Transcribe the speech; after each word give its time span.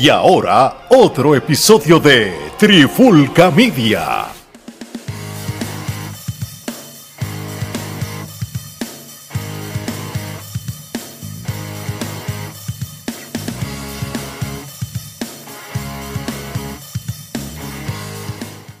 Y 0.00 0.10
ahora, 0.10 0.86
otro 0.90 1.34
episodio 1.34 1.98
de 1.98 2.32
Trifulca 2.56 3.50
Media. 3.50 4.26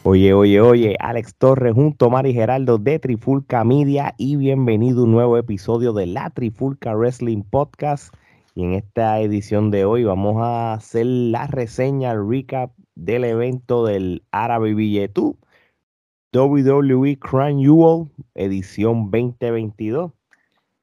Oye, 0.04 0.32
oye, 0.32 0.60
oye, 0.60 0.96
Alex 1.00 1.34
Torres 1.36 1.74
junto 1.74 2.06
a 2.06 2.10
Mari 2.10 2.32
Geraldo 2.32 2.78
de 2.78 3.00
Trifulca 3.00 3.64
Media 3.64 4.14
y 4.18 4.36
bienvenido 4.36 5.00
a 5.00 5.04
un 5.04 5.10
nuevo 5.10 5.36
episodio 5.36 5.92
de 5.92 6.06
la 6.06 6.30
Trifulca 6.30 6.94
Wrestling 6.94 7.42
Podcast. 7.42 8.14
Y 8.58 8.64
en 8.64 8.72
esta 8.74 9.20
edición 9.20 9.70
de 9.70 9.84
hoy 9.84 10.02
vamos 10.02 10.38
a 10.42 10.72
hacer 10.72 11.06
la 11.06 11.46
reseña, 11.46 12.14
recap 12.16 12.72
del 12.96 13.22
evento 13.22 13.84
del 13.86 14.24
Árabe 14.32 14.74
Billetú, 14.74 15.38
WWE 16.32 17.18
Crown 17.20 18.10
edición 18.34 19.12
2022. 19.12 20.12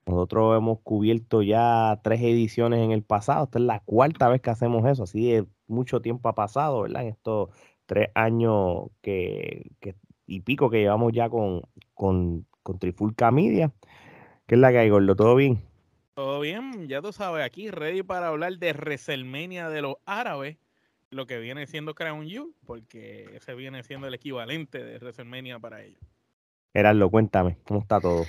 Nosotros 0.06 0.56
hemos 0.56 0.80
cubierto 0.80 1.42
ya 1.42 2.00
tres 2.02 2.22
ediciones 2.22 2.80
en 2.80 2.92
el 2.92 3.02
pasado. 3.04 3.44
Esta 3.44 3.58
es 3.58 3.66
la 3.66 3.80
cuarta 3.80 4.28
vez 4.30 4.40
que 4.40 4.50
hacemos 4.50 4.86
eso, 4.86 5.02
así 5.02 5.30
de 5.32 5.46
mucho 5.66 6.00
tiempo 6.00 6.30
ha 6.30 6.34
pasado, 6.34 6.80
¿verdad? 6.82 7.02
En 7.02 7.08
estos 7.08 7.50
tres 7.86 8.08
años 8.14 8.86
que, 9.02 9.72
que- 9.80 9.96
y 10.26 10.40
pico 10.40 10.70
que 10.70 10.78
llevamos 10.80 11.12
ya 11.12 11.28
con, 11.28 11.60
con, 11.94 12.46
con 12.62 12.78
Trifulca 12.78 13.30
Media. 13.32 13.74
¿Qué 14.46 14.56
es 14.56 14.60
la 14.62 14.72
que 14.72 14.78
hay, 14.78 14.90
Gordo? 14.90 15.16
¿Todo 15.16 15.36
bien? 15.36 15.65
Todo 16.16 16.40
bien, 16.40 16.88
ya 16.88 17.02
tú 17.02 17.12
sabes, 17.12 17.44
aquí 17.44 17.70
ready 17.70 18.02
para 18.02 18.28
hablar 18.28 18.56
de 18.56 18.72
WrestleMania 18.72 19.68
de 19.68 19.82
los 19.82 19.96
árabes, 20.06 20.56
lo 21.10 21.26
que 21.26 21.38
viene 21.38 21.66
siendo 21.66 21.94
Crown 21.94 22.26
Jewel, 22.26 22.54
porque 22.64 23.36
ese 23.36 23.54
viene 23.54 23.82
siendo 23.82 24.06
el 24.06 24.14
equivalente 24.14 24.82
de 24.82 24.96
WrestleMania 24.96 25.58
para 25.58 25.82
ellos. 25.82 26.00
Gerardo, 26.72 27.10
cuéntame, 27.10 27.58
¿cómo 27.64 27.80
está 27.80 28.00
todo? 28.00 28.24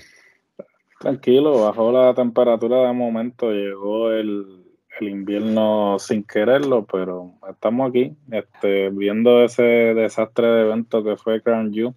Tranquilo, 0.99 1.61
bajó 1.61 1.93
la 1.93 2.13
temperatura 2.13 2.85
de 2.87 2.91
momento, 2.91 3.51
llegó 3.51 4.11
el, 4.11 4.65
el 4.99 5.07
invierno 5.07 5.97
sin 5.97 6.25
quererlo, 6.25 6.85
pero 6.91 7.35
estamos 7.49 7.89
aquí, 7.89 8.17
este, 8.29 8.89
viendo 8.89 9.45
ese 9.45 9.63
desastre 9.63 10.45
de 10.45 10.61
evento 10.63 11.05
que 11.05 11.15
fue 11.15 11.41
Crown 11.41 11.73
Jewel. 11.73 11.95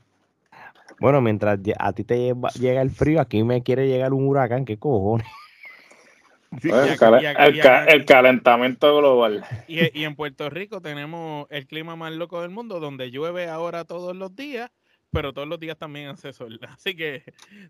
Bueno, 1.00 1.20
mientras 1.20 1.58
a 1.80 1.92
ti 1.92 2.04
te 2.04 2.16
lleva- 2.16 2.52
llega 2.60 2.80
el 2.80 2.90
frío, 2.90 3.20
aquí 3.20 3.42
me 3.42 3.64
quiere 3.64 3.88
llegar 3.88 4.12
un 4.12 4.28
huracán, 4.28 4.64
¿qué 4.64 4.78
cojones? 4.78 5.26
El, 6.62 8.04
calentamiento 8.04 8.96
global. 8.98 9.44
Y, 9.68 9.98
y 9.98 10.04
en 10.04 10.16
Puerto 10.16 10.50
Rico 10.50 10.80
tenemos 10.80 11.46
el 11.50 11.66
clima 11.66 11.94
más 11.96 12.12
loco 12.12 12.42
del 12.42 12.50
mundo, 12.50 12.80
donde 12.80 13.10
llueve 13.10 13.48
ahora 13.48 13.84
todos 13.84 14.16
los 14.16 14.34
días, 14.34 14.70
pero 15.12 15.32
todos 15.32 15.48
los 15.48 15.60
días 15.60 15.78
también 15.78 16.08
hace 16.08 16.32
sol. 16.32 16.58
Así 16.68 16.96
que 16.96 17.22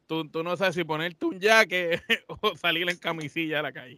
tú, 0.07 0.29
tú 0.29 0.43
no 0.43 0.57
sabes 0.57 0.75
si 0.75 0.85
ponerte 0.85 1.27
un 1.27 1.41
jaque 1.41 2.01
o 2.41 2.57
salir 2.57 2.89
en 2.89 2.97
camisilla 2.97 3.61
a 3.61 3.63
la 3.63 3.73
calle. 3.73 3.97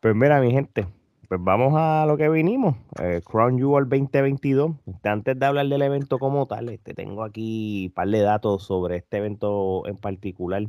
Pues 0.00 0.14
mira, 0.14 0.40
mi 0.40 0.52
gente, 0.52 0.86
pues 1.28 1.40
vamos 1.42 1.74
a 1.76 2.06
lo 2.06 2.16
que 2.16 2.28
vinimos. 2.30 2.76
eh, 3.02 3.20
Crown 3.24 3.58
Jewel 3.58 3.88
2022. 3.88 4.72
Este, 4.86 5.08
Antes 5.10 5.38
de 5.38 5.46
hablar 5.46 5.66
del 5.66 5.82
evento 5.82 6.18
como 6.18 6.46
tal, 6.46 6.70
este, 6.70 6.94
tengo 6.94 7.22
aquí 7.22 7.86
un 7.88 7.92
par 7.92 8.08
de 8.08 8.20
datos 8.20 8.64
sobre 8.64 8.96
este 8.96 9.18
evento 9.18 9.86
en 9.86 9.98
particular. 9.98 10.62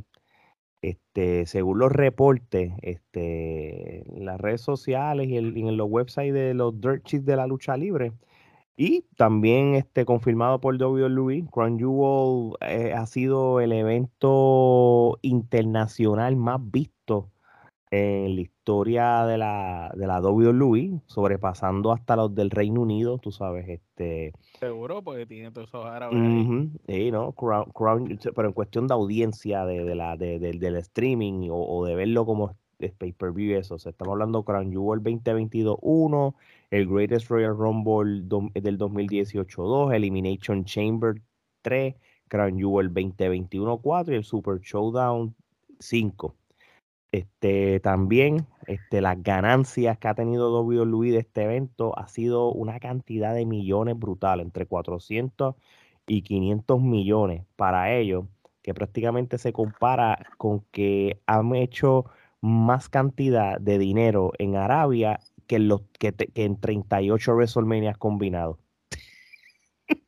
Este, 0.82 1.44
según 1.46 1.78
los 1.78 1.92
reportes, 1.92 2.72
este, 2.82 4.04
las 4.16 4.40
redes 4.40 4.62
sociales 4.62 5.28
y, 5.28 5.36
el- 5.36 5.56
en 5.56 5.76
los 5.76 5.88
websites 5.90 6.32
de 6.32 6.54
los 6.54 6.80
Dirt 6.80 7.04
Sheets 7.06 7.26
de 7.26 7.36
la 7.36 7.46
lucha 7.46 7.76
libre, 7.76 8.12
y 8.76 9.02
también 9.16 9.74
este, 9.74 10.04
confirmado 10.06 10.60
por 10.60 10.76
WWE, 10.78 11.44
Crown 11.52 11.78
Jewel 11.78 12.54
eh, 12.62 12.94
ha 12.94 13.06
sido 13.06 13.60
el 13.60 13.72
evento 13.72 15.18
internacional 15.22 16.36
más 16.36 16.60
visto 16.70 17.30
en 17.92 18.36
la 18.36 18.40
historia 18.42 19.24
de 19.24 19.36
la, 19.36 19.92
de 19.96 20.06
la 20.06 20.20
WWE, 20.20 21.00
sobrepasando 21.06 21.90
hasta 21.92 22.14
los 22.14 22.32
del 22.34 22.50
Reino 22.50 22.82
Unido, 22.82 23.18
tú 23.18 23.32
sabes, 23.32 23.68
este, 23.68 24.32
Seguro, 24.60 25.02
porque 25.02 25.26
tiene 25.26 25.50
todos 25.50 25.68
esos 25.68 25.84
árabes 25.86 26.16
sí, 26.86 27.10
¿no? 27.10 27.32
Crown- 27.32 27.70
Crown- 27.72 28.18
pero 28.36 28.46
en 28.48 28.54
cuestión 28.54 28.86
de 28.86 28.94
audiencia 28.94 29.64
de, 29.64 29.84
de 29.84 29.94
la, 29.96 30.16
de- 30.16 30.38
del- 30.38 30.60
del 30.60 30.76
streaming 30.76 31.48
o, 31.50 31.56
o 31.56 31.84
de 31.84 31.94
verlo 31.96 32.24
como 32.24 32.54
pay-per-view, 32.96 33.58
eso, 33.58 33.74
o 33.74 33.78
sea, 33.78 33.90
estamos 33.90 34.12
hablando 34.12 34.42
Crown 34.44 34.70
Jewel 34.70 35.02
2022 35.02 35.76
1, 35.82 36.34
el 36.70 36.86
Greatest 36.88 37.28
Royal 37.28 37.56
Rumble 37.56 38.22
dom- 38.26 38.52
del 38.52 38.78
2018 38.78 39.62
2, 39.62 39.92
Elimination 39.92 40.64
Chamber 40.64 41.20
3, 41.62 41.94
Crown 42.28 42.56
Jewel 42.56 42.88
2021 42.94 43.78
4 43.78 44.14
y 44.14 44.16
el 44.16 44.24
Super 44.24 44.60
Showdown 44.60 45.34
5. 45.78 46.34
Este, 47.12 47.80
también 47.80 48.46
este, 48.66 49.00
las 49.00 49.20
ganancias 49.22 49.98
que 49.98 50.08
ha 50.08 50.14
tenido 50.14 50.52
WWE 50.62 51.10
de 51.12 51.18
este 51.18 51.42
evento 51.42 51.98
ha 51.98 52.06
sido 52.08 52.52
una 52.52 52.78
cantidad 52.78 53.34
de 53.34 53.46
millones 53.46 53.98
brutal, 53.98 54.40
entre 54.40 54.66
400 54.66 55.56
y 56.06 56.22
500 56.22 56.80
millones 56.80 57.44
para 57.56 57.92
ellos, 57.94 58.26
que 58.62 58.74
prácticamente 58.74 59.38
se 59.38 59.52
compara 59.52 60.26
con 60.36 60.60
que 60.72 61.20
han 61.26 61.54
hecho 61.54 62.04
más 62.40 62.88
cantidad 62.88 63.60
de 63.60 63.78
dinero 63.78 64.32
en 64.38 64.56
Arabia 64.56 65.20
que 65.46 65.56
en, 65.56 65.68
los, 65.68 65.82
que, 65.98 66.12
te- 66.12 66.28
que 66.28 66.44
en 66.44 66.60
38 66.60 67.34
WrestleMania 67.34 67.94
combinados. 67.94 68.56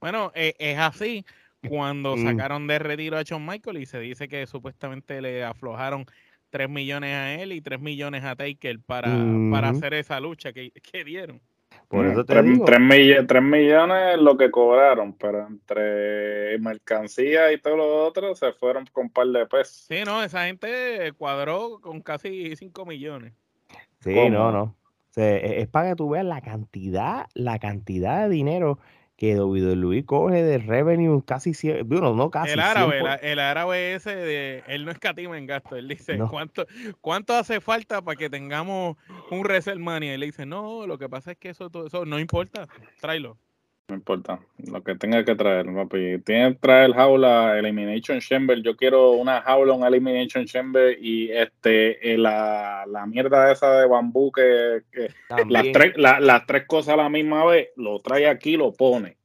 Bueno, 0.01 0.33
eh, 0.35 0.55
es 0.59 0.79
así. 0.79 1.25
Cuando 1.69 2.17
Mm. 2.17 2.25
sacaron 2.25 2.67
de 2.67 2.79
retiro 2.81 3.17
a 3.17 3.23
Shawn 3.23 3.47
Michael 3.47 3.79
y 3.79 3.87
se 3.87 4.01
dice 4.01 4.27
que 4.29 4.47
supuestamente 4.47 5.21
le 5.21 5.45
aflojaron 5.45 6.07
3 6.53 6.69
millones 6.69 7.15
a 7.15 7.35
él 7.35 7.53
y 7.53 7.61
3 7.63 7.81
millones 7.81 8.23
a 8.25 8.37
Taker 8.37 8.79
para, 8.81 9.09
para 9.51 9.71
hacer 9.71 9.95
esa 9.95 10.21
lucha 10.21 10.53
que, 10.53 10.71
que 10.71 11.03
dieron. 11.03 11.41
Por 11.89 12.05
Mm, 12.07 12.11
eso 12.11 12.25
te 12.25 12.35
tres, 12.35 12.45
digo. 12.45 12.65
tres 12.67 12.81
mill- 12.81 13.27
tres 13.27 13.43
millones 13.43 14.15
es 14.17 14.21
lo 14.21 14.37
que 14.37 14.51
cobraron, 14.51 15.15
pero 15.15 15.47
entre 15.47 16.59
mercancía 16.59 17.51
y 17.53 17.59
todo 17.59 17.77
lo 17.77 18.05
otro 18.07 18.35
se 18.35 18.53
fueron 18.53 18.85
con 18.93 19.05
un 19.07 19.11
par 19.11 19.27
de 19.29 19.47
pesos. 19.47 19.87
Sí, 19.89 20.03
no, 20.05 20.23
esa 20.23 20.45
gente 20.45 21.12
cuadró 21.17 21.81
con 21.81 22.01
casi 22.03 22.55
5 22.57 22.85
millones. 22.87 23.33
Sí, 24.01 24.15
¿Cómo? 24.15 24.31
no, 24.31 24.53
no. 24.53 24.62
O 24.62 24.77
sea, 25.15 25.37
e- 25.37 25.61
es 25.62 25.69
para 25.69 25.91
que 25.91 25.97
tú 25.97 26.11
veas 26.11 26.25
la 26.25 26.41
cantidad, 26.43 27.27
la 27.35 27.59
cantidad 27.59 28.23
de 28.29 28.35
dinero 28.35 28.79
que 29.22 29.38
WWE 29.41 30.05
coge 30.05 30.43
de 30.43 30.59
revenue 30.59 31.22
casi, 31.25 31.50
cien- 31.53 31.84
bueno, 31.87 32.12
no 32.12 32.28
casi. 32.28 32.55
el 32.55 32.59
árabe, 32.60 32.99
100 33.03 33.06
el, 33.12 33.19
el 33.34 33.38
árabe 33.38 33.94
ese, 33.94 34.16
de, 34.16 34.65
él 34.66 34.84
no 34.84 34.91
escatima 34.91 35.38
en 35.38 35.47
gasto. 35.47 35.77
Él 35.77 35.87
dice, 35.87 36.16
No. 36.19 36.28
¿cuánto, 36.28 36.66
¿cuánto 37.00 37.32
hace 37.34 37.61
falta 37.61 38.03
para 38.03 38.16
que 38.16 38.28
tengamos 38.28 38.97
un 39.31 39.41
WrestleMania? 39.43 40.15
Y 40.15 40.19
le 40.19 40.27
dice, 40.27 40.44
no, 40.44 40.88
lo 40.88 40.99
que 40.99 41.09
pasa 41.09 41.31
es 41.31 41.38
que 41.38 41.50
eso, 41.50 41.71
todo 41.71 41.87
eso 41.87 42.05
no 42.05 42.19
importa, 42.19 42.66
tráelo. 43.00 43.38
No 43.88 43.97
importa, 43.97 44.38
lo 44.70 44.82
que 44.82 44.94
tenga 44.94 45.25
que 45.25 45.34
traer, 45.34 45.66
papi. 45.66 46.19
Tiene 46.25 46.53
que 46.53 46.59
traer 46.60 46.93
jaula 46.94 47.59
Elimination 47.59 48.20
Chamber. 48.20 48.62
Yo 48.62 48.75
quiero 48.76 49.10
una 49.12 49.43
jaula, 49.43 49.75
un 49.75 49.84
Elimination 49.84 50.47
Chamber 50.47 50.97
y 51.00 51.31
este 51.31 52.15
eh, 52.15 52.16
la, 52.16 52.84
la 52.87 53.04
mierda 53.06 53.50
esa 53.53 53.81
de 53.81 53.87
bambú 53.87 54.31
que, 54.32 54.82
que 54.93 55.09
las, 55.48 55.66
tres, 55.72 55.93
la- 55.97 56.20
las 56.20 56.47
tres 56.47 56.65
cosas 56.66 56.94
a 56.94 56.97
la 56.97 57.09
misma 57.10 57.44
vez, 57.44 57.69
lo 57.76 57.98
trae 58.00 58.28
aquí, 58.28 58.56
lo 58.56 58.72
pone. 58.72 59.16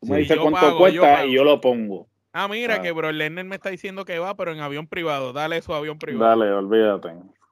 Tú 0.00 0.06
me 0.08 0.16
Sí. 0.16 0.22
dices 0.22 0.36
cuánto 0.38 0.60
pago, 0.60 0.78
cuesta 0.78 1.24
y 1.26 1.32
yo 1.34 1.42
lo 1.42 1.60
pongo. 1.60 2.06
Ah, 2.32 2.46
mira, 2.46 2.76
Ah. 2.76 2.82
que 2.82 2.92
Bro 2.92 3.10
Lerner 3.10 3.44
me 3.46 3.56
está 3.56 3.70
diciendo 3.70 4.04
que 4.04 4.18
va, 4.20 4.36
pero 4.36 4.52
en 4.52 4.60
avión 4.60 4.86
privado. 4.86 5.32
Dale 5.32 5.60
su 5.62 5.74
avión 5.74 5.98
privado. 5.98 6.38
Dale, 6.38 6.52
olvídate. 6.52 7.08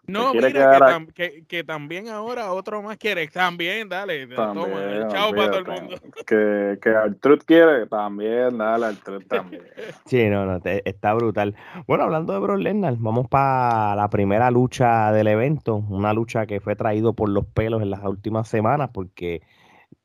No, 0.07 0.33
mira, 0.35 0.51
que, 0.53 0.59
tam- 0.59 1.13
que, 1.13 1.45
que 1.47 1.65
también 1.65 2.09
ahora 2.09 2.53
otro 2.53 2.83
más 2.83 2.97
quiere. 2.97 3.27
También, 3.29 3.89
dale. 3.89 4.27
toma, 4.29 4.55
También, 4.55 5.09
chao 5.09 5.31
para 5.35 5.51
todo 5.51 5.59
el 5.59 5.67
mundo. 5.67 5.97
Que, 6.27 6.79
que 6.81 6.89
Artruth 6.91 7.43
quiere, 7.45 7.87
también, 7.87 8.57
dale, 8.59 8.87
Artruth 8.87 9.27
también. 9.27 9.63
Sí, 10.07 10.29
no, 10.29 10.47
no, 10.47 10.61
te- 10.61 10.89
está 10.89 11.15
brutal. 11.15 11.55
Bueno, 11.87 12.05
hablando 12.05 12.33
de 12.33 12.39
Brock 12.39 12.59
Lesnar, 12.59 12.95
vamos 12.99 13.29
para 13.29 13.97
la 13.97 14.09
primera 14.09 14.51
lucha 14.51 15.11
del 15.13 15.27
evento, 15.27 15.77
una 15.77 16.13
lucha 16.13 16.47
que 16.47 16.61
fue 16.61 16.77
traído 16.77 17.13
por 17.15 17.29
los 17.29 17.45
pelos 17.47 17.83
en 17.83 17.91
las 17.91 18.03
últimas 18.05 18.49
semanas, 18.49 18.91
porque 18.93 19.43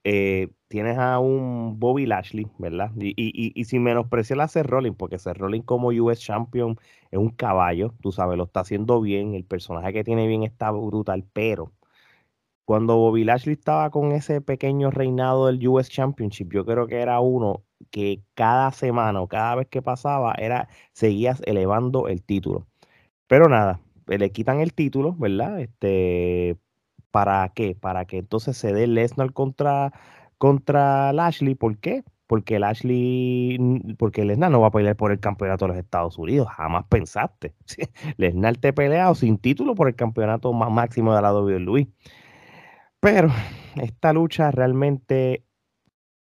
eh, 0.03 0.49
tienes 0.67 0.97
a 0.97 1.19
un 1.19 1.79
Bobby 1.79 2.05
Lashley, 2.05 2.47
¿verdad? 2.57 2.91
Y, 2.97 3.09
y, 3.17 3.51
y, 3.53 3.65
sin 3.65 3.83
menospreciar 3.83 4.41
a 4.41 4.47
Seth 4.47 4.65
Rollins, 4.65 4.95
porque 4.97 5.19
Seth 5.19 5.37
Rollins 5.37 5.65
como 5.65 5.89
US 5.89 6.19
Champion 6.19 6.77
es 7.11 7.19
un 7.19 7.29
caballo, 7.29 7.93
tú 8.01 8.11
sabes, 8.11 8.37
lo 8.37 8.45
está 8.45 8.61
haciendo 8.61 9.01
bien, 9.01 9.35
el 9.35 9.45
personaje 9.45 9.93
que 9.93 10.03
tiene 10.03 10.27
bien 10.27 10.43
está 10.43 10.71
brutal, 10.71 11.25
pero 11.33 11.71
cuando 12.65 12.97
Bobby 12.97 13.23
Lashley 13.25 13.53
estaba 13.53 13.89
con 13.91 14.11
ese 14.13 14.41
pequeño 14.41 14.91
reinado 14.91 15.47
del 15.47 15.67
US 15.67 15.89
Championship, 15.89 16.53
yo 16.53 16.65
creo 16.65 16.87
que 16.87 16.99
era 17.01 17.19
uno 17.19 17.63
que 17.89 18.23
cada 18.33 18.71
semana 18.71 19.21
o 19.21 19.27
cada 19.27 19.55
vez 19.55 19.67
que 19.67 19.81
pasaba 19.81 20.33
era 20.35 20.69
seguías 20.93 21.41
elevando 21.45 22.07
el 22.07 22.23
título. 22.23 22.67
Pero 23.27 23.49
nada, 23.49 23.81
le 24.07 24.31
quitan 24.31 24.61
el 24.61 24.73
título, 24.73 25.15
¿verdad? 25.17 25.59
Este 25.61 26.57
¿Para 27.11 27.49
qué? 27.49 27.75
Para 27.75 28.05
que 28.05 28.19
entonces 28.19 28.57
se 28.57 28.73
dé 28.73 28.87
Lesnar 28.87 29.33
contra, 29.33 29.93
contra 30.37 31.13
Lashley. 31.13 31.55
¿Por 31.55 31.77
qué? 31.77 32.03
Porque 32.27 32.59
Lashley, 32.59 33.59
porque 33.99 34.25
Lesnar 34.25 34.51
no 34.51 34.61
va 34.61 34.67
a 34.67 34.71
pelear 34.71 34.95
por 34.95 35.11
el 35.11 35.19
campeonato 35.19 35.65
de 35.65 35.69
los 35.69 35.77
Estados 35.77 36.17
Unidos. 36.17 36.47
Jamás 36.49 36.85
pensaste. 36.89 37.53
Lesnar 38.17 38.57
te 38.57 38.73
pelea 38.73 39.13
sin 39.15 39.37
título 39.37 39.75
por 39.75 39.87
el 39.89 39.95
campeonato 39.95 40.53
más 40.53 40.71
máximo 40.71 41.13
de 41.15 41.21
la 41.21 41.33
WWE. 41.33 41.89
Pero 43.01 43.29
esta 43.75 44.13
lucha 44.13 44.51
realmente 44.51 45.45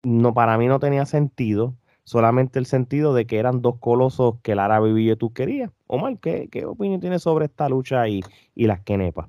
no, 0.03 0.33
para 0.33 0.57
mí 0.57 0.67
no 0.67 0.79
tenía 0.79 1.05
sentido 1.05 1.75
solamente 2.07 2.59
el 2.59 2.65
sentido 2.65 3.13
de 3.13 3.27
que 3.27 3.37
eran 3.37 3.61
dos 3.61 3.79
colosos 3.79 4.35
que 4.41 4.53
árabe 4.53 4.91
y 5.01 5.13
tú 5.17 5.33
querías. 5.33 5.71
Omar, 5.87 6.17
¿qué, 6.19 6.47
¿qué 6.49 6.65
opinión 6.65 7.01
tienes 7.01 7.23
sobre 7.23 7.45
esta 7.45 7.67
lucha 7.67 8.07
y, 8.07 8.21
y 8.55 8.67
las 8.67 8.79
quenepas? 8.81 9.27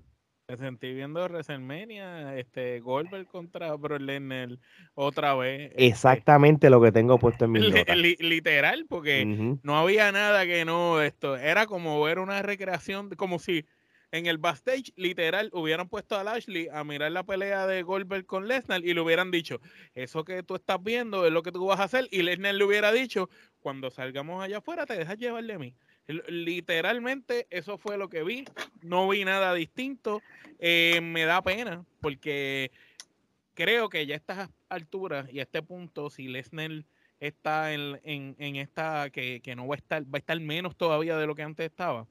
Me 0.50 0.56
sentí 0.56 0.94
viendo 0.94 1.22
WrestleMania, 1.22 2.38
este, 2.38 2.80
Goldberg 2.80 3.26
contra 3.26 3.74
Brock 3.74 4.00
Lesnar 4.00 4.58
otra 4.94 5.34
vez. 5.34 5.72
Este 5.72 5.88
Exactamente 5.88 6.70
lo 6.70 6.80
que 6.80 6.90
tengo 6.90 7.18
puesto 7.18 7.44
en 7.44 7.52
mi 7.52 7.68
notas. 7.68 7.98
literal, 7.98 8.86
porque 8.88 9.26
no 9.62 9.76
había 9.76 10.10
nada 10.10 10.46
que 10.46 10.64
no 10.64 11.02
esto. 11.02 11.36
Era 11.36 11.66
como 11.66 12.00
ver 12.00 12.18
una 12.18 12.40
recreación, 12.40 13.10
como 13.10 13.38
si 13.38 13.66
en 14.10 14.24
el 14.24 14.38
backstage, 14.38 14.94
literal, 14.96 15.50
hubieran 15.52 15.90
puesto 15.90 16.16
a 16.16 16.24
Lashley 16.24 16.68
a 16.72 16.82
mirar 16.82 17.12
la 17.12 17.24
pelea 17.24 17.66
de 17.66 17.82
Goldberg 17.82 18.24
con 18.24 18.48
Lesnar 18.48 18.82
y 18.82 18.94
le 18.94 19.02
hubieran 19.02 19.30
dicho, 19.30 19.60
eso 19.94 20.24
que 20.24 20.42
tú 20.42 20.54
estás 20.54 20.82
viendo 20.82 21.26
es 21.26 21.32
lo 21.32 21.42
que 21.42 21.52
tú 21.52 21.66
vas 21.66 21.80
a 21.80 21.84
hacer. 21.84 22.08
Y 22.10 22.22
Lesnar 22.22 22.54
le 22.54 22.64
hubiera 22.64 22.90
dicho, 22.90 23.28
cuando 23.60 23.90
salgamos 23.90 24.42
allá 24.42 24.58
afuera, 24.58 24.86
te 24.86 24.96
dejas 24.96 25.18
llevar 25.18 25.44
de 25.44 25.58
mí. 25.58 25.74
Literalmente, 26.08 27.46
eso 27.50 27.78
fue 27.78 27.98
lo 27.98 28.08
que 28.08 28.24
vi. 28.24 28.44
No 28.82 29.08
vi 29.08 29.24
nada 29.24 29.54
distinto. 29.54 30.22
Eh, 30.58 31.00
me 31.02 31.24
da 31.24 31.42
pena 31.42 31.84
porque 32.00 32.70
creo 33.54 33.88
que 33.88 34.06
ya 34.06 34.14
a 34.14 34.16
estas 34.16 34.50
alturas 34.68 35.28
y 35.32 35.40
a 35.40 35.42
este 35.42 35.62
punto, 35.62 36.10
si 36.10 36.28
Lesnar 36.28 36.84
está 37.20 37.72
en, 37.72 38.00
en, 38.04 38.56
esta, 38.56 39.10
que, 39.10 39.40
que 39.40 39.54
no 39.54 39.66
va 39.66 39.74
a 39.74 39.78
estar, 39.78 40.02
va 40.02 40.14
a 40.14 40.18
estar 40.18 40.38
menos 40.40 40.76
todavía 40.76 41.16
de 41.16 41.26
lo 41.26 41.34
que 41.34 41.42
antes 41.42 41.66
estaba 41.66 42.06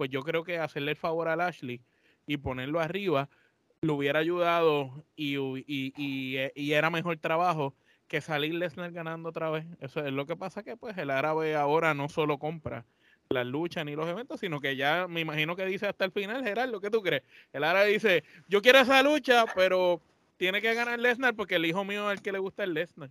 pues 0.00 0.08
yo 0.08 0.22
creo 0.22 0.44
que 0.44 0.56
hacerle 0.56 0.92
el 0.92 0.96
favor 0.96 1.28
a 1.28 1.36
Lashley 1.36 1.82
y 2.26 2.38
ponerlo 2.38 2.80
arriba 2.80 3.28
le 3.82 3.92
hubiera 3.92 4.20
ayudado 4.20 5.04
y, 5.14 5.36
y, 5.36 5.92
y, 6.54 6.72
era 6.72 6.88
mejor 6.88 7.18
trabajo 7.18 7.74
que 8.08 8.22
salir 8.22 8.54
Lesnar 8.54 8.92
ganando 8.92 9.28
otra 9.28 9.50
vez. 9.50 9.66
Eso 9.78 10.02
es 10.02 10.10
lo 10.10 10.24
que 10.24 10.36
pasa 10.36 10.62
que 10.62 10.74
pues 10.74 10.96
el 10.96 11.10
árabe 11.10 11.54
ahora 11.54 11.92
no 11.92 12.08
solo 12.08 12.38
compra 12.38 12.86
las 13.32 13.46
luchas 13.46 13.84
ni 13.84 13.94
los 13.94 14.08
eventos, 14.08 14.40
sino 14.40 14.60
que 14.60 14.74
ya 14.74 15.06
me 15.08 15.20
imagino 15.20 15.54
que 15.54 15.64
dice 15.64 15.86
hasta 15.86 16.04
el 16.04 16.10
final, 16.10 16.42
Gerardo, 16.42 16.80
¿qué 16.80 16.90
tú 16.90 17.00
crees? 17.00 17.22
El 17.52 17.62
árabe 17.62 17.86
dice, 17.90 18.24
yo 18.48 18.60
quiero 18.60 18.80
esa 18.80 19.04
lucha, 19.04 19.44
pero 19.54 20.00
tiene 20.36 20.60
que 20.60 20.74
ganar 20.74 20.98
Lesnar 20.98 21.36
porque 21.36 21.54
el 21.54 21.64
hijo 21.64 21.84
mío 21.84 22.10
es 22.10 22.18
el 22.18 22.24
que 22.24 22.32
le 22.32 22.40
gusta 22.40 22.64
el 22.64 22.74
Lesnar 22.74 23.10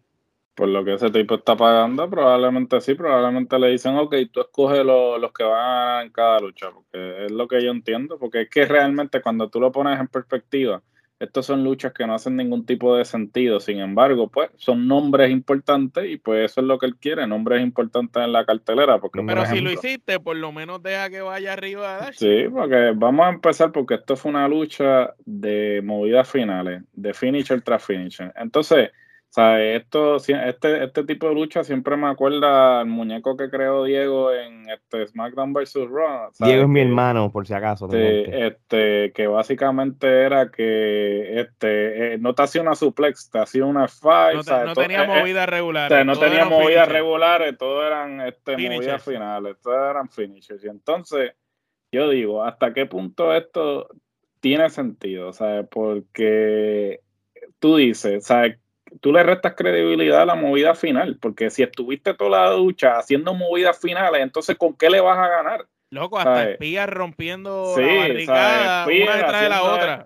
por 0.55 0.67
lo 0.67 0.83
que 0.83 0.95
ese 0.95 1.09
tipo 1.09 1.35
está 1.35 1.55
pagando, 1.55 2.09
probablemente 2.09 2.81
sí, 2.81 2.93
probablemente 2.93 3.57
le 3.57 3.69
dicen, 3.69 3.95
ok, 3.95 4.13
tú 4.29 4.41
escoges 4.41 4.83
los 4.83 5.31
que 5.31 5.45
van 5.45 6.07
en 6.07 6.11
cada 6.11 6.41
lucha, 6.41 6.69
porque 6.71 7.27
es 7.27 7.31
lo 7.31 7.47
que 7.47 7.63
yo 7.63 7.71
entiendo, 7.71 8.19
porque 8.19 8.41
es 8.41 8.49
que 8.49 8.65
realmente 8.65 9.21
cuando 9.21 9.47
tú 9.49 9.61
lo 9.61 9.71
pones 9.71 9.97
en 9.97 10.09
perspectiva, 10.09 10.81
estos 11.19 11.45
son 11.45 11.63
luchas 11.63 11.91
que 11.93 12.07
no 12.07 12.13
hacen 12.13 12.37
ningún 12.37 12.65
tipo 12.65 12.95
de 12.95 13.03
sentido, 13.03 13.59
sin 13.59 13.79
embargo, 13.79 14.29
pues 14.29 14.49
son 14.55 14.87
nombres 14.87 15.31
importantes 15.31 16.09
y 16.09 16.17
pues 16.17 16.51
eso 16.51 16.61
es 16.61 16.67
lo 16.67 16.79
que 16.79 16.85
él 16.85 16.95
quiere, 16.95 17.27
nombres 17.27 17.61
importantes 17.61 18.23
en 18.23 18.31
la 18.31 18.45
cartelera. 18.45 18.99
Porque, 18.99 19.21
Pero 19.25 19.45
si 19.45 19.59
lo 19.59 19.71
hiciste, 19.71 20.19
por 20.19 20.37
lo 20.37 20.51
menos 20.53 20.81
deja 20.81 21.09
que 21.09 21.21
vaya 21.21 21.53
arriba. 21.53 22.11
Sí, 22.13 22.45
porque 22.51 22.93
vamos 22.95 23.25
a 23.25 23.29
empezar 23.29 23.71
porque 23.71 23.95
esto 23.95 24.15
fue 24.15 24.31
una 24.31 24.47
lucha 24.47 25.13
de 25.25 25.81
movidas 25.83 26.29
finales, 26.29 26.83
de 26.93 27.13
finisher 27.13 27.61
tras 27.61 27.83
finisher. 27.83 28.31
Entonces, 28.37 28.91
o 29.29 29.31
sea, 29.31 29.61
esto, 29.75 30.15
este, 30.15 30.83
este 30.83 31.03
tipo 31.03 31.27
de 31.27 31.35
lucha 31.35 31.63
siempre 31.63 31.95
me 31.95 32.07
acuerda 32.07 32.79
al 32.79 32.87
muñeco 32.87 33.37
que 33.37 33.51
creó 33.51 33.83
Diego 33.83 34.33
en 34.33 34.67
este 34.67 35.05
SmackDown 35.05 35.53
vs. 35.53 35.87
Raw. 35.87 36.31
Diego 36.39 36.63
es 36.63 36.67
mi 36.67 36.81
hermano, 36.81 37.31
por 37.31 37.45
si 37.45 37.53
acaso. 37.53 37.87
Sí, 37.91 37.97
este, 37.99 39.11
que 39.13 39.27
básicamente 39.27 40.07
era 40.23 40.49
que 40.49 41.41
este, 41.41 42.15
eh, 42.15 42.17
no 42.17 42.33
te 42.33 42.41
hacía 42.41 42.63
una 42.63 42.73
suplex, 42.73 43.29
te 43.29 43.37
hacía 43.37 43.65
una 43.65 43.87
five. 43.87 44.41
No, 44.47 44.65
no 44.65 44.73
tenía 44.73 45.03
eh, 45.03 45.31
eh, 45.31 45.45
regulares. 45.45 46.05
no 46.07 46.17
tenía 46.17 46.45
movidas 46.45 46.89
regulares, 46.89 47.55
todo 47.55 47.85
eran 47.85 48.21
este, 48.21 48.57
movidas 48.57 49.03
finales, 49.03 49.57
todas 49.61 49.91
eran 49.91 50.09
finishers. 50.09 50.63
Y 50.63 50.69
entonces, 50.69 51.33
yo 51.91 52.09
digo, 52.09 52.43
¿hasta 52.43 52.73
qué 52.73 52.87
punto 52.87 53.31
esto 53.35 53.89
tiene 54.39 54.71
sentido? 54.71 55.27
O 55.29 55.33
sea, 55.33 55.61
porque 55.69 57.01
tú 57.59 57.75
dices, 57.75 58.25
¿sabes? 58.25 58.57
Tú 59.01 59.11
le 59.13 59.23
restas 59.23 59.55
credibilidad 59.55 60.21
a 60.21 60.25
la 60.25 60.35
movida 60.35 60.75
final, 60.75 61.17
porque 61.21 61.49
si 61.49 61.63
estuviste 61.63 62.13
toda 62.13 62.43
la 62.43 62.49
ducha 62.51 62.97
haciendo 62.97 63.33
movidas 63.33 63.79
finales, 63.79 64.21
entonces 64.21 64.57
¿con 64.57 64.75
qué 64.75 64.89
le 64.89 65.01
vas 65.01 65.17
a 65.17 65.27
ganar? 65.27 65.65
Loco, 65.91 66.19
hasta 66.19 66.51
espías 66.51 66.87
rompiendo 66.87 67.73
la 67.75 67.95
barricada 67.95 68.85
una 68.85 69.15
detrás 69.15 69.41
de 69.41 69.49
la 69.49 69.63
otra. 69.63 70.05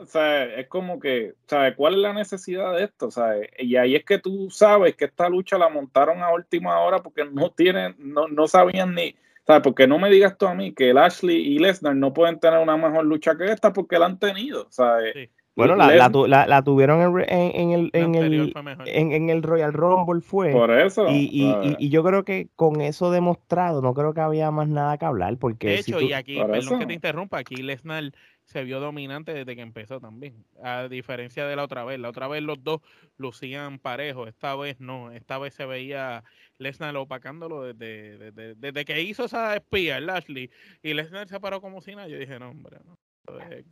Es 0.56 0.68
como 0.68 0.98
que, 0.98 1.34
¿sabes? 1.46 1.76
¿Cuál 1.76 1.96
es 1.96 2.00
la 2.00 2.14
necesidad 2.14 2.74
de 2.74 2.86
esto? 2.86 3.12
¿sabes? 3.12 3.50
Y 3.60 3.76
ahí 3.76 3.96
es 3.96 4.06
que 4.06 4.18
tú 4.18 4.50
sabes 4.50 4.96
que 4.96 5.06
esta 5.06 5.28
lucha 5.28 5.58
la 5.58 5.68
montaron 5.68 6.24
a 6.24 6.32
última 6.32 6.80
hora 6.80 7.04
porque 7.04 7.26
no 7.26 7.52
tienen, 7.52 7.96
no, 7.98 8.30
no 8.30 8.48
sabían 8.48 8.96
ni, 8.96 9.14
¿sabes? 9.46 9.62
Porque 9.62 9.86
no 9.86 10.00
me 10.00 10.10
digas 10.10 10.38
tú 10.38 10.48
a 10.48 10.54
mí 10.54 10.74
que 10.74 10.92
el 10.92 10.98
Ashley 10.98 11.36
y 11.36 11.60
Lesnar 11.60 11.98
no 11.98 12.14
pueden 12.14 12.40
tener 12.40 12.60
una 12.60 12.78
mejor 12.78 13.04
lucha 13.06 13.36
que 13.36 13.52
esta 13.52 13.74
porque 13.74 14.00
la 14.00 14.06
han 14.06 14.20
tenido, 14.20 14.68
¿sabes? 14.70 15.30
Bueno, 15.56 15.76
la, 15.76 16.10
la, 16.10 16.48
la, 16.48 16.62
tuvieron 16.64 17.00
en, 17.02 17.30
en, 17.30 17.72
el, 17.72 17.90
en, 17.94 18.16
el, 18.16 18.54
en, 18.86 19.30
el 19.30 19.44
Royal 19.44 19.72
Rumble 19.72 20.22
fue. 20.22 20.52
Por 20.52 20.72
eso. 20.72 21.08
Y, 21.10 21.30
y, 21.32 21.76
y, 21.78 21.90
yo 21.90 22.04
creo 22.04 22.24
que 22.24 22.48
con 22.56 22.82
eso 22.82 23.12
demostrado, 23.12 23.82
no 23.84 23.94
creo 23.94 24.16
que 24.16 24.22
había 24.22 24.50
más 24.50 24.68
nada 24.68 24.98
que 24.98 25.06
hablar. 25.06 25.38
Porque 25.38 25.68
de 25.68 25.76
hecho, 25.76 26.02
y 26.02 26.14
aquí, 26.14 26.40
perdón 26.40 26.80
que 26.80 26.86
te 26.88 26.94
interrumpa, 26.94 27.38
aquí 27.38 27.58
Lesnar 27.58 28.14
se 28.46 28.64
vio 28.64 28.80
dominante 28.80 29.32
desde 29.32 29.56
que 29.56 29.62
empezó 29.62 30.00
también. 30.00 30.44
A 30.64 30.88
diferencia 30.88 31.46
de 31.46 31.56
la 31.56 31.64
otra 31.64 31.84
vez. 31.84 32.00
La 32.00 32.10
otra 32.10 32.28
vez 32.28 32.42
los 32.42 32.64
dos 32.64 32.82
lucían 33.18 33.78
parejos. 33.78 34.28
Esta 34.28 34.56
vez 34.56 34.80
no. 34.80 35.12
Esta 35.12 35.38
vez 35.38 35.54
se 35.54 35.68
veía 35.68 36.24
Lesnar 36.58 36.98
opacándolo 36.98 37.62
desde, 37.62 38.18
desde, 38.18 38.56
desde, 38.56 38.86
que 38.86 39.02
hizo 39.04 39.26
esa 39.26 39.56
espía, 39.56 39.98
el 39.98 40.08
Lashley. 40.08 40.50
Y 40.82 40.96
Lesnar 40.96 41.28
se 41.28 41.40
paró 41.40 41.62
como 41.62 41.80
si 41.82 41.96
nada. 41.96 42.08
Yo 42.08 42.18
dije, 42.18 42.40
no, 42.40 42.50
hombre, 42.50 42.78
no. 42.86 42.98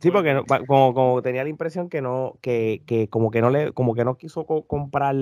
Sí, 0.00 0.10
porque 0.10 0.42
como, 0.66 0.94
como, 0.94 1.22
tenía 1.22 1.44
la 1.44 1.50
impresión 1.50 1.90
que 1.90 2.00
no, 2.00 2.38
que, 2.40 2.82
que, 2.86 3.08
como 3.08 3.30
que 3.30 3.42
no 3.42 3.50
le, 3.50 3.72
como 3.72 3.94
que 3.94 4.04
no 4.04 4.16
quiso 4.16 4.46
comprar, 4.46 5.14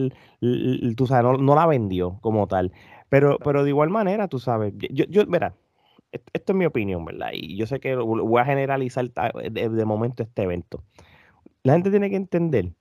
tú 0.96 1.06
sabes, 1.06 1.40
no, 1.40 1.54
la 1.54 1.66
vendió 1.66 2.18
como 2.20 2.46
tal. 2.46 2.72
Pero, 3.08 3.38
pero 3.38 3.64
de 3.64 3.70
igual 3.70 3.90
manera, 3.90 4.28
tú 4.28 4.38
sabes, 4.38 4.72
yo, 4.78 5.04
yo, 5.06 5.26
mira, 5.26 5.56
esto 6.32 6.52
es 6.52 6.56
mi 6.56 6.64
opinión, 6.64 7.04
¿verdad? 7.04 7.30
Y 7.32 7.56
yo 7.56 7.66
sé 7.66 7.80
que 7.80 7.96
voy 7.96 8.40
a 8.40 8.44
generalizar 8.44 9.10
de, 9.10 9.84
momento 9.84 10.22
este 10.22 10.42
evento. 10.42 10.84
La 11.64 11.74
gente 11.74 11.90
tiene 11.90 12.08
que 12.08 12.16
entender 12.16 12.72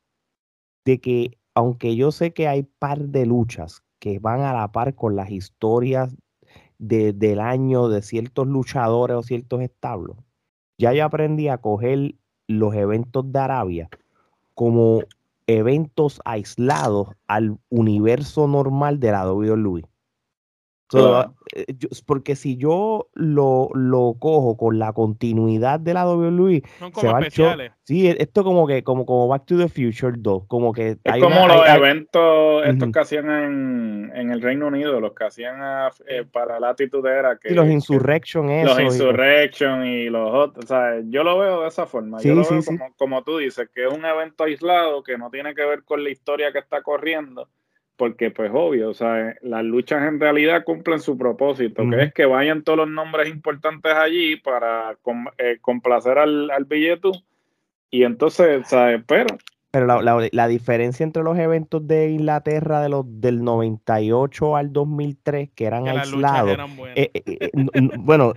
de 0.86 1.02
que, 1.02 1.38
aunque 1.56 1.96
yo 1.96 2.12
sé 2.12 2.32
que 2.32 2.48
hay 2.48 2.64
par 2.64 3.00
de 3.00 3.26
luchas 3.26 3.84
que 4.00 4.20
van 4.20 4.42
a 4.42 4.54
la 4.54 4.72
par 4.72 4.96
con 4.96 5.16
las 5.16 5.32
historias 5.32 6.16
de, 6.78 7.12
del 7.12 7.40
año 7.40 7.90
de 7.90 8.02
ciertos 8.04 8.48
luchadores 8.48 9.18
o 9.18 9.24
ciertos 9.24 9.62
establos, 9.62 10.18
ya 10.80 10.94
yo 10.94 11.06
aprendí 11.06 11.50
a 11.50 11.60
coger 11.60 12.16
los 12.48 12.74
eventos 12.74 13.32
de 13.32 13.40
Arabia 13.40 13.90
como 14.56 15.02
eventos 15.46 16.22
aislados 16.26 17.10
al 17.28 17.60
universo 17.70 18.48
normal 18.48 19.00
de 19.00 19.12
la 19.12 19.32
WWE. 19.32 19.84
Eh, 20.92 21.66
porque 22.06 22.36
si 22.36 22.58
yo 22.58 23.10
lo, 23.14 23.70
lo, 23.74 24.16
cojo 24.20 24.58
con 24.58 24.80
la 24.80 24.94
continuidad 24.94 25.80
de 25.80 25.94
la 25.94 26.08
WWE, 26.08 26.64
son 26.80 26.92
como 26.92 27.18
especiales. 27.20 27.72
sí, 27.84 28.08
esto 28.08 28.44
como 28.44 28.68
que 28.68 28.84
como 28.84 29.06
como 29.06 29.28
Back 29.28 29.46
to 29.46 29.58
the 29.58 29.68
Future 29.68 30.14
2, 30.18 30.44
como 30.48 30.74
que 30.74 30.98
es 31.04 31.18
como 31.22 31.48
los 31.48 31.68
eventos 31.68 32.66
estos 32.66 32.92
que 32.92 33.00
hacían 33.00 33.30
en, 33.30 34.12
en, 34.16 34.32
el 34.32 34.42
Reino 34.42 34.68
Unido, 34.68 35.00
los 35.00 35.14
que 35.14 35.26
hacían 35.26 35.60
eh, 36.08 36.26
para 36.32 36.60
la 36.60 36.70
actitud 36.70 37.06
era 37.06 37.38
que 37.38 37.52
los 37.52 37.68
Insurrection 37.68 38.48
los 38.64 38.80
Insurrection 38.80 39.86
y 39.86 40.10
los 40.10 40.32
otros, 40.34 40.66
o 40.66 40.68
sea, 40.68 41.02
yo 41.06 41.24
lo 41.24 41.38
veo 41.38 41.62
de 41.62 41.68
esa 41.68 41.86
forma, 41.86 42.20
yo 42.22 42.36
lo 42.36 42.48
veo 42.48 42.64
como, 42.64 42.94
como 42.98 43.24
tú 43.24 43.38
dices, 43.38 43.70
que 43.74 43.86
es 43.86 43.94
un 43.94 44.06
evento 44.06 44.44
aislado 44.44 45.04
que 45.04 45.18
no 45.18 45.30
tiene 45.30 45.54
que 45.54 45.66
ver 45.66 45.84
con 45.84 46.04
la 46.04 46.10
historia 46.10 46.52
que 46.52 46.60
está 46.60 46.82
corriendo 46.82 47.48
porque 48.00 48.32
pues 48.32 48.50
obvio, 48.54 48.90
o 48.90 48.94
sea, 48.94 49.36
las 49.42 49.64
luchas 49.66 50.08
en 50.08 50.22
realidad 50.22 50.64
cumplen 50.64 51.02
su 51.02 51.18
propósito, 51.18 51.84
que 51.90 52.04
es 52.04 52.14
que 52.14 52.26
vayan 52.26 52.64
todos 52.64 52.78
los 52.78 52.90
nombres 52.90 53.30
importantes 53.30 53.94
allí 53.94 54.38
para 54.38 54.98
eh, 55.38 55.58
complacer 55.60 56.18
al, 56.18 56.50
al 56.50 56.64
billete 56.64 57.10
y 57.92 58.04
entonces, 58.04 58.66
¿sabes? 58.70 59.04
Pero... 59.06 59.28
Pero 59.72 59.86
la, 59.86 60.48
diferencia 60.48 61.04
entre 61.04 61.22
los 61.22 61.38
eventos 61.38 61.86
de 61.86 62.10
Inglaterra 62.10 62.82
de 62.82 62.90
los 62.90 63.06
del 63.06 63.44
98 63.44 64.56
al 64.56 64.74
2003, 64.74 65.50
que 65.54 65.66
eran 65.66 65.88
aislados, 65.88 66.58
eh, 66.96 67.12
eh, 67.14 67.52
bueno, 68.00 68.34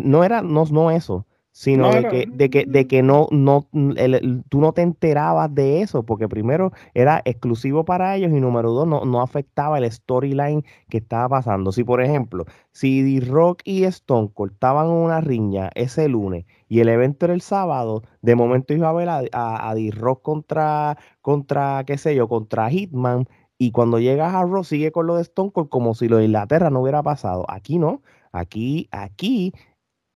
no 0.00 0.24
era 0.24 0.40
no, 0.40 0.64
no 0.70 0.90
eso, 0.92 1.26
sino 1.56 1.84
No, 1.84 1.92
de 1.92 2.08
que, 2.08 2.26
de 2.32 2.50
que, 2.50 2.64
de 2.66 2.86
que 2.88 3.02
no, 3.04 3.28
no, 3.30 3.68
el- 3.72 4.14
el- 4.14 4.44
tú 4.48 4.60
no 4.60 4.72
te 4.72 4.82
enterabas 4.82 5.54
de 5.54 5.82
eso, 5.82 6.02
porque 6.04 6.28
primero 6.28 6.72
era 6.94 7.22
exclusivo 7.24 7.84
para 7.84 8.16
ellos 8.16 8.32
y 8.32 8.40
número 8.40 8.72
dos, 8.72 8.88
no, 8.88 9.04
no 9.04 9.22
afectaba 9.22 9.78
el 9.78 9.90
storyline 9.90 10.64
que 10.88 10.98
estaba 10.98 11.28
pasando. 11.28 11.70
Si, 11.70 11.84
por 11.84 12.02
ejemplo, 12.02 12.44
si 12.72 13.02
D-Rock 13.02 13.62
y 13.64 13.84
Stone 13.84 14.30
cortaban 14.34 14.88
una 14.88 15.20
riña 15.20 15.70
ese 15.76 16.08
lunes 16.08 16.44
y 16.68 16.80
el 16.80 16.88
evento 16.88 17.26
era 17.26 17.34
el 17.34 17.40
sábado, 17.40 18.02
de 18.20 18.34
momento 18.34 18.74
iba 18.74 18.88
a 18.88 18.92
ver 18.92 19.08
a, 19.08 19.22
a, 19.32 19.70
a 19.70 19.74
D-Rock 19.76 20.22
contra, 20.22 20.98
contra, 21.20 21.84
qué 21.86 21.98
sé 21.98 22.14
yo, 22.16 22.28
contra 22.28 22.68
Hitman, 22.70 23.26
y 23.58 23.70
cuando 23.70 24.00
llegas 24.00 24.34
a 24.34 24.42
Raw 24.44 24.64
sigue 24.64 24.90
con 24.90 25.06
lo 25.06 25.14
de 25.16 25.22
Stone 25.22 25.52
Cold 25.52 25.68
como 25.68 25.94
si 25.94 26.08
lo 26.08 26.16
de 26.16 26.24
Inglaterra 26.24 26.70
no 26.70 26.80
hubiera 26.80 27.02
pasado. 27.04 27.44
Aquí 27.48 27.78
no, 27.78 28.02
aquí, 28.32 28.88
aquí 28.90 29.52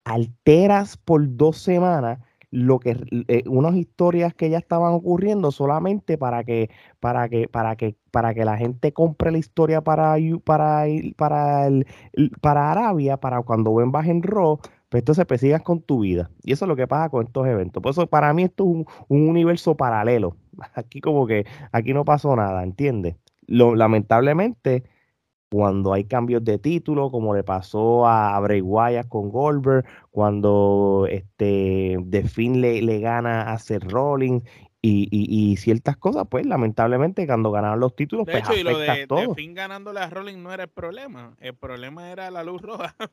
alteras 0.05 0.97
por 0.97 1.35
dos 1.35 1.57
semanas 1.57 2.19
lo 2.51 2.79
que 2.79 2.95
eh, 3.27 3.43
unas 3.47 3.75
historias 3.75 4.33
que 4.33 4.49
ya 4.49 4.57
estaban 4.57 4.93
ocurriendo 4.93 5.51
solamente 5.51 6.17
para 6.17 6.45
que 6.45 6.69
para 7.01 7.27
que 7.27 7.49
para 7.49 7.75
que 7.75 7.97
para 8.11 8.33
que 8.33 8.45
la 8.45 8.57
gente 8.57 8.93
compre 8.93 9.31
la 9.31 9.39
historia 9.39 9.81
para 9.81 10.15
para 10.45 10.87
el, 10.87 11.85
para 12.39 12.71
Arabia 12.71 13.17
para 13.17 13.41
cuando 13.41 13.75
ven 13.75 13.91
en 14.05 14.23
Raw 14.23 14.59
pues 14.87 15.01
entonces 15.01 15.25
pues 15.25 15.41
sigas 15.41 15.63
con 15.63 15.81
tu 15.81 16.01
vida. 16.01 16.29
Y 16.43 16.53
eso 16.53 16.63
es 16.63 16.69
lo 16.69 16.75
que 16.77 16.87
pasa 16.87 17.09
con 17.09 17.25
estos 17.25 17.45
eventos. 17.47 17.83
Por 17.83 17.91
eso 17.91 18.07
para 18.07 18.33
mí 18.33 18.43
esto 18.43 18.63
es 18.63 18.69
un, 18.69 18.85
un 19.09 19.27
universo 19.27 19.75
paralelo. 19.75 20.37
Aquí 20.75 21.01
como 21.01 21.27
que 21.27 21.45
aquí 21.73 21.93
no 21.93 22.05
pasó 22.05 22.35
nada 22.35 22.63
¿entiendes? 22.63 23.17
Lo, 23.47 23.75
lamentablemente 23.75 24.85
cuando 25.51 25.93
hay 25.93 26.05
cambios 26.05 26.43
de 26.43 26.57
título, 26.59 27.11
como 27.11 27.33
le 27.35 27.43
pasó 27.43 28.07
a 28.07 28.37
Bray 28.39 28.61
Wyatt 28.61 29.07
con 29.07 29.29
Goldberg, 29.29 29.85
cuando 30.11 31.07
este 31.09 31.97
The 32.09 32.23
Finn 32.23 32.61
le, 32.61 32.81
le 32.81 32.99
gana 32.99 33.51
a 33.53 33.59
Seth 33.59 33.83
Rollins 33.91 34.43
y, 34.81 35.07
y- 35.09 35.51
y 35.51 35.57
ciertas 35.57 35.97
cosas, 35.97 36.25
pues 36.29 36.45
lamentablemente 36.45 37.25
cuando 37.25 37.49
ganaron 37.51 37.79
los 37.79 37.95
títulos, 37.95 38.25
De 38.27 38.33
pues 38.33 38.43
hecho, 38.43 38.53
y 38.55 38.63
lo 38.63 38.71
afecta 38.71 38.93
de, 38.93 38.99
de 38.99 39.07
todo. 39.07 39.33
Finn 39.33 39.53
ganándole 39.55 39.99
a 39.99 40.09
Rolling 40.09 40.43
no 40.43 40.53
era 40.53 40.63
el 40.63 40.69
problema. 40.69 41.35
El 41.39 41.55
problema 41.55 42.11
era 42.11 42.29
la 42.31 42.43
luz 42.43 42.61
roja. 42.61 42.95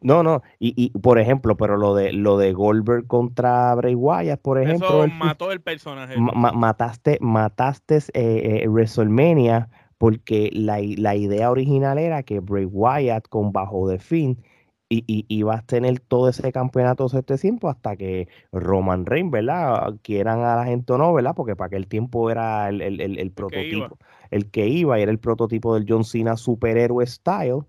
No, 0.00 0.22
no, 0.22 0.42
y, 0.58 0.74
y 0.76 0.90
por 0.98 1.18
ejemplo, 1.18 1.56
pero 1.56 1.78
lo 1.78 1.94
de 1.94 2.12
lo 2.12 2.36
de 2.36 2.52
Goldberg 2.52 3.06
contra 3.06 3.74
Bray 3.74 3.94
Wyatt, 3.94 4.38
por 4.40 4.60
ejemplo, 4.60 4.86
Eso 4.88 5.04
el- 5.04 5.12
mató 5.14 5.50
el 5.50 5.62
personaje. 5.62 6.18
ma- 6.18 6.32
ma- 6.34 6.52
mataste, 6.52 7.16
mataste 7.22 7.96
eh, 8.12 8.62
eh, 8.64 8.68
WrestleMania 8.68 9.70
porque 9.98 10.50
la, 10.52 10.78
la 10.98 11.16
idea 11.16 11.50
original 11.50 11.98
era 11.98 12.22
que 12.22 12.40
Bray 12.40 12.64
Wyatt 12.66 13.28
con 13.28 13.52
bajo 13.52 13.88
de 13.88 13.98
fin 13.98 14.42
y, 14.88 15.04
y 15.06 15.26
ibas 15.28 15.60
a 15.60 15.66
tener 15.66 16.00
todo 16.00 16.28
ese 16.28 16.52
campeonato 16.52 17.06
todo 17.08 17.18
este 17.18 17.38
tiempo 17.38 17.68
hasta 17.68 17.96
que 17.96 18.28
Roman 18.52 19.06
Reigns, 19.06 19.30
¿verdad? 19.30 19.96
Quieran 20.02 20.40
a 20.40 20.56
la 20.56 20.64
gente 20.66 20.92
o 20.92 20.98
no, 20.98 21.12
¿verdad? 21.12 21.34
Porque 21.34 21.56
para 21.56 21.66
aquel 21.68 21.86
tiempo 21.88 22.30
era 22.30 22.68
el, 22.68 22.80
el, 22.82 23.00
el- 23.00 23.18
el 23.18 23.30
prototipo, 23.32 23.98
el 24.30 24.50
que 24.50 24.66
iba 24.68 24.98
y 24.98 25.02
era 25.02 25.10
el 25.12 25.18
prototipo 25.18 25.74
del 25.74 25.86
John 25.88 26.04
Cena 26.04 26.36
superhéroe 26.36 27.06
style, 27.06 27.62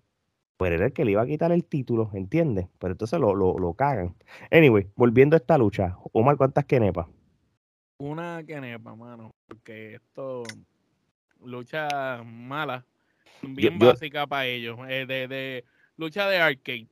pues 0.58 0.72
era 0.74 0.86
el 0.88 0.94
que 0.94 1.06
le 1.06 1.12
iba 1.12 1.22
a 1.22 1.26
quitar 1.28 1.52
el 1.52 1.66
título, 1.66 2.10
¿entiendes? 2.14 2.68
Pero 2.80 2.94
entonces 2.94 3.20
lo, 3.20 3.36
lo, 3.36 3.58
lo 3.60 3.74
cagan. 3.74 4.16
Anyway, 4.52 4.88
volviendo 4.96 5.36
a 5.36 5.40
esta 5.40 5.58
lucha, 5.58 5.98
Omar, 6.14 6.38
¿cuántas 6.38 6.66
quenepas? 6.66 7.08
Una 8.00 8.44
quenepa, 8.46 8.96
mano. 8.96 9.32
Porque 9.48 9.96
esto, 9.96 10.44
lucha 11.46 12.22
mala, 12.24 12.86
bien 13.42 13.80
yo- 13.80 13.88
básica 13.88 14.28
para 14.28 14.46
ellos. 14.48 14.78
eh, 14.90 15.06
de, 15.08 15.28
de 15.28 15.64
lucha 15.98 16.28
de 16.30 16.38
arcade. 16.38 16.88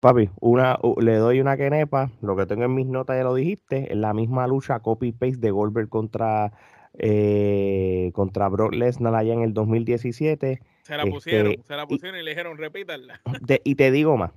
Papi, 0.00 0.28
una, 0.40 0.78
le 1.00 1.16
doy 1.16 1.40
una 1.40 1.56
quenepa, 1.56 2.10
lo 2.20 2.36
que 2.36 2.46
tengo 2.46 2.64
en 2.64 2.74
mis 2.74 2.86
notas 2.86 3.16
ya 3.16 3.24
lo 3.24 3.34
dijiste, 3.34 3.90
es 3.90 3.96
la 3.96 4.12
misma 4.14 4.46
lucha 4.46 4.78
copy-paste 4.80 5.38
de 5.38 5.50
Goldberg 5.50 5.88
contra, 5.88 6.52
eh, 6.98 8.10
contra 8.14 8.48
Brock 8.48 8.74
Lesnar 8.74 9.14
allá 9.14 9.32
en 9.32 9.42
el 9.42 9.54
2017. 9.54 10.60
Se 10.82 10.96
la 10.96 11.02
Este, 11.02 11.10
pusieron, 11.10 11.54
se 11.64 11.74
la 11.76 11.86
pusieron 11.86 12.20
y 12.20 12.22
le 12.22 12.30
dijeron, 12.30 12.58
repítanla. 12.58 13.20
Y 13.64 13.74
te 13.74 13.90
digo 13.90 14.16
más, 14.16 14.30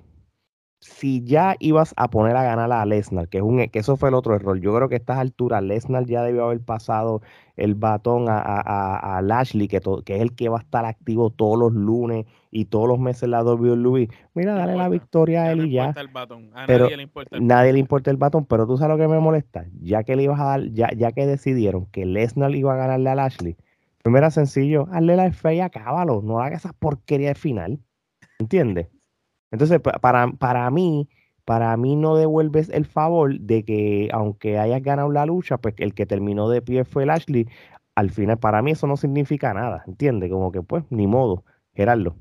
si 0.82 1.24
ya 1.26 1.56
ibas 1.60 1.94
a 1.98 2.10
poner 2.10 2.36
a 2.38 2.44
ganar 2.44 2.72
a 2.72 2.86
Lesnar, 2.86 3.28
que, 3.28 3.38
es 3.40 3.44
un, 3.44 3.68
que 3.68 3.80
eso 3.80 3.98
fue 3.98 4.10
el 4.10 4.16
otro 4.16 4.34
error, 4.36 4.60
yo 4.62 4.74
creo 4.76 4.88
que 4.88 4.96
a 4.96 4.98
estas 4.98 5.18
alturas 5.18 5.62
Lesnar 5.62 6.06
ya 6.06 6.24
debió 6.24 6.46
haber 6.46 6.62
pasado 6.62 7.22
el 7.58 7.76
batón 7.76 8.30
a, 8.30 8.38
a, 8.40 9.18
a- 9.18 9.22
Lashley, 9.22 9.68
que, 9.68 9.82
to- 9.82 10.04
que 10.04 10.16
es 10.16 10.22
el 10.22 10.34
que 10.36 10.48
va 10.48 10.58
a 10.60 10.62
estar 10.62 10.86
activo 10.86 11.30
todos 11.32 11.60
los 11.60 11.74
lunes 11.74 12.26
y 12.52 12.66
todos 12.66 12.88
los 12.88 12.98
meses 13.00 13.24
en 13.24 13.32
la 13.32 13.44
WWE. 13.44 14.10
Mira, 14.34 14.54
dale 14.56 14.76
la 14.78 14.88
victoria 14.88 15.44
a 15.44 15.52
él 15.52 15.66
y 15.66 15.72
ya. 15.72 15.94
batón. 16.14 16.50
A 16.54 16.66
Pero 16.66 16.86
nadie 16.86 16.98
le 16.98 17.04
importa 17.04 17.36
el 17.36 17.48
Nadie 17.48 17.74
le 17.74 17.80
importa 17.80 18.12
el 18.12 18.18
batón, 18.18 18.46
pero 18.46 18.66
tú 18.66 18.78
sabes 18.78 18.98
lo 18.98 19.04
que 19.04 19.10
me 19.14 19.20
molesta. 19.20 19.66
Ya 19.82 20.04
que 20.04 20.16
le 20.16 20.24
ibas 20.24 20.40
a 20.40 20.46
dar, 20.46 20.64
ya, 20.72 20.90
ya 20.96 21.12
que 21.12 21.26
decidieron 21.26 21.86
que 21.88 22.06
Lesnar 22.06 22.56
iba 22.56 22.74
a 22.74 22.78
ganarle 22.78 23.10
a 23.10 23.16
Lashley, 23.16 23.58
primero 24.02 24.20
era 24.26 24.32
sencillo, 24.32 24.88
hazle 24.92 25.18
la 25.18 25.30
fe 25.34 25.56
y 25.56 25.60
acábalo. 25.60 26.22
No 26.22 26.40
hagas 26.40 26.64
esa 26.66 26.74
porquería 26.74 27.30
de 27.30 27.36
final. 27.36 27.80
¿Entiendes? 28.40 28.88
Entonces, 29.52 29.80
pa- 29.82 30.00
para, 30.00 30.32
para 30.34 30.70
mí, 30.72 31.10
para 31.46 31.76
mí 31.78 31.96
no 31.96 32.16
devuelves 32.16 32.70
el 32.70 32.86
favor 32.86 33.40
de 33.40 33.64
que, 33.64 34.10
aunque 34.14 34.60
hayas 34.60 34.82
ganado 34.84 35.12
la 35.12 35.26
lucha, 35.26 35.58
pues 35.58 35.76
el 35.78 35.94
que 35.94 36.06
terminó 36.06 36.50
de 36.50 36.62
pie 36.62 36.86
fue 36.86 37.06
Lashley. 37.06 37.48
Al 37.96 38.12
final, 38.12 38.38
para 38.40 38.62
mí 38.62 38.72
eso 38.72 38.88
no 38.88 38.98
significa 38.98 39.54
nada. 39.54 39.84
¿Entiendes? 39.88 40.30
Como 40.32 40.52
que, 40.52 40.62
pues, 40.62 40.84
ni 40.90 41.08
modo. 41.08 41.44
Gerardo. 41.74 42.16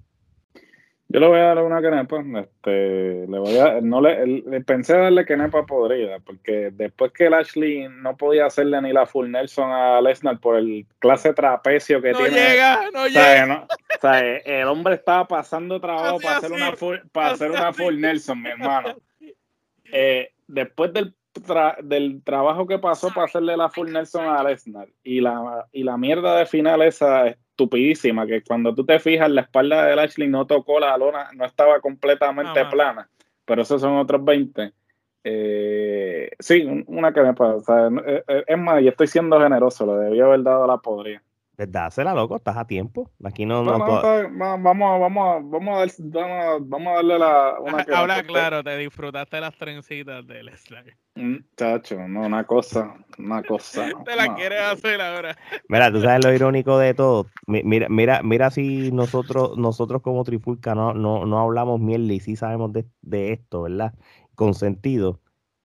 Yo 1.11 1.21
le 1.21 1.27
voy 1.27 1.39
a 1.39 1.55
dar 1.55 1.63
una 1.63 1.81
quenepa. 1.81 2.23
Este, 2.41 3.27
le 3.27 3.39
voy 3.39 3.57
a, 3.59 3.81
no 3.81 4.01
le, 4.03 4.27
le 4.27 4.61
pensé 4.61 4.95
darle 4.95 5.25
quenepa 5.25 5.65
podrida, 5.65 6.19
porque 6.21 6.71
después 6.71 7.13
que 7.13 7.31
Lashley 7.31 7.89
no 7.89 8.17
podía 8.19 8.45
hacerle 8.45 8.83
ni 8.83 8.93
la 8.93 9.07
full 9.07 9.31
Nelson 9.31 9.71
a 9.71 10.01
Lesnar 10.03 10.39
por 10.39 10.57
el 10.57 10.85
clase 10.99 11.33
trapecio 11.33 12.03
que 12.03 12.13
No 12.13 12.19
tiene. 12.19 12.37
llega, 12.37 12.91
no 12.93 13.05
o 13.05 13.09
sea, 13.09 13.33
llega. 13.33 13.47
no- 13.47 13.63
o 13.65 14.01
sea, 14.01 14.21
el 14.21 14.69
hombre 14.69 14.95
estaba 14.97 15.27
pasando 15.27 15.81
trabajo 15.81 16.21
para 16.21 16.37
hacer 16.37 16.53
una 16.53 16.73
full, 16.77 16.99
para 17.11 17.31
hacer 17.31 17.51
hace 17.53 17.59
una 17.61 17.73
full 17.73 17.99
Nelson, 17.99 18.43
mi 18.43 18.51
hermano. 18.51 18.95
Eh, 19.91 20.31
después 20.47 20.93
del, 20.93 21.15
tra- 21.47 21.79
del 21.83 22.23
trabajo 22.23 22.67
que 22.67 22.79
pasó 22.79 23.09
para 23.09 23.25
hacerle 23.25 23.57
la 23.57 23.71
full 23.71 23.91
Nelson 23.91 24.27
a 24.27 24.43
Lesnar 24.45 24.89
y 25.03 25.23
la, 25.23 25.67
y 25.73 25.85
la 25.85 25.97
mierda 25.97 26.37
de 26.37 26.45
final 26.45 26.83
esa 26.83 27.35
estupidísima, 27.63 28.25
que 28.25 28.43
cuando 28.43 28.73
tú 28.73 28.85
te 28.87 29.01
fijas, 29.01 29.29
la 29.31 29.41
espalda 29.41 29.85
de 29.85 29.97
Lashley 29.97 30.29
no 30.29 30.47
tocó 30.47 30.79
la 30.79 30.97
lona, 30.97 31.31
no 31.35 31.45
estaba 31.45 31.81
completamente 31.81 32.61
plana, 32.71 33.11
pero 33.45 33.63
esos 33.63 33.81
son 33.81 33.97
otros 33.97 34.25
20. 34.25 34.73
Eh, 35.25 36.31
sí, 36.39 36.63
un- 36.65 36.85
una 36.87 37.13
que 37.13 37.21
me 37.23 37.35
pasa. 37.35 37.91
es 38.47 38.59
más, 38.59 38.81
y 38.83 38.87
estoy 38.89 39.09
siendo 39.09 39.41
generoso, 39.41 39.85
le 39.87 40.05
debía 40.05 40.25
haber 40.25 40.43
dado 40.45 40.67
la 40.69 40.77
podría. 40.79 41.21
Dásela, 41.67 42.15
loco, 42.15 42.37
estás 42.37 42.57
a 42.57 42.67
tiempo. 42.67 43.11
Aquí 43.25 43.45
no, 43.45 43.65
No, 43.65 43.73
no, 43.73 43.79
no, 43.79 43.93
va- 43.93 44.29
vamos, 44.29 45.01
vamos, 45.01 45.51
vamos, 45.51 45.77
a 45.77 45.81
dar- 45.81 45.91
vamos, 45.99 46.69
vamos 46.69 46.89
a 46.89 46.95
darle 46.97 47.19
la, 47.19 47.55
una 47.61 47.85
que 47.85 47.93
Habla 47.95 48.15
porque- 48.17 48.29
claro, 48.29 48.63
te 48.63 48.77
disfrutaste 48.77 49.41
las 49.41 49.57
trencitas 49.57 50.25
de 50.27 50.45
Lesnar. 50.45 50.85
Mm, 51.17 51.37
Chacho, 51.57 51.99
no, 52.07 52.21
una 52.27 52.45
cosa, 52.45 52.95
una 53.19 53.43
cosa. 53.43 53.87
Te 54.05 54.15
la 54.15 54.27
no. 54.27 54.37
quieres 54.37 54.61
hacer 54.61 55.01
ahora. 55.01 55.37
Mira, 55.69 55.91
tú 55.91 56.01
sabes 56.01 56.25
lo 56.25 56.33
irónico 56.33 56.79
de 56.79 56.95
todo. 56.95 57.27
Mi- 57.49 57.65
Mira, 57.65 57.89
mira, 57.89 58.23
mira 58.23 58.51
si 58.53 58.93
nosotros, 58.93 59.59
nosotros 59.59 60.01
como 60.01 60.23
Trifulca 60.23 60.77
no, 60.77 60.95
no, 60.95 61.27
no 61.27 61.41
hablamos 61.41 61.81
mierda 61.81 62.13
y 62.13 62.21
sí 62.21 62.37
sabemos 62.37 62.73
de, 62.73 62.87
de 63.03 63.33
esto, 63.33 63.63
¿verdad? 63.63 63.95
Con 64.37 64.55
sentido. 64.55 65.19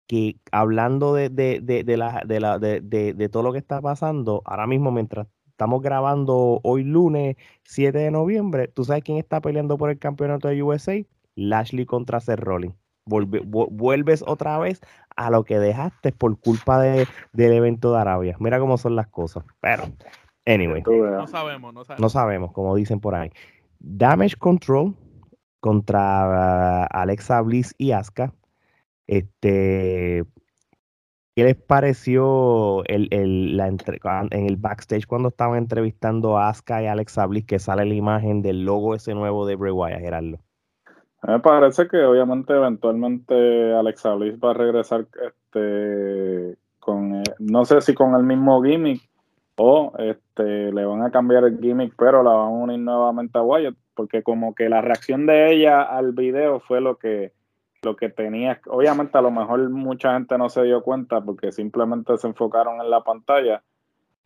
Que 0.07 0.37
hablando 0.53 1.13
de, 1.15 1.29
de, 1.29 1.61
de, 1.61 1.85
de, 1.85 1.97
la, 1.99 2.23
de, 2.25 2.41
la, 2.41 2.59
de, 2.59 2.81
de, 2.81 3.13
de 3.13 3.29
todo 3.29 3.43
lo 3.43 3.53
que 3.53 3.59
está 3.59 3.81
pasando, 3.83 4.41
ahora 4.47 4.67
mismo 4.67 4.91
mientras 4.91 5.27
estamos 5.53 5.81
grabando 5.83 6.61
hoy 6.65 6.83
lunes 6.83 7.37
7 7.63 7.99
de 7.99 8.11
noviembre, 8.11 8.69
¿tú 8.69 8.85
sabes 8.85 9.05
quién 9.05 9.19
está 9.19 9.41
peleando 9.41 9.79
por 9.79 9.91
el 9.91 9.99
campeonato 9.99 10.49
de 10.49 10.63
USA? 10.63 10.95
Lashley 11.37 11.87
contra 11.87 12.21
Seth 12.21 12.41
Rollins. 12.41 12.75
Volve- 13.07 13.43
vuelves 13.45 14.23
otra 14.27 14.59
vez 14.59 14.81
a 15.17 15.31
lo 15.31 15.45
que 15.45 15.59
dejaste 15.59 16.13
por 16.13 16.39
culpa 16.39 16.81
de, 16.81 17.07
del 17.33 17.53
evento 17.53 17.93
de 17.93 18.01
Arabia. 18.01 18.37
Mira 18.39 18.59
cómo 18.61 18.79
son 18.79 18.95
las 18.97 19.09
cosas. 19.09 19.45
Pero, 19.61 19.85
anyway. 20.47 20.83
No 20.87 21.27
sabemos, 21.27 21.75
no 21.75 21.85
sabemos. 21.85 22.01
no 22.01 22.09
sabemos, 22.09 22.53
como 22.53 22.75
dicen 22.77 23.01
por 23.01 23.15
ahí. 23.15 23.31
Damage 23.81 24.37
Control 24.37 24.95
contra 25.61 26.83
ah, 26.83 26.87
Alexa 26.87 27.41
Bliss 27.41 27.75
y 27.77 27.91
Asuka. 27.93 28.33
Este, 29.09 30.25
¿qué 31.35 31.45
les 31.45 31.57
pareció 31.57 32.85
el, 32.87 33.09
el- 33.11 33.57
la 33.57 33.69
en 33.69 34.47
el 34.47 34.57
backstage 34.57 35.07
cuando 35.07 35.29
estaban 35.29 35.59
entrevistando 35.59 36.37
a 36.37 36.49
Asuka 36.49 36.83
y 36.83 36.87
Alexa 36.87 37.27
Bliss 37.27 37.47
que 37.47 37.59
sale 37.59 37.85
la 37.87 37.95
imagen 37.95 38.43
del 38.43 38.65
logo 38.65 38.95
ese 38.95 39.15
nuevo 39.15 39.47
de 39.47 39.57
Bray 39.57 39.73
Wyatt, 39.73 40.01
Gerardo? 40.01 40.39
Me 41.23 41.39
parece 41.39 41.87
que 41.87 42.03
obviamente 42.05 42.53
eventualmente 42.53 43.75
Alexa 43.75 44.15
Bliss 44.15 44.39
va 44.43 44.51
a 44.51 44.55
regresar 44.55 45.07
este 45.25 46.57
con 46.81 47.15
eh, 47.15 47.23
no 47.39 47.65
sé 47.65 47.81
si 47.81 47.95
con 47.95 48.15
el 48.17 48.25
mismo 48.25 48.61
gimmick 48.63 49.01
o 49.57 49.93
este 49.99 50.73
le 50.73 50.85
van 50.85 51.03
a 51.03 51.11
cambiar 51.11 51.45
el 51.45 51.61
gimmick 51.61 51.95
pero 51.97 52.25
la 52.25 52.31
van 52.33 52.47
a 52.47 52.51
unir 52.51 52.81
nuevamente 52.81 53.39
a 53.39 53.43
Wyatt 53.43 53.77
porque 53.95 54.23
como 54.25 54.55
que 54.55 54.69
la 54.69 54.81
reacción 54.81 55.27
de 55.27 55.53
ella 55.53 55.83
al 55.83 56.13
video 56.13 56.59
fue 56.61 56.81
lo 56.81 56.97
que 56.97 57.33
lo 57.83 57.97
que 57.97 58.09
tenía, 58.09 58.61
obviamente 58.67 59.19
a 59.19 59.23
lo 59.23 59.31
mejor 59.31 59.69
mucha 59.69 60.15
gente 60.15 60.39
no 60.39 60.49
se 60.49 60.63
dio 60.63 60.83
cuenta 60.83 61.21
porque 61.21 61.51
simplemente 61.51 62.17
se 62.17 62.29
enfocaron 62.29 62.81
en 62.81 62.89
la 62.89 63.03
pantalla, 63.03 63.63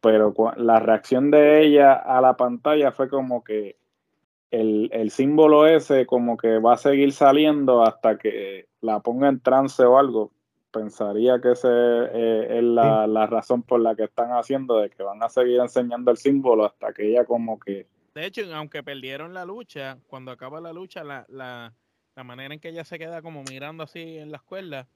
pero 0.01 0.35
la 0.57 0.79
reacción 0.79 1.31
de 1.31 1.63
ella 1.63 1.95
a 1.95 2.21
la 2.21 2.37
pantalla 2.37 2.93
fue 2.93 3.09
como 3.09 3.43
que 3.43 3.77
el, 4.51 4.91
el, 4.93 5.11
símbolo 5.11 5.67
ese 5.67 6.07
como 6.07 6.37
que 6.37 6.59
va 6.59 6.75
a 6.75 6.79
seguir 6.79 7.13
saliendo 7.13 7.83
hasta 7.83 8.19
que 8.19 8.69
la 8.83 9.01
ponga 9.01 9.29
en 9.29 9.41
trance 9.41 9.83
o 9.83 9.99
algo. 9.99 10.33
Pensaría 10.71 11.41
que 11.41 11.53
esa 11.53 11.69
eh, 11.71 12.59
es 12.59 12.63
la, 12.63 13.07
la, 13.07 13.27
razón 13.27 13.63
por 13.63 13.81
la 13.81 13.97
que 13.97 14.05
están 14.05 14.31
haciendo, 14.33 14.79
de 14.79 14.91
que 14.91 15.03
van 15.03 15.23
a 15.23 15.31
seguir 15.31 15.59
enseñando 15.61 16.11
el 16.11 16.19
símbolo 16.19 16.67
hasta 16.67 16.93
que 16.93 17.09
ella 17.09 17.25
como 17.25 17.59
que... 17.59 17.87
De 18.15 18.27
hecho, 18.27 18.43
aunque 18.55 18.83
perdieron 18.83 19.33
la 19.33 19.47
lucha, 19.47 19.99
cuando 20.07 20.31
acaba 20.31 20.61
la 20.61 20.73
lucha, 20.73 21.03
la, 21.03 21.25
la, 21.29 21.73
la 22.17 22.25
manera 22.25 22.55
en 22.55 22.61
que 22.61 22.71
ella 22.71 22.85
se 22.85 22.99
queda 22.99 23.23
como 23.23 23.45
mirando 23.45 23.85
así 23.85 24.17
en 24.17 24.31
la 24.31 24.39
escuela, 24.39 24.89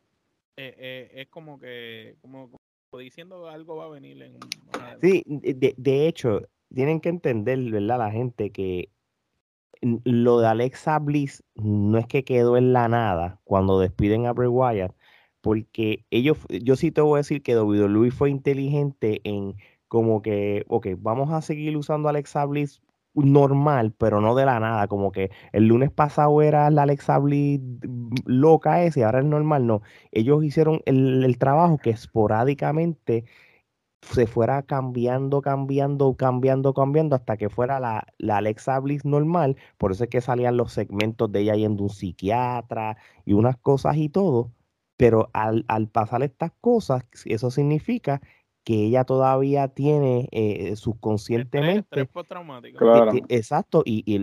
eh, 0.57 0.75
eh, 0.79 1.11
es 1.15 1.29
como 1.29 1.61
que, 1.61 2.17
como, 2.23 2.51
diciendo 2.99 3.49
algo 3.49 3.77
va 3.77 3.85
a 3.85 3.89
venir. 3.89 4.23
En, 4.23 4.39
sí, 5.01 5.23
de, 5.27 5.75
de 5.77 6.09
hecho, 6.09 6.43
tienen 6.75 7.01
que 7.01 7.11
entender, 7.11 7.59
¿verdad? 7.71 7.99
La 7.99 8.11
gente 8.11 8.51
que 8.51 8.89
lo 9.83 10.41
de 10.41 10.49
Alexa 10.49 10.99
Bliss 10.99 11.45
no 11.55 11.99
es 11.99 12.07
que 12.07 12.25
quedó 12.25 12.57
en 12.57 12.73
la 12.73 12.89
nada 12.89 13.39
cuando 13.45 13.79
despiden 13.79 14.27
a 14.27 14.33
Bray 14.33 14.49
Wyatt, 14.49 14.95
porque 15.43 16.05
ellos, 16.11 16.39
yo 16.49 16.77
sí 16.77 16.91
te 16.91 17.03
voy 17.03 17.17
a 17.17 17.19
decir 17.19 17.43
que 17.43 17.57
WWE 17.57 18.11
fue 18.11 18.31
inteligente 18.31 19.21
en 19.25 19.57
como 19.89 20.23
que, 20.23 20.65
ok, 20.69 20.89
vamos 20.99 21.31
a 21.33 21.43
seguir 21.43 21.77
usando 21.77 22.09
Alexa 22.09 22.45
Bliss 22.47 22.81
normal, 23.15 23.93
pero 23.99 24.21
no 24.21 24.35
de 24.35 24.47
la 24.47 24.61
nada, 24.61 24.87
como 24.89 25.13
que 25.13 25.31
el 25.53 25.67
lunes 25.67 25.91
pasado 25.91 26.43
era 26.43 26.71
la 26.71 26.83
Alexa 26.83 27.19
Bliss 27.19 27.61
loca 28.25 28.83
ese, 28.85 29.05
ahora 29.05 29.21
es 29.21 29.25
normal, 29.27 29.67
no. 29.67 29.83
Ellos 30.13 30.45
hicieron 30.45 30.81
el, 30.87 31.25
el 31.25 31.39
trabajo 31.39 31.79
que 31.79 31.91
esporádicamente 31.91 33.25
se 34.03 34.27
fuera 34.27 34.63
cambiando, 34.63 35.43
cambiando, 35.43 36.17
cambiando, 36.17 36.75
cambiando 36.75 37.17
hasta 37.17 37.37
que 37.37 37.51
fuera 37.51 37.81
la, 37.81 38.07
la, 38.19 38.39
Alexa 38.39 38.79
Bliss 38.81 39.05
normal. 39.05 39.57
Por 39.79 39.93
eso 39.93 40.05
es 40.05 40.11
que 40.11 40.21
salían 40.21 40.57
los 40.57 40.73
segmentos 40.73 41.31
de 41.33 41.41
ella 41.41 41.55
yendo 41.57 41.83
a 41.85 41.87
un 41.87 41.91
psiquiatra 41.91 42.97
y 43.25 43.35
unas 43.35 43.57
cosas 43.59 43.97
y 43.97 44.09
todo. 44.09 44.53
Pero 44.97 45.31
al, 45.33 45.65
al 45.69 45.89
pasar 45.89 46.23
estas 46.23 46.53
cosas, 46.61 47.05
eso 47.25 47.51
significa 47.51 48.21
que 48.71 48.85
ella 48.85 49.03
todavía 49.03 49.67
tiene 49.67 50.29
eh, 50.31 50.77
subconscientemente. 50.77 52.07
Claro. 52.79 53.11
exacto, 53.29 53.83
y, 53.85 54.05
y, 54.07 54.19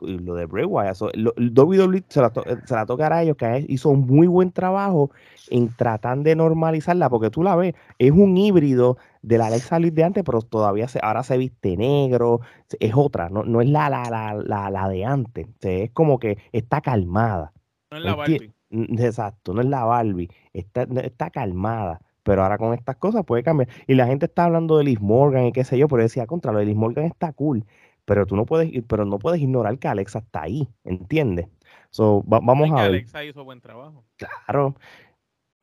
lo 0.00 0.34
de 0.34 0.46
Bray 0.46 0.64
Wyatt. 0.64 0.96
WWE 1.36 2.04
se 2.08 2.22
la, 2.22 2.32
se 2.64 2.74
la 2.74 2.86
toca 2.86 3.14
a 3.14 3.22
ellos, 3.22 3.36
que 3.36 3.66
hizo 3.68 3.90
un 3.90 4.06
muy 4.06 4.26
buen 4.26 4.52
trabajo 4.52 5.10
en 5.50 5.68
tratar 5.76 6.16
de 6.20 6.34
normalizarla, 6.34 7.10
porque 7.10 7.28
tú 7.28 7.42
la 7.42 7.56
ves, 7.56 7.74
es 7.98 8.10
un 8.10 8.38
híbrido 8.38 8.96
de 9.20 9.36
la 9.36 9.48
Alexa 9.48 9.76
Bliss 9.76 9.94
de 9.94 10.04
antes, 10.04 10.24
pero 10.24 10.40
todavía 10.40 10.88
se, 10.88 10.98
ahora 11.02 11.22
se 11.22 11.36
viste 11.36 11.76
negro, 11.76 12.40
es 12.78 12.94
otra, 12.94 13.28
no, 13.28 13.42
no 13.42 13.60
es 13.60 13.68
la, 13.68 13.90
la, 13.90 14.08
la, 14.42 14.70
la, 14.70 14.88
de 14.88 15.04
antes, 15.04 15.46
es 15.60 15.90
como 15.90 16.18
que 16.18 16.38
está 16.52 16.80
calmada. 16.80 17.52
No 17.90 17.98
es 17.98 18.04
la 18.04 18.14
Barbie. 18.14 18.50
Exacto, 18.70 19.52
no 19.52 19.60
es 19.60 19.66
la 19.66 19.84
Barbie, 19.84 20.30
está, 20.54 20.86
está 21.02 21.28
calmada 21.28 22.00
pero 22.22 22.42
ahora 22.42 22.58
con 22.58 22.74
estas 22.74 22.96
cosas 22.96 23.24
puede 23.24 23.42
cambiar. 23.42 23.68
Y 23.86 23.94
la 23.94 24.06
gente 24.06 24.26
está 24.26 24.44
hablando 24.44 24.78
de 24.78 24.84
Liz 24.84 25.00
Morgan 25.00 25.46
y 25.46 25.52
qué 25.52 25.64
sé 25.64 25.78
yo, 25.78 25.88
pero 25.88 26.02
decía, 26.02 26.26
contra 26.26 26.52
lo 26.52 26.58
de 26.58 26.66
Liz 26.66 26.76
Morgan 26.76 27.04
está 27.04 27.32
cool, 27.32 27.64
pero 28.04 28.26
tú 28.26 28.36
no 28.36 28.46
puedes, 28.46 28.70
pero 28.88 29.04
no 29.04 29.18
puedes 29.18 29.40
ignorar 29.40 29.78
que 29.78 29.88
Alexa 29.88 30.20
está 30.20 30.42
ahí, 30.42 30.68
¿entiendes? 30.84 31.48
So, 31.90 32.22
vamos 32.24 32.70
a 32.70 32.74
ver. 32.74 32.84
Alexa 32.84 33.24
hizo 33.24 33.44
buen 33.44 33.60
trabajo. 33.60 34.04
Claro. 34.16 34.76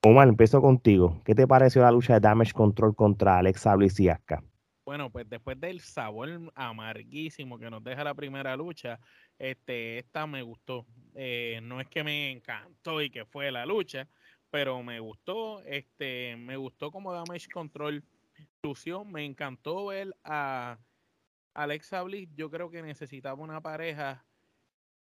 Omar, 0.03 0.27
empiezo 0.27 0.61
contigo. 0.61 1.21
¿Qué 1.25 1.35
te 1.35 1.47
pareció 1.47 1.81
la 1.81 1.91
lucha 1.91 2.13
de 2.13 2.19
Damage 2.19 2.53
Control 2.53 2.95
contra 2.95 3.39
Alexa 3.39 3.75
Bliss 3.75 3.99
y 3.99 4.09
Asuka? 4.09 4.43
Bueno, 4.85 5.09
pues 5.09 5.29
después 5.29 5.59
del 5.59 5.81
sabor 5.81 6.29
amarguísimo 6.55 7.59
que 7.59 7.69
nos 7.69 7.83
deja 7.83 8.05
la 8.05 8.13
primera 8.13 8.55
lucha, 8.55 8.99
este, 9.37 9.97
esta 9.97 10.25
me 10.25 10.41
gustó. 10.43 10.85
Eh, 11.13 11.59
no 11.61 11.81
es 11.81 11.89
que 11.89 12.05
me 12.05 12.31
encantó 12.31 13.01
y 13.01 13.09
que 13.09 13.25
fue 13.25 13.51
la 13.51 13.65
lucha, 13.65 14.07
pero 14.49 14.81
me 14.83 14.99
gustó, 14.99 15.61
este, 15.63 16.35
me 16.37 16.57
gustó 16.57 16.91
como 16.91 17.13
Damage 17.13 17.49
Control 17.49 18.03
lució, 18.63 19.03
me 19.05 19.25
encantó 19.25 19.87
ver 19.87 20.15
a 20.23 20.77
Alexa 21.53 22.03
Bliss, 22.03 22.29
yo 22.35 22.49
creo 22.49 22.69
que 22.69 22.81
necesitaba 22.81 23.41
una 23.41 23.61
pareja 23.61 24.23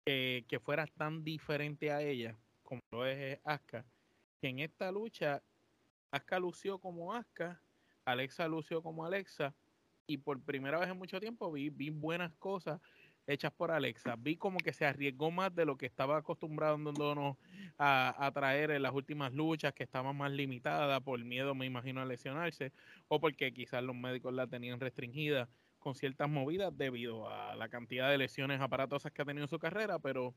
que, 0.05 0.61
fuera 0.63 0.87
tan 0.87 1.25
diferente 1.25 1.91
a 1.91 2.01
ella 2.01 2.39
como 2.63 2.81
lo 2.93 3.07
es 3.07 3.39
Asuka, 3.45 3.85
que 4.41 4.49
en 4.49 4.61
esta 4.61 4.91
lucha 4.91 5.43
Asuka 6.11 6.39
lució 6.39 6.79
como 6.79 7.13
Asuka, 7.13 7.61
Alexa 8.05 8.49
lució 8.49 8.83
como 8.83 9.05
Alexa, 9.05 9.55
y 10.07 10.19
por 10.19 10.41
primera 10.41 10.79
vez 10.79 10.89
en 10.89 10.99
mucho 10.99 11.21
tiempo 11.21 11.51
vi, 11.51 11.69
vi 11.71 11.91
buenas 11.91 12.33
cosas 12.35 12.81
hechas 13.27 13.53
por 13.53 13.71
Alexa. 13.71 14.17
Vi 14.17 14.37
como 14.37 14.59
que 14.59 14.73
se 14.73 14.87
arriesgó 14.87 15.31
más 15.31 15.55
de 15.55 15.65
lo 15.65 15.77
que 15.77 15.87
estaba 15.87 16.19
acostumbrándonos 16.19 17.37
a, 17.79 18.27
a 18.27 18.33
traer 18.33 18.71
en 18.71 18.83
las 18.83 18.93
últimas 18.93 19.33
luchas, 19.33 19.75
que 19.75 19.85
estaba 19.85 20.13
más 20.13 20.31
limitada 20.33 21.01
por 21.01 21.23
miedo, 21.25 21.55
me 21.55 21.67
imagino, 21.67 22.01
a 22.01 22.05
lesionarse, 22.05 22.73
o 23.09 23.21
porque 23.21 23.53
quizás 23.53 23.83
los 23.83 23.97
médicos 23.97 24.33
la 24.35 24.47
tenían 24.47 24.81
restringida 24.81 25.49
con 25.79 25.95
ciertas 25.95 26.29
movidas 26.29 26.77
debido 26.77 27.29
a 27.29 27.55
la 27.55 27.69
cantidad 27.69 28.11
de 28.11 28.19
lesiones 28.19 28.61
aparatosas 28.61 29.13
que 29.13 29.23
ha 29.23 29.25
tenido 29.25 29.45
en 29.45 29.49
su 29.49 29.59
carrera, 29.59 29.99
pero 29.99 30.35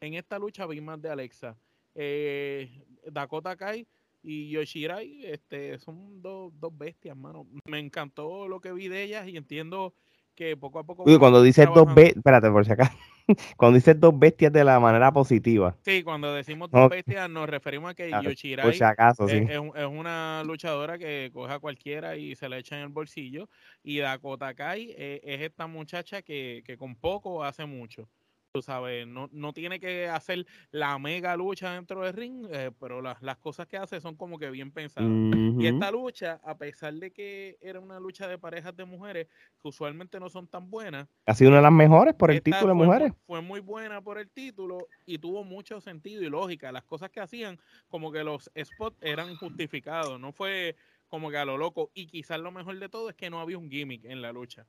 en 0.00 0.14
esta 0.14 0.38
lucha 0.38 0.66
vi 0.66 0.80
más 0.80 1.00
de 1.02 1.10
Alexa. 1.10 1.58
Eh, 1.94 2.82
Dakota 3.10 3.56
Kai 3.56 3.86
y 4.22 4.50
Yoshirai 4.50 5.26
este, 5.26 5.78
son 5.78 6.22
dos, 6.22 6.52
dos 6.58 6.76
bestias, 6.76 7.16
mano. 7.16 7.46
Me 7.66 7.78
encantó 7.78 8.48
lo 8.48 8.60
que 8.60 8.72
vi 8.72 8.88
de 8.88 9.02
ellas 9.02 9.28
y 9.28 9.36
entiendo 9.36 9.94
que 10.36 10.56
poco 10.56 10.78
a 10.78 10.84
poco. 10.84 11.02
Uy, 11.04 11.18
cuando 11.18 11.42
dices 11.42 11.66
dos 11.74 11.92
bestias, 11.92 12.18
espérate 12.18 12.50
por 12.50 12.64
si 12.64 12.72
acá. 12.72 12.92
cuando 13.56 13.76
dices 13.76 13.98
dos 13.98 14.16
bestias 14.16 14.52
de 14.52 14.62
la 14.62 14.78
manera 14.78 15.10
positiva. 15.12 15.76
Sí, 15.84 16.04
cuando 16.04 16.32
decimos 16.32 16.70
dos 16.70 16.88
bestias 16.88 17.28
nos 17.28 17.48
referimos 17.48 17.90
a 17.90 17.94
que 17.94 18.10
Yoshirai 18.10 18.72
si 18.72 18.84
acaso, 18.84 19.26
sí. 19.26 19.46
es, 19.48 19.58
una 19.58 20.44
luchadora 20.44 20.98
que 20.98 21.30
coge 21.32 21.52
a 21.52 21.58
cualquiera 21.58 22.16
y 22.16 22.36
se 22.36 22.48
la 22.48 22.58
echa 22.58 22.76
en 22.76 22.82
el 22.82 22.88
bolsillo. 22.90 23.48
Y 23.82 23.98
Dakota 23.98 24.54
Kai 24.54 24.94
eh, 24.96 25.20
es 25.24 25.40
esta 25.40 25.66
muchacha 25.66 26.22
que, 26.22 26.62
que 26.64 26.76
con 26.76 26.94
poco 26.94 27.42
hace 27.42 27.66
mucho 27.66 28.08
tú 28.56 28.62
sabes, 28.62 29.06
no, 29.06 29.28
no 29.32 29.52
tiene 29.52 29.78
que 29.78 30.08
hacer 30.08 30.46
la 30.70 30.98
mega 30.98 31.36
lucha 31.36 31.74
dentro 31.74 32.02
del 32.02 32.14
ring, 32.14 32.46
eh, 32.50 32.70
pero 32.80 33.02
las 33.02 33.36
cosas 33.36 33.66
que 33.66 33.76
hace 33.76 34.00
son 34.00 34.16
como 34.16 34.38
que 34.38 34.50
bien 34.50 34.70
pensadas. 34.70 35.10
Y 35.58 35.66
esta 35.66 35.90
lucha, 35.90 36.40
a 36.42 36.56
pesar 36.56 36.94
de 36.94 37.12
que 37.12 37.58
era 37.60 37.80
una 37.80 38.00
lucha 38.00 38.26
de 38.26 38.38
parejas 38.38 38.74
de 38.74 38.86
mujeres, 38.86 39.28
que 39.60 39.68
usualmente 39.68 40.18
no 40.18 40.30
son 40.30 40.48
tan 40.48 40.70
buenas. 40.70 41.06
Ha 41.26 41.34
sido 41.34 41.50
una 41.50 41.58
de 41.58 41.64
las 41.64 41.72
mejores 41.72 42.14
por 42.14 42.30
el 42.30 42.42
título 42.42 42.68
de 42.68 42.74
mujeres. 42.74 43.12
fue 43.26 43.42
muy 43.42 43.60
buena 43.60 44.00
por 44.00 44.16
el 44.16 44.30
título 44.30 44.88
y 45.04 45.18
tuvo 45.18 45.44
mucho 45.44 45.78
sentido 45.82 46.22
y 46.22 46.30
lógica. 46.30 46.72
Las 46.72 46.84
cosas 46.84 47.10
que 47.10 47.20
hacían, 47.20 47.58
como 47.88 48.10
que 48.10 48.24
los 48.24 48.50
spots 48.58 48.96
eran 49.02 49.36
justificados, 49.36 50.18
no 50.18 50.32
fue 50.32 50.76
como 51.08 51.30
que 51.30 51.36
a 51.36 51.44
lo 51.44 51.58
loco. 51.58 51.90
Y 51.92 52.06
quizás 52.06 52.40
lo 52.40 52.52
mejor 52.52 52.78
de 52.78 52.88
todo 52.88 53.10
es 53.10 53.16
que 53.16 53.28
no 53.28 53.38
había 53.38 53.58
un 53.58 53.70
gimmick 53.70 54.06
en 54.06 54.22
la 54.22 54.32
lucha 54.32 54.66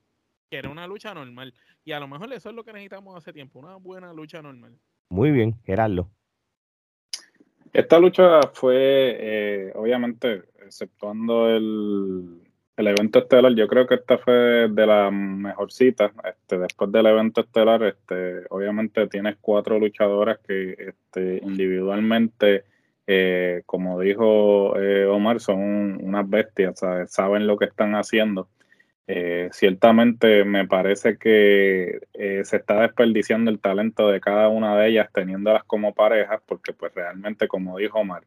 que 0.50 0.58
era 0.58 0.70
una 0.70 0.88
lucha 0.88 1.14
normal. 1.14 1.54
Y 1.84 1.92
a 1.92 2.00
lo 2.00 2.08
mejor 2.08 2.32
eso 2.34 2.50
es 2.50 2.56
lo 2.56 2.64
que 2.64 2.74
necesitamos 2.74 3.16
hace 3.16 3.34
tiempo, 3.34 3.60
una 3.60 3.76
buena 3.76 4.14
lucha 4.14 4.42
normal. 4.42 4.78
Muy 5.10 5.32
bien, 5.32 5.56
Gerardo. 5.64 6.10
Esta 7.74 8.00
lucha 8.00 8.42
fue, 8.54 9.18
eh, 9.20 9.72
obviamente, 9.76 10.44
exceptuando 10.66 11.50
el, 11.50 12.42
el, 12.76 12.88
evento 12.88 13.20
estelar, 13.20 13.54
yo 13.54 13.68
creo 13.68 13.86
que 13.86 13.96
esta 13.96 14.18
fue 14.18 14.68
de 14.70 14.88
las 14.88 15.12
mejorcitas. 15.12 16.12
Este, 16.24 16.58
después 16.58 16.92
del 16.92 17.06
evento 17.06 17.42
estelar, 17.42 17.84
este, 17.84 18.46
obviamente 18.50 19.08
tienes 19.08 19.38
cuatro 19.40 19.80
luchadoras 19.80 20.40
que 20.40 20.76
este, 20.80 21.40
individualmente, 21.44 22.64
eh, 23.06 23.64
como 23.66 24.00
dijo 24.00 24.78
eh, 24.80 25.06
Omar, 25.06 25.40
son 25.40 26.04
unas 26.04 26.30
bestias, 26.30 26.80
saben 27.08 27.48
lo 27.48 27.58
que 27.58 27.66
están 27.66 27.96
haciendo. 27.96 28.50
Eh, 29.10 29.48
ciertamente 29.54 30.44
me 30.44 30.68
parece 30.68 31.18
que 31.18 32.02
eh, 32.14 32.42
se 32.44 32.58
está 32.58 32.82
desperdiciando 32.82 33.50
el 33.50 33.60
talento 33.62 34.10
de 34.10 34.20
cada 34.20 34.50
una 34.50 34.78
de 34.78 34.90
ellas 34.90 35.08
teniéndolas 35.14 35.64
como 35.64 35.94
parejas, 35.94 36.42
porque 36.46 36.74
pues 36.74 36.94
realmente, 36.94 37.48
como 37.48 37.78
dijo 37.78 38.00
Omar, 38.00 38.24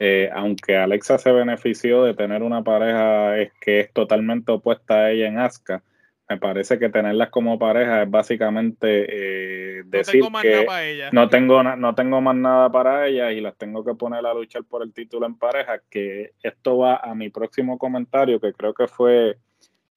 eh, 0.00 0.28
aunque 0.34 0.76
Alexa 0.76 1.18
se 1.18 1.30
benefició 1.30 2.02
de 2.02 2.14
tener 2.14 2.42
una 2.42 2.64
pareja 2.64 3.38
es 3.38 3.52
que 3.60 3.78
es 3.78 3.92
totalmente 3.92 4.50
opuesta 4.50 4.94
a 4.94 5.10
ella 5.12 5.28
en 5.28 5.38
Asuka, 5.38 5.84
me 6.28 6.38
parece 6.38 6.80
que 6.80 6.88
tenerlas 6.88 7.30
como 7.30 7.56
pareja 7.56 8.02
es 8.02 8.10
básicamente 8.10 9.84
decir 9.84 10.24
que 10.42 10.66
no 11.12 11.28
tengo 11.28 11.62
no 11.62 11.94
tengo 11.94 12.20
más 12.20 12.34
nada 12.34 12.68
para 12.68 13.06
ellas 13.06 13.32
y 13.32 13.40
las 13.40 13.56
tengo 13.56 13.84
que 13.84 13.94
poner 13.94 14.26
a 14.26 14.34
luchar 14.34 14.64
por 14.64 14.82
el 14.82 14.92
título 14.92 15.26
en 15.26 15.38
pareja, 15.38 15.80
que 15.88 16.32
esto 16.42 16.78
va 16.78 16.96
a 16.96 17.14
mi 17.14 17.30
próximo 17.30 17.78
comentario, 17.78 18.40
que 18.40 18.52
creo 18.52 18.74
que 18.74 18.88
fue 18.88 19.38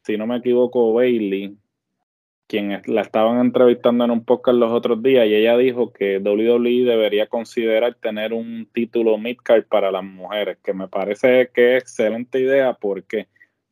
si 0.10 0.18
no 0.18 0.26
me 0.26 0.38
equivoco, 0.38 0.92
Bailey, 0.92 1.56
quien 2.48 2.82
la 2.88 3.02
estaban 3.02 3.40
entrevistando 3.40 4.06
en 4.06 4.10
un 4.10 4.26
podcast 4.26 4.58
los 4.58 4.72
otros 4.72 5.04
días 5.04 5.28
y 5.28 5.36
ella 5.36 5.56
dijo 5.56 5.94
que 5.94 6.18
WWE 6.18 6.84
debería 6.84 7.28
considerar 7.28 7.94
tener 7.94 8.34
un 8.34 8.68
título 8.74 9.20
midcard 9.20 9.66
para 9.66 9.92
las 9.92 10.04
mujeres, 10.04 10.58
que 10.64 10.74
me 10.74 10.88
parece 10.88 11.52
que 11.54 11.78
es 11.78 11.84
excelente 11.84 12.40
idea. 12.40 12.74
Porque 12.74 13.28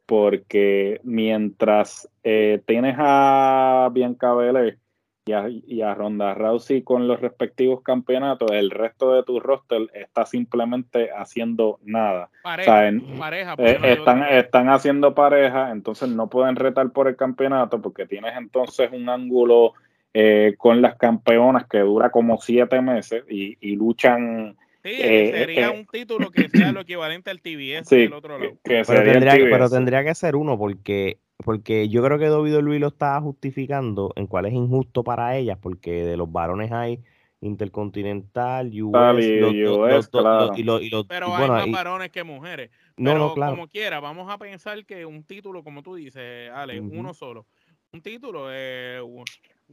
porque 0.05 1.01
mientras 1.03 2.07
eh, 2.23 2.61
tienes 2.67 2.95
a 2.99 3.89
Bianca 3.91 4.35
Belair 4.35 4.77
y 5.27 5.81
a, 5.81 5.93
Ronda 5.93 6.33
Rousey 6.33 6.81
con 6.81 7.07
los 7.07 7.19
respectivos 7.19 7.81
campeonatos, 7.81 8.51
el 8.51 8.71
resto 8.71 9.13
de 9.13 9.23
tu 9.23 9.39
roster 9.39 9.89
está 9.93 10.25
simplemente 10.25 11.09
haciendo 11.11 11.79
nada. 11.83 12.29
Pareja, 12.43 13.55
eh, 13.57 13.79
están, 13.83 14.23
están 14.23 14.69
haciendo 14.69 15.13
pareja, 15.13 15.71
entonces 15.71 16.09
no 16.09 16.29
pueden 16.29 16.55
retar 16.55 16.91
por 16.91 17.07
el 17.07 17.15
campeonato 17.15 17.81
porque 17.81 18.05
tienes 18.05 18.33
entonces 18.37 18.89
un 18.91 19.09
ángulo 19.09 19.73
eh, 20.13 20.55
con 20.57 20.81
las 20.81 20.95
campeonas 20.95 21.67
que 21.67 21.79
dura 21.79 22.09
como 22.09 22.39
siete 22.39 22.81
meses 22.81 23.23
y, 23.29 23.75
luchan. 23.75 24.55
Sí, 24.83 24.91
eh, 24.93 25.31
sería 25.33 25.71
un 25.71 25.85
título 25.85 26.31
que 26.31 26.47
sea 26.49 26.71
lo 26.71 26.81
equivalente 26.81 27.29
al 27.29 27.41
TBS 27.41 27.89
del 27.89 28.13
otro 28.13 28.39
lado. 28.39 28.57
pero, 28.63 28.85
tendría, 28.85 29.33
pero 29.33 29.69
tendría 29.69 30.03
que 30.03 30.15
ser 30.15 30.35
uno 30.35 30.57
porque 30.57 31.19
porque 31.43 31.87
yo 31.89 32.03
creo 32.03 32.17
que 32.17 32.61
Luis 32.61 32.79
lo 32.79 32.87
está 32.87 33.19
justificando 33.21 34.11
en 34.15 34.27
cuál 34.27 34.45
es 34.47 34.53
injusto 34.53 35.03
para 35.03 35.37
ellas, 35.37 35.57
porque 35.61 36.03
de 36.03 36.17
los 36.17 36.31
varones 36.31 36.71
hay 36.71 37.01
Intercontinental, 37.39 38.71
US, 38.81 40.09
Pero 41.07 41.35
hay 41.35 41.47
más 41.47 41.71
varones 41.71 42.09
que 42.09 42.23
mujeres. 42.23 42.71
No, 42.97 43.33
Pero 43.35 43.51
como 43.51 43.67
quiera, 43.67 43.99
vamos 43.99 44.27
a 44.31 44.39
pensar 44.39 44.83
que 44.85 45.05
un 45.05 45.23
título, 45.23 45.63
como 45.63 45.83
tú 45.83 45.95
dices, 45.95 46.49
Ale, 46.51 46.79
uno 46.79 47.13
solo. 47.13 47.45
Un 47.93 48.01
título 48.01 48.51
es 48.51 49.01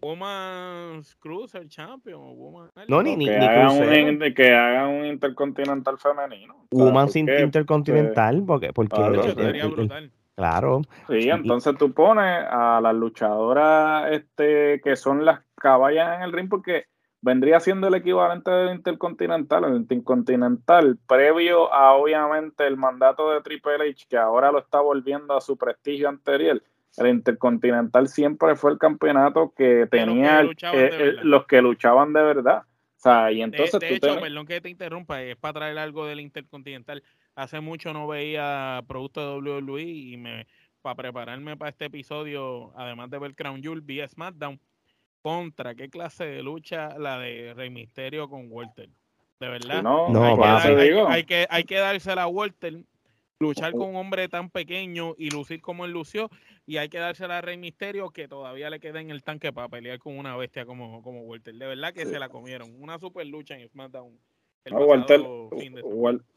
Woman's 0.00 1.16
Cruiser 1.16 1.66
Champion. 1.66 2.36
Woman, 2.36 2.70
no, 2.86 3.02
ni, 3.02 3.16
ni, 3.16 3.24
que, 3.24 3.36
hagan 3.36 4.08
un, 4.08 4.34
que 4.34 4.52
hagan 4.52 4.90
un 4.90 5.06
Intercontinental 5.06 5.98
femenino. 5.98 6.66
Woman's 6.70 7.16
Intercontinental, 7.16 8.44
porque, 8.46 8.74
porque, 8.74 9.00
brutal 9.00 10.12
Claro. 10.36 10.82
Sí, 11.08 11.30
entonces 11.30 11.76
tú 11.78 11.92
pones 11.92 12.44
a 12.50 12.80
las 12.82 12.94
luchadoras 12.94 14.10
este, 14.12 14.80
que 14.82 14.96
son 14.96 15.24
las 15.24 15.40
caballas 15.54 16.16
en 16.16 16.22
el 16.22 16.32
ring 16.32 16.48
porque 16.48 16.86
vendría 17.24 17.58
siendo 17.60 17.88
el 17.88 17.94
equivalente 17.94 18.50
del 18.50 18.74
Intercontinental. 18.74 19.64
El 19.64 19.76
Intercontinental, 19.76 20.98
previo 21.06 21.72
a 21.72 21.92
obviamente 21.94 22.66
el 22.66 22.76
mandato 22.76 23.30
de 23.30 23.40
Triple 23.40 23.90
H, 23.90 24.06
que 24.08 24.16
ahora 24.16 24.52
lo 24.52 24.58
está 24.58 24.80
volviendo 24.80 25.36
a 25.36 25.40
su 25.40 25.56
prestigio 25.56 26.08
anterior. 26.08 26.62
El 26.96 27.06
Intercontinental 27.08 28.08
siempre 28.08 28.56
fue 28.56 28.72
el 28.72 28.78
campeonato 28.78 29.52
que 29.56 29.86
tenía 29.90 30.42
eh, 30.42 30.50
eh, 30.62 31.14
los 31.22 31.46
que 31.46 31.62
luchaban 31.62 32.12
de 32.12 32.22
verdad. 32.22 32.62
O 32.96 33.00
sea, 33.04 33.32
y 33.32 33.42
entonces 33.42 33.80
de, 33.80 33.94
hecho, 33.94 34.20
perdón 34.20 34.46
que 34.46 34.60
te 34.60 34.68
interrumpa, 34.68 35.22
es 35.22 35.36
para 35.36 35.54
traer 35.54 35.78
algo 35.78 36.06
del 36.06 36.20
Intercontinental 36.20 37.02
hace 37.34 37.60
mucho 37.60 37.92
no 37.92 38.06
veía 38.06 38.82
productos 38.86 39.42
de 39.42 39.50
WWE 39.50 39.82
y 39.82 40.16
me 40.16 40.46
para 40.84 40.96
prepararme 40.96 41.56
para 41.56 41.70
este 41.70 41.86
episodio, 41.86 42.70
además 42.76 43.08
de 43.08 43.18
ver 43.18 43.34
Crown 43.34 43.62
Jewel, 43.62 43.80
vi 43.80 44.06
SmackDown 44.06 44.60
contra 45.22 45.74
qué 45.74 45.88
clase 45.88 46.26
de 46.26 46.42
lucha 46.42 46.98
la 46.98 47.18
de 47.18 47.54
Rey 47.54 47.70
Misterio 47.70 48.28
con 48.28 48.52
Walter. 48.52 48.90
De 49.40 49.48
verdad. 49.48 49.82
No, 49.82 50.08
hay, 51.08 51.24
que, 51.24 51.46
hay, 51.48 51.64
que, 51.64 51.76
dársela 51.76 52.24
a 52.24 52.26
Walter, 52.26 52.84
luchar 53.40 53.72
con 53.72 53.88
un 53.88 53.96
hombre 53.96 54.28
tan 54.28 54.50
pequeño 54.50 55.14
y 55.16 55.30
lucir 55.30 55.62
como 55.62 55.86
él 55.86 55.92
lució, 55.92 56.28
y 56.66 56.76
hay 56.76 56.90
que 56.90 56.98
dársela 56.98 57.38
a 57.38 57.40
Rey 57.40 57.56
Misterio 57.56 58.10
que 58.10 58.28
todavía 58.28 58.68
le 58.68 58.78
queda 58.78 59.00
en 59.00 59.08
el 59.08 59.22
tanque 59.22 59.54
para 59.54 59.70
pelear 59.70 59.98
con 59.98 60.18
una 60.18 60.36
bestia 60.36 60.66
como, 60.66 61.02
como 61.02 61.22
Walter. 61.22 61.54
De 61.54 61.66
verdad 61.66 61.94
que 61.94 62.04
se 62.04 62.18
la 62.18 62.28
comieron. 62.28 62.70
Una 62.78 62.98
super 62.98 63.26
lucha 63.26 63.56
en 63.56 63.66
SmackDown 63.70 64.18
Walter, 64.70 65.20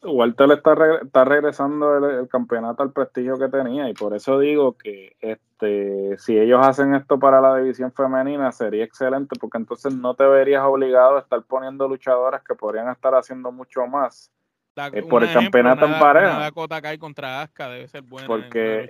Walter, 0.02 0.52
está, 0.52 0.74
está 1.02 1.24
regresando 1.24 2.20
el, 2.20 2.28
campeonato 2.28 2.82
al 2.82 2.92
prestigio 2.92 3.38
que 3.38 3.48
tenía 3.48 3.88
y 3.88 3.94
por 3.94 4.14
eso 4.14 4.38
digo 4.38 4.76
que 4.76 5.16
este 5.20 6.18
si 6.18 6.38
ellos 6.38 6.60
hacen 6.62 6.94
esto 6.94 7.18
para 7.18 7.40
la 7.40 7.56
división 7.56 7.90
femenina 7.92 8.52
sería 8.52 8.84
excelente 8.84 9.36
porque 9.40 9.56
entonces 9.56 9.94
no 9.94 10.14
te 10.14 10.24
verías 10.24 10.62
obligado 10.64 11.16
a 11.16 11.20
estar 11.20 11.42
poniendo 11.42 11.88
luchadoras 11.88 12.42
que 12.42 12.54
podrían 12.54 12.90
estar 12.90 13.14
haciendo 13.14 13.50
mucho 13.50 13.86
más 13.86 14.30
eh, 14.92 15.02
por 15.02 15.24
el 15.24 15.32
campeonato 15.32 15.86
en 15.86 15.98
pareja. 15.98 16.50
contra 16.98 17.42
Asuka 17.42 17.68
debe 17.68 17.88
ser 17.88 18.02
buena 18.02 18.26
Porque 18.26 18.88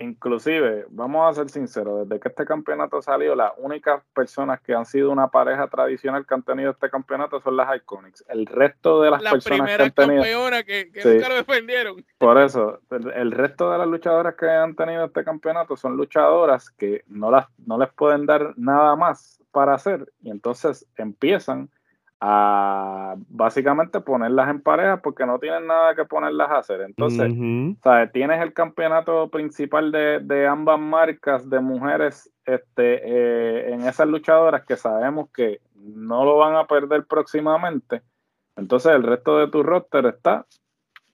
inclusive, 0.00 0.86
vamos 0.90 1.30
a 1.30 1.34
ser 1.34 1.50
sinceros, 1.50 2.08
desde 2.08 2.20
que 2.20 2.28
este 2.28 2.44
campeonato 2.44 3.02
salió, 3.02 3.34
las 3.34 3.52
únicas 3.58 4.02
personas 4.14 4.60
que 4.60 4.74
han 4.74 4.86
sido 4.86 5.10
una 5.10 5.28
pareja 5.28 5.68
tradicional 5.68 6.26
que 6.26 6.34
han 6.34 6.42
tenido 6.42 6.70
este 6.70 6.90
campeonato 6.90 7.40
son 7.40 7.56
las 7.56 7.74
Iconics. 7.76 8.24
El 8.28 8.46
resto 8.46 9.02
de 9.02 9.10
las 9.10 9.22
personas 9.22 9.76
que 9.76 9.82
han 9.82 9.90
tenido... 9.92 10.22
que, 10.64 10.90
que 10.90 11.04
nunca 11.04 11.28
lo 11.28 11.34
defendieron. 11.36 12.04
Por 12.18 12.38
eso, 12.38 12.80
el, 12.90 13.32
resto 13.32 13.70
de 13.70 13.78
las 13.78 13.86
luchadoras 13.86 14.34
que 14.34 14.48
han 14.48 14.74
tenido 14.74 15.04
este 15.04 15.24
campeonato 15.24 15.76
son 15.76 15.96
luchadoras 15.96 16.70
que 16.70 17.04
no, 17.06 17.30
las, 17.30 17.46
no 17.66 17.78
les 17.78 17.92
pueden 17.92 18.26
dar 18.26 18.54
nada 18.56 18.96
más 18.96 19.42
para 19.50 19.74
hacer 19.74 20.12
y 20.22 20.30
entonces 20.30 20.86
empiezan 20.96 21.70
a 22.20 23.14
básicamente 23.28 24.00
ponerlas 24.00 24.48
en 24.48 24.60
pareja 24.60 25.00
porque 25.00 25.24
no 25.24 25.38
tienen 25.38 25.66
nada 25.66 25.94
que 25.94 26.04
ponerlas 26.04 26.50
a 26.50 26.58
hacer. 26.58 26.80
Entonces, 26.80 27.32
¿sabes? 27.82 28.12
tienes 28.12 28.42
el 28.42 28.52
campeonato 28.52 29.28
principal 29.30 29.92
de, 29.92 30.46
ambas 30.46 30.80
marcas 30.80 31.48
de 31.48 31.60
mujeres 31.60 32.30
este, 32.44 33.00
eh, 33.04 33.72
en 33.72 33.82
esas 33.82 34.08
luchadoras 34.08 34.64
que 34.64 34.76
sabemos 34.76 35.30
que 35.32 35.60
no 35.76 36.24
lo 36.24 36.38
van 36.38 36.56
a 36.56 36.66
perder 36.66 37.06
próximamente. 37.06 38.02
Entonces, 38.56 38.92
el 38.92 39.04
resto 39.04 39.38
de 39.38 39.48
tu 39.48 39.62
roster 39.62 40.06
está 40.06 40.44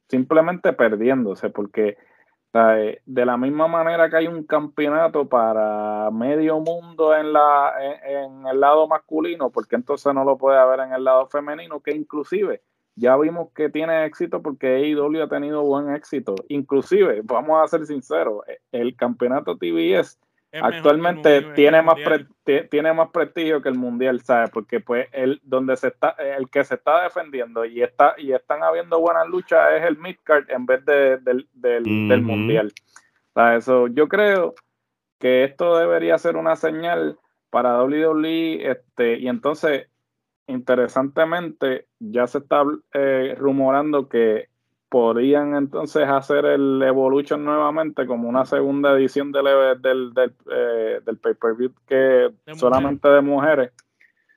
simplemente 0.08 0.72
perdiéndose 0.72 1.50
porque 1.50 1.98
de 2.54 3.26
la 3.26 3.36
misma 3.36 3.66
manera 3.66 4.08
que 4.08 4.16
hay 4.16 4.28
un 4.28 4.44
campeonato 4.44 5.28
para 5.28 6.08
medio 6.12 6.60
mundo 6.60 7.16
en, 7.16 7.32
la, 7.32 7.72
en, 8.04 8.46
el 8.46 8.60
lado 8.60 8.86
masculino, 8.86 9.50
porque 9.50 9.74
entonces 9.74 10.14
no 10.14 10.24
lo 10.24 10.38
puede 10.38 10.58
haber 10.58 10.80
en 10.80 10.92
el 10.92 11.02
lado 11.02 11.26
femenino, 11.26 11.80
que 11.80 11.90
inclusive 11.90 12.62
ya 12.94 13.16
vimos 13.16 13.48
que 13.56 13.70
tiene 13.70 14.04
éxito 14.04 14.40
porque 14.40 14.76
AEW 14.76 15.24
ha 15.24 15.28
tenido 15.28 15.64
buen 15.64 15.92
éxito. 15.96 16.36
Inclusive, 16.46 17.22
vamos 17.24 17.60
a 17.60 17.66
ser 17.66 17.86
sinceros, 17.86 18.42
el 18.70 18.94
campeonato 18.94 19.56
TBS 19.56 20.20
actualmente 20.62 21.42
tiene 21.54 21.82
más 21.82 21.96
tiene 22.70 22.92
más 22.92 23.10
prestigio 23.10 23.62
que 23.62 23.68
el 23.68 23.76
mundial, 23.76 24.20
¿sabes? 24.20 24.50
Porque 24.50 24.80
pues 24.80 25.08
el 25.12 25.40
donde 25.42 25.76
se 25.76 25.88
está 25.88 26.10
el 26.10 26.48
que 26.48 26.64
se 26.64 26.74
está 26.74 27.02
defendiendo 27.02 27.64
y 27.64 27.82
está 27.82 28.14
y 28.18 28.32
están 28.32 28.62
habiendo 28.62 29.00
buenas 29.00 29.26
luchas 29.28 29.72
es 29.74 29.84
el 29.84 29.98
midcard 29.98 30.50
en 30.50 30.66
vez 30.66 30.84
de, 30.84 31.18
del, 31.18 31.48
del, 31.54 32.22
mundial. 32.22 32.72
Eso 33.56 33.88
yo 33.88 34.08
creo 34.08 34.54
que 35.18 35.44
esto 35.44 35.76
debería 35.78 36.18
ser 36.18 36.36
una 36.36 36.56
señal 36.56 37.18
para 37.50 37.82
WWE 37.82 38.70
este 38.70 39.18
y 39.18 39.28
entonces 39.28 39.88
interesantemente 40.46 41.86
ya 41.98 42.26
se 42.26 42.38
está 42.38 42.62
eh, 42.92 43.34
rumorando 43.38 44.08
que 44.08 44.48
podrían 44.94 45.56
entonces 45.56 46.04
hacer 46.06 46.44
el 46.44 46.80
Evolution 46.80 47.44
nuevamente 47.44 48.06
como 48.06 48.28
una 48.28 48.44
segunda 48.44 48.92
edición 48.92 49.32
del, 49.32 49.46
del, 49.82 50.14
del, 50.14 50.32
eh, 50.52 51.00
del 51.04 51.18
pay-per-view 51.18 51.72
que 51.84 52.30
solamente 52.54 53.08
de 53.08 53.20
mujeres. 53.20 53.72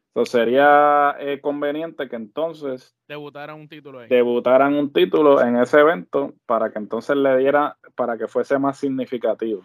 Entonces 0.08 0.32
sería 0.32 1.16
eh, 1.20 1.40
conveniente 1.42 2.10
que 2.10 2.16
entonces 2.16 2.96
debutaran 3.08 3.60
un 3.60 3.70
título 3.70 4.00
ahí. 4.00 4.10
debutaran 4.10 4.74
un 4.74 4.92
título 4.92 5.44
en 5.44 5.58
ese 5.58 5.80
evento 5.80 6.34
para 6.48 6.72
que 6.72 6.80
entonces 6.80 7.16
le 7.16 7.38
diera 7.38 7.78
para 7.94 8.18
que 8.18 8.28
fuese 8.28 8.58
más 8.58 8.80
significativo. 8.80 9.62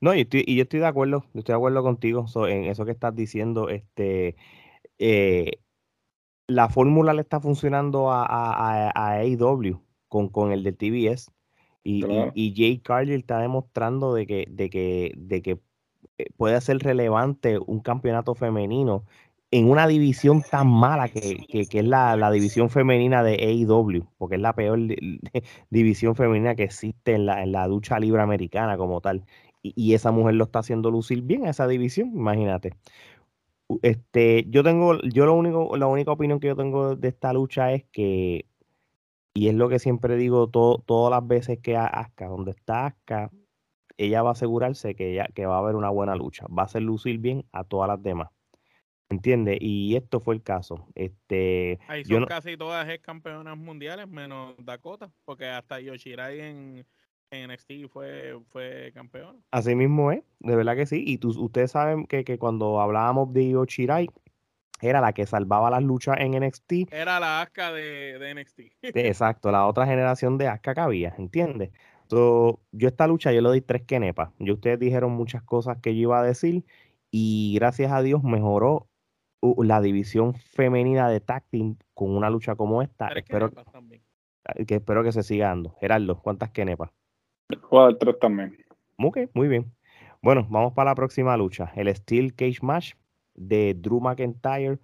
No, 0.00 0.16
y, 0.16 0.22
estoy, 0.22 0.42
y 0.48 0.56
yo 0.56 0.64
estoy 0.64 0.80
de 0.80 0.86
acuerdo, 0.86 1.26
yo 1.32 1.38
estoy 1.38 1.52
de 1.52 1.58
acuerdo 1.58 1.84
contigo 1.84 2.26
en 2.48 2.64
eso 2.64 2.84
que 2.84 2.90
estás 2.90 3.14
diciendo. 3.14 3.68
Este, 3.68 4.34
eh, 4.98 5.60
la 6.48 6.68
fórmula 6.68 7.12
le 7.12 7.22
está 7.22 7.40
funcionando 7.40 8.10
a, 8.10 8.24
a, 8.24 8.90
a 8.94 9.12
AEW 9.20 9.80
con, 10.08 10.28
con 10.28 10.52
el 10.52 10.62
de 10.62 10.72
TBS. 10.72 11.32
Y, 11.82 12.04
y, 12.34 12.52
Jay 12.56 12.78
Carly 12.78 13.14
está 13.14 13.38
demostrando 13.38 14.12
de 14.12 14.26
que, 14.26 14.46
de 14.50 14.70
que, 14.70 15.12
de 15.16 15.40
que 15.40 15.60
eh, 16.18 16.26
puede 16.36 16.60
ser 16.60 16.78
relevante 16.78 17.58
un 17.58 17.80
campeonato 17.80 18.34
femenino 18.34 19.04
en 19.52 19.70
una 19.70 19.86
división 19.86 20.42
tan 20.50 20.66
mala 20.66 21.08
que, 21.08 21.46
que, 21.48 21.78
es 21.78 21.84
la, 21.84 22.16
la, 22.16 22.32
división 22.32 22.70
femenina 22.70 23.22
de 23.22 23.34
AEW, 23.34 24.04
porque 24.18 24.34
es 24.34 24.40
la 24.40 24.52
peor 24.54 24.80
división 25.70 26.16
femenina 26.16 26.56
que 26.56 26.64
existe 26.64 27.14
en 27.14 27.26
la, 27.26 27.42
en 27.44 27.52
la 27.52 27.68
ducha 27.68 28.00
libre 28.00 28.20
americana 28.20 28.76
como 28.76 29.00
tal. 29.00 29.24
Y, 29.62 29.72
y, 29.76 29.94
esa 29.94 30.10
mujer 30.10 30.34
lo 30.34 30.44
está 30.44 30.60
haciendo 30.60 30.90
lucir 30.90 31.22
bien 31.22 31.46
a 31.46 31.50
esa 31.50 31.68
división, 31.68 32.10
imagínate. 32.14 32.74
Este, 33.82 34.44
yo 34.48 34.62
tengo, 34.62 35.00
yo 35.02 35.26
lo 35.26 35.34
único, 35.34 35.76
la 35.76 35.86
única 35.86 36.12
opinión 36.12 36.40
que 36.40 36.48
yo 36.48 36.56
tengo 36.56 36.94
de 36.96 37.08
esta 37.08 37.32
lucha 37.32 37.72
es 37.72 37.84
que, 37.90 38.46
y 39.34 39.48
es 39.48 39.54
lo 39.54 39.68
que 39.68 39.78
siempre 39.78 40.16
digo 40.16 40.48
todas 40.48 41.10
las 41.10 41.26
veces 41.26 41.58
que 41.60 41.76
Aska, 41.76 42.26
donde 42.26 42.52
está 42.52 42.86
Aska, 42.86 43.30
ella 43.98 44.22
va 44.22 44.30
a 44.30 44.32
asegurarse 44.32 44.94
que, 44.94 45.12
ella, 45.12 45.26
que 45.34 45.46
va 45.46 45.56
a 45.56 45.58
haber 45.58 45.74
una 45.74 45.90
buena 45.90 46.14
lucha, 46.14 46.46
va 46.46 46.62
a 46.62 46.66
hacer 46.66 46.82
lucir 46.82 47.18
bien 47.18 47.44
a 47.52 47.64
todas 47.64 47.88
las 47.88 48.02
demás. 48.02 48.28
¿Entiendes? 49.08 49.58
Y 49.60 49.94
esto 49.94 50.20
fue 50.20 50.34
el 50.34 50.42
caso. 50.42 50.88
Este, 50.94 51.78
Ahí 51.86 52.02
yo 52.02 52.16
son 52.16 52.20
no- 52.22 52.26
casi 52.26 52.56
todas 52.56 52.88
ex 52.88 53.02
campeonas 53.04 53.56
mundiales, 53.56 54.08
menos 54.08 54.54
Dakota, 54.58 55.12
porque 55.24 55.46
hasta 55.46 55.80
Yoshirai 55.80 56.40
en, 56.40 56.86
en 57.30 57.50
NXT 57.50 57.88
fue, 57.88 58.38
fue 58.48 58.90
campeón. 58.94 59.42
Así 59.50 59.74
mismo 59.74 60.12
es, 60.12 60.22
de 60.40 60.56
verdad 60.56 60.76
que 60.76 60.86
sí. 60.86 61.02
Y 61.06 61.18
tú- 61.18 61.38
ustedes 61.38 61.70
saben 61.72 62.06
que, 62.06 62.24
que 62.24 62.38
cuando 62.38 62.80
hablábamos 62.80 63.32
de 63.32 63.44
Io 63.44 63.64
Shirai, 63.64 64.08
era 64.80 65.00
la 65.00 65.12
que 65.12 65.26
salvaba 65.26 65.70
las 65.70 65.82
luchas 65.82 66.16
en 66.20 66.34
NXT. 66.34 66.86
Era 66.90 67.18
la 67.18 67.42
asca 67.42 67.72
de, 67.72 68.18
de 68.18 68.30
NXT. 68.30 68.60
exacto, 68.82 69.50
la 69.50 69.66
otra 69.66 69.86
generación 69.86 70.38
de 70.38 70.48
Asuka 70.48 70.74
que 70.74 70.80
había, 70.80 71.14
¿entiendes? 71.18 71.70
So, 72.08 72.60
yo 72.72 72.88
esta 72.88 73.06
lucha 73.06 73.32
yo 73.32 73.40
le 73.40 73.48
doy 73.48 73.60
tres 73.60 73.82
quenepas. 73.82 74.30
Yo 74.38 74.54
ustedes 74.54 74.78
dijeron 74.78 75.12
muchas 75.12 75.42
cosas 75.42 75.78
que 75.78 75.94
yo 75.94 76.02
iba 76.02 76.20
a 76.20 76.22
decir 76.22 76.64
y 77.10 77.54
gracias 77.56 77.90
a 77.90 78.02
Dios 78.02 78.22
mejoró 78.22 78.88
la 79.58 79.80
división 79.80 80.34
femenina 80.34 81.08
de 81.08 81.20
tag 81.20 81.44
team 81.50 81.76
con 81.94 82.14
una 82.16 82.30
lucha 82.30 82.54
como 82.54 82.82
esta. 82.82 83.08
Tres 83.08 83.24
Espero 83.24 83.50
que 84.66 84.74
espero 84.76 85.02
que 85.02 85.12
se 85.12 85.22
siga 85.22 85.48
dando. 85.48 85.74
Gerardo, 85.80 86.20
¿cuántas 86.20 86.50
quenepas? 86.50 86.90
Juega 87.62 87.88
el 87.88 87.98
3 87.98 88.18
también. 88.18 88.56
Ok, 88.98 89.18
muy 89.34 89.48
bien. 89.48 89.72
Bueno, 90.22 90.46
vamos 90.50 90.72
para 90.72 90.90
la 90.90 90.94
próxima 90.94 91.36
lucha. 91.36 91.72
El 91.76 91.94
Steel 91.94 92.34
Cage 92.34 92.58
Match 92.62 92.94
de 93.34 93.74
Drew 93.74 94.00
McIntyre 94.00 94.78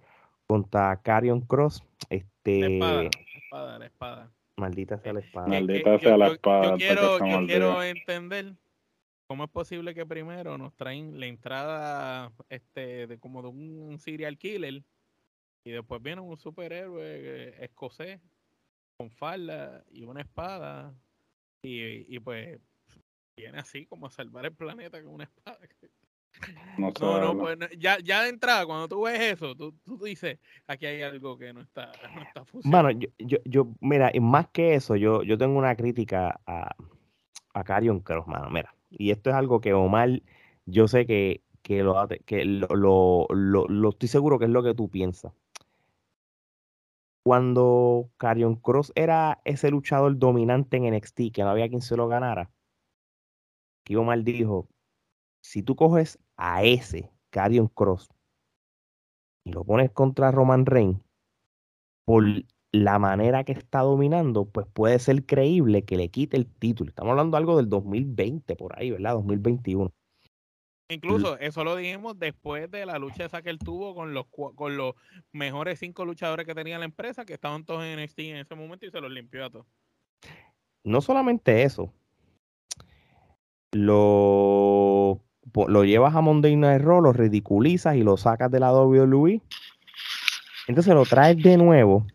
contra 0.47 0.95
Carrion 1.01 1.41
Cross. 1.41 1.83
La 2.09 2.17
Este, 2.17 2.73
espada, 2.75 3.03
la 3.03 3.09
espada, 3.09 3.79
la 3.79 3.85
espada. 3.85 4.31
maldita 4.57 4.97
sea 4.99 5.13
la 5.13 5.19
espada. 5.19 5.47
Eh, 5.47 5.49
Maldita 5.49 5.95
eh, 5.95 5.99
sea 5.99 6.11
yo- 6.11 6.17
la 6.17 6.27
yo- 6.27 6.33
espada, 6.33 6.63
Yo 6.63 6.73
hasta 6.73 6.77
que 6.77 6.85
quiero, 6.85 7.17
yo 7.41 7.47
quiero 7.47 7.83
entender 7.83 8.53
cómo 9.27 9.43
es 9.45 9.49
posible 9.49 9.93
que 9.95 10.05
primero 10.05 10.57
nos 10.57 10.73
traen 10.75 11.19
la 11.19 11.25
entrada 11.25 12.31
este, 12.49 13.07
de 13.07 13.17
como 13.19 13.41
de 13.41 13.47
un 13.49 13.97
serial 13.99 14.37
killer 14.37 14.83
y 15.65 15.71
después 15.71 16.01
viene 16.01 16.21
un 16.21 16.37
superhéroe 16.37 17.01
eh, 17.03 17.55
escocés 17.63 18.19
con 18.97 19.09
falda 19.09 19.83
y 19.91 20.03
una 20.03 20.21
espada 20.21 20.93
y, 21.63 22.15
y 22.15 22.19
pues 22.19 22.59
viene 23.35 23.57
así 23.59 23.85
como 23.87 24.05
a 24.07 24.11
salvar 24.11 24.45
el 24.45 24.53
planeta 24.53 25.01
con 25.01 25.13
una 25.15 25.23
espada. 25.25 25.59
No 26.77 26.91
sé. 26.91 27.05
No, 27.05 27.37
pues 27.37 27.57
no, 27.59 27.67
ya, 27.77 27.99
ya 28.03 28.23
de 28.23 28.29
entrada, 28.29 28.65
cuando 28.65 28.87
tú 28.89 29.03
ves 29.03 29.19
eso, 29.21 29.55
tú, 29.55 29.71
tú 29.85 29.97
dices, 30.03 30.39
aquí 30.65 30.87
hay 30.87 31.03
algo 31.03 31.37
que 31.37 31.53
no 31.53 31.61
está, 31.61 31.91
no 32.15 32.23
está 32.23 32.43
funcionando. 32.43 32.87
Bueno, 32.89 32.99
yo, 32.99 33.09
yo, 33.19 33.37
yo, 33.45 33.67
mira, 33.79 34.09
y 34.11 34.19
más 34.19 34.47
que 34.49 34.73
eso, 34.73 34.95
yo, 34.95 35.21
yo 35.21 35.37
tengo 35.37 35.59
una 35.59 35.75
crítica 35.75 36.41
a, 36.47 36.75
a 37.53 37.63
Carrion 37.63 37.99
Cross, 37.99 38.25
mano, 38.27 38.49
mira. 38.49 38.73
Y 38.89 39.11
esto 39.11 39.29
es 39.29 39.35
algo 39.35 39.61
que 39.61 39.73
Omar, 39.73 40.23
yo 40.65 40.87
sé 40.87 41.05
que, 41.05 41.43
que, 41.61 41.83
lo, 41.83 42.07
que 42.25 42.45
lo, 42.45 42.67
lo, 42.75 43.27
lo- 43.29 43.67
lo 43.67 43.89
estoy 43.89 44.09
seguro 44.09 44.39
que 44.39 44.45
es 44.45 44.51
lo 44.51 44.63
que 44.63 44.73
tú 44.73 44.89
piensas. 44.89 45.33
Cuando 47.23 48.09
Carrion 48.17 48.55
Cross 48.55 48.91
era 48.95 49.41
ese 49.45 49.71
luchador 49.71 50.17
dominante 50.17 50.77
en 50.77 50.93
NXT, 50.93 51.31
que 51.33 51.43
no 51.43 51.49
había 51.49 51.69
quien 51.69 51.81
se 51.81 51.95
lo 51.95 52.07
ganara, 52.07 52.51
que 53.83 53.97
Omar 53.97 54.23
dijo, 54.23 54.67
si 55.41 55.63
tú 55.63 55.75
coges 55.75 56.19
a 56.37 56.63
ese 56.63 57.11
Carrion 57.29 57.67
Cross 57.67 58.09
y 59.45 59.51
lo 59.51 59.63
pones 59.63 59.91
contra 59.91 60.31
Roman 60.31 60.65
Reigns, 60.65 60.99
por 62.05 62.23
la 62.71 62.99
manera 62.99 63.43
que 63.43 63.53
está 63.53 63.81
dominando, 63.81 64.45
pues 64.45 64.67
puede 64.73 64.99
ser 64.99 65.25
creíble 65.25 65.85
que 65.85 65.97
le 65.97 66.09
quite 66.09 66.37
el 66.37 66.47
título. 66.47 66.89
Estamos 66.89 67.11
hablando 67.11 67.37
algo 67.37 67.57
del 67.57 67.69
2020 67.69 68.55
por 68.55 68.77
ahí, 68.77 68.91
¿verdad? 68.91 69.13
2021. 69.13 69.93
Incluso 70.89 71.37
eso 71.39 71.63
lo 71.63 71.75
dijimos 71.75 72.19
después 72.19 72.69
de 72.69 72.85
la 72.85 72.99
lucha 72.99 73.25
esa 73.25 73.41
que 73.41 73.49
él 73.49 73.57
tuvo 73.57 73.95
con 73.95 74.13
los 74.13 74.25
con 74.27 74.77
los 74.77 74.95
mejores 75.31 75.79
cinco 75.79 76.05
luchadores 76.05 76.45
que 76.45 76.53
tenía 76.53 76.77
la 76.77 76.85
empresa, 76.85 77.25
que 77.25 77.33
estaban 77.33 77.65
todos 77.65 77.83
en 77.83 78.01
NXT 78.01 78.19
en 78.19 78.37
ese 78.37 78.55
momento 78.55 78.85
y 78.85 78.91
se 78.91 79.01
los 79.01 79.11
limpió 79.11 79.45
a 79.45 79.49
todos. 79.49 79.65
No 80.83 80.99
solamente 81.01 81.63
eso, 81.63 81.93
lo, 83.71 85.19
lo 85.67 85.83
llevas 85.83 86.15
a 86.15 86.21
Monday 86.21 86.55
Night 86.55 86.81
Raw, 86.81 87.01
lo 87.01 87.13
ridiculizas 87.13 87.95
y 87.95 88.03
lo 88.03 88.17
sacas 88.17 88.51
de 88.51 88.59
la 88.59 88.73
WWE. 88.73 89.41
Entonces 90.67 90.93
lo 90.93 91.05
traes 91.05 91.41
de 91.41 91.57
nuevo 91.57 92.05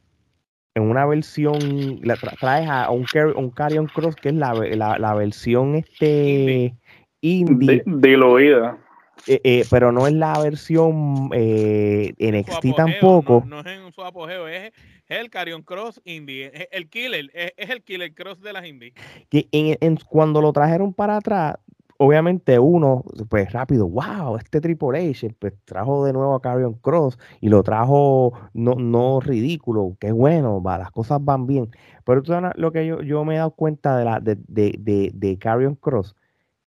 en 0.75 0.85
una 0.85 1.05
versión, 1.07 1.59
la 2.03 2.17
traes 2.17 2.69
a 2.69 2.91
un, 2.91 3.07
un 3.37 3.51
Carrion 3.51 3.87
Cross 3.87 4.17
que 4.17 4.29
es 4.29 4.35
la, 4.35 4.55
la, 4.55 4.99
la 4.99 5.15
versión 5.15 5.75
este 5.75 6.77
indie, 7.21 7.83
Di- 7.85 7.93
Diluida. 8.09 8.79
eh, 9.27 9.41
eh, 9.45 9.65
pero 9.71 9.93
no 9.93 10.07
es 10.07 10.15
la 10.15 10.39
versión 10.41 11.31
eh, 11.33 12.15
NXT 12.19 12.53
apogeo, 12.53 12.75
tampoco. 12.77 13.45
No, 13.47 13.63
no 13.63 13.69
es 13.71 13.79
en 13.79 13.93
su 13.93 14.03
apogeo, 14.03 14.49
es, 14.49 14.73
es 15.09 15.19
el 15.19 15.31
Carrion 15.31 15.63
Cross 15.63 16.01
Indie, 16.05 16.51
es 16.55 16.69
el 16.71 16.89
killer, 16.89 17.31
es, 17.35 17.53
es 17.57 17.71
el 17.71 17.83
killer 17.83 18.15
cross 18.15 18.41
de 18.41 18.53
las 18.53 18.67
Indies. 18.67 18.95
que 19.31 19.49
en, 19.53 19.77
en- 19.81 19.99
cuando 20.09 20.41
lo 20.41 20.53
trajeron 20.53 20.93
para 20.95 21.17
atrás, 21.17 21.57
obviamente 22.01 22.59
uno, 22.61 23.03
pues 23.29 23.51
rápido, 23.53 23.89
wow, 23.89 24.37
este 24.37 24.61
Triple 24.61 25.11
H, 25.11 25.35
pues 25.39 25.53
trajo 25.65 26.05
de 26.07 26.13
nuevo 26.13 26.35
a 26.37 26.41
Carrion 26.41 26.75
Cross 26.75 27.19
y 27.41 27.49
lo 27.49 27.63
trajo 27.65 28.33
no, 28.55 28.75
no 28.77 29.19
ridículo, 29.21 29.97
que 29.99 30.13
bueno, 30.13 30.63
va, 30.63 30.79
las 30.79 30.93
cosas 30.93 31.19
van 31.25 31.47
bien. 31.49 31.69
Pero 32.05 32.23
tú 32.23 32.31
sabes 32.33 32.53
lo 32.55 32.71
que 32.71 32.87
yo, 32.87 33.03
yo 33.03 33.25
me 33.25 33.35
he 33.35 33.39
dado 33.39 33.51
cuenta 33.51 33.99
de, 33.99 34.05
la, 34.05 34.21
de, 34.21 34.37
de, 34.47 34.77
de, 34.79 35.11
de 35.13 35.39
Karrion 35.39 35.75
Cross, 35.75 36.15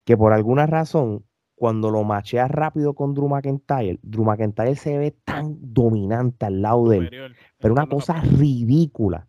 que 0.10 0.18
por 0.18 0.34
alguna 0.34 0.66
razón, 0.66 1.24
cuando 1.54 1.92
lo 1.92 2.04
machea 2.04 2.48
rápido 2.48 2.96
con 2.96 3.14
Drew 3.14 3.30
McIntyre, 3.30 4.00
Drew 4.02 4.24
McIntyre 4.26 4.76
se 4.76 4.98
ve 4.98 5.12
tan 5.12 5.56
dominante 5.62 6.48
al 6.48 6.64
lado 6.64 6.90
de 6.90 6.98
él 6.98 7.10
pero 7.60 7.76
una 7.76 7.86
cosa 7.86 8.20
ridícula. 8.22 9.28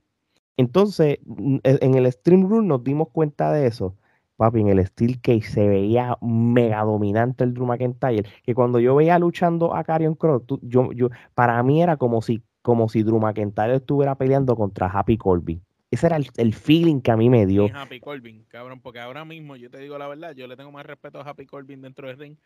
Entonces, 0.57 1.19
e- 1.64 1.79
en 1.83 1.95
el 1.97 2.11
Stream 2.11 2.49
Room 2.49 2.66
nos 2.66 2.83
dimos 2.83 3.09
cuenta 3.12 3.53
de 3.53 3.66
eso. 3.66 3.95
Papi, 4.37 4.61
en 4.62 4.69
el 4.69 4.87
Steel 4.87 5.21
Cage 5.21 5.43
se 5.43 5.69
veía 5.69 6.16
mega 6.23 6.83
dominante 6.83 7.45
el 7.45 7.53
Drew 7.53 7.66
McIntyre, 7.66 8.27
que 8.43 8.55
cuando 8.55 8.81
yo 8.81 8.95
veía 8.95 9.19
luchando 9.19 9.75
a 9.75 9.85
Karrion 9.85 10.14
Cross, 10.14 10.45
yo, 10.62 10.93
yo, 10.93 11.11
para 11.35 11.62
mí 11.62 11.83
era 11.83 11.99
como 11.99 12.23
si, 12.23 12.43
como 12.62 12.88
si 12.88 13.03
Drew 13.03 13.21
McIntyre 13.21 13.75
estuviera 13.75 14.14
peleando 14.14 14.57
contra 14.57 14.87
Happy 14.87 15.19
Corbin. 15.19 15.62
Ese 15.90 16.07
era 16.07 16.16
el, 16.16 16.29
el 16.37 16.55
feeling 16.55 17.00
que 17.00 17.11
a 17.11 17.16
mí 17.16 17.29
me 17.29 17.46
dio. 17.46 17.66
Y 17.66 17.70
Happy 17.70 17.98
Corbin, 17.98 18.44
cabrón, 18.44 18.81
porque 18.81 19.00
ahora 19.00 19.24
mismo 19.24 19.57
yo 19.57 19.70
te 19.70 19.79
digo 19.79 19.98
la 19.98 20.07
verdad, 20.07 20.35
yo 20.35 20.46
le 20.46 20.57
tengo 20.57 20.70
más 20.70 20.87
respeto 20.87 21.20
a 21.20 21.29
Happy 21.29 21.46
Corbin 21.46 21.83
dentro 21.83 22.07
del 22.07 22.18
ring 22.18 22.37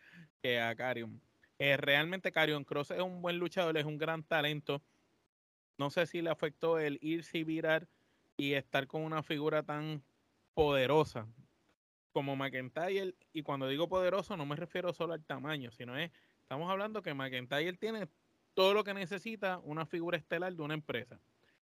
que 0.43 0.61
a 0.61 0.75
Carion. 0.75 1.21
Eh, 1.59 1.77
realmente 1.77 2.33
Carion 2.33 2.65
Cross 2.65 2.93
es 2.93 3.01
un 3.01 3.21
buen 3.21 3.39
luchador, 3.39 3.77
es 3.77 3.85
un 3.85 3.99
gran 3.99 4.23
talento. 4.23 4.83
No 5.77 5.91
sé 5.91 6.07
si 6.07 6.23
le 6.23 6.31
afectó 6.31 6.79
el 6.79 6.99
irse 7.03 7.39
y 7.39 7.45
virar 7.45 7.87
y 8.37 8.55
estar 8.55 8.87
con 8.87 9.03
una 9.03 9.23
figura 9.23 9.63
tan 9.63 10.03
poderosa 10.55 11.27
como 12.13 12.37
McIntyre. 12.37 13.15
Y 13.33 13.43
cuando 13.43 13.69
digo 13.69 13.89
poderoso 13.89 14.37
no 14.37 14.47
me 14.47 14.57
refiero 14.57 14.93
solo 14.93 15.13
al 15.13 15.25
tamaño, 15.25 15.71
sino 15.71 15.99
es, 15.99 16.11
estamos 16.41 16.71
hablando 16.71 17.03
que 17.03 17.13
McIntyre 17.13 17.75
tiene 17.75 18.09
todo 18.55 18.73
lo 18.73 18.85
que 18.85 18.95
necesita 18.95 19.59
una 19.59 19.85
figura 19.85 20.17
estelar 20.17 20.55
de 20.55 20.63
una 20.63 20.75
empresa. 20.75 21.21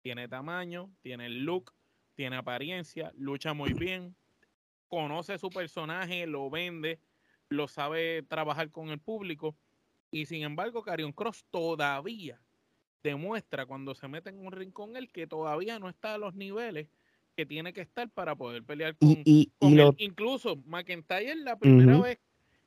Tiene 0.07 0.29
tamaño, 0.29 0.89
tiene 1.03 1.27
el 1.27 1.45
look, 1.45 1.73
tiene 2.15 2.37
apariencia, 2.37 3.11
lucha 3.17 3.55
muy 3.55 3.73
bien, 3.73 4.15
conoce 4.87 5.37
su 5.37 5.51
personaje, 5.51 6.29
lo 6.29 6.49
vende, 6.49 7.01
lo 7.49 7.67
sabe 7.67 8.23
trabajar 8.23 8.71
con 8.71 8.91
el 8.91 9.01
público. 9.01 9.57
Y 10.13 10.27
sin 10.27 10.45
embargo, 10.45 10.85
Carion 10.85 11.11
Cross 11.11 11.45
todavía 11.51 12.41
demuestra 13.03 13.67
cuando 13.67 13.97
se 13.97 14.07
mete 14.07 14.31
en 14.31 14.39
un 14.39 14.53
rincón 14.53 14.97
él 14.97 15.11
que 15.11 15.27
todavía 15.27 15.81
no 15.81 15.89
está 15.89 16.15
a 16.15 16.19
los 16.19 16.37
niveles 16.37 16.87
que 17.35 17.45
tiene 17.45 17.73
que 17.73 17.81
estar 17.81 18.09
para 18.09 18.37
poder 18.37 18.63
pelear 18.63 18.95
con, 18.97 19.11
Y, 19.11 19.23
y, 19.25 19.53
con 19.59 19.71
y 19.71 19.73
él. 19.73 19.79
lo, 19.79 19.95
Incluso 19.99 20.55
McIntyre 20.67 21.35
la 21.35 21.59
primera 21.59 21.99
vez, 21.99 22.21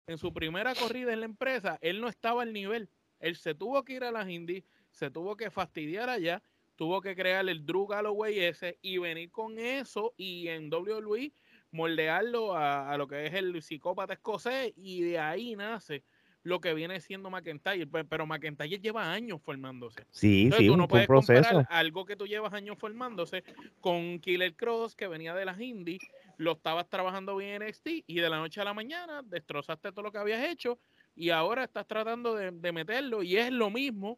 en 0.08 0.18
su 0.18 0.34
primera 0.34 0.76
corrida 0.76 1.14
en 1.14 1.22
la 1.22 1.26
empresa, 1.26 1.80
él 1.82 2.02
no 2.02 2.10
estaba 2.10 2.42
al 2.42 2.52
nivel. 2.52 2.90
Él 3.22 3.38
se 3.38 3.56
tuvo 3.56 3.86
que 3.86 3.94
ir 3.94 4.04
a 4.04 4.12
las 4.12 4.28
indies, 4.28 4.66
se 4.92 5.10
tuvo 5.10 5.38
que 5.38 5.50
fastidiar 5.50 6.10
allá, 6.10 6.44
tuvo 6.80 7.02
que 7.02 7.14
crear 7.14 7.48
el 7.50 7.66
Drew 7.66 7.86
Galloway 7.88 8.40
ese 8.40 8.80
y 8.82 9.00
venir 9.00 9.32
con 9.32 9.60
eso 9.60 10.14
y 10.16 10.48
en 10.48 10.70
WWE 10.74 11.34
moldearlo 11.72 12.56
a, 12.56 12.90
a 12.90 12.98
lo 12.98 13.06
que 13.06 13.26
es 13.26 13.34
el 13.34 13.62
psicópata 13.62 14.14
escocés 14.14 14.72
y 14.78 15.02
de 15.02 15.20
ahí 15.20 15.58
nace 15.58 16.06
lo 16.42 16.62
que 16.62 16.74
viene 16.74 17.02
siendo 17.02 17.30
McIntyre. 17.30 17.86
Pe- 17.86 18.06
Pero 18.06 18.26
McIntyre 18.26 18.80
lleva 18.80 19.12
años 19.12 19.42
formándose. 19.44 20.06
sí, 20.10 20.44
Entonces 20.44 20.60
sí, 20.64 20.68
tú 20.68 20.74
un, 20.74 20.78
no 20.78 20.84
un 20.86 20.88
puedes 20.88 21.08
proceso. 21.08 21.42
comparar 21.42 21.68
algo 21.70 22.06
que 22.06 22.16
tú 22.16 22.26
llevas 22.26 22.54
años 22.54 22.78
formándose 22.80 23.44
con 23.82 24.18
Killer 24.20 24.56
Cross 24.56 24.96
que 24.96 25.10
venía 25.10 25.36
de 25.36 25.44
las 25.44 25.60
indies, 25.60 26.00
lo 26.38 26.54
estabas 26.54 26.88
trabajando 26.88 27.36
bien 27.36 27.62
en 27.62 27.64
NXT 27.64 27.88
y 28.08 28.16
de 28.22 28.30
la 28.30 28.38
noche 28.38 28.62
a 28.62 28.64
la 28.64 28.74
mañana 28.74 29.22
destrozaste 29.26 29.92
todo 29.92 30.04
lo 30.04 30.14
que 30.14 30.18
habías 30.20 30.48
hecho 30.48 30.80
y 31.14 31.32
ahora 31.32 31.66
estás 31.66 31.86
tratando 31.86 32.36
de, 32.36 32.52
de 32.52 32.72
meterlo 32.72 33.22
y 33.22 33.36
es 33.36 33.52
lo 33.52 33.70
mismo 33.70 34.18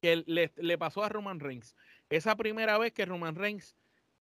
que 0.00 0.22
le, 0.26 0.52
le 0.56 0.78
pasó 0.78 1.04
a 1.04 1.08
Roman 1.08 1.40
Reigns. 1.40 1.76
Esa 2.08 2.36
primera 2.36 2.78
vez 2.78 2.92
que 2.92 3.04
Roman 3.06 3.34
Reigns 3.34 3.76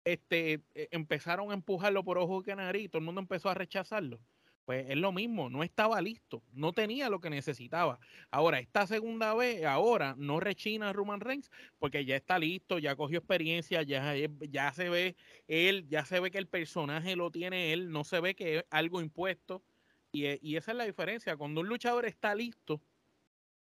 este, 0.06 0.64
eh, 0.76 0.88
empezaron 0.92 1.52
a 1.52 1.56
empujarlo 1.56 2.04
por 2.04 2.18
ojo 2.18 2.44
que 2.44 2.56
nariz, 2.56 2.90
todo 2.90 3.00
el 3.00 3.06
mundo 3.06 3.22
empezó 3.22 3.50
a 3.50 3.54
rechazarlo. 3.56 4.22
Pues 4.66 4.90
es 4.90 4.98
lo 4.98 5.12
mismo, 5.12 5.50
no 5.52 5.64
estaba 5.64 6.02
listo, 6.02 6.44
no 6.52 6.74
tenía 6.74 7.08
lo 7.10 7.22
que 7.22 7.30
necesitaba. 7.30 8.00
Ahora, 8.32 8.60
esta 8.60 8.88
segunda 8.88 9.36
vez, 9.36 9.64
ahora 9.64 10.16
no 10.18 10.40
rechina 10.40 10.92
Roman 10.92 11.20
Reigns 11.22 11.52
porque 11.78 12.04
ya 12.04 12.16
está 12.16 12.40
listo, 12.40 12.80
ya 12.80 12.96
cogió 12.96 13.20
experiencia, 13.20 13.84
ya, 13.84 14.16
ya 14.16 14.74
se 14.74 14.90
ve 14.90 15.16
él, 15.48 15.88
ya 15.88 16.04
se 16.06 16.20
ve 16.20 16.32
que 16.32 16.40
el 16.40 16.48
personaje 16.48 17.16
lo 17.16 17.30
tiene 17.30 17.74
él, 17.74 17.92
no 17.92 18.04
se 18.04 18.20
ve 18.22 18.36
que 18.36 18.58
es 18.58 18.66
algo 18.72 19.02
impuesto. 19.02 19.64
Y, 20.12 20.26
y 20.48 20.56
esa 20.56 20.72
es 20.72 20.78
la 20.78 20.86
diferencia, 20.86 21.38
cuando 21.38 21.62
un 21.62 21.68
luchador 21.68 22.06
está 22.06 22.34
listo 22.34 22.82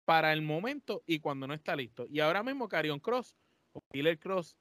para 0.07 0.31
el 0.31 0.41
momento 0.41 1.03
y 1.05 1.19
cuando 1.19 1.47
no 1.47 1.53
está 1.53 1.75
listo. 1.75 2.05
Y 2.09 2.21
ahora 2.21 2.41
mismo 2.41 2.69
Carion 2.69 3.01
Cross 3.01 3.35
o 3.73 3.81
Killer 3.91 4.17
Cross 4.17 4.55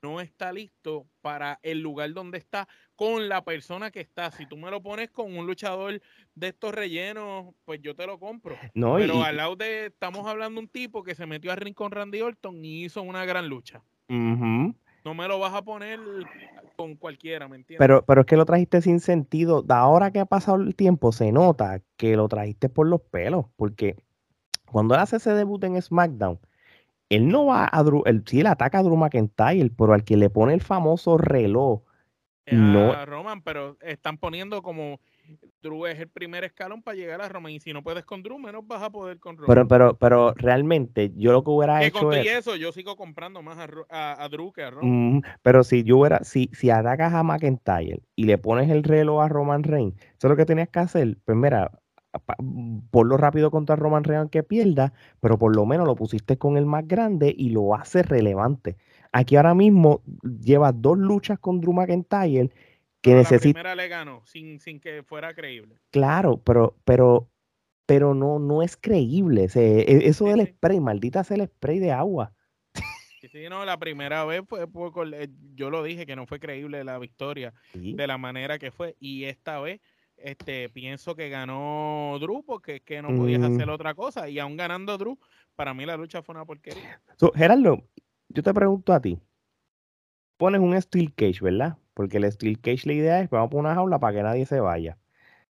no 0.00 0.20
está 0.20 0.52
listo 0.52 1.08
para 1.20 1.58
el 1.64 1.80
lugar 1.80 2.12
donde 2.12 2.38
está 2.38 2.68
con 2.94 3.28
la 3.28 3.42
persona 3.42 3.90
que 3.90 3.98
está. 3.98 4.30
Si 4.30 4.46
tú 4.46 4.56
me 4.56 4.70
lo 4.70 4.80
pones 4.80 5.10
con 5.10 5.36
un 5.36 5.48
luchador 5.48 6.00
de 6.36 6.46
estos 6.46 6.72
rellenos, 6.72 7.52
pues 7.64 7.82
yo 7.82 7.96
te 7.96 8.06
lo 8.06 8.20
compro. 8.20 8.56
No, 8.72 8.94
Pero 8.94 9.24
al 9.24 9.36
lado 9.36 9.56
de, 9.56 9.86
estamos 9.86 10.28
hablando 10.28 10.60
de 10.60 10.66
un 10.66 10.70
tipo 10.70 11.02
que 11.02 11.16
se 11.16 11.26
metió 11.26 11.50
a 11.50 11.56
ring 11.56 11.74
con 11.74 11.90
Randy 11.90 12.20
Orton 12.20 12.64
y 12.64 12.84
hizo 12.84 13.02
una 13.02 13.24
gran 13.24 13.48
lucha. 13.48 13.82
No 14.06 15.12
me 15.12 15.26
lo 15.26 15.40
vas 15.40 15.54
a 15.54 15.62
poner 15.62 15.98
con 16.76 16.94
cualquiera, 16.94 17.48
¿me 17.48 17.56
entiendes? 17.56 17.84
Pero, 17.84 18.04
pero 18.06 18.20
es 18.20 18.26
que 18.28 18.36
lo 18.36 18.46
trajiste 18.46 18.80
sin 18.80 19.00
sentido. 19.00 19.62
De 19.62 19.74
ahora 19.74 20.12
que 20.12 20.20
ha 20.20 20.24
pasado 20.24 20.62
el 20.62 20.76
tiempo, 20.76 21.10
se 21.10 21.32
nota 21.32 21.82
que 21.96 22.14
lo 22.14 22.28
trajiste 22.28 22.68
por 22.68 22.86
los 22.86 23.00
pelos, 23.00 23.46
porque 23.56 23.96
cuando 24.70 24.94
él 24.94 25.00
hace 25.00 25.16
ese 25.16 25.32
debut 25.32 25.62
en 25.64 25.80
SmackDown, 25.80 26.38
él 27.08 27.28
no 27.28 27.46
va 27.46 27.68
a 27.70 27.82
Drew, 27.82 28.02
él, 28.06 28.22
sí, 28.26 28.40
él 28.40 28.46
ataca 28.46 28.78
a 28.78 28.82
Drew 28.82 28.96
McIntyre, 28.96 29.70
pero 29.76 29.92
al 29.92 30.04
que 30.04 30.16
le 30.16 30.30
pone 30.30 30.54
el 30.54 30.62
famoso 30.62 31.18
reloj. 31.18 31.82
no. 32.50 33.06
Roman, 33.06 33.42
pero 33.42 33.76
están 33.80 34.18
poniendo 34.18 34.62
como 34.62 35.00
Drew 35.62 35.86
es 35.86 35.98
el 35.98 36.08
primer 36.08 36.44
escalón 36.44 36.82
para 36.82 36.96
llegar 36.96 37.20
a 37.22 37.28
Roman 37.28 37.52
y 37.52 37.60
si 37.60 37.72
no 37.72 37.82
puedes 37.82 38.04
con 38.04 38.22
Drew, 38.22 38.38
menos 38.38 38.66
vas 38.66 38.82
a 38.82 38.90
poder 38.90 39.18
con 39.18 39.36
Roman. 39.36 39.48
Pero, 39.48 39.68
pero, 39.68 39.96
pero 39.96 40.34
realmente 40.34 41.12
yo 41.16 41.32
lo 41.32 41.42
que 41.44 41.50
hubiera 41.50 41.80
que 41.80 41.86
hecho 41.86 42.12
es... 42.12 42.26
eso 42.26 42.56
yo 42.56 42.72
sigo 42.72 42.96
comprando 42.96 43.42
más 43.42 43.58
a, 43.88 44.28
Drew 44.28 44.52
que 44.52 44.62
a 44.62 44.70
Roman. 44.70 45.22
pero 45.42 45.64
si 45.64 45.84
yo 45.84 45.98
hubiera, 45.98 46.24
si, 46.24 46.50
si 46.52 46.70
atacas 46.70 47.14
a 47.14 47.22
McIntyre 47.22 48.02
y 48.16 48.24
le 48.24 48.38
pones 48.38 48.70
el 48.70 48.82
reloj 48.82 49.22
a 49.22 49.28
Roman 49.28 49.62
Reigns, 49.62 49.94
eso 49.96 50.26
es 50.26 50.30
lo 50.30 50.36
que 50.36 50.46
tenías 50.46 50.68
que 50.68 50.80
hacer. 50.80 51.16
Pues 51.24 51.36
mira, 51.36 51.70
por 52.90 53.06
lo 53.06 53.16
rápido 53.16 53.50
contra 53.50 53.76
Roman 53.76 54.04
Reigns 54.04 54.30
que 54.30 54.42
pierda, 54.42 54.92
pero 55.20 55.38
por 55.38 55.54
lo 55.54 55.66
menos 55.66 55.86
lo 55.86 55.96
pusiste 55.96 56.38
con 56.38 56.56
el 56.56 56.66
más 56.66 56.86
grande 56.86 57.34
y 57.36 57.50
lo 57.50 57.74
hace 57.74 58.02
relevante. 58.02 58.76
Aquí 59.12 59.36
ahora 59.36 59.54
mismo 59.54 60.02
lleva 60.22 60.72
dos 60.72 60.98
luchas 60.98 61.38
con 61.38 61.60
Drew 61.60 61.72
McIntyre 61.72 62.50
que 63.00 63.14
necesita. 63.14 63.60
La 63.60 63.62
primera 63.62 63.74
le 63.74 63.88
ganó 63.88 64.22
sin, 64.24 64.60
sin, 64.60 64.80
que 64.80 65.02
fuera 65.02 65.34
creíble. 65.34 65.76
Claro, 65.90 66.38
pero, 66.38 66.76
pero, 66.84 67.28
pero 67.86 68.14
no, 68.14 68.38
no 68.38 68.62
es 68.62 68.76
creíble. 68.76 69.48
E, 69.54 70.08
eso 70.08 70.26
del 70.26 70.46
spray, 70.46 70.80
maldita 70.80 71.22
sea 71.22 71.36
el 71.36 71.46
spray 71.46 71.78
de 71.78 71.92
agua. 71.92 72.32
Sí, 73.30 73.48
no, 73.48 73.64
la 73.64 73.78
primera 73.78 74.24
vez 74.24 74.42
fue 74.46 74.70
poco, 74.70 75.04
yo 75.54 75.70
lo 75.70 75.82
dije 75.82 76.06
que 76.06 76.14
no 76.14 76.26
fue 76.26 76.38
creíble 76.38 76.84
la 76.84 76.98
victoria 76.98 77.54
de 77.72 78.06
la 78.06 78.18
manera 78.18 78.58
que 78.58 78.70
fue 78.70 78.96
y 79.00 79.24
esta 79.24 79.60
vez 79.60 79.80
este, 80.24 80.70
pienso 80.70 81.14
que 81.14 81.28
ganó 81.28 82.16
Drew 82.18 82.42
porque 82.44 82.76
es 82.76 82.82
que 82.82 83.02
no 83.02 83.08
podías 83.08 83.40
mm. 83.40 83.54
hacer 83.54 83.68
otra 83.68 83.94
cosa. 83.94 84.28
Y 84.28 84.38
aún 84.38 84.56
ganando 84.56 84.96
Drew, 84.96 85.18
para 85.54 85.74
mí 85.74 85.84
la 85.84 85.98
lucha 85.98 86.22
fue 86.22 86.34
una 86.34 86.46
porquería. 86.46 87.00
Gerardo, 87.34 87.82
yo 88.28 88.42
te 88.42 88.54
pregunto 88.54 88.94
a 88.94 89.00
ti. 89.00 89.20
Pones 90.38 90.62
un 90.62 90.80
Steel 90.80 91.12
Cage, 91.14 91.40
¿verdad? 91.42 91.76
Porque 91.92 92.16
el 92.16 92.32
Steel 92.32 92.58
Cage 92.58 92.86
la 92.86 92.92
idea 92.94 93.20
es, 93.20 93.28
vamos 93.28 93.48
a 93.48 93.50
poner 93.50 93.66
una 93.66 93.74
jaula 93.74 93.98
para 93.98 94.16
que 94.16 94.22
nadie 94.22 94.46
se 94.46 94.60
vaya. 94.60 94.96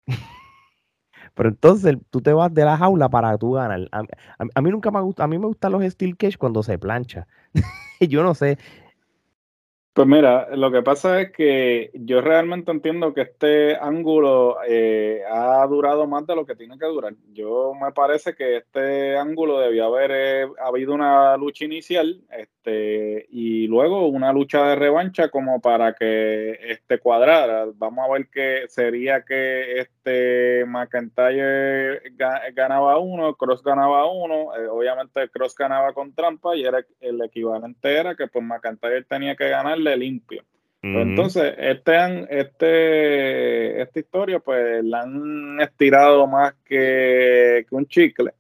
Pero 1.35 1.49
entonces 1.49 1.97
tú 2.09 2.21
te 2.21 2.31
vas 2.31 2.53
de 2.53 2.63
la 2.63 2.77
jaula 2.77 3.09
para 3.09 3.37
tú 3.37 3.51
ganar. 3.51 3.89
A, 3.91 4.61
mí 4.61 4.71
nunca 4.71 4.89
me 4.89 5.01
gusta, 5.01 5.25
a 5.25 5.27
mí 5.27 5.37
me 5.37 5.47
gustan 5.47 5.73
los 5.73 5.83
Steel 5.83 6.15
Cage 6.15 6.37
cuando 6.37 6.63
se 6.63 6.79
plancha. 6.79 7.27
yo 7.99 8.23
no 8.23 8.33
sé, 8.35 8.57
pues 9.93 10.07
mira, 10.07 10.47
lo 10.55 10.71
que 10.71 10.81
pasa 10.81 11.19
es 11.19 11.31
que 11.33 11.91
yo 11.93 12.21
realmente 12.21 12.71
entiendo 12.71 13.13
que 13.13 13.23
este 13.23 13.75
ángulo 13.75 14.55
eh, 14.65 15.21
ha 15.29 15.67
durado 15.67 16.07
más 16.07 16.25
de 16.25 16.33
lo 16.33 16.45
que 16.45 16.55
tiene 16.55 16.79
que 16.79 16.85
durar. 16.85 17.13
Yo 17.33 17.73
me 17.73 17.91
parece 17.91 18.33
que 18.33 18.55
este 18.55 19.17
ángulo 19.17 19.59
debió 19.59 19.87
haber 19.87 20.11
eh, 20.13 20.47
habido 20.63 20.93
una 20.93 21.35
lucha 21.35 21.65
inicial 21.65 22.21
este, 22.31 23.25
y 23.31 23.67
luego 23.67 24.07
una 24.07 24.31
lucha 24.31 24.65
de 24.67 24.75
revancha 24.77 25.27
como 25.27 25.59
para 25.59 25.93
que 25.93 26.57
este 26.71 26.99
cuadrara. 26.99 27.65
Vamos 27.75 28.07
a 28.07 28.13
ver 28.13 28.29
qué 28.31 28.63
sería 28.69 29.25
que 29.25 29.81
este 29.81 30.63
McIntyre 30.67 32.01
ganaba 32.53 32.97
uno, 32.97 33.35
Cross 33.35 33.61
ganaba 33.61 34.09
uno, 34.09 34.55
eh, 34.55 34.67
obviamente 34.69 35.27
Cross 35.27 35.53
ganaba 35.55 35.91
con 35.91 36.13
trampa 36.13 36.55
y 36.55 36.63
era 36.63 36.85
el 37.01 37.21
equivalente 37.21 37.93
era 37.93 38.15
que 38.15 38.27
pues 38.27 38.45
McIntyre 38.45 39.03
tenía 39.03 39.35
que 39.35 39.49
ganar 39.49 39.80
limpio. 39.81 40.43
Entonces, 40.83 41.53
este, 41.59 42.39
este, 42.39 43.81
esta 43.81 43.99
historia, 43.99 44.39
pues 44.39 44.83
la 44.83 45.01
han 45.01 45.61
estirado 45.61 46.25
más 46.25 46.55
que, 46.65 47.65
un 47.69 47.85
chicle. 47.85 48.31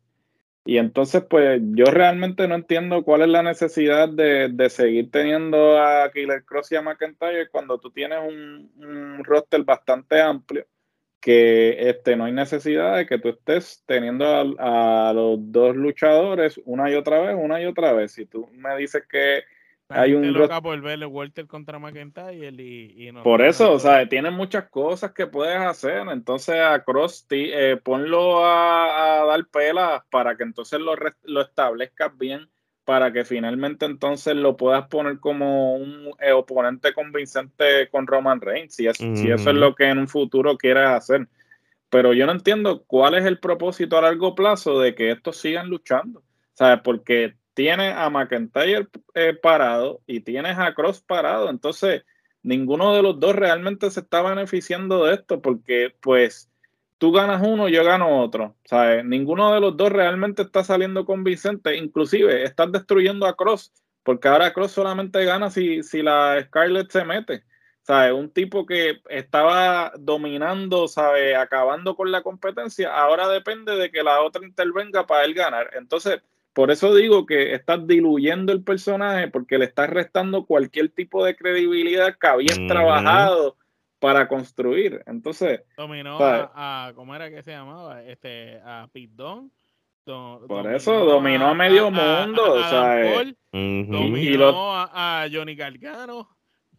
Y 0.65 0.77
entonces, 0.77 1.23
pues 1.29 1.61
yo 1.73 1.85
realmente 1.85 2.47
no 2.47 2.55
entiendo 2.55 3.03
cuál 3.03 3.21
es 3.21 3.27
la 3.29 3.43
necesidad 3.43 4.09
de, 4.09 4.69
seguir 4.69 5.11
teniendo 5.11 5.79
a 5.79 6.11
Killer 6.11 6.43
Cross 6.43 6.71
y 6.71 6.75
a 6.75 6.81
McIntyre 6.81 7.49
cuando 7.49 7.79
tú 7.79 7.91
tienes 7.91 8.19
un, 8.27 9.23
roster 9.23 9.63
bastante 9.63 10.19
amplio 10.19 10.65
que 11.19 11.89
este, 11.89 12.15
no 12.15 12.25
hay 12.25 12.31
necesidad 12.31 12.97
de 12.97 13.05
que 13.05 13.19
tú 13.19 13.29
estés 13.29 13.83
teniendo 13.85 14.25
a, 14.25 15.09
a, 15.09 15.13
los 15.13 15.37
dos 15.51 15.75
luchadores 15.75 16.59
una 16.65 16.89
y 16.89 16.95
otra 16.95 17.21
vez, 17.21 17.35
una 17.39 17.61
y 17.61 17.65
otra 17.65 17.93
vez. 17.93 18.13
Si 18.13 18.25
tú 18.25 18.49
me 18.53 18.75
dices 18.77 19.03
que 19.07 19.43
hay 19.93 20.13
un 20.13 20.33
loca 20.33 20.61
por 20.61 20.79
verle 20.81 21.05
Walter 21.05 21.47
contra 21.47 21.79
McIntyre 21.79 22.33
y, 22.33 23.07
y 23.07 23.11
por 23.23 23.41
eso, 23.41 23.73
o 23.73 23.79
sea, 23.79 24.07
tiene 24.07 24.31
muchas 24.31 24.69
cosas 24.69 25.11
que 25.11 25.27
puedes 25.27 25.59
hacer. 25.59 26.07
Entonces 26.11 26.55
a 26.59 26.83
Cross 26.83 27.25
eh, 27.29 27.79
ponlo 27.83 28.45
a, 28.45 29.25
dar 29.27 29.45
pelas 29.47 30.03
para 30.09 30.35
que 30.35 30.43
entonces 30.43 30.79
lo, 30.79 30.95
lo 31.23 31.41
establezcas 31.41 32.17
bien 32.17 32.49
para 32.83 33.13
que 33.13 33.23
finalmente 33.23 33.85
entonces 33.85 34.35
lo 34.35 34.57
puedas 34.57 34.87
poner 34.87 35.19
como 35.19 35.75
un 35.75 36.11
eh, 36.19 36.31
oponente 36.31 36.93
convincente 36.93 37.87
con 37.89 38.07
Roman 38.07 38.41
Reigns, 38.41 38.75
si, 38.75 38.91
si 38.93 39.31
eso 39.31 39.49
es 39.49 39.55
lo 39.55 39.75
que 39.75 39.85
en 39.85 39.99
un 39.99 40.07
futuro 40.07 40.57
quieres 40.57 40.87
hacer. 40.87 41.27
Pero 41.89 42.13
yo 42.13 42.25
no 42.25 42.31
entiendo 42.31 42.83
cuál 42.87 43.15
es 43.15 43.25
el 43.25 43.39
propósito 43.39 43.97
a 43.97 44.01
largo 44.01 44.33
plazo 44.33 44.79
de 44.79 44.95
que 44.95 45.11
estos 45.11 45.37
sigan 45.37 45.69
luchando. 45.69 46.23
¿Sabes? 46.53 46.81
Porque 46.83 47.35
tienes 47.53 47.93
a 47.95 48.09
McIntyre 48.09 48.87
eh, 49.13 49.33
parado 49.33 50.01
y 50.07 50.21
tienes 50.21 50.57
a 50.57 50.73
Cross 50.73 51.01
parado. 51.01 51.49
Entonces, 51.49 52.03
ninguno 52.43 52.95
de 52.95 53.01
los 53.03 53.19
dos 53.19 53.35
realmente 53.35 53.89
se 53.91 54.01
está 54.01 54.21
beneficiando 54.21 55.05
de 55.05 55.15
esto 55.15 55.41
porque, 55.41 55.95
pues, 56.01 56.49
tú 56.97 57.11
ganas 57.11 57.41
uno, 57.45 57.69
yo 57.69 57.83
gano 57.83 58.21
otro. 58.21 58.55
¿sabes? 58.65 59.05
Ninguno 59.05 59.53
de 59.53 59.61
los 59.61 59.77
dos 59.77 59.91
realmente 59.91 60.41
está 60.43 60.63
saliendo 60.63 61.05
convincente. 61.05 61.77
Inclusive, 61.77 62.43
estás 62.43 62.71
destruyendo 62.71 63.25
a 63.25 63.35
Cross 63.35 63.71
porque 64.03 64.27
ahora 64.27 64.53
Cross 64.53 64.71
solamente 64.71 65.23
gana 65.25 65.49
si, 65.49 65.83
si 65.83 66.01
la 66.01 66.41
Scarlett 66.43 66.91
se 66.91 67.05
mete. 67.05 67.43
¿sabes? 67.83 68.13
Un 68.13 68.31
tipo 68.31 68.65
que 68.65 69.01
estaba 69.09 69.91
dominando, 69.97 70.87
¿sabes? 70.87 71.35
Acabando 71.35 71.95
con 71.95 72.11
la 72.11 72.21
competencia, 72.21 72.95
ahora 72.95 73.27
depende 73.27 73.75
de 73.75 73.91
que 73.91 74.03
la 74.03 74.21
otra 74.21 74.45
intervenga 74.45 75.05
para 75.07 75.25
él 75.25 75.33
ganar. 75.33 75.71
Entonces, 75.73 76.21
por 76.53 76.71
eso 76.71 76.93
digo 76.93 77.25
que 77.25 77.53
estás 77.53 77.85
diluyendo 77.87 78.51
el 78.51 78.63
personaje 78.63 79.27
porque 79.29 79.57
le 79.57 79.65
estás 79.65 79.89
restando 79.89 80.45
cualquier 80.45 80.89
tipo 80.89 81.23
de 81.23 81.35
credibilidad 81.35 82.17
que 82.19 82.27
habías 82.27 82.59
trabajado 82.67 83.57
para 83.99 84.27
construir. 84.27 85.03
Entonces. 85.05 85.61
Dominó 85.77 86.17
a, 86.21 86.91
¿Cómo 86.95 87.15
era 87.15 87.29
que 87.29 87.43
se 87.43 87.51
llamaba? 87.51 88.03
Este, 88.03 88.59
a 88.65 88.89
Pete 88.91 89.23
por 90.47 90.73
eso 90.73 91.05
dominó 91.05 91.49
a 91.49 91.53
medio 91.53 91.91
mundo. 91.91 92.53
o 92.53 92.69
sea, 92.69 93.23
dominó 93.51 94.73
a, 94.73 95.27
Johnny 95.31 95.55
Gargano. 95.55 96.29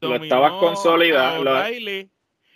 Lo 0.00 0.16
estabas 0.16 0.52
consolidando. 0.54 1.52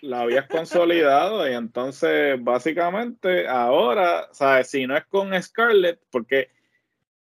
Lo, 0.01 0.17
habías 0.17 0.45
consolidado 0.47 1.49
y 1.49 1.53
entonces 1.53 2.41
básicamente 2.43 3.47
ahora, 3.47 4.27
¿sabes? 4.31 4.69
Si 4.69 4.85
no 4.85 4.95
es 4.95 5.05
con 5.05 5.41
Scarlett, 5.41 5.99
porque 6.11 6.49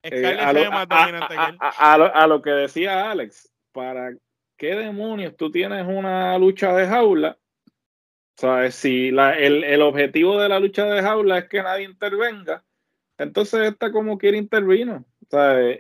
a, 0.03 2.27
lo, 2.27 2.43
que 2.43 2.51
decía 2.51 3.11
Alex, 3.11 3.53
¿para 3.73 4.15
qué 4.57 4.75
demonios 4.75 5.37
tú 5.37 5.51
tienes 5.51 5.87
una 5.87 6.39
lucha 6.39 6.75
de 6.75 6.87
jaula? 6.87 7.39
¿Sabes? 8.37 8.75
Si 8.75 9.09
el, 9.09 9.83
objetivo 9.83 10.41
de 10.41 10.49
la 10.49 10.59
lucha 10.59 10.87
de 10.87 11.03
jaula 11.03 11.39
es 11.39 11.49
que 11.49 11.63
nadie 11.63 11.85
intervenga, 11.85 12.65
entonces 13.19 13.69
esta 13.69 13.93
como 13.93 14.17
quiere 14.17 14.39
intervino. 14.39 15.05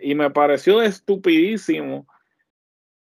Y 0.03 0.15
me 0.15 0.31
pareció 0.31 0.83
estupidísimo 0.83 2.07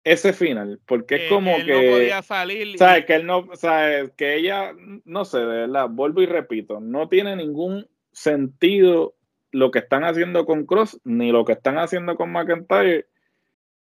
ese 0.02 0.34
final, 0.34 0.80
porque 0.84 1.14
es 1.14 1.28
como 1.30 1.56
él 1.56 1.64
que... 1.64 1.72
no 1.72 1.92
podía 1.92 2.22
salir. 2.22 2.66
y- 2.66 2.78
¿Sabes? 2.78 3.06
Que 3.06 3.14
él 3.14 3.26
no, 3.26 3.48
¿sabes? 3.54 4.10
Que 4.16 4.36
ella, 4.36 4.74
no 5.04 5.24
sé, 5.24 5.38
de 5.38 5.46
verdad, 5.46 5.88
vuelvo 5.88 6.20
y 6.20 6.26
repito, 6.26 6.80
no 6.80 7.08
tiene 7.08 7.36
ningún 7.36 7.88
sentido 8.12 9.14
lo 9.54 9.70
que 9.70 9.78
están 9.78 10.02
haciendo 10.04 10.44
con 10.46 10.66
Cross, 10.66 11.00
ni 11.04 11.30
lo 11.30 11.44
que 11.44 11.52
están 11.52 11.78
haciendo 11.78 12.16
con 12.16 12.32
McIntyre. 12.32 13.06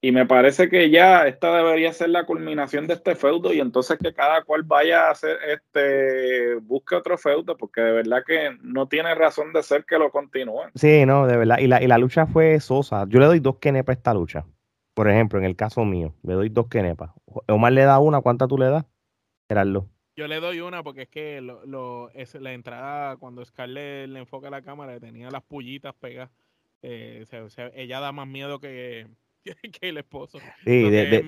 Y 0.02 0.12
me 0.12 0.26
parece 0.26 0.70
que 0.70 0.90
ya 0.90 1.28
esta 1.28 1.56
debería 1.56 1.94
ser 1.94 2.10
la 2.10 2.26
culminación 2.26 2.88
de 2.88 2.96
este 2.96 3.16
feudo 3.16 3.54
y 3.54 3.60
entonces 3.60 4.00
que 4.02 4.14
cada 4.14 4.44
cual 4.44 4.64
vaya 4.64 5.08
a 5.08 5.12
hacer, 5.12 5.38
este, 5.48 6.56
busque 6.56 6.96
otro 6.96 7.18
feudo, 7.18 7.56
porque 7.56 7.82
de 7.82 7.92
verdad 7.92 8.24
que 8.26 8.58
no 8.62 8.88
tiene 8.88 9.14
razón 9.14 9.54
de 9.54 9.62
ser 9.62 9.86
que 9.86 10.00
lo 10.00 10.10
continúen. 10.10 10.72
Sí, 10.74 11.06
no, 11.06 11.28
de 11.28 11.38
verdad. 11.38 11.60
Y 11.60 11.68
la, 11.68 11.84
y 11.84 11.88
la 11.88 11.98
lucha 11.98 12.26
fue 12.26 12.60
sosa. 12.62 13.06
Yo 13.08 13.20
le 13.20 13.28
doy 13.28 13.40
dos 13.40 13.58
kenepas 13.58 13.96
a 13.96 14.00
esta 14.00 14.14
lucha. 14.14 14.46
Por 14.96 15.08
ejemplo, 15.08 15.38
en 15.38 15.46
el 15.46 15.56
caso 15.56 15.86
mío, 15.86 16.16
le 16.24 16.34
doy 16.34 16.50
dos 16.50 16.68
kenepas. 16.68 17.12
Omar 17.48 17.74
le 17.74 17.84
da 17.84 18.00
una, 18.00 18.22
¿cuánta 18.22 18.48
tú 18.48 18.58
le 18.58 18.70
das? 18.70 18.86
Gerardo. 19.48 19.88
Yo 20.20 20.28
le 20.28 20.42
doy 20.42 20.60
una 20.60 20.84
porque 20.84 21.04
es 21.04 21.08
que 21.08 21.40
lo, 21.40 21.66
lo- 21.66 22.10
es 22.14 22.36
la 22.36 22.52
entrada, 22.52 23.16
cuando 23.16 23.46
Scarlett 23.46 24.10
le 24.10 24.20
enfoca 24.20 24.50
la 24.50 24.62
cámara, 24.62 25.00
tenía 25.00 25.32
las 25.32 25.42
pullitas 25.42 25.96
pegadas. 25.96 26.30
Eh, 26.82 27.26
o 27.42 27.50
sea, 27.50 27.72
ella 27.74 28.02
da 28.02 28.12
más 28.12 28.28
miedo 28.28 28.60
que, 28.60 29.08
que, 29.80 29.88
el 29.88 29.98
esposo. 29.98 30.40
Sí, 30.66 30.90
de, 30.90 31.24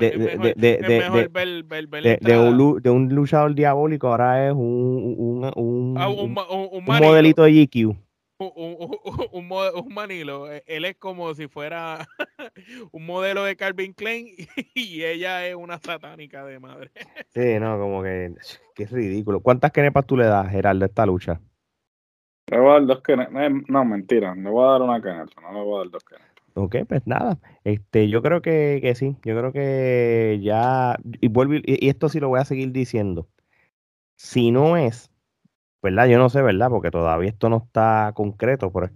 un, 2.92 3.16
luchador 3.16 3.56
diabólico, 3.56 4.10
ahora 4.10 4.48
es 4.48 4.52
un, 4.52 4.60
un, 4.60 5.46
un, 5.56 5.98
Ah, 5.98 6.10
un, 6.10 6.18
un- 6.20 6.38
un- 6.38 6.70
un 6.74 6.90
un 6.90 7.00
modelito 7.00 7.44
de 7.44 7.52
GQ. 7.54 7.96
Un, 8.42 8.52
un- 8.56 8.98
un- 9.06 9.28
un 9.34 9.48
mo- 9.48 9.72
un 9.72 9.94
Manilo. 9.94 10.52
Eh, 10.52 10.64
Él 10.66 10.86
es 10.86 10.96
como 10.98 11.34
si 11.36 11.48
fuera 11.48 12.08
un 12.92 13.06
modelo 13.06 13.44
de 13.44 13.56
Calvin 13.56 13.94
Klein 13.94 14.28
y 14.74 15.04
ella 15.04 15.46
es 15.48 15.54
una 15.56 15.78
satánica 15.80 16.44
de 16.46 16.60
madre. 16.60 16.90
Sí, 17.34 17.60
no, 17.60 17.78
como 17.80 18.02
que, 18.04 18.34
que 18.76 18.84
es 18.84 18.92
ridículo. 18.92 19.40
¿Cuántas 19.42 19.72
kenepas 19.72 20.06
tú 20.06 20.18
le 20.18 20.26
das, 20.26 20.50
Gerardo, 20.50 20.84
a 20.84 20.88
esta 20.88 21.06
lucha? 21.06 21.40
Le 22.48 22.60
voy 22.60 22.70
a 22.70 22.74
dar 22.74 22.86
dos 22.88 23.02
canetas. 23.02 23.34
No, 23.70 23.86
mentira, 23.86 24.34
le 24.36 24.50
voy 24.50 24.66
a 24.68 24.72
dar 24.72 24.82
una 24.82 25.02
caneta, 25.02 25.40
no 25.42 25.54
le 25.54 25.62
voy 25.64 25.76
a 25.76 25.78
dar 25.84 25.90
dos 25.92 26.04
canetas. 26.04 26.32
Ok, 26.56 26.76
pues 26.90 27.06
nada. 27.06 27.38
Este, 27.64 28.10
yo 28.10 28.22
creo 28.24 28.42
que, 28.42 28.80
que 28.82 28.96
sí. 28.96 29.16
Yo 29.24 29.38
creo 29.38 29.54
que 29.54 30.40
ya. 30.42 30.98
Y 31.22 31.28
vuelvo 31.30 31.54
y, 31.54 31.62
y 31.66 31.90
esto 31.90 32.10
sí 32.10 32.20
lo 32.20 32.28
voy 32.30 32.40
a 32.40 32.46
seguir 32.46 32.72
diciendo. 32.72 33.30
Si 34.18 34.52
no 34.52 34.76
es, 34.76 35.11
¿verdad? 35.82 36.08
Yo 36.08 36.18
no 36.20 36.30
sé, 36.30 36.42
¿verdad? 36.42 36.70
Porque 36.70 36.92
todavía 36.92 37.30
esto 37.30 37.50
no 37.50 37.58
está 37.58 38.12
concreto, 38.16 38.72
pero 38.72 38.86
es- 38.88 38.92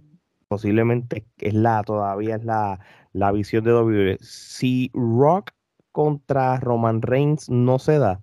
posiblemente 0.48 1.26
es 1.38 1.54
la, 1.54 1.82
todavía 1.82 2.36
es 2.36 2.44
la, 2.44 2.78
la 3.12 3.32
visión 3.32 3.64
de 3.64 3.72
WWE. 3.72 4.18
Si 4.20 4.90
Rock 4.94 5.50
contra 5.92 6.58
Roman 6.60 7.02
Reigns 7.02 7.50
no 7.50 7.78
se 7.78 7.98
da, 7.98 8.20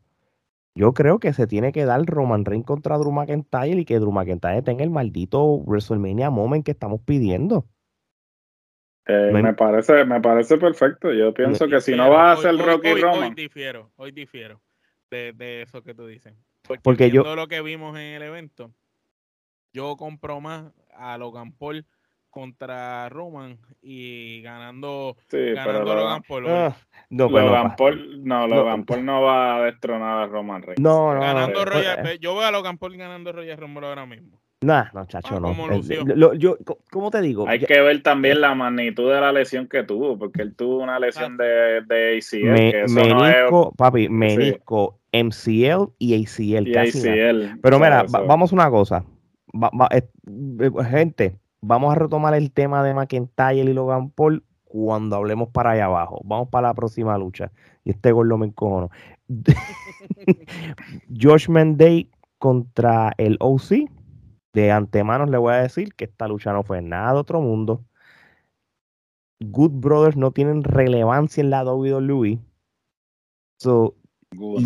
yo 0.76 0.94
creo 0.94 1.20
que 1.20 1.34
se 1.34 1.46
tiene 1.48 1.72
que 1.72 1.86
dar 1.86 2.04
Roman 2.06 2.46
Reigns 2.46 2.66
contra 2.66 2.98
Drew 2.98 3.12
McIntyre 3.12 3.80
y 3.82 3.86
que 3.86 4.00
Drew 4.00 4.12
McIntyre 4.12 4.62
tenga 4.62 4.84
el 4.84 4.90
maldito 4.90 5.44
WrestleMania 5.58 6.30
moment 6.30 6.66
que 6.66 6.72
estamos 6.72 7.02
pidiendo. 7.02 7.66
Eh, 9.06 9.30
No 9.32 9.38
hay- 9.38 9.44
me 9.44 9.54
parece, 9.54 10.06
me 10.06 10.22
parece 10.22 10.58
perfecto. 10.58 11.12
Yo 11.12 11.34
pienso 11.34 11.68
que 11.68 11.82
si 11.82 11.94
no 11.96 12.10
vas 12.10 12.44
a 12.46 12.50
hoy- 12.50 12.58
Rocky 12.58 12.88
hoy, 12.92 13.02
Roman, 13.02 13.24
Hoy 13.30 13.36
difiero, 13.36 13.92
hoy 13.98 14.12
difiero 14.12 14.62
de, 15.12 15.34
de 15.34 15.62
eso 15.64 15.84
que 15.84 15.94
tú 15.94 16.08
dices. 16.08 16.34
Porque, 16.66 16.82
Porque 16.82 17.12
yo- 17.12 17.24
viendo 17.24 17.36
lo 17.36 17.48
que 17.48 17.62
vimos 17.62 17.96
en 17.98 18.04
el 18.16 18.22
evento, 18.24 18.72
yo 19.74 19.98
compro 19.98 20.40
más 20.40 20.72
a 20.96 21.18
Logan 21.18 21.52
Paul 21.52 21.86
contra 22.30 23.10
Roman 23.10 23.60
y 23.82 24.42
ganando, 24.42 25.16
sí, 25.28 25.38
pero 25.38 25.56
ganando 25.56 25.84
Logan, 25.96 25.98
Logan 26.04 26.24
Paul. 26.24 26.48
Ah, 26.50 26.76
no, 27.10 27.30
pues 27.30 27.44
no, 27.44 27.50
Logan 27.50 27.70
pa. 27.70 27.76
Paul, 27.76 28.24
no, 28.26 28.48
Logan 28.48 28.86
Paul 28.86 29.06
no 29.06 29.22
va 29.22 29.56
a 29.58 29.62
destronar 29.66 30.24
a 30.24 30.28
Roman 30.28 30.62
Reigns. 30.64 30.80
No, 30.82 31.14
no, 31.14 31.20
ganando 31.22 31.60
no, 31.60 31.66
Royal, 31.66 32.08
eh, 32.08 32.18
yo 32.20 32.36
veo 32.36 32.48
a 32.48 32.52
Logan 32.52 32.78
Paul 32.78 32.98
ganando 32.98 33.32
Royal 33.34 33.58
Rumble 33.58 33.86
ahora 33.88 34.06
mismo. 34.06 34.40
Nah, 34.62 34.86
no, 34.94 35.06
chacho, 35.06 35.36
Ah, 35.36 35.40
no. 35.42 35.48
cómo 35.50 35.66
Eh, 35.68 35.76
lució. 35.76 36.04
lo- 36.06 36.34
yo, 36.34 36.58
¿Cómo 36.90 37.12
te 37.12 37.20
digo? 37.22 37.46
Hay 37.48 37.60
Ya- 37.60 37.68
que 37.68 37.82
ver 37.82 38.02
también 38.02 38.40
la 38.40 38.56
magnitud 38.56 39.14
de 39.14 39.20
la 39.20 39.32
lesión 39.34 39.68
que 39.68 39.84
tuvo, 39.84 40.18
porque 40.18 40.42
él 40.42 40.56
tuvo 40.56 40.78
una 40.78 40.98
lesión 41.00 41.36
de, 41.36 41.82
de 41.82 42.18
ACL, 42.18 42.52
me- 42.52 42.72
que 42.72 42.84
eso 42.84 42.96
no 42.96 43.26
es 43.28 43.34
menisco, 43.36 43.74
papi, 43.76 44.08
menisco, 44.08 45.00
MCL 45.14 45.94
y 46.00 46.14
ACL. 46.16 46.68
y 46.68 46.72
casi 46.74 47.02
nada. 47.04 47.30
ACL. 47.30 47.60
Pero 47.62 47.80
mira, 47.80 48.04
va- 48.04 48.22
vamos 48.22 48.52
a 48.52 48.56
una 48.56 48.70
cosa. 48.70 49.06
Va- 49.56 49.72
va- 49.80 49.88
eh, 49.92 50.10
eh, 50.60 50.72
gente, 50.90 51.38
vamos 51.62 51.92
a 51.92 51.96
retomar 51.96 52.34
el 52.34 52.52
tema 52.52 52.84
de 52.84 52.94
McIntyre 52.94 53.56
y 53.70 53.74
Logan 53.74 54.10
Paul 54.10 54.44
cuando 54.66 55.16
hablemos 55.16 55.50
para 55.50 55.72
allá 55.72 55.86
abajo. 55.86 56.20
Vamos 56.26 56.50
para 56.50 56.70
la 56.70 56.74
próxima 56.74 57.16
lucha. 57.18 57.52
Y 57.86 57.92
este 57.92 58.12
gol 58.12 58.28
lo 58.28 58.38
me 58.40 58.48
encojono. 58.48 58.90
Josh 61.22 61.48
Day 61.76 62.10
contra 62.40 63.14
el 63.18 63.38
OC. 63.40 63.90
De 64.54 64.72
antemano 64.72 65.26
le 65.26 65.38
voy 65.38 65.54
a 65.54 65.58
decir 65.58 65.94
que 65.96 66.06
esta 66.06 66.28
lucha 66.28 66.54
no 66.54 66.64
fue 66.64 66.82
nada 66.82 67.14
de 67.14 67.20
otro 67.20 67.42
mundo. 67.42 67.84
Good 69.40 69.72
Brothers 69.74 70.16
no 70.16 70.32
tienen 70.32 70.64
relevancia 70.64 71.42
en 71.42 71.50
la 71.50 71.64
WWE. 71.64 72.40
So. 73.60 73.96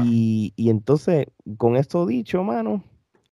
Y, 0.05 0.53
y 0.55 0.69
entonces, 0.69 1.27
con 1.57 1.75
esto 1.75 2.05
dicho, 2.05 2.43
mano, 2.43 2.83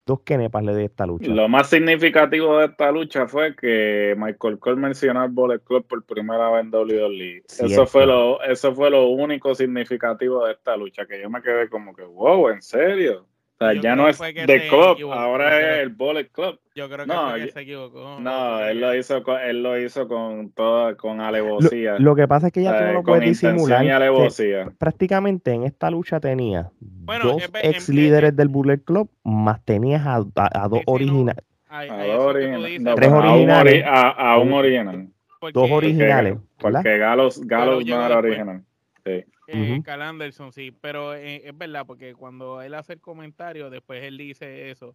dos 0.07 0.21
kenepas 0.21 0.63
le 0.63 0.71
a 0.71 0.81
esta 0.81 1.05
lucha. 1.05 1.29
Lo 1.29 1.47
más 1.47 1.69
significativo 1.69 2.57
de 2.57 2.65
esta 2.65 2.91
lucha 2.91 3.27
fue 3.27 3.55
que 3.55 4.15
Michael 4.17 4.57
Cole 4.57 4.77
mencionó 4.77 5.21
al 5.21 5.29
Bullet 5.29 5.59
Club 5.59 5.85
por 5.85 6.03
primera 6.03 6.49
vez 6.49 6.63
en 6.63 6.73
WWE. 6.73 7.43
Eso 7.47 7.85
fue 7.85 8.07
lo, 8.07 8.41
eso 8.41 8.73
fue 8.73 8.89
lo 8.89 9.09
único 9.09 9.53
significativo 9.53 10.45
de 10.45 10.53
esta 10.53 10.75
lucha, 10.75 11.05
que 11.05 11.21
yo 11.21 11.29
me 11.29 11.41
quedé 11.41 11.69
como 11.69 11.93
que, 11.93 12.03
wow, 12.03 12.49
¿en 12.49 12.61
serio? 12.61 13.27
O 13.59 13.65
sea, 13.65 13.73
Yo 13.73 13.81
ya 13.81 13.95
no 13.95 14.07
es 14.07 14.19
The 14.19 14.67
Club, 14.69 15.11
ahora 15.11 15.59
es 15.59 15.79
el 15.79 15.89
Bullet 15.89 16.29
Club. 16.29 16.59
Yo 16.75 16.87
creo 16.87 17.05
que, 17.07 17.11
No, 17.11 17.29
fue 17.31 17.39
que 17.39 17.45
yo- 17.47 17.51
se 17.53 17.61
equivocó. 17.61 18.17
No, 18.19 18.59
él 18.63 18.79
lo 18.79 18.93
hizo 18.95 19.23
con, 19.23 19.41
él 19.41 19.63
lo 19.63 19.79
hizo 19.79 20.07
con 20.07 20.51
toda, 20.51 20.95
con 20.95 21.17
Lo, 21.17 21.23
alevosía. 21.23 21.95
lo 21.97 22.15
que 22.15 22.27
pasa 22.27 22.47
es 22.47 22.53
que 22.53 22.61
ya 22.61 22.77
tú 22.77 22.85
no 22.85 22.93
lo 22.93 23.03
puedes 23.03 23.23
disimular. 23.27 23.83
y 23.83 23.87
que 23.87 23.93
alevosía. 23.93 24.69
prácticamente 24.77 25.53
en 25.53 25.63
esta 25.63 25.89
lucha 25.89 26.19
tenía 26.19 26.69
Bueno, 26.79 27.25
dos 27.31 27.43
en- 27.43 27.71
ex 27.71 27.89
líderes 27.89 28.35
del 28.35 28.47
Bullet 28.47 28.77
Club, 28.83 29.09
más 29.23 29.63
tenías 29.65 30.05
a, 30.05 30.17
a- 30.17 30.63
a 30.63 30.67
dos 30.67 30.81
originales. 30.85 31.43
A 31.67 31.83
dos 31.85 32.25
originales. 32.27 32.81
No, 32.81 32.93
Tres 32.95 33.09
pero 33.09 33.19
a 33.21 33.23
un 33.23 33.31
originales. 33.33 33.73
ori- 33.73 33.83
a, 33.87 34.09
a 34.33 34.37
un 34.37 34.53
original. 34.53 35.07
porque, 35.39 35.59
dos 35.59 35.71
originales, 35.71 36.33
Porque, 36.59 36.73
porque 36.77 36.97
Galos, 36.99 37.41
Galos 37.45 37.83
no 37.83 38.05
era 38.05 38.17
original. 38.19 38.61
Sí. 39.03 39.23
Eh. 39.47 39.81
Cal 39.83 40.01
Anderson, 40.01 40.51
sí, 40.51 40.71
pero 40.71 41.15
eh, 41.15 41.41
es 41.45 41.57
verdad, 41.57 41.85
porque 41.85 42.13
cuando 42.13 42.61
él 42.61 42.73
hace 42.73 42.93
el 42.93 43.01
comentario, 43.01 43.69
después 43.69 44.03
él 44.03 44.17
dice 44.17 44.69
eso. 44.71 44.93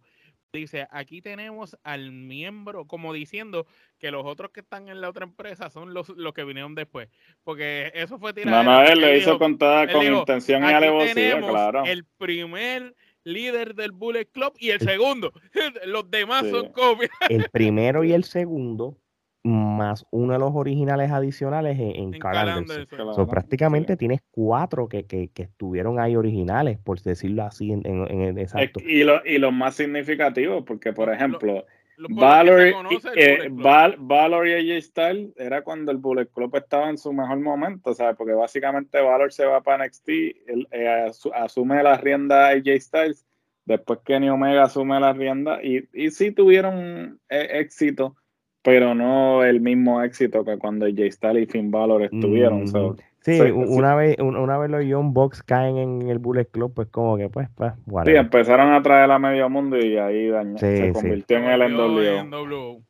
Dice, 0.55 0.87
aquí 0.91 1.19
tenemos 1.19 1.75
al 1.83 2.11
miembro, 2.11 2.85
como 2.85 3.11
diciendo 3.11 3.65
que 3.97 4.11
los 4.11 4.23
otros 4.23 4.51
que 4.51 4.59
están 4.59 4.87
en 4.87 5.01
la 5.01 5.09
otra 5.09 5.25
empresa 5.25 5.71
son 5.71 5.95
los, 5.95 6.09
los 6.09 6.31
que 6.33 6.43
vinieron 6.43 6.75
después. 6.75 7.09
Porque 7.43 7.91
eso 7.95 8.19
fue 8.19 8.33
tirado. 8.33 8.63
no, 8.63 8.83
él 8.83 8.99
lo 9.01 9.15
hizo 9.15 9.39
con 9.39 9.57
toda, 9.57 9.85
él 9.85 9.91
con 9.91 10.01
dijo, 10.01 10.19
intención 10.19 10.61
y 10.61 10.65
Aquí 10.67 10.73
alevosía, 10.75 11.13
tenemos 11.15 11.49
claro. 11.49 11.83
el 11.85 12.05
primer 12.05 12.93
líder 13.23 13.73
del 13.73 13.93
Bullet 13.93 14.25
Club 14.25 14.53
y 14.59 14.69
el 14.69 14.79
segundo. 14.81 15.33
los 15.87 16.11
demás 16.11 16.43
Sí. 16.43 16.51
son 16.51 16.71
copias. 16.71 17.09
El 17.29 17.49
primero 17.49 18.03
y 18.03 18.13
el 18.13 18.23
segundo, 18.23 18.99
más 19.43 20.05
uno 20.11 20.33
de 20.33 20.39
los 20.39 20.51
originales 20.53 21.11
adicionales 21.11 21.77
en, 21.77 21.91
en 21.95 22.13
En 22.13 22.19
Carl 22.19 22.37
Anderson. 22.37 22.57
Anderson. 22.63 22.85
Claro, 22.97 23.13
So, 23.13 23.27
prácticamente 23.27 23.93
sí. 23.93 23.97
tienes 23.97 24.21
cuatro 24.31 24.87
que, 24.87 25.05
que, 25.05 25.27
que 25.29 25.43
estuvieron 25.43 25.99
ahí 25.99 26.15
originales, 26.15 26.77
por 26.79 27.01
decirlo 27.01 27.43
así, 27.43 27.71
en, 27.73 27.85
en- 27.85 28.09
en 28.09 28.21
el 28.21 28.37
Es- 28.37 28.53
exacto. 28.53 28.79
Y 28.79 29.03
lo, 29.03 29.25
y 29.25 29.37
lo 29.37 29.51
más 29.51 29.75
significativo, 29.75 30.63
porque 30.63 30.93
por 30.93 31.07
Lo- 31.09 31.13
ejemplo, 31.13 31.65
Lo- 31.97 32.07
lo 32.09 32.15
Valor, 32.15 32.67
y- 32.89 32.97
eh. 33.15 33.47
Val- 33.51 33.97
Valor 33.99 34.47
AJ 34.47 34.81
Styles 34.81 35.33
era 35.37 35.61
cuando 35.61 35.91
el 35.91 35.97
Bullet 35.97 36.25
Club 36.27 36.55
estaba 36.55 36.89
en 36.89 36.97
su 36.97 37.11
mejor 37.13 37.39
momento, 37.39 37.93
¿sabes? 37.93 38.15
Porque 38.17 38.33
básicamente 38.33 38.99
Valor 38.99 39.31
se 39.31 39.45
va 39.45 39.61
para 39.61 39.85
NXT, 39.85 40.09
él, 40.47 40.67
eh, 40.71 41.05
asu- 41.09 41.31
asume 41.35 41.83
la 41.83 41.97
rienda 41.97 42.47
AJ 42.47 42.79
Styles, 42.79 43.25
después 43.65 43.99
Kenny 44.05 44.29
Omega 44.29 44.63
asume 44.63 44.99
la 44.99 45.13
rienda 45.13 45.59
y, 45.63 45.87
y 45.93 46.09
sí 46.11 46.31
tuvieron 46.31 47.19
eh, 47.29 47.47
éxito, 47.59 48.15
pero 48.63 48.95
no 48.95 49.43
el 49.43 49.61
mismo 49.61 50.01
éxito 50.01 50.43
que 50.43 50.57
cuando 50.57 50.85
AJ 50.85 51.11
Styles 51.11 51.43
y 51.43 51.51
Finn 51.51 51.69
Balor 51.69 52.03
estuvieron. 52.03 52.63
Mm, 52.63 52.67
so, 52.67 52.95
sí, 53.19 53.33
sí, 53.37 53.43
sí. 53.43 53.51
una 53.51 53.93
vez 53.95 54.17
un- 54.19 54.37
una 54.37 54.57
vez 54.57 54.71
los 54.71 54.83
Young 54.85 55.13
Bucks 55.13 55.43
caen 55.43 55.77
en 55.77 56.09
el 56.09 56.17
Bullet 56.19 56.45
Club, 56.45 56.73
pues 56.73 56.87
como 56.87 57.17
que 57.17 57.29
pues, 57.29 57.49
pues, 57.55 57.73
Sí, 57.75 57.81
whatever. 57.87 58.19
empezaron 58.21 58.73
a 58.73 58.81
traer 58.81 59.11
a 59.11 59.19
medio 59.19 59.49
mundo 59.49 59.77
y 59.77 59.97
ahí 59.97 60.31
Sí, 60.55 60.65
se 60.65 60.87
sí. 60.87 60.93
convirtió 60.93 61.37
en 61.37 61.43
el 61.45 61.61
NWO. 61.61 62.81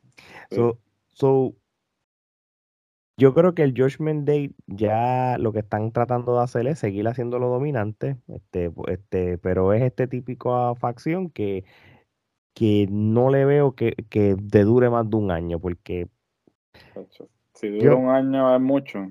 Sí. 0.50 0.56
So, 0.56 0.78
so, 1.12 1.54
yo 3.16 3.32
creo 3.32 3.54
que 3.54 3.62
el 3.62 3.74
Judgment 3.76 4.26
Day 4.26 4.54
ya 4.66 5.36
lo 5.38 5.52
que 5.52 5.60
están 5.60 5.92
tratando 5.92 6.36
de 6.36 6.42
hacer 6.42 6.66
es 6.66 6.80
seguir 6.80 7.06
haciéndolo 7.06 7.48
dominante, 7.48 8.16
este, 8.28 8.72
este, 8.88 9.38
pero 9.38 9.72
es 9.72 9.82
este 9.82 10.08
típico 10.08 10.74
facción 10.74 11.30
que, 11.30 11.64
que 12.54 12.86
no 12.90 13.30
le 13.30 13.44
veo 13.44 13.72
que, 13.72 13.94
que 14.08 14.36
te 14.50 14.64
dure 14.64 14.88
más 14.88 15.10
de 15.10 15.16
un 15.16 15.30
año, 15.30 15.58
porque 15.58 16.08
Si 17.52 17.68
dura 17.68 17.96
un 17.96 18.08
año 18.08 18.54
es 18.54 18.60
mucho. 18.60 19.10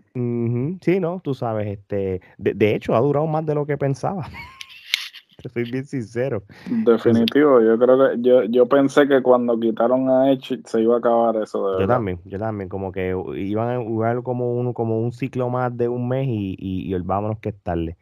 sí, 0.82 1.00
no, 1.00 1.20
tú 1.22 1.34
sabes, 1.34 1.68
este, 1.68 2.22
de, 2.38 2.76
hecho 2.76 2.96
ha 2.96 3.00
durado 3.02 3.28
más 3.28 3.46
de 3.46 3.54
lo 3.54 3.66
que 3.66 3.78
pensaba. 3.78 4.26
Te 5.42 5.50
soy 5.50 5.70
bien 5.70 5.84
sincero. 5.84 6.44
Definitivo, 6.86 7.60
yo 7.60 7.78
creo 7.78 7.98
que 7.98 8.22
yo, 8.22 8.44
yo 8.44 8.66
pensé 8.66 9.08
que 9.10 9.22
cuando 9.22 9.60
quitaron 9.60 10.10
a 10.10 10.32
Edge 10.32 10.62
se 10.64 10.82
iba 10.82 10.96
a 10.96 11.00
acabar 11.00 11.36
eso 11.36 11.72
de 11.72 11.82
Yo 11.82 11.88
también, 11.88 12.20
yo 12.24 12.40
también, 12.40 12.70
como 12.70 12.94
que 12.94 13.14
iban 13.36 13.70
a 13.70 13.84
jugar 13.84 14.24
como 14.24 14.54
uno, 14.54 14.74
como 14.74 15.02
un 15.02 15.12
ciclo 15.12 15.50
más 15.50 15.76
de 15.76 15.90
un 15.90 16.08
mes 16.08 16.28
y, 16.30 16.56
y, 16.58 16.94
vámonos 17.00 17.40
que 17.40 17.50
estarle. 17.50 17.98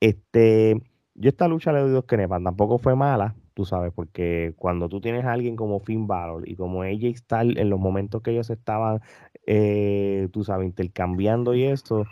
Este, 0.00 0.82
yo 1.14 1.28
esta 1.28 1.46
lucha 1.46 1.70
le 1.72 1.80
doy 1.80 1.90
dos 1.90 2.06
crepas, 2.06 2.42
tampoco 2.42 2.78
fue 2.78 2.96
mala, 2.96 3.36
tú 3.54 3.64
sabes, 3.64 3.92
porque 3.94 4.54
cuando 4.56 4.88
tú 4.88 5.00
tienes 5.00 5.24
a 5.24 5.32
alguien 5.32 5.56
como 5.56 5.80
Finn 5.80 6.06
Balor 6.06 6.48
y 6.48 6.56
como 6.56 6.82
AJ 6.82 7.16
Styles 7.16 7.56
en 7.56 7.70
los 7.70 7.80
momentos 7.80 8.22
que 8.22 8.32
ellos 8.32 8.50
estaban, 8.50 9.00
eh, 9.46 10.28
tú 10.32 10.44
sabes, 10.44 10.66
intercambiando 10.66 11.54
y 11.54 11.64
esto, 11.64 12.06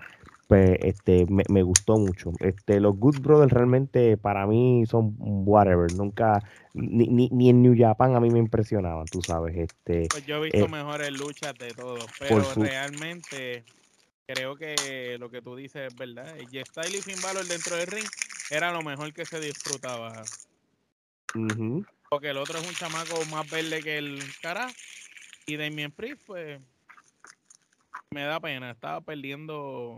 pues 0.48 0.78
este, 0.80 1.26
me, 1.26 1.62
gustó 1.62 1.98
mucho. 1.98 2.32
Este, 2.40 2.80
los 2.80 2.96
Good 2.96 3.20
Brothers 3.20 3.52
realmente 3.52 4.16
para 4.16 4.46
mí 4.46 4.84
son 4.86 5.14
whatever, 5.18 5.92
nunca, 5.92 6.42
ni, 6.72 7.28
ni, 7.28 7.50
en 7.50 7.62
New 7.62 7.74
Japan 7.76 8.16
a 8.16 8.20
mí 8.20 8.30
me 8.30 8.38
impresionaban, 8.38 9.04
tú 9.06 9.20
sabes. 9.20 9.56
Este, 9.56 10.06
pues 10.10 10.24
yo 10.24 10.36
he 10.36 10.44
visto 10.44 10.64
eh, 10.64 10.68
mejores 10.68 11.12
luchas 11.12 11.54
de 11.58 11.74
todos, 11.74 12.06
pero 12.18 12.42
realmente 12.54 13.64
creo 14.26 14.56
que 14.56 15.16
lo 15.18 15.30
que 15.30 15.42
tú 15.42 15.54
dices 15.54 15.92
es 15.92 15.96
verdad. 15.96 16.34
Y 16.50 16.58
Styles 16.64 16.94
y 16.94 17.02
Finn 17.02 17.22
Balor 17.22 17.46
dentro 17.46 17.76
del 17.76 17.86
ring 17.86 18.08
era 18.50 18.72
lo 18.72 18.82
mejor 18.82 19.12
que 19.12 19.26
se 19.26 19.40
disfrutaba. 19.40 20.22
Porque 22.10 22.30
el 22.30 22.38
otro 22.38 22.58
es 22.58 22.66
un 22.66 22.74
chamaco 22.74 23.24
más 23.30 23.48
verde 23.50 23.82
que 23.82 23.98
el 23.98 24.18
cara. 24.40 24.68
Y 25.46 25.56
Damien 25.56 25.92
Priest, 25.92 26.22
pues, 26.26 26.60
me 28.10 28.22
da 28.22 28.40
pena. 28.40 28.70
Estaba 28.70 29.00
perdiendo, 29.00 29.96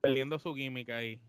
perdiendo 0.00 0.38
su 0.38 0.54
química 0.54 0.98
ahí. 0.98 1.20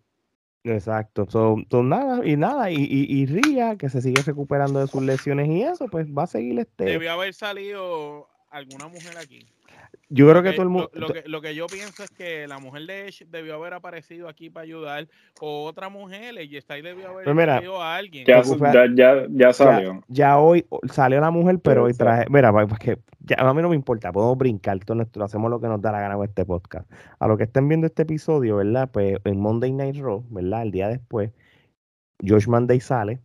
Exacto. 0.64 1.28
Son, 1.30 1.66
nada, 1.90 2.26
y 2.26 2.38
nada, 2.38 2.70
y, 2.70 2.86
y, 2.88 3.26
Ria, 3.26 3.76
que 3.78 3.90
se 3.90 4.02
sigue 4.02 4.22
recuperando 4.22 4.80
de 4.80 4.88
sus 4.88 5.02
lesiones 5.02 5.48
y 5.50 5.64
eso, 5.64 5.88
pues 5.88 6.08
va 6.08 6.24
a 6.24 6.28
seguir 6.28 6.60
este. 6.60 6.86
Debió 6.86 7.12
haber 7.12 7.34
salido 7.34 8.30
alguna 8.52 8.88
mujer 8.88 9.18
aquí. 9.18 9.48
Yo 10.14 10.30
creo 10.30 10.44
que 10.44 10.52
todo 10.52 10.64
el 10.64 10.70
mundo. 10.70 10.92
Lo, 11.26 11.42
que, 11.42 11.56
yo 11.56 11.68
pienso 11.68 12.04
es 12.04 12.10
que 12.12 12.46
la 12.46 12.60
mujer 12.60 12.86
de 12.86 13.08
Edge 13.08 13.26
debió 13.30 13.56
haber 13.56 13.74
aparecido 13.74 14.28
aquí 14.28 14.50
para 14.50 14.66
ayudar, 14.66 15.08
o 15.40 15.64
otra 15.64 15.88
mujer, 15.88 16.36
y 16.44 16.58
está 16.58 16.74
ahí 16.74 16.82
debió 16.82 17.08
haber 17.08 17.30
aparecido 17.30 17.82
a 17.82 17.96
alguien. 17.96 18.26
Ya, 18.26 18.42
ya, 18.94 19.26
ya, 19.30 19.54
salió. 19.54 20.04
Ya, 20.10 20.38
hoy 20.38 20.66
salió 20.92 21.22
la 21.22 21.32
mujer, 21.32 21.60
pero 21.60 21.86
hoy 21.86 21.94
traje. 21.94 22.26
Mira, 22.30 22.52
que 22.78 22.98
ya, 23.20 23.38
a 23.38 23.54
mí 23.54 23.62
no 23.62 23.70
me 23.70 23.76
importa, 23.76 24.12
podemos 24.12 24.38
brincar, 24.38 24.80
todo 24.80 25.24
hacemos 25.24 25.50
lo 25.50 25.62
que 25.62 25.68
nos 25.68 25.82
da 25.82 25.94
la 25.94 26.02
gana 26.02 26.16
con 26.16 26.26
este 26.26 26.46
podcast. 26.46 26.92
A 27.20 27.28
lo 27.28 27.38
que 27.38 27.44
estén 27.46 27.70
viendo 27.70 27.88
este 27.88 28.02
episodio, 28.02 28.58
¿verdad? 28.58 28.90
Pues 28.92 29.18
en 29.24 29.40
Monday 29.40 29.72
Night 29.72 29.96
Raw, 29.96 30.26
¿verdad? 30.30 30.64
El 30.64 30.72
día 30.72 30.90
después, 30.90 31.32
Josh 32.28 32.48
Monday 32.48 32.82
sale, 32.82 33.22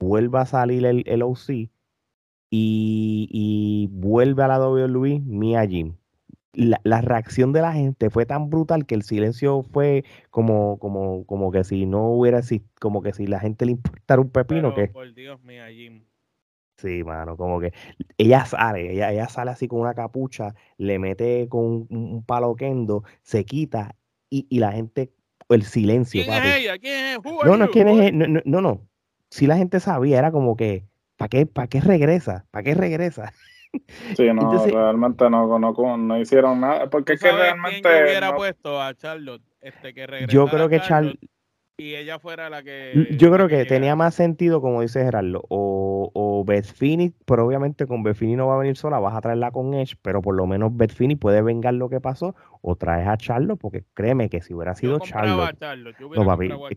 vuelve 0.00 0.38
a 0.38 0.46
salir 0.46 0.86
el, 0.86 1.04
el 1.06 1.22
OC 1.22 1.68
y, 2.50 3.88
vuelve 3.92 4.42
a 4.42 4.48
la 4.48 4.58
WWE 4.58 5.20
Mia 5.20 5.66
Jim. 5.66 5.94
La, 6.64 6.80
la, 6.82 7.00
reacción 7.00 7.52
de 7.52 7.60
la 7.60 7.72
gente 7.72 8.10
fue 8.10 8.26
tan 8.26 8.50
brutal 8.50 8.84
que 8.84 8.94
el 8.94 9.02
silencio 9.02 9.62
fue 9.62 10.04
como, 10.30 10.78
como, 10.78 11.24
como 11.24 11.52
que 11.52 11.62
si 11.62 11.86
no 11.86 12.08
hubiera 12.08 12.40
como 12.80 13.00
que 13.00 13.12
si 13.12 13.26
la 13.26 13.38
gente 13.38 13.64
le 13.64 13.72
importara 13.72 14.20
un 14.20 14.30
pepino 14.30 14.74
que. 14.74 14.88
Por 14.88 15.14
Dios, 15.14 15.40
Mia 15.44 15.68
Jim. 15.70 16.04
Sí, 16.76 17.04
mano, 17.04 17.36
como 17.36 17.60
que 17.60 17.72
ella 18.18 18.44
sale, 18.44 18.92
ella, 18.92 19.12
ella 19.12 19.28
sale 19.28 19.50
así 19.50 19.68
con 19.68 19.80
una 19.80 19.94
capucha, 19.94 20.54
le 20.76 20.98
mete 20.98 21.48
con 21.48 21.86
un, 21.90 22.24
palo 22.24 22.54
kendo, 22.54 23.04
se 23.22 23.44
quita 23.44 23.96
y, 24.30 24.46
y, 24.48 24.58
la 24.58 24.72
gente, 24.72 25.12
el 25.48 25.64
silencio. 25.64 26.22
¿Quién 26.24 26.44
es 26.44 26.56
ella? 26.56 26.78
¿Quién 26.78 27.04
es? 27.04 27.18
no, 27.24 27.56
no, 27.56 27.68
¿quién 27.70 27.88
es? 27.88 28.12
No, 28.12 28.26
no, 28.26 28.40
no, 28.44 28.60
no. 28.60 28.88
Si 29.30 29.46
la 29.46 29.56
gente 29.56 29.80
sabía, 29.80 30.18
era 30.18 30.30
como 30.30 30.56
que, 30.56 30.88
¿Para 31.18 31.28
qué, 31.28 31.46
¿Para 31.46 31.66
qué 31.66 31.80
regresa? 31.80 32.46
¿Para 32.52 32.62
qué 32.62 32.74
regresa? 32.74 33.32
Sí, 34.16 34.32
no, 34.32 34.66
realmente 34.66 35.28
no, 35.30 35.58
no, 35.58 35.96
no, 35.96 36.18
hicieron 36.18 36.60
nada. 36.60 36.88
Porque 36.90 37.14
es 37.14 37.20
que 37.20 37.30
realmente. 37.30 37.82
Quién 37.82 38.04
hubiera 38.04 38.34
puesto 38.34 38.80
a 38.80 38.94
Charlotte 38.94 39.42
este, 39.60 39.94
que 39.94 40.06
regresara 40.06 40.32
Yo 40.32 40.46
creo 40.48 40.68
que 40.68 40.80
Charlotte 40.80 41.18
y 41.80 41.94
ella 41.94 42.18
fuera 42.18 42.50
la 42.50 42.64
que. 42.64 43.06
Yo 43.16 43.30
creo 43.30 43.46
que, 43.46 43.64
tenía 43.64 43.94
más 43.94 44.16
sentido, 44.16 44.60
como 44.60 44.82
dice 44.82 45.04
Gerardo, 45.04 45.44
o, 45.48 46.10
o 46.12 46.44
Beth 46.44 46.74
pero 47.24 47.46
obviamente 47.46 47.86
con 47.86 48.02
Beth 48.02 48.20
no 48.20 48.48
va 48.48 48.56
a 48.56 48.58
venir 48.58 48.76
sola, 48.76 48.98
vas 48.98 49.14
a 49.14 49.20
traerla 49.20 49.52
con 49.52 49.72
Edge, 49.74 49.94
pero 50.02 50.20
por 50.20 50.34
lo 50.34 50.44
menos 50.48 50.76
Beth 50.76 50.96
puede 51.20 51.40
vengar 51.40 51.74
lo 51.74 51.88
que 51.88 52.00
pasó, 52.00 52.34
o 52.62 52.74
traes 52.74 53.06
a 53.06 53.16
Charlotte, 53.16 53.60
porque 53.60 53.84
créeme 53.94 54.28
que 54.28 54.42
si 54.42 54.54
hubiera 54.54 54.74
sido 54.74 54.98
Charlotte, 54.98 55.56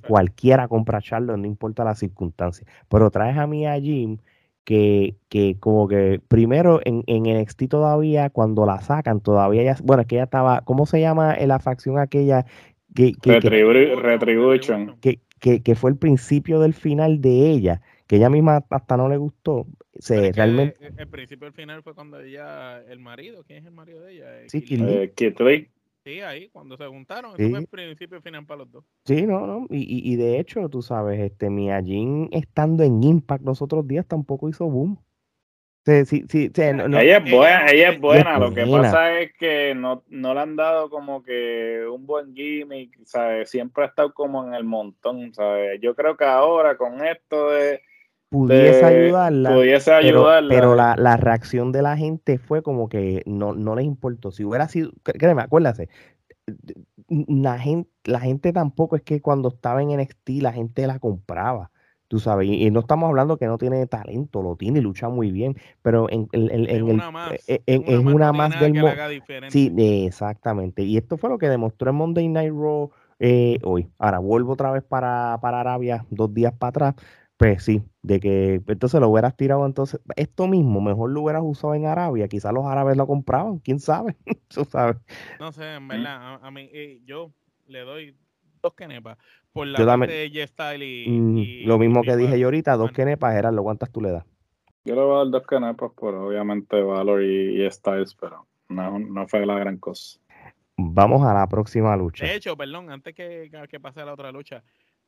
cualquiera 0.08 0.68
compra 0.68 1.00
a 1.00 1.02
Charlotte, 1.02 1.40
no 1.40 1.48
importa 1.48 1.84
la 1.84 1.96
circunstancia, 1.96 2.68
pero 2.88 3.10
traes 3.10 3.40
a 3.40 3.48
mí 3.48 3.66
a 3.66 3.80
Jim 3.82 4.20
que, 4.64 5.16
que 5.30 5.58
como 5.60 5.88
que 5.88 6.22
primero 6.28 6.80
en, 6.86 7.04
en 7.08 7.24
NXT 7.24 7.68
todavía, 7.70 8.30
cuando 8.30 8.66
la 8.66 8.80
sacan, 8.82 9.22
todavía 9.22 9.64
ya, 9.64 9.76
bueno, 9.84 10.02
es 10.02 10.08
que 10.08 10.16
ella 10.16 10.26
estaba, 10.26 10.62
¿cómo 10.62 10.86
se 10.86 11.00
llama 11.02 11.36
la 11.38 11.60
facción 11.60 11.98
aquella 12.00 12.46
que, 12.94 13.14
que, 13.14 13.40
Retribution. 13.40 14.98
Que, 15.00 15.76
fue 15.76 15.92
el 15.92 15.98
principio 15.98 16.60
del 16.60 16.74
final 16.74 17.22
de 17.22 17.50
ella, 17.50 17.82
que 18.08 18.18
ella 18.18 18.30
misma 18.30 18.64
hasta 18.70 18.98
no 18.98 19.10
le 19.10 19.18
gustó. 19.18 19.66
Se, 19.96 20.32
realmente... 20.32 20.78
El, 20.98 21.08
principio 21.08 21.46
del 21.46 21.54
final 21.54 21.84
fue 21.84 21.96
cuando 21.96 22.20
ella, 22.20 22.82
el 22.84 23.00
marido, 23.00 23.44
¿quién 23.44 23.60
es 23.60 23.66
el 23.66 23.72
marido 23.72 24.02
de 24.02 24.14
ella? 24.14 24.26
Sí, 24.48 24.64
eh, 24.70 25.12
Sí, 26.04 26.20
ahí, 26.22 26.50
cuando 26.50 26.78
se 26.78 26.88
juntaron, 26.88 27.36
fue 27.36 27.60
el 27.60 27.68
principio 27.68 28.18
y 28.18 28.22
final 28.22 28.46
para 28.46 28.60
los 28.60 28.72
dos. 28.72 28.86
Sí, 29.06 29.22
no, 29.24 29.46
no, 29.46 29.68
y, 29.70 30.12
y, 30.12 30.16
de 30.16 30.40
hecho, 30.40 30.68
tú 30.68 30.82
sabes, 30.82 31.20
este 31.20 31.50
Miyajin 31.50 32.30
estando 32.32 32.84
en 32.84 33.04
Impact 33.04 33.46
los 33.46 33.62
otros 33.62 33.88
días 33.88 34.08
tampoco 34.08 34.50
hizo 34.50 34.66
boom. 34.66 34.98
Sí, 35.84 36.06
sí, 36.06 36.26
sí, 36.30 36.52
ella 36.56 37.18
es 37.18 37.32
buena, 37.32 37.72
ella 37.72 37.90
es 37.90 38.00
buena. 38.00 38.38
Lo 38.38 38.54
que 38.54 38.68
pasa 38.68 39.20
es 39.20 39.34
que 39.34 39.74
no, 39.74 40.04
no 40.10 40.36
le 40.36 40.40
han 40.40 40.56
dado 40.56 40.92
como 40.92 41.24
que 41.24 41.84
un 41.92 42.06
buen 42.06 42.36
gimmick, 42.36 43.04
¿sabes? 43.04 43.50
Siempre 43.50 43.84
ha 43.84 43.88
estado 43.88 44.14
como 44.14 44.46
en 44.48 44.54
el 44.54 44.64
montón, 44.64 45.34
¿sabes? 45.34 45.82
Yo 45.82 45.96
creo 45.96 46.16
que 46.16 46.26
ahora 46.26 46.78
con 46.78 47.04
esto 47.04 47.50
de 47.50 47.82
pudiese 48.32 48.86
ayudarla, 48.86 49.54
pudiese 49.54 49.92
ayudarla. 49.92 50.50
pero, 50.50 50.74
la, 50.74 50.96
la, 50.98 51.18
reacción 51.18 51.74
de 51.74 51.82
la 51.82 51.98
gente 51.98 52.38
fue 52.38 52.64
como 52.64 52.88
que 52.88 53.24
no, 53.26 53.54
no 53.54 53.76
les 53.76 53.86
importó. 53.86 54.32
Si 54.32 54.46
hubiera 54.46 54.70
sido, 54.70 54.92
créeme, 55.04 55.42
acuérdate, 55.42 55.90
la 57.28 57.60
gente, 57.60 57.90
la 58.06 58.22
gente 58.22 58.54
tampoco 58.54 58.96
es 58.96 59.02
que 59.02 59.22
cuando 59.22 59.50
estaba 59.50 59.82
en 59.82 59.90
NXT 59.98 60.30
la 60.42 60.54
gente 60.54 60.88
la 60.88 61.00
compraba. 61.00 61.72
Tú 62.08 62.20
sabes, 62.20 62.48
y, 62.50 62.70
no 62.72 62.82
estamos 62.82 63.08
hablando 63.08 63.38
que 63.38 63.48
no 63.48 63.58
tiene 63.58 63.86
talento, 63.88 64.42
lo 64.42 64.56
tiene 64.56 64.80
y 64.80 64.82
lucha 64.82 65.08
muy 65.08 65.32
bien, 65.32 65.56
pero 65.82 66.10
en, 66.10 66.28
en, 66.34 66.52
en, 66.52 66.70
en 66.70 66.84
una 66.84 67.12
más, 67.12 67.32
e, 67.48 67.62
en, 67.66 68.08
una 68.08 68.34
más 68.34 68.60
del 68.60 68.74
mundo. 68.74 68.92
Sí, 69.50 69.74
exactamente. 70.06 70.84
Y 70.84 70.98
esto 70.98 71.18
fue 71.18 71.30
lo 71.30 71.38
que 71.38 71.48
demostró 71.48 71.92
en 71.92 71.96
Monday 71.98 72.28
Night 72.28 72.52
Raw 72.52 72.92
eh, 73.20 73.60
hoy. 73.64 73.88
Ahora 73.98 74.20
vuelvo 74.20 74.54
otra 74.54 74.72
vez 74.72 74.84
para, 74.84 75.38
para 75.42 75.62
Arabia, 75.62 76.06
dos 76.10 76.34
días 76.34 76.54
para 76.54 76.70
atrás. 76.70 76.96
Pues 77.42 77.64
sí, 77.64 77.82
de 78.04 78.20
que 78.20 78.62
entonces 78.68 79.02
lo 79.02 79.10
hubieras 79.10 79.36
tirado 79.36 79.66
entonces, 79.66 80.00
esto 80.16 80.46
mismo, 80.46 80.80
mejor 80.80 81.10
lo 81.10 81.22
hubieras 81.22 81.42
usado 81.44 81.74
en 81.74 81.88
Arabia, 81.88 82.28
quizás 82.28 82.54
los 82.54 82.68
árabes 82.68 82.96
lo 82.98 83.08
compraban, 83.08 83.58
quién 83.58 83.80
sabe, 83.80 84.16
tú 84.48 84.64
sabes. 84.64 84.98
No 85.40 85.52
sé, 85.52 85.74
en 85.74 85.88
verdad, 85.88 86.40
a, 86.40 86.52
mí, 86.52 86.70
eh, 86.72 87.02
yo 87.04 87.32
le 87.66 87.80
doy 87.80 88.16
dos 88.62 88.76
kenepas 88.76 89.18
por 89.54 89.66
la 89.66 89.84
parte 89.84 90.14
de 90.14 90.32
G-Style 90.32 90.86
y, 90.86 91.64
Lo 91.66 91.80
mismo 91.80 92.04
que 92.04 92.16
dije 92.16 92.38
yo 92.38 92.46
ahorita, 92.46 92.78
dos 92.78 92.92
kenepas, 92.92 93.34
eran 93.34 93.56
lo 93.56 93.64
cuántas 93.64 93.90
tú 93.90 94.02
le 94.02 94.12
das? 94.12 94.26
Yo 94.86 94.94
le 94.94 95.02
voy 95.02 95.16
a 95.16 95.18
dar 95.24 95.30
dos 95.32 95.48
kenepas 95.48 95.94
por 95.94 96.14
obviamente 96.14 96.80
Valor 96.80 97.24
y, 97.24 97.68
Styles, 97.72 98.14
pero 98.14 98.46
no, 98.70 99.00
no, 99.00 99.28
fue 99.28 99.48
la 99.48 99.58
gran 99.58 99.78
cosa. 99.78 100.20
Vamos 100.78 101.26
a 101.26 101.34
la 101.34 101.48
próxima 101.48 101.98
lucha. 101.98 102.24
De 102.24 102.36
hecho, 102.36 102.56
perdón, 102.56 102.92
antes 102.92 103.16
que, 103.16 103.50
que 103.68 103.80
pase 103.80 104.02
a 104.02 104.06
la 104.06 104.14
otra 104.14 104.32
lucha, 104.32 104.64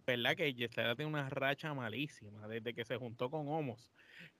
¿verdad? 0.06 0.36
Que 0.36 0.54
G-Style 0.56 0.95
tiene 0.95 1.12
una 1.12 1.30
racha 1.30 1.74
malísima 1.74 2.47
desde 2.47 2.74
que 2.74 2.86
se 2.86 2.97
juntó 2.97 3.30
con 3.30 3.47
Homos. 3.47 3.91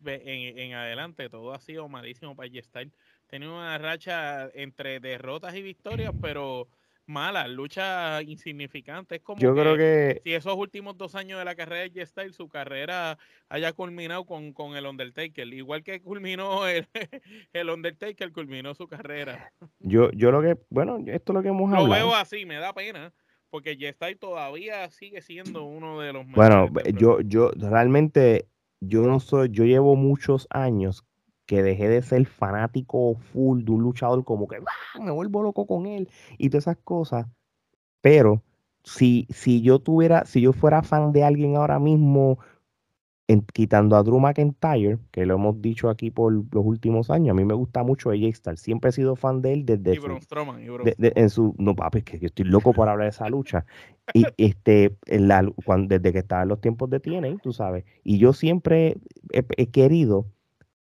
En, 0.06 0.58
en 0.60 0.74
adelante 0.74 1.30
todo 1.30 1.54
ha 1.54 1.60
sido 1.60 1.88
malísimo 1.90 2.36
para 2.36 2.50
G-Style. 2.50 2.92
Tiene 3.30 3.48
una 3.48 3.78
racha 3.78 4.50
entre 4.54 5.00
derrotas 5.00 5.56
y 5.56 5.62
victorias, 5.62 6.14
pero 6.22 6.68
mala, 7.06 7.48
lucha 7.48 8.22
insignificante. 8.22 9.16
Es 9.16 9.22
como 9.22 9.40
Yo 9.40 9.54
creo 9.54 9.76
que 9.76 10.22
si 10.24 10.34
esos 10.34 10.56
últimos 10.56 10.98
dos 10.98 11.16
años 11.16 11.40
de 11.40 11.46
la 11.46 11.56
carrera 11.56 11.84
de 11.84 11.92
G-Style, 11.92 12.34
su 12.34 12.48
carrera 12.48 13.18
haya 13.50 13.74
culminado 13.74 14.26
con, 14.26 14.54
con, 14.54 14.76
el 14.76 14.86
Undertaker. 14.86 15.48
Igual 15.54 15.84
que 15.84 16.02
culminó 16.02 16.68
el, 16.68 16.88
el, 17.54 17.70
Undertaker, 17.70 18.32
culminó 18.32 18.74
su 18.74 18.88
carrera. 18.88 19.52
Yo, 19.80 20.12
yo 20.12 20.32
lo 20.32 20.42
que, 20.42 20.58
bueno, 20.70 20.98
esto 21.08 21.32
es 21.32 21.36
lo 21.36 21.42
que 21.42 21.50
hemos 21.50 21.68
hablado. 21.74 21.88
Lo 21.88 21.94
veo 21.94 22.16
así, 22.16 22.46
me 22.46 22.56
da 22.56 22.74
pena. 22.74 23.14
Porque 23.54 23.78
G-Style 23.78 24.16
todavía 24.16 24.90
sigue 24.90 25.22
siendo 25.22 25.64
uno 25.66 26.00
de 26.00 26.12
los 26.12 26.26
Bueno, 26.32 26.70
yo, 26.98 27.22
yo 27.22 27.52
realmente, 27.52 28.48
yo 28.82 29.04
no 29.04 29.20
soy, 29.20 29.50
yo 29.52 29.64
llevo 29.64 29.96
muchos 29.96 30.48
años 30.50 31.06
que 31.46 31.62
dejé 31.62 31.88
de 31.88 32.02
ser 32.02 32.26
fanático 32.26 33.14
full 33.14 33.64
de 33.64 33.72
un 33.72 33.84
luchador, 33.84 34.26
como 34.26 34.48
que 34.48 34.56
¡ah! 34.56 35.00
me 35.00 35.12
vuelvo 35.12 35.44
loco 35.44 35.68
con 35.68 35.86
él 35.86 36.10
y 36.40 36.50
todas 36.50 36.64
esas 36.64 36.78
cosas. 36.78 37.28
Pero 38.02 38.42
si, 38.84 39.28
si 39.30 39.62
yo 39.62 39.78
tuviera, 39.78 40.26
si 40.26 40.42
yo 40.42 40.52
fuera 40.52 40.82
fan 40.82 41.12
de 41.12 41.24
alguien 41.24 41.56
ahora 41.56 41.78
mismo, 41.78 42.40
quitando 43.54 43.96
a 43.96 44.04
Drew 44.04 44.20
McIntyre, 44.20 45.00
que 45.12 45.26
lo 45.26 45.36
hemos 45.36 45.62
dicho 45.62 45.90
aquí 45.90 46.12
por 46.12 46.34
los 46.34 46.66
últimos 46.66 47.10
años, 47.10 47.32
a 47.32 47.34
mí 47.34 47.46
me 47.46 47.54
gusta 47.54 47.84
mucho 47.84 48.10
AJ 48.10 48.36
Styles, 48.36 48.62
siempre 48.62 48.90
he 48.90 48.94
sido 48.94 49.16
fan 49.16 49.42
de 49.42 49.54
él 49.54 49.66
desde 49.66 49.98
en 51.00 51.30
su 51.30 51.56
no 51.58 51.76
papi, 51.76 52.00
es 52.00 52.04
que 52.04 52.20
yo 52.20 52.28
estoy 52.28 52.46
loco 52.46 52.74
por 52.74 52.90
hablar 52.90 53.06
de 53.06 53.12
esa 53.12 53.30
lucha. 53.30 53.66
Y 54.14 54.26
este 54.38 54.98
la, 55.08 55.50
cuando, 55.66 55.98
desde 55.98 56.12
que 56.12 56.20
estaba 56.20 56.44
en 56.44 56.50
los 56.50 56.62
tiempos 56.62 56.90
de 56.90 57.00
TNA, 57.00 57.38
tú 57.42 57.54
sabes, 57.54 57.86
y 58.04 58.18
yo 58.18 58.34
siempre 58.34 58.98
he, 59.32 59.68
querido 59.68 60.26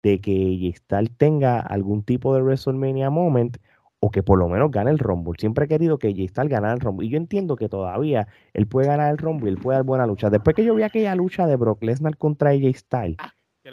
de 0.03 0.19
que 0.19 0.31
AJ 0.31 0.77
Styles 0.77 1.17
tenga 1.17 1.59
algún 1.59 2.03
tipo 2.03 2.35
de 2.35 2.41
WrestleMania 2.41 3.09
moment 3.09 3.57
o 4.05 4.11
que 4.11 4.21
por 4.21 4.37
lo 4.37 4.47
menos 4.47 4.69
gane 4.69 4.91
el 4.91 4.99
Rumble. 4.99 5.33
Siempre 5.39 5.65
he 5.65 5.67
querido 5.67 5.97
que 5.97 6.13
Jay 6.13 6.27
Styles 6.27 6.51
ganara 6.51 6.75
el 6.75 6.79
Rumble. 6.79 7.07
Y 7.07 7.09
yo 7.09 7.17
entiendo 7.17 7.55
que 7.55 7.69
todavía 7.69 8.27
él 8.53 8.67
puede 8.67 8.85
ganar 8.85 9.11
el 9.11 9.17
Rumble 9.17 9.49
y 9.49 9.53
él 9.53 9.57
puede 9.57 9.77
dar 9.77 9.83
buena 9.83 10.05
lucha. 10.05 10.29
Después 10.29 10.55
que 10.55 10.63
yo 10.63 10.75
vi 10.75 10.83
aquella 10.83 11.15
lucha 11.15 11.47
de 11.47 11.55
Brock 11.55 11.81
Lesnar 11.81 12.15
contra 12.15 12.51
AJ 12.51 12.75
Styles, 12.75 13.17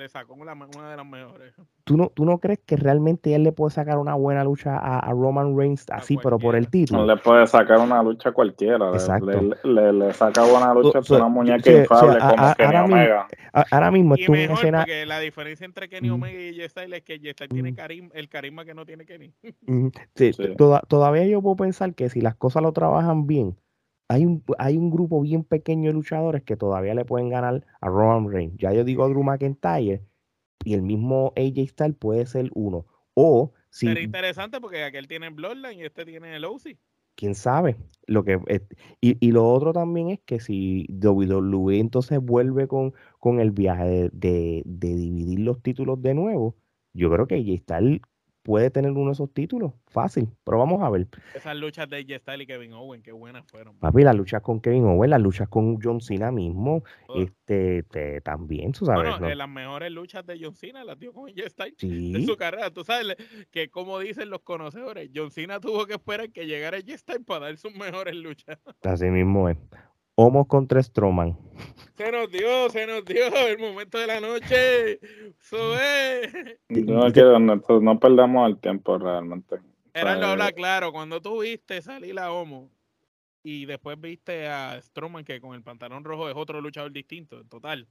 le 0.03 0.09
sacó 0.09 0.34
una, 0.34 0.55
de 0.55 0.96
las 0.96 1.07
mejores. 1.07 1.55
¿Tú 1.84 1.96
no, 1.96 2.09
¿Tú 2.09 2.24
no 2.24 2.38
crees 2.38 2.59
que 2.66 2.76
realmente 2.76 3.34
él 3.34 3.44
le 3.44 3.53
puede 3.53 3.70
sacar 3.70 3.98
una 3.98 4.14
buena 4.14 4.42
lucha 4.42 4.76
a, 4.76 5.11
Roman 5.12 5.57
Reigns 5.57 5.86
así, 5.90 6.18
pero 6.20 6.38
por 6.38 6.57
el 6.57 6.68
título? 6.68 7.00
No 7.00 7.07
le 7.07 7.16
puede 7.20 7.46
sacar 7.46 7.78
una 7.78 8.03
lucha 8.03 8.30
a 8.30 8.32
cualquiera. 8.32 8.90
Le, 9.62 9.92
le, 9.92 10.12
saca 10.12 10.42
buena 10.42 10.74
lucha 10.74 10.98
a 10.98 11.14
una 11.16 11.28
muñeca 11.28 11.70
infable 11.70 12.18
como 12.18 12.55
Kenny 12.55 12.76
Omega. 12.76 13.28
ahora 13.70 13.90
mismo 13.90 14.14
es 14.16 14.28
una 14.28 14.42
escena. 14.42 14.78
Porque 14.80 15.07
la 15.07 15.20
diferencia 15.20 15.64
entre 15.64 15.88
Kenny 15.88 16.11
Omega 16.11 16.40
y 16.40 16.57
J 16.57 16.68
Styles 16.68 16.98
es 16.98 17.05
que 17.05 17.18
J 17.18 17.30
Styles 17.32 17.53
tiene 17.53 17.74
carisma, 17.74 18.11
el 18.14 18.28
carisma 18.28 18.64
que 18.64 18.74
no 18.74 18.84
tiene 18.84 19.07
Kenny. 19.07 19.32
sí, 20.16 20.32
todavía 20.88 21.26
yo 21.26 21.40
puedo 21.40 21.57
pensar 21.57 21.94
que 21.94 22.09
si 22.11 22.20
las 22.20 22.34
cosas 22.34 22.62
lo 22.62 22.72
trabajan 22.72 23.28
bien, 23.28 23.57
hay 24.12 24.26
un, 24.26 24.44
hay 24.58 24.76
un 24.76 24.90
grupo 24.90 25.22
bien 25.22 25.42
pequeño 25.42 25.88
de 25.88 25.94
luchadores 25.94 26.42
que 26.42 26.56
todavía 26.56 26.94
le 26.94 27.06
pueden 27.06 27.30
ganar 27.30 27.64
a 27.80 27.88
Roman 27.88 28.30
Reigns. 28.30 28.54
Ya 28.58 28.72
yo 28.72 28.84
digo 28.84 29.04
a 29.04 29.08
Drew 29.08 29.22
McIntyre 29.22 30.02
y 30.64 30.74
el 30.74 30.82
mismo 30.82 31.32
AJ 31.34 31.68
Styles 31.70 31.96
puede 31.98 32.26
ser 32.26 32.50
uno. 32.54 32.86
O 33.14 33.52
si. 33.70 33.86
Sería 33.86 34.02
interesante 34.02 34.60
porque 34.60 34.84
aquel 34.84 35.08
tiene 35.08 35.30
Bloodline 35.30 35.78
y 35.78 35.84
este 35.84 36.04
tiene 36.04 36.36
el 36.36 36.44
OC. 36.44 36.76
Quién 37.14 37.34
sabe. 37.34 37.76
Lo 38.06 38.22
que, 38.24 38.38
y, 39.00 39.16
y, 39.26 39.32
lo 39.32 39.48
otro 39.48 39.72
también 39.72 40.10
es 40.10 40.20
que 40.26 40.40
si 40.40 40.86
WWE 40.90 41.78
entonces 41.78 42.20
vuelve 42.20 42.68
con, 42.68 42.92
con 43.18 43.40
el 43.40 43.50
viaje 43.50 43.84
de, 43.84 44.10
de, 44.12 44.62
de 44.66 44.94
dividir 44.94 45.40
los 45.40 45.62
títulos 45.62 46.02
de 46.02 46.14
nuevo, 46.14 46.56
yo 46.92 47.10
creo 47.10 47.26
que 47.26 47.36
AJ 47.36 47.62
Styles 47.62 48.00
puede 48.43 48.70
tener 48.70 48.90
uno 48.90 49.07
de 49.07 49.12
esos 49.12 49.32
títulos. 49.32 49.72
Fácil, 49.86 50.28
pero 50.45 50.59
vamos 50.59 50.82
a 50.82 50.90
ver. 50.90 51.07
Esas 51.34 51.57
luchas 51.57 51.88
de 51.88 51.99
AJ 51.99 52.22
Styles 52.22 52.43
y 52.43 52.47
Kevin 52.47 52.72
Owen, 52.72 53.03
qué 53.03 53.12
buenas 53.12 53.45
fueron. 53.47 53.76
Papi, 53.78 54.03
las 54.03 54.16
luchas 54.16 54.43
con 54.43 54.61
Kevin 54.61 54.84
Owen, 54.84 55.11
las 55.11 55.20
luchas 55.20 55.49
con 55.49 55.80
John 55.82 56.01
Cena 56.01 56.32
mismo, 56.32 56.82
este, 57.14 58.20
también, 58.22 58.72
tú 58.72 58.86
sabes. 58.86 59.18
Bueno, 59.18 59.34
las 59.34 59.49
mejores 59.49 59.93
luchas 59.93 60.26
de 60.26 60.38
John 60.40 60.55
Cena 60.55 60.84
las 60.84 60.99
dio 60.99 61.12
con 61.12 61.28
AJ 61.28 61.51
Styles 61.51 61.82
en 61.82 62.26
su 62.26 62.36
carrera. 62.36 62.70
Tú 62.70 62.84
sabes 62.84 63.16
que, 63.51 63.68
como 63.68 63.99
dicen 63.99 64.30
los 64.30 64.40
conocedores, 64.40 65.11
John 65.14 65.30
Cena 65.30 65.61
tuvo 65.61 65.86
que 65.86 65.95
esperar 65.95 66.30
que 66.30 66.47
llegara 66.47 66.78
AJ 66.78 66.99
Styles 66.99 67.24
para 67.26 67.47
dar 67.47 67.57
sus 67.57 67.74
mejores 67.74 68.14
luchas. 68.14 68.59
Así 68.82 69.07
mismo 69.07 69.49
es. 69.49 69.59
Homos 70.14 70.46
contra 70.46 70.82
Stroman. 70.82 71.38
Se 71.96 72.12
nos 72.12 72.30
dio, 72.30 72.68
se 72.70 72.86
nos 72.86 73.04
dio 73.04 73.26
el 73.46 73.58
momento 73.58 73.98
de 73.98 74.06
la 74.06 74.20
noche. 74.20 74.92
Eso 74.94 75.74
No, 76.68 77.80
no, 77.80 78.00
perdamos 78.00 78.48
el 78.48 78.58
tiempo 78.58 78.98
realmente. 78.98 79.56
Era 79.94 80.16
lo 80.16 80.26
habla 80.26 80.52
claro. 80.52 80.92
Cuando 80.92 81.20
tú 81.20 81.40
viste 81.40 81.80
salir 81.80 82.18
a 82.18 82.32
Homo 82.32 82.70
y 83.42 83.66
después 83.66 84.00
viste 84.00 84.48
a 84.48 84.80
Stroman 84.80 85.24
que 85.24 85.40
con 85.40 85.54
el 85.54 85.62
pantalón 85.62 86.04
rojo 86.04 86.28
es 86.28 86.36
otro 86.36 86.60
luchador 86.60 86.92
distinto, 86.92 87.40
en 87.40 87.48
total. 87.48 87.88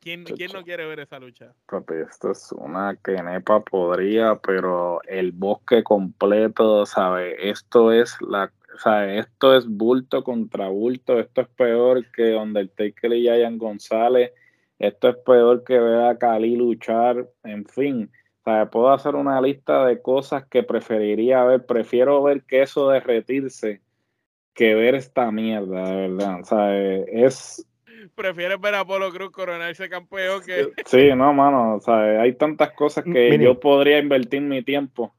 ¿Quién, 0.00 0.24
¿Quién, 0.24 0.52
no 0.52 0.62
quiere 0.62 0.86
ver 0.86 1.00
esa 1.00 1.18
lucha? 1.18 1.54
Papi, 1.66 1.94
esto 2.08 2.30
es 2.30 2.52
una 2.52 2.96
quenepa 3.02 3.64
podría, 3.64 4.36
pero 4.36 5.00
el 5.04 5.32
bosque 5.32 5.82
completo, 5.82 6.84
¿sabe? 6.84 7.50
Esto 7.50 7.92
es 7.92 8.16
la 8.20 8.52
sea, 8.78 9.14
esto 9.14 9.56
es 9.56 9.66
bulto 9.66 10.22
contra 10.24 10.68
bulto, 10.68 11.18
esto 11.18 11.42
es 11.42 11.48
peor 11.48 12.10
que 12.12 12.34
Undertaker 12.34 13.12
y 13.12 13.24
Ian 13.24 13.58
González, 13.58 14.32
esto 14.78 15.08
es 15.08 15.16
peor 15.16 15.64
que 15.64 15.78
ver 15.78 16.04
a 16.04 16.18
Cali 16.18 16.56
luchar, 16.56 17.28
en 17.42 17.66
fin. 17.66 18.10
Sea, 18.44 18.70
puedo 18.70 18.90
hacer 18.90 19.14
una 19.16 19.40
lista 19.40 19.84
de 19.84 20.00
cosas 20.00 20.46
que 20.46 20.62
preferiría 20.62 21.44
ver. 21.44 21.66
Prefiero 21.66 22.22
ver 22.22 22.44
queso 22.44 22.88
derretirse 22.88 23.82
que 24.54 24.74
ver 24.74 24.94
esta 24.94 25.30
mierda, 25.30 25.90
de 25.90 26.08
verdad. 26.08 27.08
Es. 27.08 27.66
Prefieres 28.14 28.60
ver 28.60 28.74
a 28.74 28.84
Polo 28.84 29.10
Cruz 29.10 29.30
coronarse 29.30 29.88
campeón 29.88 30.42
que. 30.44 30.68
Sí, 30.86 31.10
no, 31.14 31.32
mano. 31.32 31.76
O 31.76 31.80
sea, 31.80 32.20
hay 32.20 32.34
tantas 32.34 32.72
cosas 32.72 33.04
que 33.04 33.38
yo 33.38 33.58
podría 33.60 33.98
invertir 33.98 34.40
mi 34.40 34.62
tiempo 34.62 35.12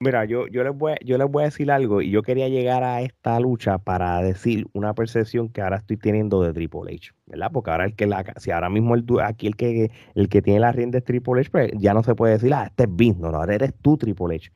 Mira, 0.00 0.24
yo, 0.26 0.46
yo, 0.46 0.62
les 0.62 0.76
voy, 0.76 0.94
yo 1.04 1.18
les 1.18 1.28
voy 1.28 1.42
a 1.42 1.46
decir 1.46 1.72
algo 1.72 2.00
y 2.00 2.10
yo 2.10 2.22
quería 2.22 2.48
llegar 2.48 2.84
a 2.84 3.00
esta 3.02 3.40
lucha 3.40 3.78
para 3.78 4.22
decir 4.22 4.68
una 4.72 4.94
percepción 4.94 5.48
que 5.48 5.60
ahora 5.60 5.78
estoy 5.78 5.96
teniendo 5.96 6.40
de 6.40 6.52
Triple 6.52 6.94
H, 6.94 7.10
¿verdad? 7.26 7.50
Porque 7.52 7.72
ahora 7.72 7.84
el 7.84 7.96
que 7.96 8.06
la, 8.06 8.24
si 8.36 8.52
ahora 8.52 8.70
mismo 8.70 8.94
el, 8.94 9.04
aquí 9.24 9.48
el 9.48 9.56
que, 9.56 9.90
el 10.14 10.28
que 10.28 10.40
tiene 10.40 10.60
la 10.60 10.70
rienda 10.70 10.98
es 10.98 11.04
Triple 11.04 11.40
H, 11.40 11.50
pues 11.50 11.72
ya 11.78 11.94
no 11.94 12.04
se 12.04 12.14
puede 12.14 12.34
decir, 12.34 12.54
ah, 12.54 12.66
este 12.66 12.84
es 12.84 12.94
Vince, 12.94 13.20
no, 13.20 13.28
ahora 13.28 13.56
eres 13.56 13.74
tú 13.82 13.96
Triple 13.96 14.36
H. 14.36 14.52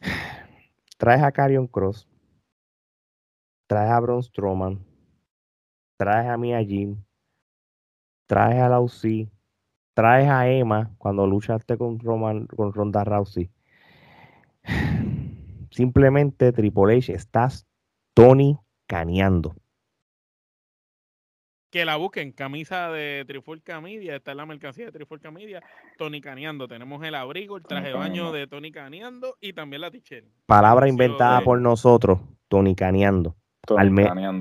Traes 0.98 1.22
a 1.22 1.30
Carion 1.30 1.68
Cross, 1.68 2.08
traes 3.68 3.90
a 3.90 4.00
Braun 4.00 4.22
Strowman, 4.22 4.80
traes 5.96 6.28
a 6.28 6.36
Mia 6.36 6.62
Jim, 6.64 6.96
traes 8.26 8.60
a 8.60 8.68
Lausi, 8.68 9.30
traes 9.94 10.28
a 10.28 10.48
Emma 10.48 10.90
cuando 10.98 11.26
luchaste 11.26 11.78
con 11.78 11.98
Roman, 11.98 12.46
con 12.46 12.72
Ronda 12.72 13.04
Rousey 13.04 13.50
Simplemente 15.70 16.52
Triple 16.52 16.96
H 16.96 17.12
estás 17.12 17.66
Tony 18.14 18.58
caneando. 18.86 19.54
Que 21.70 21.84
la 21.84 21.96
busquen, 21.96 22.30
camisa 22.30 22.88
de 22.90 23.24
Trifulca 23.26 23.80
Media, 23.80 24.14
está 24.14 24.30
en 24.30 24.36
la 24.36 24.46
mercancía 24.46 24.84
de 24.86 24.92
Trifulca 24.92 25.32
Media, 25.32 25.60
Tony 25.98 26.20
caneando. 26.20 26.68
Tenemos 26.68 27.02
el 27.02 27.16
abrigo, 27.16 27.56
el 27.56 27.64
traje 27.64 27.88
de 27.88 27.94
baño 27.94 28.30
de 28.30 28.46
Tony 28.46 28.70
caneando 28.70 29.36
y 29.40 29.52
también 29.52 29.80
la 29.80 29.90
tichera. 29.90 30.28
Palabra 30.46 30.88
inventada 30.88 31.40
por 31.40 31.60
nosotros, 31.60 32.20
Tony 32.46 32.76
caneando. 32.76 33.34
Al 33.76 33.90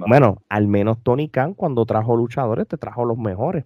bueno, 0.08 0.38
al 0.50 0.68
menos 0.68 1.02
Tony 1.04 1.30
Khan 1.30 1.54
cuando 1.54 1.86
trajo 1.86 2.16
luchadores 2.16 2.68
te 2.68 2.78
trajo 2.78 3.06
los 3.06 3.18
mejores. 3.18 3.66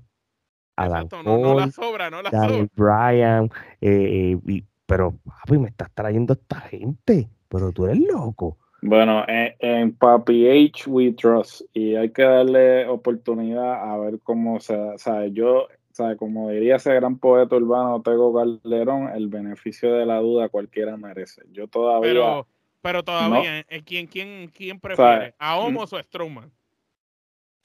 Adam 0.76 1.08
no, 1.26 1.60
la 1.60 1.72
sobra, 1.72 2.10
no 2.12 2.22
la 2.22 2.30
Daniel 2.30 2.70
Bryan, 2.76 3.50
eh, 3.82 4.38
eh 4.48 4.64
pero, 4.88 5.16
papi, 5.26 5.58
me 5.58 5.68
estás 5.68 5.92
trayendo 5.94 6.34
esta 6.34 6.62
gente, 6.62 7.30
pero 7.50 7.72
tú 7.74 7.86
eres 7.86 8.00
loco. 8.00 8.58
Bueno, 8.82 9.24
en, 9.28 9.94
Papi 9.94 10.48
H 10.70 10.90
we 10.90 11.12
trust 11.12 11.62
y 11.74 11.96
hay 11.96 12.12
que 12.12 12.22
darle 12.22 12.88
oportunidad 12.88 13.92
a 13.92 13.98
ver 13.98 14.20
cómo 14.24 14.60
se, 14.60 14.76
o 14.76 14.98
sea, 14.98 15.28
yo, 15.28 15.68
o 16.00 16.18
como 16.18 16.50
diría 16.52 16.78
ese 16.78 16.94
gran 16.94 17.18
poeta 17.18 17.56
urbano 17.56 18.02
Tego 18.02 18.34
Calderón, 18.34 19.10
el 19.10 19.28
beneficio 19.28 19.94
de 19.94 20.06
la 20.06 20.20
duda 20.20 20.48
cualquiera 20.48 20.96
merece. 20.96 21.42
Yo 21.52 21.68
todavía... 21.68 22.10
Pero, 22.10 22.48
pero 22.82 23.04
todavía, 23.04 23.66
eh, 23.70 23.84
¿quién, 23.86 24.08
quién, 24.08 24.50
quién 24.50 24.80
prefiere? 24.80 25.36
¿A 25.40 25.58
Homos 25.58 25.92
o 25.94 25.98
a 25.98 26.04
Strowman? 26.04 26.52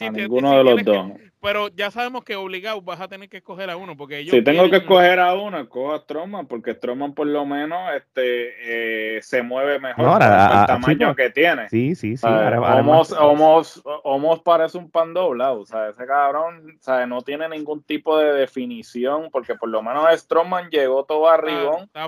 A 0.01 0.11
ninguno 0.11 0.57
de 0.57 0.65
los 0.65 0.85
dos. 0.85 1.13
pero 1.41 1.69
ya 1.69 1.91
sabemos 1.91 2.25
que 2.25 2.37
obligado 2.37 2.81
vas 2.83 3.01
a 3.01 3.09
tener 3.09 3.29
que 3.29 3.39
escoger 3.39 3.69
a 3.71 3.77
uno. 3.77 3.97
porque 3.97 4.25
Si 4.25 4.43
tengo 4.43 4.71
que 4.71 4.77
escoger 4.77 5.19
a 5.19 5.35
uno, 5.35 5.59
escojo 5.59 5.95
a 5.95 5.99
Stroman, 5.99 6.47
porque 6.47 6.75
Stroman 6.75 7.15
por 7.15 7.27
lo 7.27 7.45
menos 7.45 7.81
este 7.97 9.17
eh, 9.17 9.23
se 9.23 9.43
mueve 9.43 9.79
mejor 9.79 10.05
por 10.05 10.23
el 10.23 10.67
tamaño 10.67 11.15
que 11.15 11.31
tiene. 11.31 11.69
Sí, 11.69 11.95
sí, 11.95 12.17
sí. 12.17 12.27
Homos, 14.05 14.41
parece 14.45 14.79
un 14.79 14.91
pan 14.91 15.15
doblado. 15.15 15.61
O 15.61 15.67
sea, 15.67 15.89
ese 15.89 16.07
cabrón 16.07 16.79
o 16.87 17.07
no 17.07 17.23
tiene 17.23 17.49
ningún 17.49 17.83
tipo 17.83 18.19
de 18.19 18.33
definición, 18.33 19.29
porque 19.33 19.55
por 19.55 19.69
lo 19.69 19.83
menos 19.83 20.05
Stroman 20.21 20.71
llegó 20.71 21.05
todo 21.05 21.29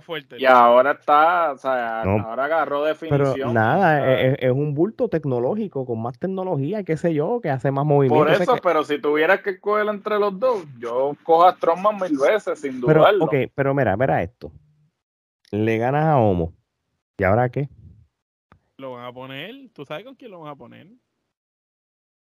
fuerte. 0.01 0.37
Y 0.39 0.45
ahora 0.45 0.93
está, 0.93 1.53
o 1.53 1.59
sea, 1.59 2.03
ahora 2.03 2.45
agarró 2.45 2.85
definición. 2.85 3.35
Pero 3.35 3.53
nada, 3.53 4.15
es, 4.23 4.37
es, 4.41 4.51
un 4.51 4.75
bulto 4.75 5.09
tecnológico 5.09 5.87
con 5.87 6.01
más 6.01 6.19
tecnología, 6.19 6.85
qué 6.85 6.97
sé 6.97 7.15
yo, 7.15 7.41
que 7.41 7.51
hace 7.51 7.71
más 7.75 7.85
movimiento. 7.85 8.25
Por 8.25 8.43
eso, 8.43 8.57
pero 8.63 8.85
si 8.85 9.01
tuviera 9.01 9.43
que 9.43 9.61
coger 9.61 9.87
entre 9.89 10.19
los 10.19 10.39
dos, 10.39 10.65
yo 10.79 11.17
cojo 11.23 11.47
a 11.47 11.55
Strongman 11.55 11.97
mil 12.01 12.19
veces, 12.19 12.61
sin 12.61 12.81
dudarlo. 12.81 13.29
Pero, 13.29 13.45
ok, 13.45 13.53
pero 13.55 13.75
mira, 13.75 13.97
mira 13.97 14.23
esto. 14.23 14.51
Le 15.51 15.79
ganas 15.79 16.07
a 16.07 16.19
Homo. 16.19 16.55
¿Y 17.19 17.25
ahora 17.25 17.49
qué? 17.49 17.69
Lo 18.79 18.93
van 18.93 19.05
a 19.05 19.13
poner. 19.13 19.71
¿Tú 19.73 19.85
sabes 19.85 20.05
con 20.05 20.15
quién 20.15 20.31
lo 20.31 20.41
van 20.41 20.53
a 20.53 20.57
poner? 20.57 20.89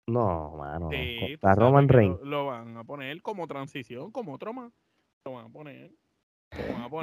No, 0.08 0.56
mano. 0.58 0.90
Sí, 0.92 1.38
a 1.42 1.56
Roman 1.56 1.88
Reigns. 1.88 2.20
Lo, 2.22 2.48
van 2.48 2.76
a 2.76 2.84
poner 2.84 3.22
como 3.22 3.48
transición, 3.48 4.12
como 4.12 4.34
otro 4.34 4.54
más. 4.54 4.74
Lo 5.26 5.34
van 5.34 5.46
a 5.46 5.50
poner. 5.50 5.92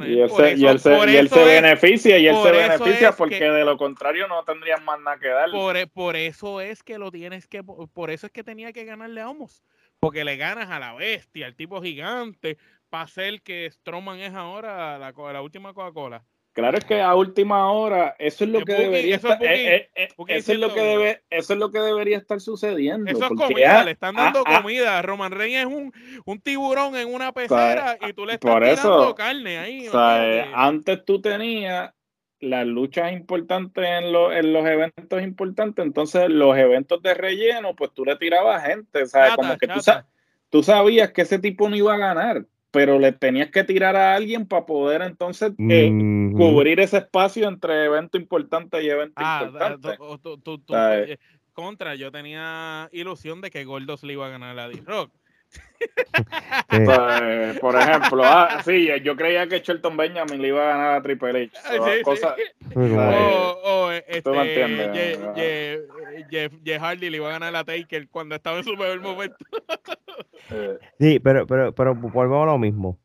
Y 0.07 0.20
él 0.20 0.30
se, 0.30 0.51
y 0.51 0.55
eso- 0.55 0.70
él 0.70 0.78
se, 0.80 0.90
y 1.12 1.16
él 1.16 1.28
se 1.28 1.34
beneficia 1.44 2.18
y 2.18 2.26
él 2.28 2.34
se 2.36 2.51
beneficia 2.53 3.12
porque 3.16 3.38
que- 3.38 3.51
de 3.51 3.64
lo 3.64 3.76
contrario 3.76 4.28
no 4.28 4.42
tendrían 4.44 4.84
más 4.84 5.01
nada 5.01 5.18
que 5.18 5.28
dar. 5.28 5.51
Por, 5.51 5.90
por 5.90 6.16
eso 6.16 6.61
es 6.61 6.82
que 6.82 6.98
lo 6.98 7.11
tienes 7.11 7.46
que. 7.46 7.62
Por 7.62 8.11
eso 8.11 8.26
es 8.26 8.32
que 8.32 8.44
tenía 8.44 8.72
que 8.72 8.84
ganarle 8.84 9.20
a 9.20 9.28
Homos. 9.28 9.62
Porque 9.98 10.24
le 10.24 10.36
ganas 10.36 10.70
a 10.70 10.78
la 10.78 10.94
bestia, 10.94 11.46
al 11.46 11.57
tipo 11.57 11.82
gigante, 11.82 12.57
para 12.88 13.05
hacer 13.05 13.42
que 13.42 13.68
Strowman 13.70 14.20
es 14.20 14.34
ahora 14.34 14.98
la, 14.98 15.12
la 15.12 15.42
última 15.42 15.74
Coca-Cola. 15.74 16.24
Claro 16.53 16.78
es 16.78 16.84
que 16.84 17.01
a 17.01 17.14
última 17.14 17.70
hora 17.70 18.16
eso 18.18 18.42
es 18.44 18.51
lo 18.51 18.59
Es 18.59 18.64
que 18.64 18.72
debería 18.72 19.16
eso 19.16 19.28
es 19.28 19.34
estar, 19.34 19.46
eh, 19.46 19.76
eh, 19.76 19.88
eh, 19.94 20.09
eso 20.26 20.53
es 20.53 20.59
lo 20.59 20.74
que 20.74 20.80
debe, 20.80 21.22
eso 21.30 21.53
es 21.53 21.59
lo 21.59 21.70
que 21.70 21.78
debería 21.78 22.18
estar 22.18 22.40
sucediendo. 22.40 23.09
Eso 23.11 23.22
es 23.24 23.28
comida, 23.30 23.80
ah, 23.80 23.84
le 23.84 23.92
están 23.92 24.18
ah, 24.18 24.24
dando 24.24 24.42
ah, 24.44 24.61
comida. 24.61 25.01
Roman 25.03 25.30
Reigns 25.30 25.61
es 25.61 25.66
un, 25.66 25.92
un 26.24 26.40
tiburón 26.40 26.96
en 26.96 27.12
una 27.14 27.32
pecera 27.32 27.96
y 28.09 28.12
tú 28.12 28.26
le 28.26 28.34
estás 28.34 28.51
por 28.53 28.62
tirando 28.64 29.03
eso, 29.05 29.14
carne 29.14 29.59
ahí. 29.59 29.86
o 29.86 29.92
sea, 29.92 30.26
eh, 30.26 30.30
olvídate. 30.40 30.51
antes 30.55 31.05
tú 31.05 31.20
tenías 31.20 31.92
las 32.40 32.66
luchas 32.66 33.12
importantes 33.12 33.84
en, 33.84 34.12
lo- 34.12 34.32
en 34.32 34.53
los 34.53 34.66
eventos 34.66 35.22
importantes, 35.22 35.84
entonces 35.84 36.28
los 36.30 36.57
eventos 36.57 37.01
de 37.03 37.14
relleno, 37.14 37.76
pues 37.76 37.92
tú 37.94 38.05
le 38.05 38.16
tirabas 38.16 38.64
gente, 38.66 39.07
¿sabes? 39.07 39.30
Chata, 39.30 39.36
Como 39.36 39.57
que 39.57 39.68
tú 40.48 40.62
sabías 40.64 41.12
que 41.12 41.22
ese 41.22 41.38
tipo 41.38 41.68
no 41.68 41.76
iba 41.76 41.94
a 41.94 41.98
ganar, 41.98 42.44
pero 42.70 42.98
le 42.98 43.12
tenías 43.12 43.50
que 43.50 43.64
tirar 43.64 43.96
a 43.96 44.14
alguien 44.14 44.46
para 44.46 44.66
poder 44.66 45.02
entonces 45.02 45.52
eh, 45.58 45.90
cubrir 46.36 46.80
ese 46.80 46.98
espacio 46.98 47.48
entre 47.48 47.84
evento 47.86 48.16
importante 48.16 48.82
y 48.82 48.88
evento 48.88 49.14
Ah, 49.16 49.42
importante. 49.46 49.96
tú- 50.22 50.38
tú- 50.38 50.58
tú- 50.58 50.74
eh, 50.76 51.18
contra, 51.52 51.94
yo 51.94 52.10
tenía 52.12 52.88
ilusión 52.92 53.40
de 53.40 53.50
que 53.50 53.64
Gordos 53.64 54.02
le 54.02 54.12
iba 54.14 54.26
a 54.26 54.30
ganar 54.30 54.58
a 54.58 54.68
D-Rock. 54.68 55.12
Sí. 56.70 56.78
Pues, 56.84 57.59
por 57.59 57.74
ejemplo, 57.76 58.22
ah, 58.24 58.61
sí, 58.64 58.88
yo 59.03 59.16
creía 59.16 59.46
que 59.48 59.61
Shelton 59.61 59.96
Benjamin 59.96 60.40
le 60.42 60.48
iba 60.48 60.62
a 60.62 60.68
ganar 60.76 60.94
a 60.96 61.03
Triple 61.03 61.44
H. 61.44 61.51
Sí, 61.70 62.03
cosa- 62.03 62.36
O, 62.76 63.61
o, 63.64 63.90
este, 63.90 64.22
tú 64.22 64.30
me 64.30 64.42
entiendes, 64.42 64.92
Ye- 64.92 65.16
¿verdad? 65.16 65.34
Ye- 65.34 65.80
Jeff, 66.30 66.53
Jeff 66.64 66.82
Hardy 66.82 67.11
le 67.11 67.16
iba 67.16 67.28
a 67.28 67.32
ganar 67.32 67.57
a 67.57 67.64
Taker 67.64 68.09
cuando 68.09 68.34
estaba 68.34 68.59
en 68.59 68.64
su 68.64 68.76
mejor 68.76 69.01
momento. 69.01 69.36
Sí, 70.98 71.18
pero, 71.20 71.46
pero, 71.46 71.74
pero 71.74 71.94
volvemos 71.94 72.42
a 72.42 72.46
lo 72.53 72.59
mismo. 72.59 72.98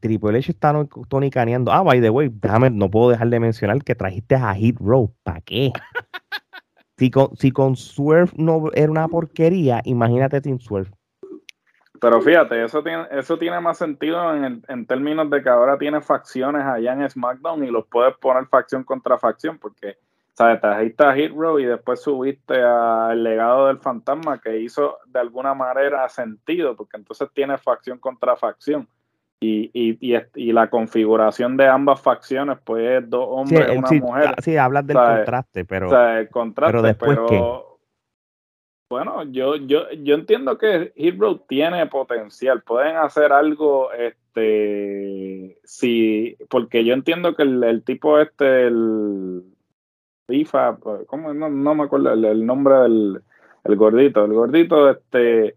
Triple 0.00 0.38
H 0.38 0.52
está 0.52 0.72
no- 0.72 0.86
tonicaneando. 1.08 1.70
Ah, 1.72 1.82
by 1.82 2.00
the 2.00 2.08
way, 2.10 2.30
déjame, 2.32 2.70
no 2.70 2.90
puedo 2.90 3.10
dejar 3.10 3.28
de 3.28 3.40
mencionar 3.40 3.82
que 3.82 3.94
trajiste 3.94 4.36
a 4.36 4.54
Hit 4.54 4.76
Row. 4.78 5.14
¿Para 5.22 5.40
qué? 5.42 5.72
Si 7.00 7.10
con, 7.10 7.34
si 7.34 7.50
con 7.50 7.76
Swerve 7.76 8.30
no 8.36 8.64
era 8.74 8.90
una 8.90 9.08
porquería, 9.08 9.80
imagínate 9.84 10.42
sin 10.42 10.60
Swerve. 10.60 10.90
Pero 11.98 12.20
fíjate, 12.20 12.62
eso 12.62 12.82
tiene, 12.82 13.06
eso 13.10 13.38
tiene 13.38 13.58
más 13.58 13.78
sentido 13.78 14.36
en, 14.36 14.62
en 14.68 14.86
términos 14.86 15.30
de 15.30 15.42
que 15.42 15.48
ahora 15.48 15.78
tienes 15.78 16.04
facciones 16.04 16.62
allá 16.62 16.92
en 16.92 17.08
SmackDown 17.08 17.64
y 17.64 17.70
los 17.70 17.86
puedes 17.86 18.14
poner 18.18 18.46
facción 18.48 18.84
contra 18.84 19.16
facción, 19.16 19.58
porque, 19.58 19.96
¿sabes? 20.34 20.60
Trajiste 20.60 21.02
a 21.02 21.14
Hit 21.14 21.32
Row 21.32 21.58
y 21.58 21.64
después 21.64 22.02
subiste 22.02 22.60
al 22.60 23.24
legado 23.24 23.68
del 23.68 23.78
fantasma 23.78 24.38
que 24.38 24.60
hizo 24.60 24.98
de 25.06 25.20
alguna 25.20 25.54
manera 25.54 26.06
sentido, 26.10 26.76
porque 26.76 26.98
entonces 26.98 27.30
tienes 27.32 27.62
facción 27.62 27.98
contra 27.98 28.36
facción. 28.36 28.86
Y, 29.42 29.70
y, 29.72 30.14
y, 30.14 30.18
y 30.34 30.52
la 30.52 30.68
configuración 30.68 31.56
de 31.56 31.66
ambas 31.66 32.00
facciones, 32.02 32.58
pues, 32.62 33.02
es 33.02 33.08
dos 33.08 33.24
Sí, 33.48 33.54
hombres 33.54 33.68
y 33.68 33.72
el- 33.72 33.78
una 33.78 33.88
sí, 33.88 34.00
mujer. 34.00 34.26
ah, 34.28 34.42
sí, 34.42 34.56
hablas 34.58 34.86
del 34.86 34.96
¿sabes? 34.98 35.18
contraste, 35.20 35.64
pero 35.64 35.86
O 35.86 35.90
sea, 35.90 36.20
el 36.20 36.28
contraste, 36.28 36.72
pero 36.72 36.82
después, 36.82 37.18
pero 37.18 37.78
bueno, 38.90 39.22
yo, 39.30 39.56
yo, 39.56 39.90
yo 40.02 40.14
entiendo 40.16 40.58
que 40.58 40.92
Hero 40.96 41.40
tiene 41.48 41.86
potencial, 41.86 42.62
pueden 42.62 42.96
hacer 42.96 43.32
algo, 43.32 43.90
este, 43.92 45.58
sí, 45.64 46.36
porque 46.50 46.84
yo 46.84 46.92
entiendo 46.92 47.34
que 47.34 47.44
el, 47.44 47.62
el 47.62 47.82
tipo 47.84 48.18
este, 48.18 48.66
el 48.66 49.44
FIFA, 50.28 50.78
¿cómo? 51.06 51.32
No, 51.32 51.48
no 51.48 51.74
me 51.74 51.84
acuerdo 51.84 52.12
el, 52.12 52.24
el 52.24 52.44
nombre 52.44 52.74
del 52.74 53.22
el 53.62 53.76
gordito, 53.76 54.24
el 54.24 54.32
gordito, 54.32 54.90
este, 54.90 55.54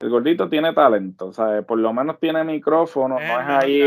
el 0.00 0.10
gordito 0.10 0.48
tiene 0.48 0.72
talento, 0.72 1.26
o 1.26 1.32
sea, 1.32 1.62
por 1.62 1.78
lo 1.78 1.92
menos 1.92 2.18
tiene 2.18 2.44
micrófono, 2.44 3.18
Es 3.18 3.28
no 3.28 3.40
es 3.40 3.46
ahí, 3.64 3.80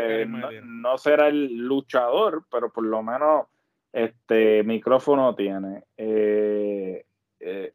eh, 0.00 0.26
no, 0.64 0.98
será 0.98 1.28
el 1.28 1.54
luchador, 1.56 2.44
pero 2.50 2.70
por 2.72 2.84
lo 2.84 3.02
menos 3.02 3.46
este 3.92 4.62
micrófono 4.64 5.34
tiene. 5.34 5.82
Eh, 5.96 7.04
eh, 7.40 7.72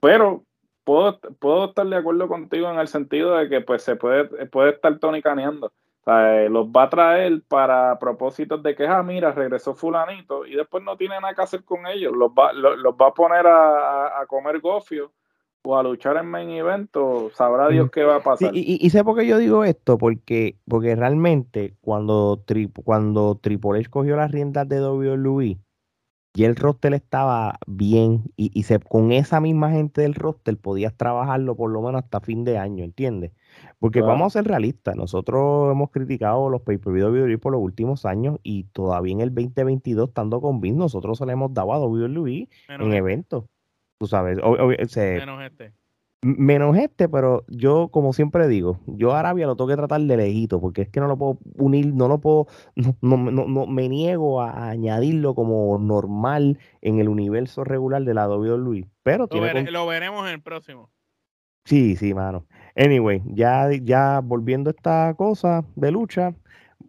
pero 0.00 0.44
puedo, 0.84 1.18
puedo 1.38 1.66
estar 1.66 1.86
de 1.86 1.96
acuerdo 1.96 2.28
contigo 2.28 2.70
en 2.70 2.78
el 2.78 2.88
sentido 2.88 3.36
de 3.36 3.48
que 3.48 3.60
pues 3.60 3.82
se 3.82 3.96
puede, 3.96 4.24
puede 4.46 4.70
estar 4.70 4.98
tonicaneando. 4.98 5.72
Eh, 6.06 6.48
los 6.50 6.66
va 6.68 6.84
a 6.84 6.88
traer 6.90 7.42
para 7.48 7.98
propósitos 7.98 8.62
de 8.62 8.74
que, 8.74 8.86
ah, 8.86 9.02
mira, 9.02 9.32
regresó 9.32 9.74
fulanito 9.74 10.46
y 10.46 10.54
después 10.54 10.82
no 10.82 10.96
tiene 10.96 11.20
nada 11.20 11.34
que 11.34 11.42
hacer 11.42 11.64
con 11.64 11.86
ellos. 11.86 12.14
Los 12.16 12.30
va, 12.30 12.52
lo- 12.54 12.76
los, 12.76 12.94
va 12.94 13.08
a 13.08 13.12
poner 13.14 13.46
a, 13.46 14.06
a- 14.06 14.20
a 14.22 14.26
comer 14.26 14.60
gofio 14.60 15.12
o 15.62 15.76
a 15.76 15.82
luchar 15.82 16.16
en 16.16 16.26
main 16.26 16.48
event 16.50 16.94
o 16.96 17.30
sabrá 17.34 17.68
Dios 17.68 17.90
qué 17.90 18.02
va 18.04 18.16
a 18.16 18.20
Sí, 18.20 18.24
pasar. 18.24 18.56
y, 18.56 18.60
y- 18.60 18.78
y 18.80 18.90
sé 18.90 19.04
por 19.04 19.16
qué 19.18 19.26
yo 19.26 19.38
digo 19.38 19.64
esto, 19.64 19.98
porque, 19.98 20.56
porque 20.66 20.94
realmente 20.96 21.74
cuando, 21.80 22.42
Tri- 22.46 22.72
cuando 22.84 23.36
Triple 23.40 23.78
H 23.80 23.90
cogió 23.90 24.16
las 24.16 24.30
riendas 24.30 24.68
de 24.68 24.80
WWE, 24.80 25.58
y 26.34 26.44
el 26.44 26.54
roster 26.54 26.94
estaba 26.94 27.58
bien, 27.66 28.22
y, 28.36 28.50
y 28.54 28.62
se, 28.62 28.78
con 28.78 29.10
esa 29.10 29.40
misma 29.40 29.70
gente 29.72 30.02
del 30.02 30.14
roster 30.14 30.56
podías 30.56 30.94
trabajarlo 30.96 31.56
por 31.56 31.70
lo 31.70 31.82
menos 31.82 32.04
hasta 32.04 32.20
fin 32.20 32.44
de 32.44 32.58
año, 32.58 32.84
¿entiendes? 32.84 33.32
Porque 33.80 33.98
Claro. 34.00 34.12
vamos 34.12 34.26
a 34.36 34.38
ser 34.38 34.48
realistas, 34.48 34.94
nosotros 34.94 35.72
hemos 35.72 35.90
criticado 35.90 36.48
los 36.48 36.62
pay-per-view 36.62 37.10
de 37.12 37.22
WWE 37.22 37.38
por 37.38 37.52
los 37.52 37.60
últimos 37.60 38.04
años, 38.04 38.38
y 38.44 38.64
todavía 38.64 39.14
en 39.14 39.20
el 39.22 39.34
2022, 39.34 40.10
estando 40.10 40.40
con 40.40 40.60
Vince, 40.60 40.78
nosotros 40.78 41.18
se 41.18 41.26
le 41.26 41.32
hemos 41.32 41.52
dado 41.52 41.72
a 41.72 41.78
WWE 41.80 42.48
Menos, 42.68 42.86
en 42.86 42.92
eventos. 42.94 43.44
Tú 43.98 44.06
sabes, 44.06 44.38
o- 44.42 44.52
o- 44.52 44.72
se- 44.86 45.16
menos 45.18 45.42
este. 45.42 45.72
Menos 46.20 46.76
este, 46.76 47.08
pero 47.08 47.44
yo, 47.46 47.88
como 47.92 48.12
siempre 48.12 48.48
digo, 48.48 48.80
yo 48.86 49.12
a 49.12 49.20
Arabia 49.20 49.46
lo 49.46 49.54
tengo 49.54 49.68
que 49.68 49.76
tratar 49.76 50.00
de 50.00 50.16
lejito, 50.16 50.60
porque 50.60 50.82
es 50.82 50.88
que 50.88 50.98
no 50.98 51.06
lo 51.06 51.16
puedo 51.16 51.38
unir, 51.54 51.94
no 51.94 52.08
lo 52.08 52.18
puedo, 52.18 52.48
no, 52.74 52.96
no, 53.00 53.16
no- 53.30 53.46
no- 53.46 53.66
me 53.68 53.88
niego 53.88 54.42
a, 54.42 54.68
añadirlo 54.70 55.34
como 55.36 55.78
normal 55.78 56.58
en 56.80 56.98
el 56.98 57.08
universo 57.08 57.62
regular 57.62 58.02
de 58.02 58.14
la 58.14 58.26
WWE. 58.28 58.88
Pero 59.04 59.24
Lo, 59.24 59.28
tiene 59.28 59.46
vere- 59.46 59.64
con- 59.64 59.72
lo 59.72 59.86
veremos 59.86 60.26
en 60.26 60.32
el 60.34 60.40
próximo. 60.42 60.90
Sí, 61.64 61.94
sí, 61.96 62.14
mano. 62.14 62.46
Anyway, 62.74 63.22
ya, 63.26 63.68
ya 63.82 64.20
volviendo 64.20 64.70
a 64.70 64.72
esta 64.72 65.14
cosa 65.16 65.64
de 65.76 65.92
lucha, 65.92 66.34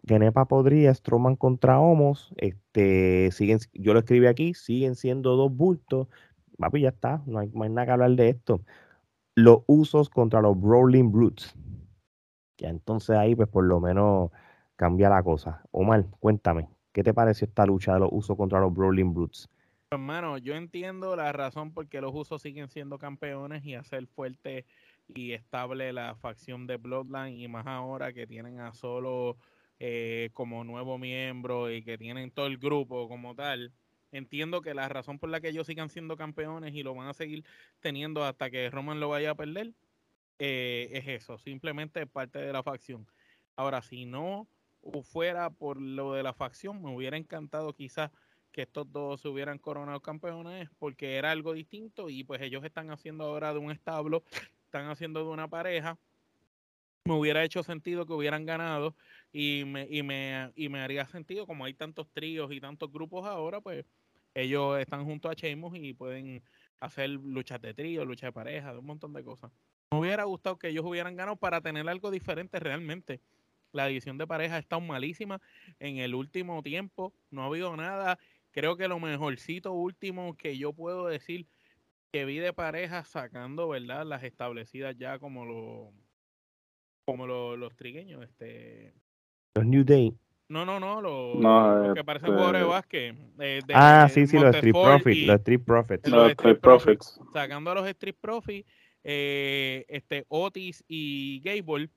Genepa 0.07 0.45
podría, 0.45 0.91
Strowman 0.93 1.35
contra 1.35 1.79
Homos, 1.79 2.33
este, 2.37 3.29
siguen, 3.31 3.59
yo 3.73 3.93
lo 3.93 3.99
escribí 3.99 4.25
aquí, 4.25 4.53
siguen 4.55 4.95
siendo 4.95 5.35
dos 5.35 5.51
bultos. 5.55 6.07
Papi, 6.59 6.81
ya 6.81 6.89
está, 6.89 7.23
no 7.25 7.39
hay, 7.39 7.49
no 7.53 7.67
nada 7.69 7.85
que 7.85 7.91
hablar 7.93 8.11
de 8.11 8.29
esto. 8.29 8.61
Los 9.35 9.59
usos 9.65 10.09
contra 10.09 10.41
los 10.41 10.59
Brawling 10.59 11.09
Brutes. 11.11 11.55
Ya 12.57 12.67
entonces 12.67 13.15
ahí, 13.15 13.33
pues 13.33 13.47
por 13.47 13.63
lo 13.63 13.79
menos 13.79 14.31
cambia 14.75 15.09
la 15.09 15.23
cosa. 15.23 15.63
Omar, 15.71 16.05
cuéntame, 16.19 16.69
¿qué 16.91 17.01
te 17.01 17.13
pareció 17.13 17.47
esta 17.47 17.65
lucha 17.65 17.93
de 17.93 18.01
los 18.01 18.09
usos 18.11 18.35
contra 18.35 18.59
los 18.59 18.73
Brawling 18.73 19.13
Brutes? 19.13 19.49
Hermano, 19.91 20.37
yo 20.37 20.55
entiendo 20.55 21.15
la 21.15 21.31
razón 21.31 21.73
por 21.73 21.87
qué 21.87 22.01
los 22.01 22.13
usos 22.13 22.41
siguen 22.41 22.67
siendo 22.67 22.99
campeones 22.99 23.65
y 23.65 23.75
hacer 23.75 24.05
fuerte 24.07 24.65
y 25.07 25.31
estable 25.31 25.93
la 25.93 26.15
facción 26.15 26.67
de 26.67 26.77
Bloodline 26.77 27.39
y 27.39 27.47
más 27.47 27.65
ahora 27.65 28.13
que 28.13 28.27
tienen 28.27 28.59
a 28.59 28.73
Solo 28.73 29.37
eh, 29.79 30.29
como 30.33 30.63
nuevo 30.65 30.97
miembro 30.97 31.71
y 31.71 31.81
que 31.81 31.97
tienen 31.97 32.31
todo 32.31 32.47
el 32.47 32.57
grupo 32.57 33.07
como 33.07 33.33
tal. 33.33 33.71
Entiendo 34.11 34.61
que 34.61 34.73
la 34.73 34.89
razón 34.89 35.19
por 35.19 35.29
la 35.29 35.39
que 35.39 35.49
ellos 35.49 35.67
sigan 35.67 35.89
siendo 35.89 36.17
campeones 36.17 36.73
y 36.73 36.83
lo 36.83 36.95
van 36.95 37.07
a 37.07 37.13
seguir 37.13 37.45
teniendo 37.79 38.23
hasta 38.23 38.49
que 38.49 38.69
Roman 38.69 38.99
lo 38.99 39.09
vaya 39.09 39.31
a 39.31 39.35
perder 39.35 39.73
eh, 40.39 40.89
es 40.93 41.07
eso, 41.07 41.37
simplemente 41.37 42.01
es 42.01 42.07
parte 42.07 42.39
de 42.39 42.53
la 42.53 42.63
facción. 42.63 43.07
Ahora, 43.55 43.81
si 43.81 44.05
no 44.05 44.47
fuera 45.03 45.49
por 45.49 45.81
lo 45.81 46.13
de 46.13 46.23
la 46.23 46.33
facción, 46.33 46.81
me 46.81 46.95
hubiera 46.95 47.17
encantado 47.17 47.73
quizás 47.73 48.11
que 48.51 48.63
estos 48.63 48.91
dos 48.91 49.21
se 49.21 49.27
hubieran 49.27 49.59
coronado 49.59 50.01
campeones 50.01 50.69
porque 50.79 51.17
era 51.17 51.31
algo 51.31 51.53
distinto 51.53 52.09
y 52.09 52.23
pues 52.23 52.41
ellos 52.41 52.63
están 52.63 52.89
haciendo 52.89 53.25
ahora 53.25 53.53
de 53.53 53.59
un 53.59 53.71
establo, 53.71 54.23
están 54.65 54.87
haciendo 54.89 55.23
de 55.23 55.29
una 55.29 55.47
pareja. 55.49 55.99
Me 57.05 57.13
hubiera 57.15 57.43
hecho 57.43 57.63
sentido 57.63 58.05
que 58.05 58.13
hubieran 58.13 58.45
ganado 58.45 58.95
y 59.31 59.63
me, 59.65 59.87
y 59.89 60.03
me, 60.03 60.51
y 60.55 60.69
me 60.69 60.79
haría 60.81 61.07
sentido, 61.07 61.47
como 61.47 61.65
hay 61.65 61.73
tantos 61.73 62.09
tríos 62.11 62.51
y 62.51 62.59
tantos 62.61 62.91
grupos 62.91 63.25
ahora, 63.25 63.61
pues 63.61 63.85
ellos 64.41 64.79
están 64.79 65.05
junto 65.05 65.29
a 65.29 65.33
Sheamus 65.33 65.77
y 65.77 65.93
pueden 65.93 66.43
hacer 66.79 67.09
luchas 67.09 67.61
de 67.61 67.73
trío, 67.73 68.05
luchas 68.05 68.29
de 68.29 68.33
pareja, 68.33 68.71
de 68.71 68.79
un 68.79 68.85
montón 68.85 69.13
de 69.13 69.23
cosas. 69.23 69.51
Me 69.91 69.99
hubiera 69.99 70.23
gustado 70.23 70.57
que 70.57 70.69
ellos 70.69 70.85
hubieran 70.85 71.15
ganado 71.15 71.35
para 71.37 71.61
tener 71.61 71.87
algo 71.89 72.11
diferente 72.11 72.59
realmente. 72.59 73.21
La 73.71 73.87
división 73.87 74.17
de 74.17 74.25
pareja 74.25 74.55
ha 74.55 74.59
estado 74.59 74.81
malísima 74.81 75.41
en 75.79 75.97
el 75.97 76.15
último 76.15 76.63
tiempo, 76.63 77.13
no 77.29 77.43
ha 77.43 77.45
habido 77.45 77.75
nada 77.75 78.17
creo 78.51 78.77
que 78.77 78.87
lo 78.87 78.99
mejorcito 78.99 79.73
último 79.73 80.35
que 80.35 80.57
yo 80.57 80.73
puedo 80.73 81.07
decir 81.07 81.47
que 82.11 82.25
vi 82.25 82.37
de 82.37 82.53
pareja 82.53 83.03
sacando, 83.03 83.69
¿verdad? 83.69 84.05
Las 84.05 84.23
establecidas 84.23 84.97
ya 84.97 85.19
como 85.19 85.45
lo 85.45 85.93
como 87.05 87.25
los, 87.25 87.57
los 87.57 87.75
trigueños, 87.75 88.23
este... 88.23 88.93
Los 89.55 89.65
New 89.65 89.83
Day. 89.83 90.15
No, 90.49 90.65
no, 90.65 90.79
no, 90.79 90.99
los, 90.99 91.35
No, 91.35 91.75
los 91.75 91.93
que 91.95 92.03
parecen 92.03 92.29
jugadores 92.29 92.61
de 92.61 92.65
este- 92.67 92.73
básquet. 92.73 93.15
eh, 93.39 93.61
de 93.67 93.73
Ah, 93.75 94.09
sí, 94.11 94.25
sí, 94.25 94.37
los 94.39 94.55
Street 94.55 94.73
Profits. 94.73 95.17
y- 95.17 95.25
Los 95.25 95.35
Street 95.37 95.61
Profits. 95.63 96.09
los 96.09 96.21
Los 96.23 96.29
Street 96.31 96.59
Profits. 96.59 97.19
sacando 97.33 97.69
a 97.71 97.75
los 97.75 97.87
Street 97.87 98.15
Profits, 98.19 98.67
eh, 99.03 99.85
este, 99.87 100.25
Otis 100.27 100.83
y 100.87 101.39
Gable 101.43 101.89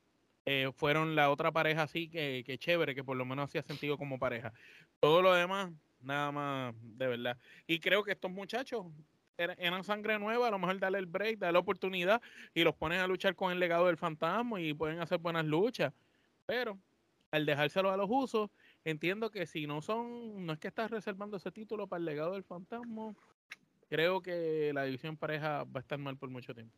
eh, 0.44 0.70
fueron 0.74 1.14
la 1.14 1.30
otra 1.30 1.50
pareja 1.52 1.82
así 1.84 2.08
que, 2.08 2.42
que 2.44 2.58
chévere, 2.58 2.94
que 2.96 3.04
por 3.04 3.16
lo 3.16 3.24
menos 3.24 3.44
hacía 3.44 3.62
sentido 3.62 3.96
como 3.96 4.18
pareja. 4.18 4.52
Todo 5.00 5.22
lo 5.22 5.32
demás, 5.32 5.70
nada 6.00 6.30
más 6.32 6.74
de 6.82 7.06
verdad. 7.06 7.38
Y 7.66 7.78
creo 7.78 8.02
que 8.02 8.10
estos 8.12 8.30
muchachos 8.30 8.84
eran, 9.38 9.56
eran 9.60 9.82
sangre 9.84 10.18
nueva, 10.18 10.48
a 10.48 10.50
lo 10.50 10.58
mejor 10.58 10.78
darle 10.80 10.98
el 10.98 11.06
break, 11.06 11.38
darle 11.38 11.52
la 11.54 11.58
oportunidad 11.60 12.20
y 12.54 12.64
los 12.64 12.74
ponen 12.74 12.98
a 13.00 13.06
luchar 13.06 13.34
con 13.36 13.50
el 13.52 13.60
legado 13.60 13.86
del 13.86 13.96
fantasma 13.96 14.60
y 14.60 14.74
pueden 14.74 15.00
hacer 15.00 15.18
buenas 15.18 15.44
luchas. 15.46 15.92
Pero 16.44 16.76
al 17.32 17.46
dejárselo 17.46 17.90
a 17.90 17.96
los 17.96 18.08
usos, 18.08 18.50
entiendo 18.84 19.30
que 19.30 19.46
si 19.46 19.66
no 19.66 19.82
son, 19.82 20.46
no 20.46 20.52
es 20.52 20.58
que 20.60 20.68
estás 20.68 20.90
reservando 20.90 21.38
ese 21.38 21.50
título 21.50 21.88
para 21.88 21.98
el 21.98 22.04
legado 22.04 22.34
del 22.34 22.44
fantasma, 22.44 23.14
creo 23.88 24.22
que 24.22 24.70
la 24.72 24.84
división 24.84 25.16
pareja 25.16 25.64
va 25.64 25.78
a 25.78 25.80
estar 25.80 25.98
mal 25.98 26.16
por 26.16 26.30
mucho 26.30 26.54
tiempo. 26.54 26.76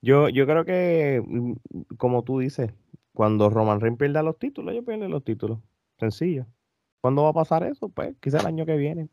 Yo, 0.00 0.28
yo 0.28 0.46
creo 0.46 0.64
que, 0.64 1.22
mm, 1.26 1.52
como 1.96 2.22
tú 2.22 2.38
dices, 2.38 2.72
cuando 3.12 3.50
Roman 3.50 3.80
Reigns 3.80 3.98
pierda 3.98 4.22
los 4.22 4.38
títulos, 4.38 4.72
ellos 4.72 4.84
pierden 4.84 5.10
los 5.10 5.24
títulos. 5.24 5.58
Sencillo. 5.98 6.46
¿Cuándo 7.00 7.24
va 7.24 7.30
a 7.30 7.32
pasar 7.34 7.64
eso? 7.64 7.88
Pues 7.88 8.14
quizá 8.20 8.38
el 8.38 8.46
año 8.46 8.64
que 8.66 8.76
viene. 8.76 9.08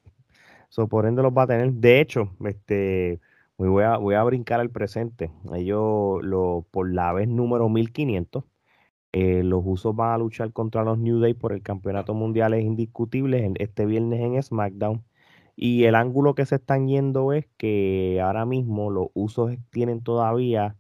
So, 0.70 0.88
por 0.88 1.06
ende 1.08 1.24
los 1.24 1.34
va 1.34 1.44
a 1.44 1.48
tener. 1.48 1.72
De 1.74 2.02
hecho, 2.02 2.32
este, 2.46 3.20
voy 3.58 3.84
a, 3.84 3.98
voy 3.98 4.16
a 4.16 4.24
brincar 4.24 4.60
al 4.60 4.70
presente. 4.70 5.32
Ellos, 5.54 6.24
lo, 6.24 6.66
por 6.70 6.92
la 6.92 7.14
vez 7.14 7.28
número 7.28 7.70
1500, 7.70 8.44
eh, 9.16 9.44
los 9.44 9.62
usos 9.66 9.96
van 9.96 10.12
a 10.14 10.18
luchar 10.18 10.52
contra 10.52 10.84
los 10.84 10.98
New 11.00 11.20
Day 11.20 11.34
por 11.34 11.54
el 11.54 11.62
campeonato 11.62 12.14
mundial 12.14 12.54
es 12.54 12.64
indiscutible 12.66 13.46
en- 13.46 13.56
este 13.60 13.86
viernes 13.86 14.20
en 14.20 14.42
SmackDown. 14.44 15.04
Y 15.56 15.86
el 15.86 15.96
ángulo 15.96 16.36
que 16.36 16.46
se 16.46 16.56
están 16.56 16.88
yendo 16.88 17.32
es 17.34 17.48
que 17.58 18.20
ahora 18.22 18.46
mismo 18.46 18.92
los 18.92 19.08
usos 19.14 19.56
tienen 19.72 20.02
todavía 20.02 20.76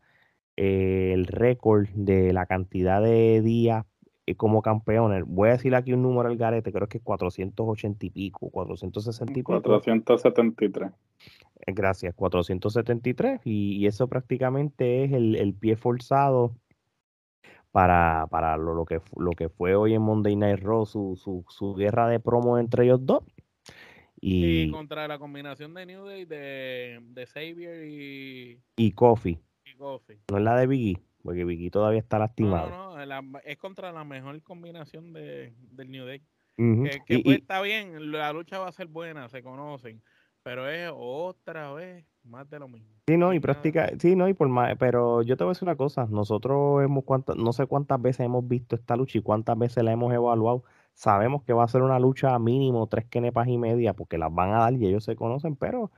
eh, 0.57 1.11
el 1.13 1.27
récord 1.27 1.87
de 1.95 2.33
la 2.33 2.45
cantidad 2.45 3.01
de 3.01 3.41
días 3.41 3.85
eh, 4.25 4.35
como 4.35 4.61
campeones. 4.61 5.23
Voy 5.25 5.49
a 5.49 5.53
decir 5.53 5.73
aquí 5.75 5.93
un 5.93 6.01
número 6.01 6.27
al 6.29 6.35
garete, 6.37 6.71
creo 6.73 6.87
que 6.89 6.97
es 6.97 7.03
480 7.03 8.05
y 8.05 8.09
pico, 8.09 8.49
460 8.49 9.31
y 9.31 9.35
pico. 9.35 9.53
473. 9.61 10.91
Eh, 11.67 11.73
Gracias, 11.73 12.13
473. 12.15 13.39
Y, 13.45 13.77
y 13.77 13.87
eso 13.87 14.07
prácticamente 14.09 15.05
es 15.05 15.13
el, 15.13 15.35
el 15.35 15.53
pie 15.53 15.75
forzado 15.77 16.53
para, 17.75 18.25
para 18.31 18.55
lo, 18.55 18.73
lo 18.73 18.85
que, 18.85 19.01
lo 19.17 19.31
que 19.31 19.49
fue 19.49 19.75
hoy 19.75 19.93
en 19.95 20.01
Monday 20.01 20.33
Night 20.37 20.61
Raw, 20.63 20.85
su, 20.85 21.19
su, 21.21 21.43
su 21.49 21.75
guerra 21.75 22.07
de 22.07 22.21
promo 22.21 22.57
entre 22.57 22.85
ellos 22.85 23.05
dos. 23.05 23.21
Y 24.21 24.61
Y, 24.67 24.71
contra 24.71 25.05
la 25.09 25.19
combinación 25.19 25.73
de 25.73 25.85
New 25.85 26.05
Day, 26.05 26.23
de, 26.23 27.01
de 27.01 27.25
Xavier 27.27 27.83
y, 27.85 28.61
y 28.77 28.91
Kofi. 28.93 29.41
no 29.77 30.37
es 30.37 30.41
la 30.41 30.55
de 30.57 30.67
Biggie, 30.67 31.01
porque 31.21 31.43
Biggie 31.43 31.69
todavía 31.69 31.99
está 31.99 32.17
lastimado. 32.17 32.69
no, 32.69 32.95
no, 32.95 33.05
la- 33.05 33.41
es 33.43 33.57
contra 33.57 33.91
la 33.91 34.05
mejor 34.05 34.41
combinación 34.41 35.11
de, 35.11 35.53
del 35.71 35.91
New 35.91 36.05
Day. 36.05 36.21
Que, 36.55 37.01
que 37.05 37.15
Y- 37.15 37.23
pues 37.23 37.37
y- 37.39 37.41
está 37.41 37.59
bien, 37.61 38.13
la 38.13 38.31
lucha 38.31 38.57
va 38.57 38.69
a 38.69 38.71
ser 38.71 38.87
buena, 38.87 39.27
se 39.27 39.43
conocen, 39.43 40.01
pero 40.45 40.69
es 40.69 40.91
otra 40.95 41.73
vez 41.73 42.05
más 42.23 42.47
de 42.51 42.59
lo 42.59 42.67
mismo. 42.67 42.87
Sí, 43.07 43.17
no, 43.17 43.33
y 43.33 43.39
práctica, 43.39 43.89
sí, 43.97 44.15
no, 44.15 44.29
y 44.29 44.35
por 44.35 44.47
más, 44.47 44.75
pero 44.77 45.23
yo 45.23 45.35
te 45.37 45.43
voy 45.43 45.49
a 45.49 45.53
decir 45.53 45.67
una 45.67 45.75
cosa, 45.75 46.05
nosotros 46.07 46.83
hemos 46.83 47.03
cuántas, 47.03 47.35
no 47.35 47.51
sé 47.51 47.65
cuántas 47.65 47.99
veces 47.99 48.27
hemos 48.27 48.47
visto 48.47 48.75
esta 48.75 48.95
lucha 48.95 49.17
y 49.17 49.21
cuántas 49.23 49.57
veces 49.57 49.83
la 49.83 49.91
hemos 49.91 50.13
evaluado. 50.13 50.63
Sabemos 50.93 51.43
que 51.43 51.53
va 51.53 51.63
a 51.63 51.67
ser 51.67 51.81
una 51.81 51.97
lucha 51.99 52.37
mínimo 52.37 52.85
tres 52.87 53.05
kenepas 53.05 53.47
y 53.47 53.57
media, 53.57 53.93
porque 53.93 54.19
las 54.19 54.31
van 54.33 54.51
a 54.53 54.59
dar 54.59 54.73
y 54.73 54.85
ellos 54.85 55.03
se 55.03 55.15
conocen, 55.15 55.55
pero 55.55 55.89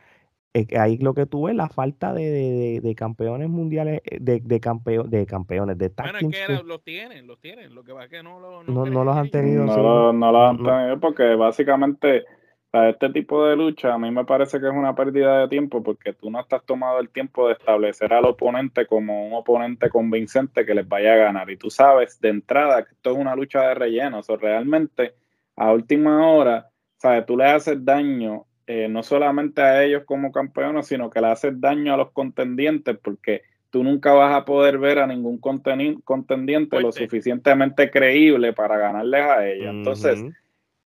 es 0.53 0.65
que 0.67 0.79
ahí 0.79 0.97
lo 0.97 1.13
que 1.13 1.25
tú 1.25 1.43
ves, 1.43 1.55
la 1.55 1.67
falta 1.67 2.13
de, 2.13 2.23
de- 2.29 2.51
de- 2.51 2.81
de 2.81 2.95
campeones 2.95 3.49
mundiales, 3.49 4.01
eh, 4.05 4.17
de, 4.21 4.39
de, 4.39 4.59
campeo- 4.61 5.03
de 5.03 5.25
campeones, 5.25 5.77
de 5.77 5.89
tag 5.89 6.13
Bueno, 6.13 6.29
es 6.29 6.47
que 6.47 6.63
los 6.63 6.83
tienen, 6.83 7.27
los 7.27 7.39
tienen, 7.39 7.75
lo 7.75 7.83
que 7.83 7.91
va 7.91 8.05
es 8.05 8.09
que 8.09 8.23
no, 8.23 8.39
lo, 8.39 8.63
no, 8.63 8.85
no 8.85 9.03
los 9.03 9.17
han 9.17 9.29
tenido. 9.29 9.65
No 9.65 9.73
sí. 9.75 9.81
lo, 9.81 10.13
no 10.13 10.31
lo 10.31 10.47
han 10.47 10.57
tenido 10.57 10.99
porque 11.01 11.35
básicamente 11.35 12.25
sea, 12.71 12.89
este 12.89 13.09
tipo 13.09 13.45
de 13.45 13.55
lucha 13.55 13.93
a 13.93 13.97
mí 13.97 14.11
me 14.11 14.25
parece 14.25 14.59
que 14.59 14.67
es 14.67 14.73
una 14.73 14.95
pérdida 14.95 15.41
de 15.41 15.47
tiempo 15.47 15.81
porque 15.81 16.13
tú 16.13 16.29
no 16.29 16.39
estás 16.39 16.63
tomado 16.65 16.99
el 16.99 17.09
tiempo 17.09 17.47
de 17.47 17.53
establecer 17.53 18.13
al 18.13 18.25
oponente 18.25 18.85
como 18.85 19.27
un 19.27 19.33
oponente 19.33 19.89
convincente 19.89 20.65
que 20.65 20.75
les 20.75 20.87
vaya 20.87 21.13
a 21.13 21.17
ganar. 21.17 21.49
Y 21.49 21.57
tú 21.57 21.69
sabes 21.69 22.19
de 22.19 22.29
entrada 22.29 22.83
que 22.83 22.93
esto 22.93 23.11
es 23.11 23.17
una 23.17 23.35
lucha 23.35 23.61
de 23.67 23.75
relleno. 23.75 24.19
O 24.19 24.23
sea, 24.23 24.35
realmente 24.35 25.13
a 25.55 25.71
última 25.71 26.29
hora, 26.29 26.69
¿sabes? 26.97 27.25
tú 27.25 27.37
le 27.37 27.45
haces 27.45 27.83
daño 27.83 28.45
eh, 28.69 28.89
no 28.89 29.01
solamente 29.01 29.61
a 29.61 29.81
ellos 29.81 30.03
como 30.05 30.33
campeones, 30.33 30.87
sino 30.87 31.09
que 31.09 31.21
le 31.21 31.27
haces 31.27 31.59
daño 31.59 31.93
a 31.93 31.97
los 31.97 32.11
contendientes 32.11 32.97
porque 33.01 33.43
tú 33.69 33.81
nunca 33.81 34.11
vas 34.11 34.35
a 34.35 34.43
poder 34.43 34.77
ver 34.77 34.99
a 34.99 35.07
ningún 35.07 35.39
contendiente 35.39 36.81
lo 36.81 36.91
suficientemente 36.91 37.89
creíble 37.89 38.51
para 38.51 38.77
ganarles 38.77 39.21
a 39.23 39.47
ellos. 39.47 39.67
Entonces, 39.69 40.21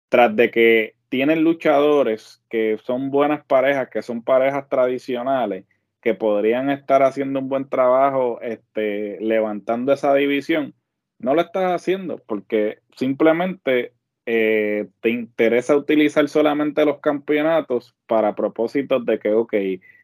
tras 0.10 0.36
de 0.36 0.52
que 0.52 0.96
tienen 1.12 1.44
luchadores 1.44 2.42
que 2.50 2.80
son 2.86 3.12
buenas 3.12 3.44
parejas, 3.44 3.90
que 3.90 4.02
son 4.02 4.24
parejas 4.24 4.70
tradicionales, 4.70 5.66
que 6.02 6.16
podrían 6.16 6.70
estar 6.70 7.04
haciendo 7.04 7.40
un 7.40 7.50
buen 7.50 7.68
trabajo 7.68 8.40
este, 8.42 9.20
levantando 9.20 9.92
esa 9.92 10.14
división, 10.14 10.74
no 11.20 11.36
lo 11.36 11.42
estás 11.42 11.74
haciendo 11.74 12.22
porque 12.26 12.80
simplemente 12.96 13.94
eh, 14.26 14.88
te 15.02 15.10
interesa 15.10 15.76
utilizar 15.76 16.30
solamente 16.30 16.86
los 16.86 17.02
campeonatos 17.02 17.94
para 18.08 18.34
propósitos 18.34 19.06
de 19.06 19.20
que, 19.20 19.34
ok, 19.34 19.54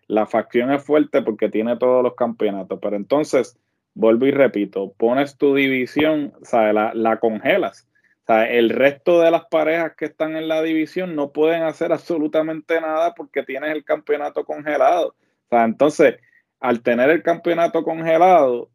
la 0.07 0.25
facción 0.25 0.73
es 0.73 0.83
fuerte 0.83 1.21
porque 1.21 1.47
tiene 1.47 1.77
todos 1.77 2.03
los 2.03 2.15
campeonatos, 2.15 2.79
pero 2.81 2.97
entonces, 2.97 3.57
vuelvo 3.93 4.25
y 4.25 4.31
repito, 4.31 4.91
pones 4.97 5.37
tu 5.37 5.55
división, 5.55 6.33
o 6.41 6.43
sea, 6.43 6.73
la, 6.73 6.93
la 6.93 7.17
congelas. 7.21 7.87
El 8.27 8.69
resto 8.69 9.21
de 9.21 9.31
las 9.31 9.45
parejas 9.45 9.93
que 9.95 10.05
están 10.05 10.35
en 10.35 10.49
la 10.49 10.61
división 10.61 11.15
no 11.15 11.31
pueden 11.31 11.63
hacer 11.63 11.93
absolutamente 11.93 12.81
nada 12.81 13.13
porque 13.13 13.43
tienes 13.43 13.71
el 13.71 13.85
campeonato 13.85 14.43
congelado. 14.43 15.15
Entonces, 15.49 16.15
al 16.59 16.81
tener 16.81 17.09
el 17.09 17.23
campeonato 17.23 17.83
congelado, 17.83 18.69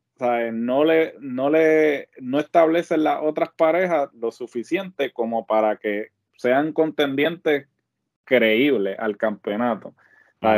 no 0.53 0.85
le, 0.85 1.15
no 1.21 1.51
le, 1.51 2.09
no 2.21 2.39
establecen 2.41 3.05
las 3.05 3.21
otras 3.23 3.51
parejas 3.57 4.09
lo 4.15 4.31
suficiente 4.31 5.13
como 5.13 5.47
para 5.47 5.77
que 5.77 6.09
sean 6.37 6.73
contendientes 6.73 7.67
creíbles 8.25 8.99
al 8.99 9.17
campeonato. 9.17 9.95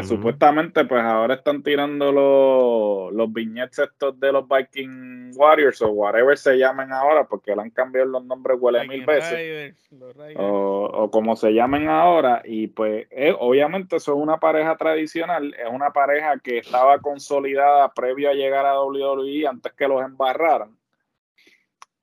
Supuestamente, 0.03 0.85
pues 0.87 1.03
ahora 1.03 1.35
están 1.35 1.62
tirando 1.62 2.11
los, 2.11 3.12
los 3.12 3.32
viñetes 3.32 3.80
estos 3.80 4.18
de 4.18 4.32
los 4.32 4.47
Viking 4.49 5.32
Warriors 5.37 5.82
o 5.82 5.91
whatever 5.91 6.39
se 6.39 6.57
llamen 6.57 6.91
ahora, 6.91 7.26
porque 7.26 7.55
le 7.55 7.62
han 7.62 7.70
cambiado 7.70 8.09
los 8.09 8.24
nombres 8.24 8.57
huele 8.59 8.89
mil 8.89 9.05
veces 9.05 9.32
Raiders, 9.32 9.93
los 9.93 10.16
Raiders. 10.16 10.41
o, 10.41 10.85
o 10.87 11.11
como 11.11 11.37
se 11.37 11.53
llamen 11.53 11.89
ahora, 11.89 12.41
y 12.47 12.68
pues 12.68 13.07
eh, 13.11 13.35
obviamente 13.39 13.97
es 13.97 14.09
una 14.09 14.39
pareja 14.39 14.74
tradicional, 14.76 15.55
es 15.55 15.68
una 15.70 15.91
pareja 15.91 16.39
que 16.39 16.59
estaba 16.59 16.99
consolidada 17.01 17.93
previo 17.93 18.30
a 18.30 18.35
llegar 18.35 18.64
a 18.64 18.80
WWE 18.80 19.47
antes 19.47 19.72
que 19.74 19.87
los 19.87 20.03
embarraran. 20.03 20.70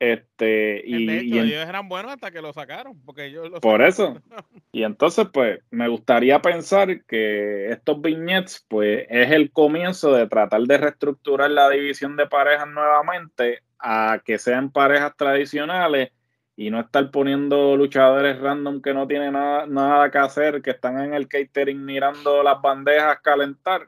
Este, 0.02 0.82
y, 0.84 1.06
de 1.06 1.18
hecho, 1.18 1.26
y 1.26 1.38
en- 1.38 1.46
ellos 1.46 1.70
eran 1.70 1.88
buenos 1.88 2.12
hasta 2.12 2.32
que 2.32 2.42
lo 2.42 2.52
sacaron, 2.54 3.00
porque 3.06 3.26
ellos 3.26 3.52
lo 3.52 3.62
Por 3.62 3.82
sacaron. 3.92 4.24
y 4.72 4.82
entonces, 4.82 5.28
pues, 5.32 5.60
me 5.70 5.88
gustaría 5.90 6.42
pensar 6.42 7.06
que 7.06 7.70
estos 7.70 8.02
viñetes, 8.02 8.66
pues, 8.68 9.06
es 9.08 9.30
el 9.30 9.52
comienzo 9.52 10.12
de 10.14 10.28
tratar 10.28 10.62
de 10.62 10.80
reestructurar 10.80 11.52
la 11.52 11.70
división 11.70 12.16
de 12.18 12.26
parejas 12.26 12.68
nuevamente 12.68 13.60
a 13.78 14.24
que 14.26 14.40
sean 14.40 14.72
parejas 14.72 15.16
tradicionales 15.16 16.10
y 16.56 16.72
no 16.72 16.80
estar 16.80 17.12
poniendo 17.12 17.78
luchadores 17.78 18.40
random 18.40 18.82
que 18.82 18.96
no 18.96 19.06
tienen 19.06 19.34
nada, 19.34 19.68
nada 19.68 20.10
que 20.10 20.18
hacer, 20.18 20.64
que 20.64 20.72
están 20.72 21.00
en 21.00 21.14
el 21.14 21.28
catering 21.28 21.86
mirando 21.86 22.42
las 22.42 22.60
bandejas 22.60 23.20
calentar. 23.22 23.88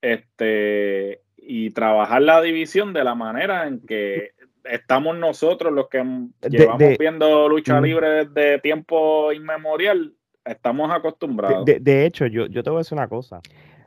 Este, 0.00 1.22
y 1.36 1.70
trabajar 1.70 2.22
la 2.22 2.42
división 2.42 2.92
de 2.92 3.04
la 3.04 3.14
manera 3.14 3.68
en 3.68 3.80
que 3.86 4.32
estamos 4.64 5.16
nosotros 5.18 5.72
los 5.72 5.88
que 5.88 5.98
De- 5.98 6.48
llevamos 6.50 6.78
de- 6.78 6.96
viendo 6.98 7.48
lucha 7.48 7.80
Mm. 7.80 7.84
libre 7.84 8.24
desde 8.26 8.58
tiempo 8.60 9.32
inmemorial, 9.32 10.14
estamos 10.44 10.90
acostumbrados. 10.90 11.64
De, 11.64 12.06
hecho, 12.06 12.26
yo, 12.26 12.46
yo 12.46 12.62
te 12.62 12.70
voy 12.70 12.78
a 12.78 12.80
decir 12.80 12.96
una 12.98 13.08
cosa. 13.08 13.40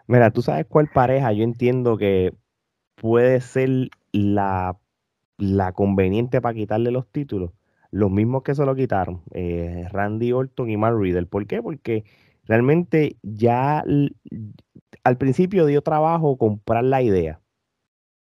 Mira, 0.08 0.32
tú 0.32 0.42
sabes 0.42 0.66
cuál 0.68 0.88
pareja 0.88 1.32
yo 1.32 1.44
entiendo 1.44 1.98
que 1.98 2.34
puede 2.96 3.42
ser 3.42 3.70
la, 4.12 4.78
la 5.38 5.72
conveniente 5.72 6.42
para 6.42 6.56
quitarle 6.56 6.92
los 6.92 7.08
títulos. 7.08 7.52
Los 7.92 8.10
mismos 8.10 8.44
que 8.44 8.56
se 8.56 8.66
lo 8.66 8.76
quitaron, 8.76 9.22
eh, 9.34 9.88
Randy 9.92 10.32
Orton 10.32 10.70
y 10.70 10.78
Matt 10.78 10.96
Riddle. 10.98 11.28
¿Por 11.28 11.46
qué? 11.46 11.62
Porque 11.62 12.04
realmente 12.46 13.18
ya 13.22 13.84
al 15.04 15.18
principio 15.18 15.66
dio 15.66 15.82
trabajo 15.82 16.38
comprar 16.38 16.84
la 16.84 17.02
idea, 17.04 17.40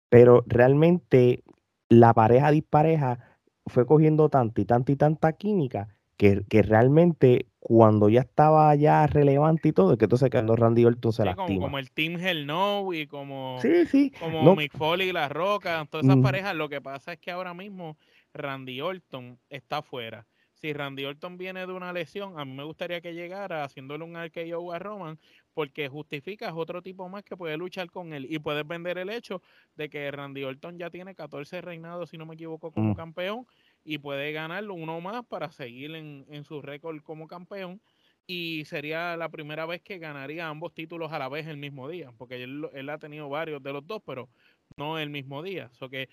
pero 0.08 0.42
realmente 0.46 1.42
la 1.88 2.14
pareja 2.14 2.50
dispareja 2.50 3.38
fue 3.66 3.86
cogiendo 3.86 4.28
tanta 4.30 4.60
y 4.60 4.64
tanta 4.64 4.92
y 4.92 4.96
tanta 4.96 5.32
química 5.34 5.88
que, 6.16 6.44
que 6.48 6.62
realmente 6.62 7.48
cuando 7.60 8.08
ya 8.08 8.20
estaba 8.20 8.74
ya 8.74 9.06
relevante 9.06 9.68
y 9.70 9.72
todo, 9.72 9.92
es 9.92 9.98
que 9.98 10.06
entonces 10.06 10.30
cuando 10.30 10.56
Randy 10.56 10.84
Orton 10.84 11.12
se 11.12 11.24
Sí, 11.24 11.24
lastima. 11.24 11.34
como, 11.34 11.60
como 11.60 11.78
el 11.78 11.90
Team 11.90 12.16
Hell 12.20 12.46
No 12.46 12.92
y 12.92 13.06
como, 13.06 13.68
Sí, 13.68 13.86
sí. 13.86 14.12
como 14.16 14.52
no, 14.52 14.54
Mick 14.54 14.72
Foley 14.76 15.08
y 15.08 15.12
La 15.12 15.28
Roca, 15.28 15.84
todas 15.90 16.06
esas 16.06 16.18
Mm. 16.18 16.18
parejas, 16.18 16.54
lo 16.54 16.68
que 16.68 16.80
pasa 16.80 17.12
es 17.14 17.18
que 17.18 17.30
ahora 17.30 17.54
mismo 17.54 17.98
Randy 18.32 18.80
Orton 18.80 19.40
está 19.48 19.82
fuera. 19.82 20.26
Si 20.54 20.72
Randy 20.72 21.04
Orton 21.04 21.36
viene 21.38 21.66
de 21.66 21.72
una 21.72 21.92
lesión, 21.92 22.38
a 22.38 22.44
mí 22.44 22.52
me 22.52 22.64
gustaría 22.64 23.00
que 23.00 23.14
llegara 23.14 23.64
haciéndole 23.64 24.04
un 24.04 24.16
RKO 24.16 24.72
a 24.72 24.78
Roman, 24.78 25.18
porque 25.58 25.88
justificas 25.88 26.52
otro 26.54 26.82
tipo 26.82 27.08
más 27.08 27.24
que 27.24 27.36
puede 27.36 27.56
luchar 27.56 27.90
con 27.90 28.12
él 28.12 28.28
y 28.30 28.38
puedes 28.38 28.64
vender 28.64 28.96
el 28.96 29.10
hecho 29.10 29.42
de 29.74 29.90
que 29.90 30.08
Randy 30.12 30.44
Orton 30.44 30.78
ya 30.78 30.88
tiene 30.88 31.16
14 31.16 31.60
reinados, 31.60 32.10
si 32.10 32.16
no 32.16 32.26
me 32.26 32.34
equivoco, 32.34 32.70
como 32.70 32.94
Mm. 32.94 32.94
campeón 32.94 33.44
y 33.82 33.98
puede 33.98 34.30
ganar 34.30 34.70
uno 34.70 35.00
más 35.00 35.26
para 35.26 35.50
seguir 35.50 35.96
en, 35.96 36.24
en 36.30 36.44
su 36.44 36.62
récord 36.62 37.02
como 37.02 37.26
campeón 37.26 37.82
y 38.24 38.66
sería 38.66 39.16
la 39.16 39.30
primera 39.30 39.66
vez 39.66 39.82
que 39.82 39.98
ganaría 39.98 40.46
ambos 40.46 40.74
títulos 40.74 41.10
a 41.12 41.18
la 41.18 41.28
vez 41.28 41.48
el 41.48 41.56
mismo 41.56 41.88
día, 41.88 42.12
porque 42.16 42.40
él, 42.44 42.68
él 42.72 42.88
ha 42.90 42.98
tenido 42.98 43.28
varios 43.28 43.60
de 43.60 43.72
los 43.72 43.84
dos, 43.84 44.00
pero 44.06 44.30
no 44.76 44.96
el 45.00 45.10
mismo 45.10 45.42
día. 45.42 45.70
So 45.72 45.88
que 45.90 46.08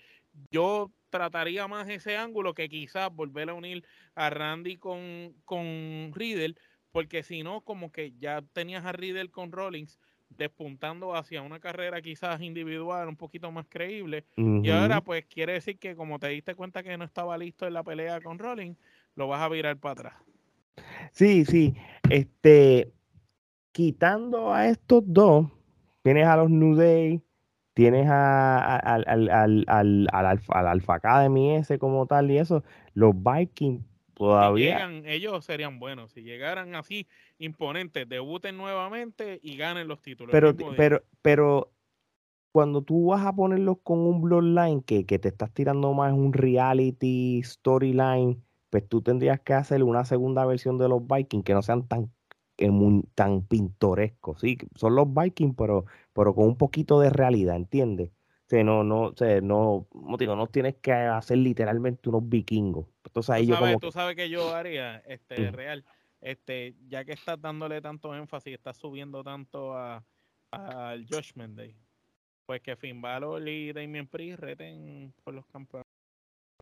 yo 0.50 0.92
trataría 1.10 1.68
más 1.68 1.88
ese 1.88 2.16
ángulo 2.16 2.52
que 2.54 2.68
quizás 2.68 3.10
volver 3.14 3.50
a 3.50 3.54
unir 3.54 3.84
a 4.16 4.28
Randy 4.30 4.76
con, 4.76 5.34
con 5.44 6.10
Riddle, 6.14 6.56
porque 6.96 7.22
si 7.22 7.42
no, 7.42 7.60
como 7.60 7.92
que 7.92 8.14
ya 8.18 8.40
tenías 8.54 8.86
a 8.86 8.92
Riddle 8.92 9.28
con 9.28 9.52
Rollins 9.52 9.98
despuntando 10.30 11.14
hacia 11.14 11.42
una 11.42 11.60
carrera 11.60 12.00
quizás 12.00 12.40
individual 12.40 13.06
un 13.06 13.16
poquito 13.16 13.52
más 13.52 13.66
creíble. 13.68 14.24
Y 14.62 14.70
ahora 14.70 15.02
pues 15.02 15.26
quiere 15.26 15.52
decir 15.52 15.78
que 15.78 15.94
como 15.94 16.18
te 16.18 16.28
diste 16.28 16.54
cuenta 16.54 16.82
que 16.82 16.96
no 16.96 17.04
estaba 17.04 17.36
listo 17.36 17.66
en 17.66 17.74
la 17.74 17.82
pelea 17.84 18.22
con 18.22 18.38
Rollins, 18.38 18.78
lo 19.14 19.28
vas 19.28 19.42
a 19.42 19.48
virar 19.50 19.76
para 19.76 19.92
atrás. 19.92 20.14
Sí, 21.12 21.44
sí. 21.44 21.74
Este, 22.08 22.90
quitando 23.72 24.54
a 24.54 24.66
estos 24.68 25.02
dos, 25.06 25.48
tienes 26.02 26.26
a 26.26 26.38
los 26.38 26.48
New 26.48 26.76
Day, 26.76 27.20
tienes 27.74 28.08
a, 28.08 28.56
a- 28.58 28.76
al, 28.78 29.04
al, 29.06 29.28
al, 29.28 29.64
al, 29.68 30.08
al 30.10 30.26
Alpha, 30.26 30.54
al 30.54 30.66
Alpha 30.66 30.94
Academy 30.94 31.56
ese 31.56 31.78
como 31.78 32.06
tal 32.06 32.30
y 32.30 32.38
eso, 32.38 32.64
los 32.94 33.12
Vikings 33.14 33.84
Si 34.16 34.24
todavía. 34.24 34.78
llegan, 34.78 35.06
ellos 35.06 35.44
serían 35.44 35.78
buenos. 35.78 36.12
Si 36.12 36.22
llegaran 36.22 36.74
así 36.74 37.06
imponentes, 37.38 38.08
debuten 38.08 38.56
nuevamente 38.56 39.38
y 39.42 39.56
ganen 39.58 39.88
los 39.88 40.00
títulos. 40.00 40.32
Pero, 40.32 40.56
pero, 40.76 41.04
pero 41.20 41.70
cuando 42.50 42.80
tú 42.80 43.08
vas 43.08 43.26
a 43.26 43.34
ponerlos 43.34 43.76
con 43.82 43.98
un 43.98 44.22
Bloodline 44.22 44.80
que, 44.82 45.04
que 45.04 45.18
te 45.18 45.28
estás 45.28 45.52
tirando 45.52 45.92
más 45.92 46.14
un 46.14 46.32
reality 46.32 47.42
storyline, 47.44 48.42
pues 48.70 48.88
tú 48.88 49.02
tendrías 49.02 49.38
que 49.40 49.52
hacer 49.52 49.82
una 49.82 50.06
segunda 50.06 50.46
versión 50.46 50.78
de 50.78 50.88
los 50.88 51.06
Vikings 51.06 51.44
que 51.44 51.52
no 51.52 51.60
sean 51.60 51.86
tan, 51.86 52.10
tan 53.14 53.42
pintorescos. 53.42 54.40
Sí, 54.40 54.56
son 54.74 54.94
los 54.94 55.12
Vikings, 55.12 55.54
pero, 55.58 55.84
pero 56.14 56.34
con 56.34 56.46
un 56.46 56.56
poquito 56.56 56.98
de 57.00 57.10
realidad, 57.10 57.56
¿entiendes? 57.56 58.10
Sea, 58.48 58.62
no, 58.62 58.84
no, 58.84 59.02
o 59.06 59.16
sea, 59.16 59.40
no, 59.40 59.88
te 60.16 60.24
digo, 60.24 60.36
no 60.36 60.46
tienes 60.46 60.76
que 60.76 60.92
hacer 60.92 61.38
literalmente 61.38 62.08
unos 62.08 62.28
vikingos. 62.28 62.86
Entonces 63.04 63.30
ahí 63.30 63.42
tú 63.44 63.50
yo 63.50 63.54
sabes, 63.56 63.74
como 63.74 63.80
tú 63.80 63.92
sabes 63.92 64.14
que 64.14 64.28
yo 64.28 64.54
haría, 64.54 64.98
este, 64.98 65.50
real, 65.50 65.84
este, 66.20 66.76
ya 66.88 67.04
que 67.04 67.12
estás 67.12 67.40
dándole 67.40 67.80
tanto 67.80 68.14
énfasis, 68.14 68.54
estás 68.54 68.76
subiendo 68.76 69.24
tanto 69.24 69.76
a 69.76 70.04
al 70.52 71.06
Judgment 71.06 71.56
Day, 71.56 71.76
pues 72.46 72.60
que 72.62 72.76
Finn 72.76 73.00
Balor 73.02 73.46
y 73.48 73.72
Damien 73.72 74.06
Priest 74.06 74.38
reten 74.38 75.12
por 75.24 75.34
los 75.34 75.44
campeones. 75.46 75.86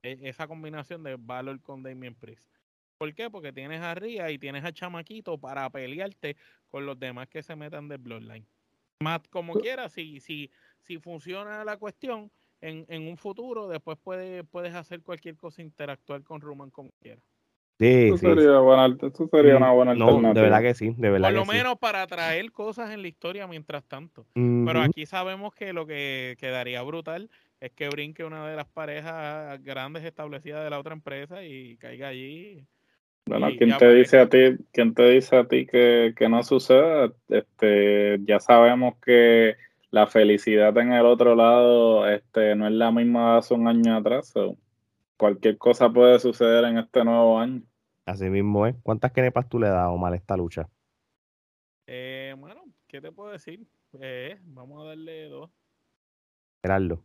E- 0.02 0.18
Esa 0.22 0.46
combinación 0.46 1.02
de 1.02 1.16
Balor 1.18 1.60
con 1.62 1.82
Damien 1.82 2.14
Priest. 2.14 2.50
¿Por 2.98 3.14
qué? 3.14 3.28
Porque 3.30 3.52
tienes 3.52 3.80
a 3.82 3.94
Rhea 3.94 4.30
y 4.30 4.38
tienes 4.38 4.64
a 4.64 4.72
Chamaquito 4.72 5.38
para 5.38 5.68
pelearte 5.70 6.36
con 6.68 6.86
los 6.86 6.98
demás 6.98 7.28
que 7.28 7.42
se 7.42 7.56
metan 7.56 7.88
de 7.88 7.96
Bloodline. 7.96 8.46
Más 9.00 9.20
como 9.28 9.54
quiera, 9.54 9.88
si, 9.88 10.20
si, 10.20 10.50
si 10.86 10.98
funciona 10.98 11.64
la 11.64 11.76
cuestión, 11.76 12.30
en, 12.60 12.86
en 12.88 13.06
un 13.08 13.16
futuro, 13.16 13.68
después 13.68 13.98
puede, 14.02 14.42
puedes 14.44 14.74
hacer 14.74 15.02
cualquier 15.02 15.36
cosa, 15.36 15.60
interactuar 15.62 16.22
con 16.22 16.40
Roman 16.40 16.70
como 16.70 16.90
quieras. 17.00 17.24
sí, 17.78 17.86
Eso 18.06 18.16
sí, 18.16 18.26
sería, 18.26 18.58
buena, 18.60 18.96
eso 19.02 19.28
sería 19.30 19.56
una 19.56 19.72
buena 19.72 19.92
Mm, 19.94 19.98
no, 19.98 20.06
alternativa. 20.06 20.34
de 20.34 20.40
verdad 20.42 20.62
que 20.62 20.74
sí, 20.74 20.94
de 20.96 21.10
verdad 21.10 21.28
Por 21.28 21.34
lo 21.34 21.40
que 21.40 21.46
sí. 21.50 21.56
menos 21.56 21.78
para 21.78 22.06
traer 22.06 22.52
cosas 22.52 22.90
en 22.90 23.02
la 23.02 23.08
historia 23.08 23.46
mientras 23.46 23.84
tanto. 23.84 24.26
Pero 24.64 24.80
aquí 24.80 25.04
sabemos 25.06 25.54
que 25.54 25.72
lo 25.72 25.86
que 25.86 26.36
quedaría 26.38 26.80
brutal 26.82 27.30
es 27.60 27.70
que 27.72 27.88
brinque 27.88 28.24
una 28.24 28.48
de 28.48 28.56
las 28.56 28.66
parejas 28.66 29.62
grandes 29.62 30.04
establecidas 30.04 30.64
de 30.64 30.70
la 30.70 30.78
otra 30.78 30.94
empresa 30.94 31.44
y 31.44 31.76
caiga 31.76 32.08
allí. 32.08 32.66
Bueno, 33.26 33.50
y 33.50 33.56
¿quién 33.56 33.70
ya 33.70 33.78
te 33.78 33.86
para 33.86 33.94
dice 33.94 34.18
a 34.18 34.28
ti, 34.28 34.38
quién 34.72 34.94
te 34.94 35.02
dice 35.10 35.36
a 35.36 35.48
ti 35.48 35.66
que, 35.66 36.14
que 36.16 36.28
no 36.28 36.42
suceda? 36.42 37.12
Este, 37.28 38.18
ya 38.24 38.38
sabemos 38.38 38.94
que 39.04 39.56
la 39.94 40.08
felicidad 40.08 40.76
en 40.78 40.92
el 40.92 41.06
otro 41.06 41.36
lado, 41.36 42.08
este, 42.08 42.56
no 42.56 42.66
es 42.66 42.72
la 42.72 42.90
misma 42.90 43.32
de 43.34 43.38
hace 43.38 43.54
un 43.54 43.68
año 43.68 43.96
atrás. 43.96 44.26
so, 44.28 44.58
cualquier 45.16 45.56
cosa 45.56 45.88
puede 45.88 46.18
suceder 46.18 46.64
en 46.64 46.78
este 46.78 47.04
nuevo 47.04 47.38
año. 47.38 47.62
Así 48.04 48.28
mismo 48.28 48.66
es. 48.66 48.74
¿Cuántas 48.82 49.12
kenepas 49.12 49.48
tú 49.48 49.60
le 49.60 49.68
das, 49.68 49.88
Omar, 49.88 50.12
a 50.12 50.16
esta 50.16 50.36
lucha? 50.36 50.68
Eh, 51.86 52.34
bueno, 52.38 52.64
¿qué 52.88 53.00
te 53.00 53.12
puedo 53.12 53.30
decir? 53.30 53.64
Eh, 54.00 54.36
vamos 54.42 54.82
a 54.82 54.88
darle 54.88 55.28
dos. 55.28 55.48
Gerardo. 56.60 57.04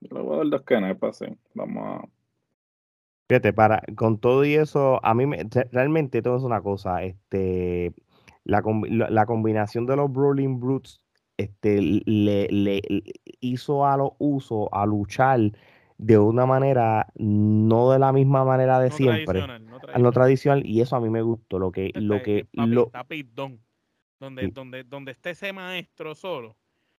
Yo 0.00 0.16
le 0.16 0.22
voy 0.22 0.34
a 0.34 0.38
dar 0.38 0.48
dos 0.50 0.62
canepas, 0.62 1.18
sí. 1.18 1.26
Vamos 1.52 1.84
a. 1.84 2.08
Fíjate, 3.28 3.52
para, 3.52 3.82
con 3.96 4.20
todo 4.20 4.44
y 4.44 4.54
eso, 4.54 5.04
a 5.04 5.12
mí 5.14 5.26
me, 5.26 5.38
re- 5.50 5.68
realmente 5.72 6.22
todo 6.22 6.36
es 6.36 6.44
una 6.44 6.62
cosa, 6.62 7.02
este, 7.02 7.92
la, 8.44 8.62
la 8.88 9.26
combinación 9.26 9.84
de 9.84 9.96
los 9.96 10.12
Brawling 10.12 10.60
Brutes, 10.60 11.00
este, 11.36 11.80
le, 11.80 12.48
le- 12.48 12.82
hizo 13.40 13.86
a 13.86 13.96
los 13.96 14.10
usos 14.18 14.68
a 14.72 14.86
luchar 14.86 15.40
de 15.98 16.18
una 16.18 16.44
manera, 16.46 17.06
no 17.16 17.90
de 17.90 17.98
la 17.98 18.12
misma 18.12 18.44
manera 18.44 18.78
de 18.80 18.90
No 18.90 18.96
siempre, 18.96 19.24
tradicional, 19.24 19.66
no 19.66 20.12
tradicional. 20.12 20.66
y 20.66 20.80
eso 20.80 20.96
a 20.96 21.00
mí 21.00 21.08
me 21.08 21.22
gustó, 21.22 21.58
lo 21.58 21.72
que, 21.72 21.90
lo 21.94 22.16
Está- 22.16 22.24
que, 22.24 22.46
papi, 22.54 22.70
lo, 22.70 22.86
está 22.86 23.04
donde, 24.20 24.42
Sí. 24.46 24.50
donde, 24.50 24.84
donde 24.84 25.12
esté 25.12 25.30
ese 25.30 25.52
maestro 25.52 26.14
solo. 26.14 26.56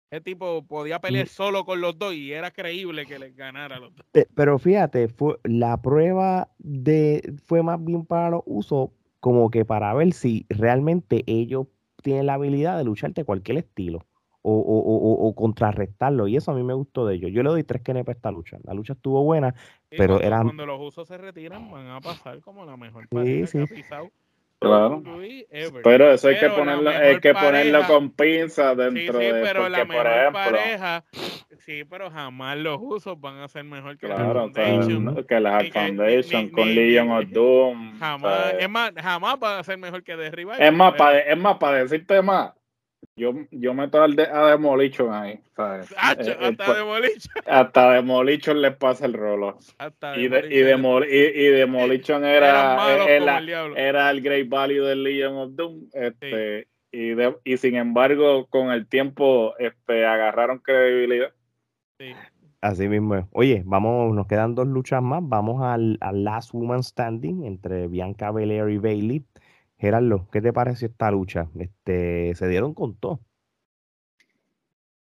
Ese 0.10 0.22
tipo 0.22 0.64
podía 0.66 1.00
Mm. 1.00 1.02
pelear 1.02 1.28
solo 1.28 1.66
con 1.66 1.82
los 1.82 1.98
dos 1.98 2.14
y 2.14 2.32
era 2.32 2.52
creíble 2.52 3.06
que 3.06 3.20
les 3.20 3.36
ganara 3.36 3.76
a 3.76 3.80
los 3.80 3.96
dos. 3.96 4.06
Pe- 4.12 4.28
Pero 4.36 4.58
fíjate, 4.58 5.10
fue, 5.10 5.38
la 5.44 5.82
prueba 5.82 6.50
de, 6.60 7.36
fue 7.46 7.62
más 7.62 7.84
bien 7.84 8.06
para 8.06 8.30
los 8.30 8.42
usos, 8.46 8.90
como 9.20 9.50
que 9.50 9.66
para 9.66 9.94
ver 9.94 10.14
si 10.14 10.46
realmente 10.50 11.24
ellos 11.28 11.68
tienen 12.02 12.28
la 12.28 12.36
habilidad 12.36 12.78
de 12.78 12.86
lucharte 12.86 13.26
cualquier 13.26 13.58
estilo 13.60 14.06
o, 14.42 14.52
o, 14.54 14.80
o- 14.80 15.14
o- 15.14 15.28
o 15.30 15.36
contrarrestarlo. 15.36 16.28
Y 16.28 16.38
eso 16.38 16.52
a 16.52 16.56
mí 16.56 16.64
me 16.64 16.74
gustó 16.74 17.06
de 17.06 17.16
ellos. 17.16 17.32
Yo 17.34 17.44
le 17.44 17.50
doy 17.50 17.64
tres 17.64 17.82
kenepas 17.82 18.16
a 18.16 18.18
esta 18.18 18.32
lucha. 18.32 18.58
La 18.64 18.74
lucha 18.74 18.94
estuvo 18.94 19.24
buena, 19.24 19.54
pero 19.90 20.16
cuando, 20.16 20.24
eran. 20.24 20.44
cuando 20.44 20.66
los 20.66 20.80
usos 20.82 21.08
se 21.08 21.18
retiran, 21.18 21.70
van 21.72 21.88
a 21.88 22.00
pasar 22.02 22.40
como 22.42 22.66
la 22.66 22.78
mejor 22.78 23.04
Sí, 23.04 23.16
pareja 23.16 23.42
que 23.42 23.48
sí. 23.48 23.58
ha 23.60 23.66
pisado 23.68 24.12
Claro. 24.60 25.04
Pero 25.84 26.12
eso 26.12 26.28
hay 26.30 26.34
que 26.36 26.40
Pero 26.42 26.56
ponerlo, 26.56 26.90
hay 26.90 27.00
mejor 27.00 27.22
que 27.22 27.34
ponerlo 27.34 27.72
pareja- 27.74 27.88
con 27.88 28.10
pinzas 28.12 28.72
Sí, 28.76 28.82
dentro 28.84 29.20
sí, 29.20 29.26
de. 29.26 29.32
pero 29.34 29.70
la 29.70 29.78
Porque, 29.78 29.94
por 29.94 30.04
mejor 30.04 30.08
ejemplo. 30.08 30.42
pareja, 30.42 31.06
sí, 31.60 31.84
pero 31.88 32.10
jamás 32.10 32.58
los 32.58 32.80
usos 32.82 33.22
van 33.22 33.38
a 33.38 33.48
ser 33.50 33.66
mejor 33.66 34.00
que 34.00 34.08
la 34.08 34.16
Claro, 34.16 34.46
o 34.46 34.52
sea, 34.52 34.66
Foundation. 34.66 35.26
Que 35.28 35.40
la 35.40 35.60
Foundation 35.72 36.46
ni- 36.46 36.52
con 36.52 36.68
ni- 36.70 36.74
Legion 36.74 37.08
ni- 37.08 37.14
of 37.14 37.26
Doom. 37.30 37.94
o 37.96 38.00
Jamás, 38.00 38.50
sea, 38.50 38.60
es 38.60 38.70
más, 38.70 38.92
jamás 39.00 39.40
van 39.40 39.60
a 39.60 39.64
ser 39.64 39.78
mejor 39.78 40.04
que 40.04 40.16
The 40.16 40.32
Revival. 40.32 40.60
Es 40.60 40.74
más, 40.74 40.94
para, 40.96 41.20
es 41.20 41.38
más, 41.38 41.58
para 41.58 41.78
decirte 41.78 42.22
más, 42.24 42.54
yo, 43.18 43.34
yo 43.52 43.74
meto 43.74 44.02
al 44.02 44.16
de, 44.16 44.24
a 44.24 44.52
Demolition 44.52 45.14
ahí, 45.14 45.40
¿sabes? 45.56 45.94
Hacho, 45.98 46.32
Eh, 46.32 46.38
eh, 46.40 46.46
hasta 46.58 46.74
Demolition. 46.76 47.34
hasta 47.46 47.92
Demolition 47.94 48.62
le 48.62 48.72
pasa 48.72 49.06
el 49.06 49.14
rolo. 49.14 49.58
Hasta 49.78 50.16
Y, 50.18 50.28
de, 50.30 50.48
y, 50.50 50.60
Demolition. 50.62 50.68
Demol- 50.68 51.08
y, 51.10 51.40
y 51.42 51.48
Demolition 51.48 52.24
Eran 52.24 52.80
era, 53.10 53.42
diablo. 53.42 53.76
era 53.76 54.10
el 54.12 54.22
Great 54.22 54.48
Value 54.48 54.84
del 54.86 55.04
Legion 55.04 55.36
of 55.36 55.52
Doom. 55.56 55.90
Este, 55.94 56.68
y, 56.92 57.10
de- 57.10 57.36
y 57.44 57.58
sin 57.58 57.76
embargo, 57.76 58.46
con 58.48 58.72
el 58.72 58.88
tiempo 58.88 59.54
este, 59.60 60.06
agarraron 60.06 60.60
credibilidad. 60.60 61.32
Sí. 62.00 62.14
Así 62.62 62.88
mismo 62.88 63.16
es. 63.16 63.26
Oye, 63.34 63.62
vamos, 63.66 64.14
nos 64.16 64.26
quedan 64.28 64.56
dos 64.56 64.68
luchas 64.68 65.02
más. 65.02 65.22
Vamos 65.24 65.64
al, 65.64 65.98
al 66.02 66.24
Last 66.24 66.54
Woman 66.54 66.82
Standing 66.84 67.46
entre 67.46 67.88
Bianca 67.88 68.32
Belair 68.32 68.70
y 68.70 68.78
Bailey. 68.78 69.24
Gerardo, 69.78 70.28
¿qué 70.32 70.42
te 70.42 70.54
pareció 70.54 70.88
esta 70.88 71.12
lucha? 71.12 71.50
Este, 71.60 72.34
se 72.36 72.48
dieron 72.48 72.74
con 72.74 72.98
todo. 72.98 73.20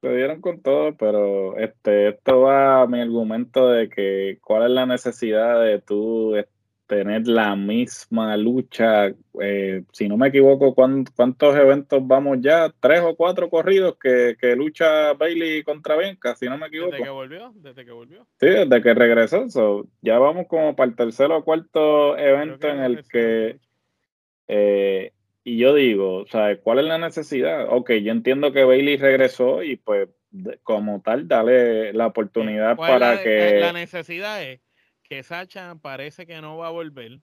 Se 0.01 0.09
dieron 0.09 0.41
con 0.41 0.63
todo, 0.63 0.97
pero 0.97 1.57
este, 1.59 2.09
esto 2.09 2.41
va 2.41 2.83
a 2.83 2.87
mi 2.87 3.01
argumento 3.01 3.69
de 3.69 3.89
que 3.89 4.39
cuál 4.43 4.65
es 4.65 4.71
la 4.71 4.87
necesidad 4.87 5.63
de 5.63 5.81
tú 5.81 6.35
tener 6.93 7.27
la 7.27 7.57
misma 7.57 8.37
lucha. 8.37 9.15
Eh, 9.41 9.83
si 9.93 10.09
no 10.09 10.19
me 10.19 10.29
equivoco, 10.29 10.75
¿cuántos 10.75 11.57
eventos 11.57 12.07
vamos 12.07 12.39
ya? 12.43 12.71
¿Tres 12.81 13.01
o 13.01 13.17
cuatro 13.17 13.49
corridos 13.49 13.97
que, 13.99 14.37
lucha 14.57 15.15
Bailey 15.15 15.63
contra 15.63 15.97
Bianca? 15.97 16.37
Si 16.37 16.47
no 16.47 16.59
me 16.59 16.67
equivoco. 16.67 16.91
Desde 16.91 17.05
que 17.05 17.11
volvió, 17.11 17.53
desde 17.55 17.85
que 17.87 17.93
volvió. 17.93 18.27
Sí, 18.39 18.47
desde 18.47 18.83
que 18.83 18.93
regresó. 18.93 19.47
ya 20.03 20.19
vamos 20.19 20.47
como 20.49 20.77
para 20.77 20.91
el 20.91 20.97
tercer 20.97 21.33
o 21.33 21.43
cuarto 21.43 22.19
evento 22.19 22.69
en 22.69 22.81
el 22.81 23.05
que. 23.09 23.59
Eh, 24.49 25.13
y 25.45 25.59
yo 25.59 25.75
digo, 25.75 26.19
o 26.19 26.27
sea, 26.27 26.57
¿cuál 26.61 26.79
es 26.79 26.85
la 26.85 26.99
necesidad? 26.99 27.67
Ok, 27.69 27.93
yo 27.95 28.13
entiendo 28.13 28.53
que 28.53 28.65
Bailey 28.65 28.97
regresó 28.97 29.63
y 29.63 29.77
pues 29.77 30.09
como 30.63 31.03
tal, 31.03 31.29
dale 31.29 31.93
la 31.93 32.07
oportunidad 32.07 32.77
para 32.77 33.23
que... 33.23 33.59
La 33.61 33.73
necesidad 33.73 34.43
es 34.43 34.61
que 35.03 35.23
Sacha 35.23 35.75
parece 35.75 36.27
que 36.27 36.41
no 36.41 36.57
va 36.57 36.69
a 36.69 36.71
volver, 36.71 37.21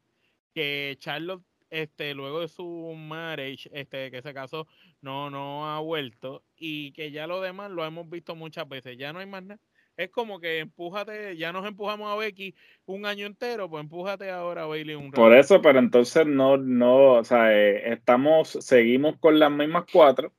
que 0.54 0.96
Charlotte, 1.00 1.44
este, 1.70 2.14
luego 2.14 2.42
de 2.42 2.48
su 2.48 2.94
marriage, 2.96 3.70
este, 3.74 4.12
que 4.12 4.22
se 4.22 4.34
casó, 4.34 4.68
no, 5.02 5.30
no 5.30 5.72
ha 5.72 5.80
vuelto 5.80 6.44
y 6.56 6.92
que 6.92 7.12
ya 7.12 7.26
lo 7.26 7.42
demás 7.42 7.72
lo 7.72 7.86
hemos 7.86 8.10
visto 8.10 8.36
muchas 8.36 8.68
veces, 8.68 8.98
ya 8.98 9.14
no 9.14 9.20
hay 9.20 9.26
más 9.26 9.44
nada. 9.44 9.60
Es 10.00 10.12
como 10.12 10.40
que 10.40 10.60
empújate, 10.60 11.36
ya 11.36 11.52
nos 11.52 11.68
empujamos 11.68 12.10
a 12.10 12.16
Becky 12.16 12.56
un 12.86 13.06
año 13.06 13.26
entero, 13.26 13.70
pues 13.70 13.84
empújate 13.84 14.32
ahora 14.32 14.64
a 14.64 14.66
Bailey 14.66 14.96
un 14.96 15.12
rato. 15.12 15.22
Por 15.22 15.36
eso, 15.36 15.62
pero 15.62 15.78
entonces 15.78 16.26
no, 16.26 16.56
no, 16.56 17.16
o 17.16 17.24
sea, 17.26 17.54
eh, 17.54 17.92
estamos, 17.92 18.48
seguimos 18.62 19.18
con 19.20 19.38
las 19.40 19.52
mismas 19.52 19.84
cuatro 19.92 20.32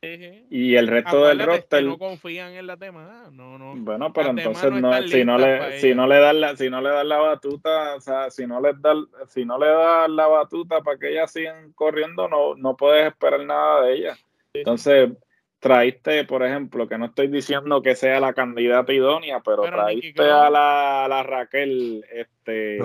y 0.00 0.76
el 0.76 0.86
resto 0.86 1.26
del 1.26 1.40
roster. 1.40 1.82
no 1.82 1.98
confían 1.98 2.52
en 2.52 2.68
la 2.68 2.76
tema. 2.76 3.28
No, 3.32 3.58
no. 3.58 3.74
Bueno, 3.78 4.12
pero 4.12 4.30
entonces 4.30 4.70
no, 4.70 5.02
si 5.02 5.24
no 5.24 5.36
le, 5.36 5.80
si 5.80 5.96
no 5.96 6.06
le 6.06 6.20
das 6.20 6.36
la, 6.36 6.56
si 6.56 6.70
no 6.70 6.80
le 6.80 6.90
das 6.90 7.04
la 7.04 7.18
batuta, 7.18 7.96
o 7.96 8.00
sea, 8.00 8.30
si 8.30 8.46
no 8.46 8.60
les 8.60 8.80
da, 8.80 8.94
si 9.26 9.44
no 9.44 9.58
le 9.58 9.66
das 9.66 10.08
la 10.10 10.28
batuta 10.28 10.80
para 10.82 10.96
que 10.96 11.10
ellas 11.10 11.32
sigan 11.32 11.72
corriendo, 11.72 12.28
no, 12.28 12.54
no 12.54 12.76
puedes 12.76 13.08
esperar 13.08 13.44
nada 13.44 13.82
de 13.82 13.94
ellas. 13.94 14.24
Entonces, 14.52 15.10
traíste, 15.58 16.24
por 16.24 16.44
ejemplo, 16.44 16.88
que 16.88 16.98
no 16.98 17.06
estoy 17.06 17.28
diciendo 17.28 17.82
que 17.82 17.94
sea 17.96 18.20
la 18.20 18.32
candidata 18.32 18.92
idónea, 18.92 19.40
pero, 19.44 19.62
traíste 19.64 20.22
a 20.22 20.50
la, 20.50 21.22
Raquel, 21.22 22.04
este, 22.12 22.78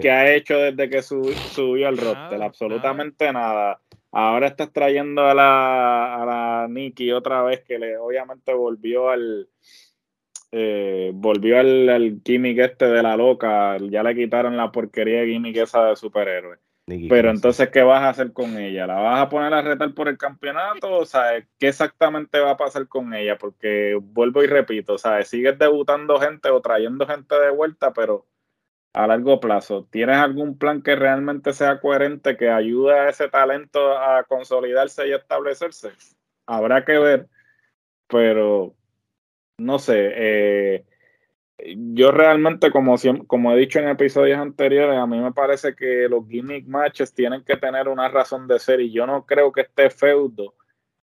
que, 0.00 0.10
ha, 0.10 0.34
hecho 0.34 0.58
desde 0.58 0.90
que 0.90 1.02
subió 1.02 1.88
al 1.88 1.98
roster, 1.98 2.42
absolutamente 2.42 3.32
nada 3.32 3.80
Ahora 4.16 4.46
estás 4.46 4.72
trayendo 4.72 5.26
a 5.26 5.34
la, 5.34 6.22
a 6.22 6.24
la 6.24 6.68
Nikki 6.68 7.10
otra 7.10 7.42
vez, 7.42 7.64
que 7.64 7.80
le 7.80 7.98
obviamente 7.98 8.54
volvió 8.54 9.10
al 9.10 9.48
eh, 10.52 11.10
volvió 11.12 11.58
al, 11.58 12.20
gimmick 12.24 12.60
este 12.60 12.86
de 12.86 13.02
la 13.02 13.16
loca. 13.16 13.76
Ya 13.78 14.04
le 14.04 14.14
quitaron 14.14 14.56
la 14.56 14.70
porquería 14.70 15.22
de 15.22 15.26
gimmick 15.26 15.56
esa 15.56 15.86
de 15.86 15.96
superhéroe. 15.96 16.58
Pero 16.86 17.30
entonces, 17.30 17.70
¿qué 17.70 17.82
vas 17.82 18.02
a 18.02 18.10
hacer 18.10 18.32
con 18.32 18.58
ella? 18.58 18.86
¿La 18.86 18.96
vas 18.96 19.22
a 19.22 19.28
poner 19.30 19.54
a 19.54 19.62
retar 19.62 19.94
por 19.94 20.08
el 20.08 20.18
campeonato? 20.18 20.98
O 20.98 21.06
sea, 21.06 21.42
¿qué 21.58 21.68
exactamente 21.68 22.38
va 22.40 22.50
a 22.50 22.56
pasar 22.58 22.88
con 22.88 23.14
ella? 23.14 23.38
Porque 23.38 23.98
vuelvo 24.00 24.42
y 24.42 24.46
repito, 24.46 24.98
¿sabes? 24.98 25.28
Sigues 25.28 25.58
debutando 25.58 26.20
gente 26.20 26.50
o 26.50 26.60
trayendo 26.60 27.06
gente 27.06 27.34
de 27.38 27.50
vuelta, 27.50 27.94
pero 27.94 28.26
a 28.94 29.06
largo 29.08 29.40
plazo? 29.40 29.88
¿Tienes 29.90 30.16
algún 30.16 30.56
plan 30.56 30.80
que 30.80 30.94
realmente 30.94 31.52
sea 31.52 31.80
coherente, 31.80 32.36
que 32.36 32.48
ayude 32.48 32.98
a 32.98 33.08
ese 33.08 33.28
talento 33.28 33.98
a 33.98 34.22
consolidarse 34.24 35.08
y 35.08 35.12
establecerse? 35.12 35.90
Habrá 36.46 36.84
que 36.84 36.98
ver, 36.98 37.28
pero 38.06 38.74
no 39.58 39.78
sé. 39.80 40.12
Eh, 40.14 40.84
yo 41.58 42.10
realmente, 42.10 42.70
como, 42.70 42.96
como 43.26 43.52
he 43.52 43.58
dicho 43.58 43.78
en 43.78 43.88
episodios 43.88 44.38
anteriores, 44.38 44.98
a 44.98 45.06
mí 45.06 45.18
me 45.18 45.32
parece 45.32 45.74
que 45.74 46.08
los 46.08 46.28
gimmick 46.28 46.66
matches 46.66 47.14
tienen 47.14 47.44
que 47.44 47.56
tener 47.56 47.88
una 47.88 48.08
razón 48.08 48.46
de 48.48 48.58
ser 48.58 48.80
y 48.80 48.92
yo 48.92 49.06
no 49.06 49.24
creo 49.24 49.52
que 49.52 49.62
este 49.62 49.90
feudo 49.90 50.54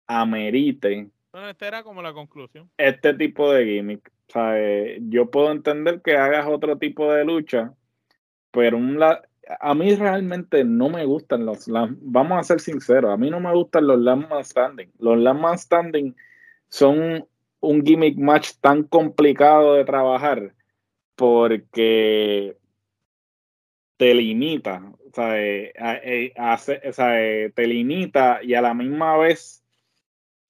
amerite. 0.08 1.10
Bueno, 1.32 1.50
esta 1.50 1.68
era 1.68 1.84
como 1.84 2.02
la 2.02 2.14
conclusión. 2.14 2.70
Este 2.78 3.14
tipo 3.14 3.52
de 3.52 3.66
gimmick. 3.66 4.12
O 4.30 4.32
sea, 4.32 4.60
eh, 4.60 5.00
yo 5.02 5.30
puedo 5.30 5.52
entender 5.52 6.02
que 6.02 6.18
hagas 6.18 6.47
otro 6.47 6.78
tipo 6.78 7.12
de 7.14 7.26
lucha 7.26 7.74
pero 8.52 8.78
un 8.78 9.00
la, 9.00 9.22
a 9.60 9.74
mí 9.74 9.95
realmente 9.95 10.64
no 10.64 10.89
me 10.89 11.06
gustan 11.06 11.45
los, 11.45 11.68
vamos 11.68 12.39
a 12.39 12.43
ser 12.43 12.60
sinceros, 12.60 13.12
a 13.12 13.18
mí 13.18 13.30
no 13.30 13.39
me 13.39 13.54
gustan 13.54 13.88
los 13.88 14.00
last 14.00 14.30
man 14.30 14.45
standing. 14.45 14.91
Los 15.00 15.18
last 15.18 15.39
man 15.39 15.58
standing 15.58 16.16
son 16.70 17.26
un 17.62 17.86
gimmick 17.86 18.18
match 18.18 18.51
tan 18.62 18.84
complicado 18.84 19.76
de 19.76 19.86
trabajar 19.86 20.53
porque 21.16 22.55
te 23.97 24.14
limita, 24.14 24.93
o 25.10 25.14
sea, 25.14 25.38
eh, 25.41 25.74
eh, 25.76 26.34
eh, 26.36 27.51
te 27.53 27.68
limita 27.68 28.39
y 28.41 28.53
a 28.53 28.62
la 28.62 28.74
misma 28.74 29.18
vez, 29.18 29.62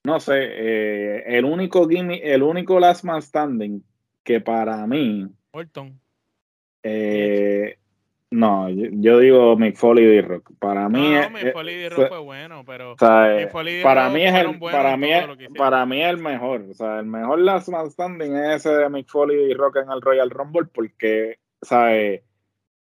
no 0.03 0.19
sé, 0.19 1.37
el 1.37 1.45
único 1.45 1.87
gimmick, 1.87 2.21
el 2.23 2.43
único 2.43 2.79
last 2.79 3.03
man 3.03 3.21
standing 3.21 3.83
que 4.23 4.39
para 4.39 4.85
mí, 4.85 5.27
Orton. 5.51 5.99
No, 8.31 8.69
yo, 8.69 9.17
digo 9.17 9.57
Mick 9.57 9.75
Foley 9.75 10.03
y 10.03 10.07
D-Rock. 10.07 10.51
Para 10.59 10.87
mí 10.87 11.13
no, 11.15 11.29
Mick 11.31 11.51
Foley 11.51 11.75
y 11.75 11.77
D-Rock 11.79 12.09
fue 12.09 12.19
bueno, 12.19 12.63
pero 12.63 12.95
para 12.95 14.09
mí 14.09 14.23
es 14.23 14.35
el 14.35 14.59
para 14.59 14.97
mí 14.97 15.09
para 15.57 15.85
mí 15.87 16.01
es 16.01 16.09
el 16.09 16.17
mejor, 16.17 16.61
o 16.69 16.73
sea, 16.75 16.99
el 16.99 17.07
mejor 17.07 17.39
last 17.39 17.69
man 17.69 17.89
standing 17.89 18.35
es 18.35 18.57
ese 18.57 18.69
de 18.69 18.89
Mick 18.89 19.07
Foley 19.07 19.35
y 19.35 19.47
D-Rock 19.47 19.77
en 19.77 19.91
el 19.91 20.01
Royal 20.01 20.29
Rumble 20.29 20.67
porque 20.71 21.39
sabe 21.59 22.23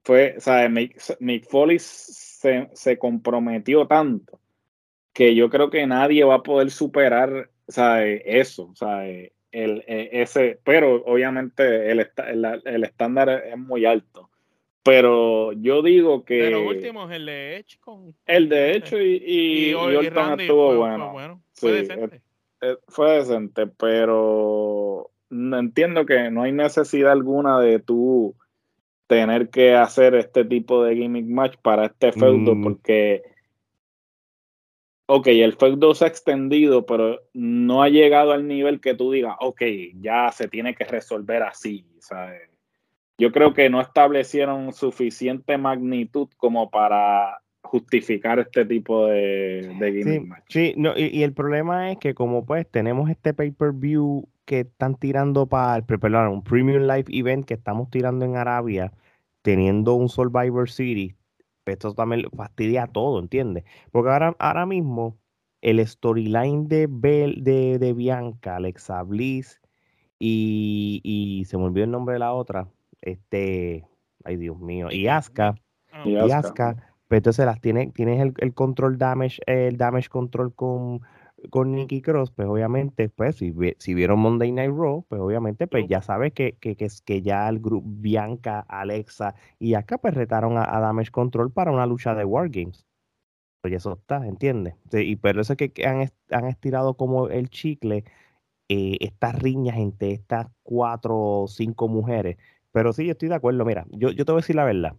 fue, 0.03 0.37
sabe 0.39 0.71
Mick, 0.71 0.99
Mick 1.21 1.47
Foley 1.47 1.79
se, 1.79 2.71
se, 2.73 2.99
comprometió 2.99 3.87
tanto 3.87 4.41
que 5.13 5.35
yo 5.35 5.51
creo 5.51 5.69
que 5.69 5.87
nadie 5.87 6.25
va 6.25 6.37
a 6.37 6.43
poder 6.43 6.71
superar, 6.71 7.51
sabe, 7.69 8.23
eso, 8.41 8.73
sabe, 8.75 9.35
el, 9.53 9.85
e, 9.87 10.23
ese, 10.23 10.59
pero 10.65 11.05
obviamente 11.05 11.91
el, 11.91 12.01
el, 12.01 12.63
el 12.65 12.85
estándar 12.85 13.29
es 13.29 13.59
muy 13.59 13.85
alto 13.85 14.31
pero 14.85 15.53
yo 15.53 15.83
digo 15.83 16.25
que. 16.25 16.35
De 16.35 16.51
los 16.51 16.67
últimos, 16.67 17.11
el 17.11 17.25
de 17.25 17.57
Edge 17.57 17.79
con. 17.81 18.15
El 18.27 18.51
de 18.51 18.73
Edge 18.77 19.03
y, 19.03 19.71
y, 19.71 19.75
Orton 19.75 20.39
estuvo 20.39 20.77
bueno. 20.77 21.43
Fue, 21.55 21.73
decente. 21.73 22.17
Eh, 22.17 22.21
eh, 22.61 22.77
fue 22.89 23.13
decente, 23.13 23.67
pero 23.67 25.11
entiendo 25.31 26.05
que 26.05 26.31
no 26.31 26.43
hay 26.43 26.53
necesidad 26.53 27.13
alguna 27.13 27.61
de 27.61 27.79
tú 27.79 28.37
tener 29.07 29.49
que 29.49 29.75
hacer 29.75 30.15
este 30.15 30.45
tipo 30.45 30.85
de 30.85 30.97
gimmick 30.97 31.27
match 31.27 31.57
para 31.63 31.87
este 31.87 32.13
feudo, 32.13 32.55
mm. 32.55 32.63
porque. 32.63 33.23
Ok, 35.07 35.29
el 35.29 35.55
feudo 35.55 35.95
se 35.95 36.05
ha 36.05 36.09
extendido, 36.09 36.85
pero 36.85 37.23
no 37.33 37.83
ha 37.83 37.89
llegado 37.89 38.33
al 38.33 38.47
nivel 38.47 38.81
que 38.81 38.95
tú 38.95 39.13
digas, 39.13 39.37
ok, 39.41 39.63
ya 39.97 40.31
se 40.31 40.49
tiene 40.49 40.75
que 40.75 40.85
resolver 40.85 41.43
así, 41.43 41.87
¿sabes? 41.99 42.54
Yo 43.19 43.33
creo 43.33 43.55
que 43.55 43.71
no 43.71 43.81
establecieron 43.81 44.73
suficiente 44.73 45.57
magnitud 45.59 46.29
como 46.37 46.71
para 46.71 47.41
justificar 47.63 48.39
este 48.39 48.65
tipo 48.65 49.07
de, 49.07 49.75
de 49.79 50.03
sí, 50.03 50.21
match. 50.21 50.45
Sí, 50.49 50.75
no, 50.77 50.97
y, 50.97 51.23
el 51.23 51.33
problema 51.33 51.91
es 51.91 51.99
que 51.99 52.15
como 52.15 52.45
pues 52.45 52.71
tenemos 52.71 53.11
este 53.11 53.33
pay-per-view 53.35 54.29
que 54.45 54.61
están 54.61 54.97
tirando 54.97 55.47
para, 55.47 55.85
perdón, 55.85 56.29
un 56.29 56.45
Premium 56.45 56.83
Live 56.83 57.07
Event 57.09 57.47
que 57.47 57.55
estamos 57.55 57.91
tirando 57.91 58.25
en 58.25 58.37
Arabia, 58.37 58.93
teniendo 59.43 59.95
un 59.95 60.09
Survivor 60.09 60.71
Series, 60.71 61.15
esto 61.65 61.95
también 61.95 62.29
fastidia 62.37 62.87
todo, 62.87 63.19
¿entiendes? 63.19 63.65
Porque 63.91 64.11
ahora, 64.11 64.37
ahora 64.39 64.67
mismo 64.67 65.19
el 65.63 65.85
storyline 65.87 66.69
de, 66.69 66.87
de, 66.89 67.79
de 67.79 67.93
Bianca, 67.95 68.57
Alexa 68.57 69.03
Bliss 69.03 69.63
y, 70.19 71.01
y 71.03 71.47
se 71.47 71.57
me 71.57 71.65
olvidó 71.65 71.85
el 71.85 71.91
nombre 71.91 72.15
de 72.15 72.19
la 72.19 72.35
otra, 72.35 72.69
este, 73.05 73.87
ay 74.25 74.37
Dios 74.37 74.59
mío, 74.59 74.89
y 74.91 75.07
Aska, 75.07 75.55
y 76.05 76.17
Aska, 76.17 76.77
pero 77.09 77.19
entonces 77.19 77.47
las 77.47 77.61
tiene, 77.61 77.93
tienes 77.93 78.33
el, 78.39 78.55
control 78.55 78.99
damage, 78.99 79.41
el 79.47 79.77
damage 79.77 80.09
control 80.09 80.55
con, 80.55 81.03
con 81.51 81.73
Nikki 81.73 82.01
Cross, 82.01 82.31
pues 82.33 82.49
obviamente, 82.49 83.09
pues 83.09 83.37
si, 83.37 83.55
si 83.79 83.95
vieron 83.95 84.19
Monday 84.21 84.51
Night 84.53 84.73
Raw, 84.75 85.05
pues 85.09 85.21
obviamente, 85.21 85.67
pues 85.67 85.87
ya 85.87 86.03
sabes 86.03 86.33
que, 86.33 86.57
que, 86.57 86.77
que, 86.77 86.89
que 87.05 87.23
ya 87.23 87.49
el 87.49 87.61
grupo 87.61 87.87
Bianca, 87.89 88.61
Alexa 88.69 89.35
y 89.59 89.75
Aska 89.75 89.99
pues 89.99 90.15
retaron 90.15 90.57
a, 90.57 90.81
Damage 90.81 91.11
Control 91.11 91.53
para 91.53 91.71
una 91.71 91.87
lucha 91.87 92.15
de 92.15 92.25
Wargames. 92.25 92.87
Pues 93.61 93.75
eso 93.75 93.95
está, 93.95 94.27
¿entiendes? 94.27 94.75
y 94.93 95.17
pero 95.17 95.41
eso 95.41 95.55
es 95.55 95.57
que 95.57 95.87
han, 95.87 96.11
han 96.31 96.47
estirado 96.47 96.99
como 96.99 97.29
el 97.29 97.49
chicle 97.49 98.05
eh, 98.69 98.97
estas 99.01 99.39
riñas 99.39 99.77
entre 99.77 100.13
estas 100.13 100.49
cuatro 100.63 101.17
o 101.17 101.49
cinco 101.49 101.89
mujeres 101.89 102.37
pero 102.75 102.93
sí, 102.93 103.07
yo 103.07 103.13
estoy 103.13 103.29
de 103.29 103.37
acuerdo. 103.37 103.65
Mira, 103.65 103.87
yo, 103.91 104.11
yo 104.11 104.25
te 104.25 104.33
voy 104.33 104.41
a 104.41 104.43
decir 104.43 104.57
la 104.57 104.65
verdad. 104.65 104.97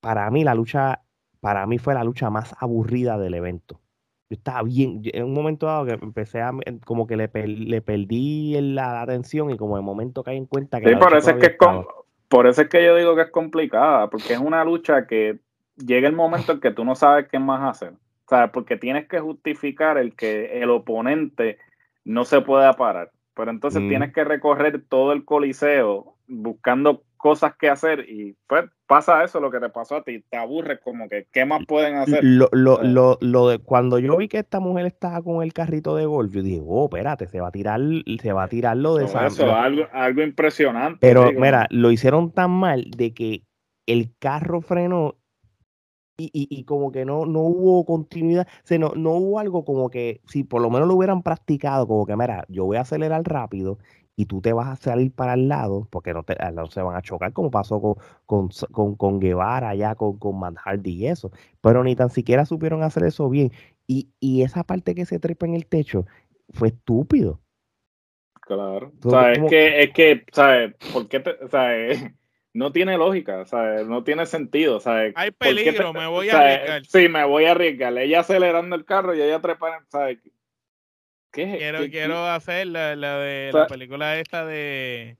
Para 0.00 0.30
mí, 0.30 0.42
la 0.42 0.54
lucha, 0.54 1.02
para 1.40 1.66
mí 1.66 1.76
fue 1.76 1.92
la 1.92 2.02
lucha 2.02 2.30
más 2.30 2.54
aburrida 2.58 3.18
del 3.18 3.34
evento. 3.34 3.78
Yo 4.30 4.36
estaba 4.36 4.62
bien, 4.62 5.02
en 5.04 5.24
un 5.24 5.34
momento 5.34 5.66
dado 5.66 5.84
que 5.84 5.92
empecé 5.92 6.40
a, 6.40 6.50
como 6.86 7.06
que 7.06 7.18
le, 7.18 7.30
le 7.44 7.82
perdí 7.82 8.58
la, 8.58 9.02
atención 9.02 9.50
y 9.50 9.58
como 9.58 9.76
de 9.76 9.82
momento 9.82 10.24
caí 10.24 10.38
en 10.38 10.46
cuenta 10.46 10.80
que... 10.80 10.88
Sí, 10.88 10.96
por 10.96 11.14
eso, 11.14 11.28
es 11.28 11.36
que 11.36 11.58
por 12.28 12.46
eso 12.46 12.62
es 12.62 12.68
que 12.70 12.82
yo 12.82 12.96
digo 12.96 13.14
que 13.14 13.22
es 13.22 13.30
complicada, 13.30 14.08
porque 14.08 14.32
es 14.32 14.38
una 14.38 14.64
lucha 14.64 15.06
que 15.06 15.40
llega 15.76 16.08
el 16.08 16.16
momento 16.16 16.52
en 16.52 16.60
que 16.60 16.70
tú 16.70 16.86
no 16.86 16.94
sabes 16.94 17.28
qué 17.28 17.38
más 17.38 17.70
hacer. 17.70 17.92
O 17.92 18.28
sea, 18.30 18.50
porque 18.50 18.78
tienes 18.78 19.08
que 19.08 19.20
justificar 19.20 19.98
el 19.98 20.16
que 20.16 20.62
el 20.62 20.70
oponente 20.70 21.58
no 22.02 22.24
se 22.24 22.40
pueda 22.40 22.72
parar. 22.72 23.10
Pero 23.34 23.50
entonces 23.50 23.82
Mm. 23.82 23.88
tienes 23.88 24.12
que 24.12 24.24
recorrer 24.24 24.82
todo 24.88 25.12
el 25.12 25.24
coliseo 25.24 26.16
buscando 26.26 27.02
cosas 27.16 27.54
que 27.56 27.70
hacer 27.70 28.00
y 28.08 28.36
pues 28.48 28.64
pasa 28.86 29.22
eso 29.22 29.38
lo 29.40 29.50
que 29.50 29.60
te 29.60 29.68
pasó 29.68 29.96
a 29.96 30.02
ti, 30.02 30.24
te 30.28 30.36
aburres 30.36 30.80
como 30.82 31.08
que 31.08 31.28
qué 31.32 31.44
más 31.44 31.64
pueden 31.66 31.94
hacer. 31.96 32.18
Lo, 32.24 32.48
lo, 32.52 32.82
Eh. 32.82 32.88
lo, 32.88 33.16
lo 33.20 33.48
de 33.48 33.58
cuando 33.58 33.98
yo 34.00 34.16
vi 34.16 34.26
que 34.28 34.38
esta 34.38 34.58
mujer 34.60 34.86
estaba 34.86 35.22
con 35.22 35.42
el 35.42 35.52
carrito 35.52 35.94
de 35.96 36.04
golf, 36.04 36.32
yo 36.32 36.42
dije, 36.42 36.60
oh, 36.66 36.86
espérate, 36.86 37.28
se 37.28 37.40
va 37.40 37.48
a 37.48 37.52
tirar, 37.52 37.80
se 38.20 38.32
va 38.32 38.42
a 38.42 38.48
tirar 38.48 38.76
lo 38.76 38.96
de 38.96 39.04
esa. 39.04 39.26
eso, 39.26 39.54
algo, 39.54 39.84
algo 39.92 40.22
impresionante. 40.22 40.98
Pero 41.00 41.28
digo, 41.28 41.40
mira, 41.40 41.68
lo 41.70 41.90
hicieron 41.92 42.32
tan 42.32 42.50
mal 42.50 42.90
de 42.90 43.14
que 43.14 43.42
el 43.86 44.10
carro 44.18 44.60
frenó 44.60 45.16
y, 46.16 46.26
y- 46.32 46.48
y 46.50 46.64
como 46.64 46.92
que 46.92 47.04
no, 47.04 47.26
no 47.26 47.40
hubo 47.40 47.84
continuidad, 47.84 48.46
o 48.48 48.66
sea, 48.66 48.78
no, 48.78 48.90
no 48.96 49.12
hubo 49.12 49.38
algo 49.38 49.64
como 49.64 49.90
que 49.90 50.20
si 50.26 50.44
por 50.44 50.60
lo 50.62 50.70
menos 50.70 50.88
lo 50.88 50.94
hubieran 50.96 51.22
practicado, 51.22 51.86
como 51.86 52.06
que 52.06 52.16
mira, 52.16 52.44
yo 52.48 52.64
voy 52.64 52.76
a 52.76 52.82
acelerar 52.82 53.22
rápido 53.24 53.78
y 54.14 54.26
tú 54.26 54.40
te 54.42 54.52
vas 54.52 54.68
a 54.68 54.76
salir 54.76 55.10
para 55.12 55.34
el 55.34 55.48
lado, 55.48 55.88
porque 55.90 56.12
no, 56.12 56.22
te, 56.22 56.36
ah, 56.38 56.50
no 56.50 56.66
se 56.66 56.82
van 56.82 56.96
a 56.96 57.02
chocar 57.02 57.32
como 57.32 57.50
pasó 57.50 57.80
con, 57.80 57.94
con, 58.26 58.50
con, 58.70 58.94
con 58.96 59.20
Guevara 59.20 59.70
allá, 59.70 59.94
con, 59.94 60.18
con 60.18 60.38
Matt 60.38 60.56
Hardy 60.58 60.92
y 60.92 61.06
eso, 61.06 61.30
pero 61.62 61.82
ni 61.82 61.96
tan 61.96 62.10
siquiera 62.10 62.44
supieron 62.44 62.82
hacer 62.82 63.04
eso 63.04 63.28
bien. 63.30 63.52
Y, 63.86 64.10
y 64.20 64.42
esa 64.42 64.64
parte 64.64 64.94
que 64.94 65.06
se 65.06 65.18
trepa 65.18 65.46
en 65.46 65.54
el 65.54 65.66
techo 65.66 66.06
fue 66.50 66.68
estúpido. 66.68 67.40
Claro. 68.42 68.92
O 69.04 69.10
sea, 69.10 69.32
es 69.32 69.38
como- 69.38 69.48
que, 69.48 69.82
es 69.82 69.92
que, 69.92 70.24
¿sabes? 70.32 70.74
¿Por 70.92 71.08
qué 71.08 71.20
te, 71.20 71.30
eh, 71.52 72.14
no 72.54 72.72
tiene 72.72 72.96
lógica, 72.98 73.44
¿sabes? 73.46 73.86
No 73.86 74.04
tiene 74.04 74.26
sentido, 74.26 74.78
¿sabes? 74.80 75.12
Hay 75.16 75.30
¿Por 75.30 75.48
qué 75.48 75.54
peligro, 75.54 75.92
me 75.92 76.06
voy 76.06 76.28
a 76.28 76.32
¿sabes? 76.32 76.54
arriesgar. 76.58 76.84
Sí, 76.86 77.08
me 77.08 77.24
voy 77.24 77.44
a 77.46 77.52
arriesgar. 77.52 77.96
Ella 77.98 78.20
acelerando 78.20 78.76
el 78.76 78.84
carro 78.84 79.14
y 79.14 79.22
ella 79.22 79.40
trepando, 79.40 79.86
¿sabes? 79.90 80.18
¿Qué 81.32 81.44
es? 81.44 81.56
Quiero, 81.58 81.78
qué- 81.80 81.90
quiero 81.90 82.26
hacer 82.26 82.66
la, 82.66 82.94
la 82.94 83.18
de 83.18 83.48
O 83.48 83.52
sea- 83.52 83.60
la 83.62 83.66
película 83.68 84.18
esta 84.18 84.44
de, 84.44 85.16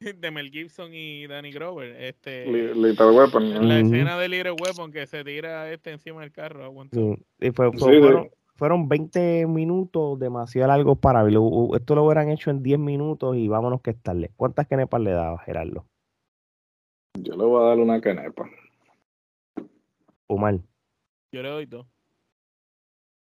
de 0.00 0.30
Mel 0.30 0.50
Gibson 0.50 0.90
y 0.94 1.26
Danny 1.26 1.50
Grover. 1.50 1.96
Este, 2.02 2.46
Li- 2.46 2.80
Lethal 2.80 3.10
Weapon, 3.10 3.68
la 3.68 3.78
escena 3.80 4.16
de 4.18 4.28
Little 4.28 4.52
Weapon 4.52 4.92
que 4.92 5.06
se 5.06 5.24
tira 5.24 5.72
este 5.72 5.90
encima 5.90 6.20
del 6.20 6.30
carro. 6.32 6.72
Sí, 6.92 7.14
y 7.40 7.50
fue- 7.50 7.70
Sí, 7.72 7.78
fue- 7.78 7.94
sí. 7.94 8.00
fueron, 8.00 8.30
fueron 8.54 8.88
20 8.88 9.46
minutos 9.48 10.18
demasiado 10.20 10.68
largos 10.68 10.98
para 10.98 11.24
verlo. 11.24 11.70
Esto 11.74 11.96
lo 11.96 12.04
hubieran 12.04 12.30
hecho 12.30 12.50
en 12.50 12.62
10 12.62 12.78
minutos 12.78 13.36
y 13.36 13.48
vámonos 13.48 13.82
que 13.82 13.90
es 13.90 14.00
tarde. 14.00 14.30
¿Cuántas 14.36 14.68
kenepas 14.68 15.00
le 15.00 15.10
daba 15.10 15.38
Gerardo? 15.40 15.84
Yo 17.22 17.36
le 17.36 17.44
voy 17.44 17.62
a 17.62 17.68
dar 17.68 17.78
una 17.78 18.00
canepa. 18.00 18.48
Omar, 20.28 20.58
Yo 21.32 21.42
le 21.42 21.48
doy 21.48 21.66
dos. 21.66 21.86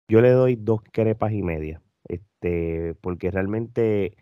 yo 0.08 0.22
le 0.22 0.32
doy 0.32 0.56
dos 0.56 0.82
kenepas 0.84 1.32
y 1.34 1.42
media. 1.42 1.82
Este, 2.08 2.94
porque 3.02 3.32
realmente 3.32 4.16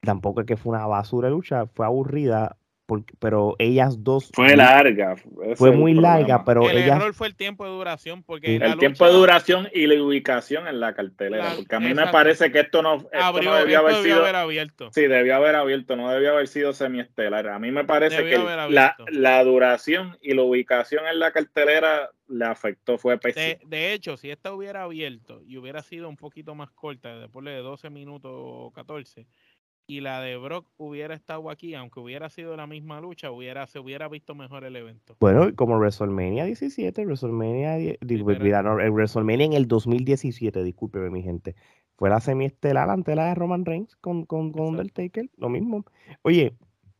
tampoco 0.00 0.40
es 0.40 0.46
que 0.46 0.56
fue 0.56 0.70
una 0.76 0.86
basura 0.86 1.28
de 1.28 1.34
lucha, 1.34 1.66
fue 1.66 1.84
aburrida, 1.84 2.56
porque, 2.90 3.14
pero 3.20 3.54
ellas 3.60 4.02
dos 4.02 4.30
Fue 4.34 4.56
larga. 4.56 5.14
fue 5.54 5.70
muy 5.70 5.94
larga, 5.94 6.44
pero 6.44 6.68
el 6.68 6.76
ellas 6.78 6.96
error 6.96 7.14
fue 7.14 7.28
el 7.28 7.36
tiempo 7.36 7.64
de 7.64 7.70
duración 7.70 8.24
porque 8.24 8.56
El 8.56 8.76
tiempo 8.78 9.04
lucha 9.04 9.06
de 9.06 9.12
duración 9.12 9.68
y 9.72 9.86
la 9.86 10.02
ubicación 10.02 10.66
en 10.66 10.80
la 10.80 10.92
cartelera. 10.92 11.50
La- 11.50 11.54
porque 11.54 11.76
a 11.76 11.78
mí 11.78 11.94
me 11.94 12.08
parece 12.08 12.50
que 12.50 12.58
esto 12.58 12.82
no, 12.82 12.96
esto 12.96 13.08
abrió, 13.12 13.50
no 13.50 13.56
debió 13.58 13.76
esto 13.76 13.86
haber 13.86 13.94
debió 13.98 14.14
sido. 14.14 14.22
haber 14.24 14.34
abierto. 14.34 14.90
Sí, 14.92 15.02
debió 15.02 15.36
haber 15.36 15.54
abierto, 15.54 15.94
no 15.94 16.10
debió 16.10 16.32
haber 16.32 16.48
sido 16.48 16.72
semiestelar. 16.72 17.46
A 17.46 17.60
mí 17.60 17.70
me 17.70 17.84
parece 17.84 18.24
Debió 18.24 18.44
que 18.44 18.72
la, 18.72 18.96
la 19.12 19.44
duración 19.44 20.18
y 20.20 20.34
la 20.34 20.42
ubicación 20.42 21.06
en 21.06 21.20
la 21.20 21.30
cartelera 21.30 22.10
le 22.30 22.44
afectó, 22.44 22.96
fue 22.96 23.18
de 23.66 23.92
hecho, 23.92 24.16
si 24.16 24.30
esta 24.30 24.52
hubiera 24.52 24.84
abierto 24.84 25.42
y 25.44 25.56
hubiera 25.56 25.82
sido 25.82 26.08
un 26.08 26.16
poquito 26.16 26.54
más 26.54 26.70
corta, 26.70 27.18
después 27.18 27.44
de 27.44 27.56
12 27.56 27.90
minutos 27.90 28.30
o 28.34 28.70
14, 28.72 29.26
y 29.90 30.00
la 30.00 30.20
de 30.20 30.36
Brock 30.36 30.66
hubiera 30.76 31.14
estado 31.14 31.50
aquí, 31.50 31.74
aunque 31.74 31.98
hubiera 31.98 32.28
sido 32.30 32.56
la 32.56 32.66
misma 32.66 33.00
lucha, 33.00 33.30
hubiera, 33.32 33.66
se 33.66 33.80
hubiera 33.80 34.08
visto 34.08 34.34
mejor 34.36 34.64
el 34.64 34.76
evento. 34.76 35.16
Bueno, 35.18 35.52
como 35.56 35.76
WrestleMania 35.78 36.44
17, 36.44 37.04
WrestleMania, 37.04 37.74
die- 37.76 37.98
di- 38.00 38.18
Literal. 38.18 38.42
mira, 38.42 38.62
no, 38.62 38.78
el 38.80 38.90
WrestleMania 38.92 39.46
en 39.46 39.52
el 39.54 39.66
2017, 39.66 40.62
discúlpeme 40.62 41.10
mi 41.10 41.22
gente, 41.22 41.56
fue 41.96 42.08
la 42.08 42.20
semiestelar 42.20 42.88
ante 42.88 43.14
la 43.16 43.26
de 43.26 43.34
Roman 43.34 43.64
Reigns 43.64 43.96
con, 43.96 44.24
con, 44.26 44.52
con. 44.52 44.68
Undertaker, 44.68 45.28
lo 45.36 45.48
mismo. 45.48 45.84
Oye, 46.22 46.54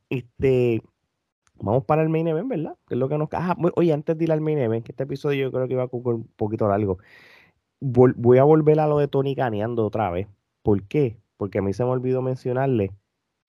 este, 0.08 0.82
vamos 1.60 1.84
para 1.84 2.02
el 2.02 2.08
main 2.08 2.26
event, 2.26 2.48
¿verdad? 2.48 2.76
Que 2.88 2.94
es 2.94 2.98
lo 2.98 3.08
que 3.08 3.16
nos... 3.18 3.28
Ah, 3.32 3.56
oye, 3.76 3.92
antes 3.92 4.18
de 4.18 4.24
ir 4.24 4.32
al 4.32 4.40
main 4.40 4.58
event, 4.58 4.84
que 4.84 4.92
este 4.92 5.04
episodio 5.04 5.42
yo 5.44 5.52
creo 5.52 5.68
que 5.68 5.74
iba 5.74 5.86
con 5.88 6.02
un 6.04 6.26
poquito 6.36 6.66
largo, 6.68 6.98
vol- 7.80 8.14
voy 8.16 8.38
a 8.38 8.44
volver 8.44 8.80
a 8.80 8.86
lo 8.88 8.98
de 8.98 9.06
Tony 9.08 9.36
caneando 9.36 9.86
otra 9.86 10.10
vez. 10.10 10.26
¿Por 10.62 10.82
qué? 10.82 11.16
Porque 11.40 11.58
a 11.60 11.62
mí 11.62 11.72
se 11.72 11.84
me 11.84 11.90
olvidó 11.90 12.20
mencionarle 12.22 12.92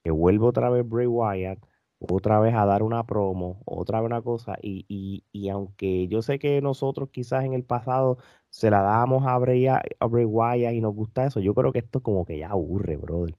que 0.04 0.12
vuelve 0.12 0.46
otra 0.46 0.70
vez 0.70 0.88
Bray 0.88 1.08
Wyatt, 1.08 1.60
otra 2.00 2.40
vez 2.40 2.56
a 2.56 2.66
dar 2.66 2.84
una 2.84 3.06
promo, 3.06 3.62
otra 3.66 4.00
vez 4.02 4.08
una 4.08 4.22
cosa, 4.22 4.56
y, 4.62 4.86
y, 4.88 5.26
y 5.34 5.50
aunque 5.50 6.08
yo 6.08 6.22
sé 6.22 6.40
que 6.40 6.62
nosotros 6.62 7.10
quizás 7.12 7.44
en 7.46 7.54
el 7.54 7.66
pasado 7.66 8.18
se 8.50 8.72
la 8.72 8.82
dábamos 8.82 9.28
a 9.28 9.38
Bray, 9.40 9.68
a 9.68 9.82
Bray 10.10 10.26
Wyatt 10.26 10.74
y 10.74 10.82
nos 10.82 10.96
gusta 10.96 11.26
eso, 11.26 11.42
yo 11.42 11.54
creo 11.54 11.74
que 11.74 11.80
esto 11.80 12.02
como 12.02 12.26
que 12.26 12.40
ya 12.40 12.50
aburre, 12.52 12.96
brother. 12.98 13.36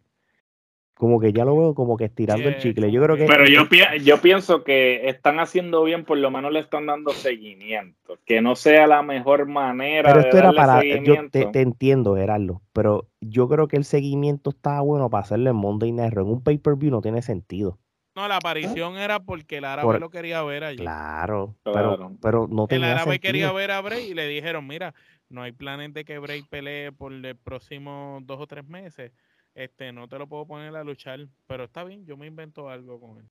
Como 1.02 1.18
que 1.18 1.32
ya 1.32 1.44
lo 1.44 1.56
veo 1.58 1.74
como 1.74 1.96
que 1.96 2.04
estirando 2.04 2.48
el 2.48 2.58
chicle. 2.58 2.92
Yo 2.92 3.02
creo 3.02 3.16
que 3.16 3.24
Pero 3.26 3.44
yo, 3.46 3.68
pi- 3.68 3.80
yo 4.04 4.18
pienso 4.18 4.62
que 4.62 5.08
están 5.08 5.40
haciendo 5.40 5.82
bien, 5.82 6.04
por 6.04 6.16
lo 6.16 6.30
menos 6.30 6.52
le 6.52 6.60
están 6.60 6.86
dando 6.86 7.10
seguimiento. 7.10 8.20
Que 8.24 8.40
no 8.40 8.54
sea 8.54 8.86
la 8.86 9.02
mejor 9.02 9.46
manera 9.46 10.10
Pero 10.10 10.20
de 10.22 10.28
esto 10.28 10.38
era 10.38 10.52
para, 10.52 10.80
yo 10.84 11.28
te, 11.28 11.46
te 11.46 11.60
entiendo, 11.60 12.14
Gerardo, 12.14 12.62
pero 12.72 13.08
yo 13.20 13.48
creo 13.48 13.66
que 13.66 13.76
el 13.78 13.84
seguimiento 13.84 14.50
estaba 14.50 14.80
bueno 14.82 15.10
para 15.10 15.22
hacerle 15.24 15.50
en 15.50 15.56
Monday 15.56 15.90
Night 15.90 16.12
Raw. 16.14 16.24
En 16.24 16.34
un 16.34 16.42
pay-per-view 16.44 16.92
no 16.92 17.00
tiene 17.00 17.20
sentido. 17.20 17.80
No, 18.14 18.28
la 18.28 18.36
aparición 18.36 18.96
era 18.96 19.18
porque 19.24 19.56
el 19.56 19.64
árabe 19.64 19.86
Por- 19.86 20.00
lo 20.00 20.08
quería 20.08 20.40
ver 20.44 20.62
allí. 20.62 20.76
Claro, 20.78 21.56
Claro. 21.64 21.96
pero, 21.96 22.12
pero 22.22 22.46
no 22.48 22.62
El 22.62 22.68
tenía 22.68 22.92
árabe 22.92 23.18
quería 23.18 23.50
ver 23.50 23.72
a 23.72 23.80
Bray 23.80 24.12
y 24.12 24.14
le 24.14 24.28
dijeron, 24.28 24.68
mira, 24.68 24.94
no 25.28 25.42
hay 25.42 25.50
planes 25.50 25.92
de 25.94 26.04
que 26.04 26.20
Bray 26.20 26.42
pelee 26.48 26.92
por 26.92 27.10
los 27.10 27.34
próximos 27.42 28.24
dos 28.24 28.38
o 28.40 28.46
tres 28.46 28.64
meses. 28.68 29.10
Este, 29.54 29.92
no 29.92 30.08
te 30.08 30.18
lo 30.18 30.26
puedo 30.26 30.46
poner 30.46 30.74
a 30.76 30.84
luchar, 30.84 31.28
pero 31.46 31.64
está 31.64 31.84
bien, 31.84 32.06
yo 32.06 32.16
me 32.16 32.26
invento 32.26 32.68
algo 32.68 32.98
con 33.00 33.18
él. 33.18 33.28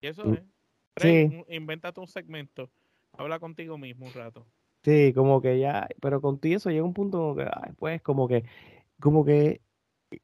Y 0.00 0.06
eso 0.08 0.24
Mm, 0.24 0.34
es. 0.34 0.42
Bray, 0.94 1.28
sí. 1.28 1.36
un- 1.36 1.54
invéntate 1.54 2.00
un 2.00 2.08
segmento. 2.08 2.70
Habla 3.16 3.38
contigo 3.38 3.78
mismo 3.78 4.06
un 4.06 4.12
rato. 4.12 4.46
Sí, 4.84 5.12
como 5.14 5.40
que 5.40 5.58
ya, 5.58 5.88
pero 6.00 6.20
contigo 6.20 6.56
eso 6.56 6.70
llega 6.70 6.82
un 6.84 6.92
punto 6.92 7.18
como 7.18 7.36
que, 7.36 7.42
ay, 7.44 7.72
pues, 7.78 8.02
como 8.02 8.28
que, 8.28 8.44
como 9.00 9.24
que 9.24 9.60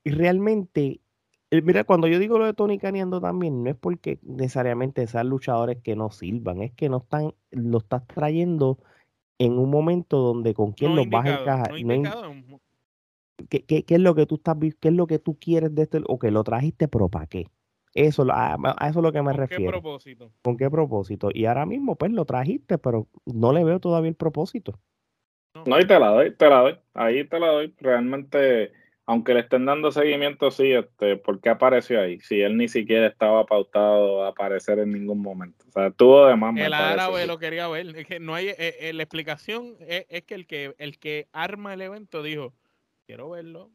realmente, 0.04 1.00
mira, 1.50 1.84
cuando 1.84 2.08
yo 2.08 2.18
digo 2.18 2.38
lo 2.38 2.46
de 2.46 2.54
Tony 2.54 2.78
caneando 2.78 3.20
también, 3.20 3.62
no 3.62 3.70
es 3.70 3.76
porque 3.76 4.18
necesariamente 4.22 5.06
sean 5.06 5.28
luchadores 5.28 5.78
que 5.82 5.96
no 5.96 6.10
sirvan, 6.10 6.62
es 6.62 6.72
que 6.72 6.88
no 6.88 6.98
están, 6.98 7.34
lo 7.50 7.78
estás 7.78 8.06
trayendo 8.06 8.78
en 9.38 9.58
un 9.58 9.70
momento 9.70 10.18
donde 10.18 10.54
con 10.54 10.72
quién 10.72 10.90
No 10.90 10.96
los 10.96 11.08
vas 11.10 11.26
a 11.26 11.28
indicado, 11.30 11.42
encajar. 11.42 11.70
no 11.70 11.86
no 11.86 11.94
indicado. 11.94 12.34
¿Qué, 13.48 13.64
qué, 13.64 13.84
qué 13.84 13.94
es 13.94 14.00
lo 14.00 14.14
que 14.14 14.26
tú 14.26 14.36
estás, 14.36 14.56
qué 14.80 14.88
es 14.88 14.94
lo 14.94 15.06
que 15.06 15.18
tú 15.18 15.38
quieres 15.38 15.74
de 15.74 15.82
este, 15.82 16.00
o 16.06 16.18
que 16.18 16.30
lo 16.30 16.44
trajiste, 16.44 16.88
pero 16.88 17.08
¿para 17.08 17.26
qué? 17.26 17.46
Eso, 17.94 18.24
lo- 18.24 18.34
a, 18.34 18.54
a 18.54 18.88
eso 18.88 18.98
es 19.00 19.02
lo 19.02 19.12
que 19.12 19.22
me 19.22 19.32
¿Con 19.32 19.34
qué 19.34 19.40
refiero. 19.40 19.72
propósito? 19.72 20.32
¿Con 20.42 20.56
qué 20.56 20.70
propósito? 20.70 21.30
Y 21.32 21.46
ahora 21.46 21.66
mismo, 21.66 21.96
pues, 21.96 22.12
lo 22.12 22.24
trajiste, 22.24 22.78
pero 22.78 23.08
no 23.26 23.52
le 23.52 23.64
veo 23.64 23.80
todavía 23.80 24.10
el 24.10 24.16
propósito. 24.16 24.78
No, 25.66 25.80
y 25.80 25.86
te 25.86 25.98
la 25.98 26.08
doy, 26.08 26.34
te 26.34 26.48
la 26.48 26.60
doy. 26.60 26.78
Ahí 26.94 27.24
te 27.24 27.40
la 27.40 27.48
doy. 27.48 27.74
Realmente, 27.78 28.72
aunque 29.06 29.34
le 29.34 29.40
estén 29.40 29.64
dando 29.64 29.90
seguimiento, 29.90 30.50
sí, 30.50 30.70
este, 30.72 31.16
¿por 31.16 31.40
qué 31.40 31.48
apareció 31.48 32.00
ahí? 32.00 32.20
Si 32.20 32.40
él 32.40 32.56
ni 32.56 32.68
siquiera 32.68 33.06
estaba 33.06 33.44
pautado 33.44 34.24
a 34.24 34.28
aparecer 34.28 34.78
en 34.78 34.92
ningún 34.92 35.20
momento. 35.20 35.64
O 35.68 35.72
sea, 35.72 35.90
tuvo 35.90 36.26
de 36.26 36.36
más. 36.36 36.52
me 36.54 36.66
El 36.66 36.74
árabe 36.74 37.26
lo 37.26 37.38
quería 37.38 37.66
ver. 37.68 37.96
Es 37.96 38.06
que 38.06 38.20
no 38.20 38.34
hay, 38.34 38.48
eh, 38.48 38.56
eh, 38.58 38.92
la 38.92 39.02
explicación 39.02 39.74
es, 39.80 40.06
es 40.08 40.22
que 40.22 40.34
el 40.34 40.46
que 40.46 40.74
el 40.78 40.98
que 40.98 41.26
arma 41.32 41.74
el 41.74 41.80
evento 41.80 42.22
dijo, 42.22 42.52
quiero 43.08 43.30
verlo. 43.30 43.70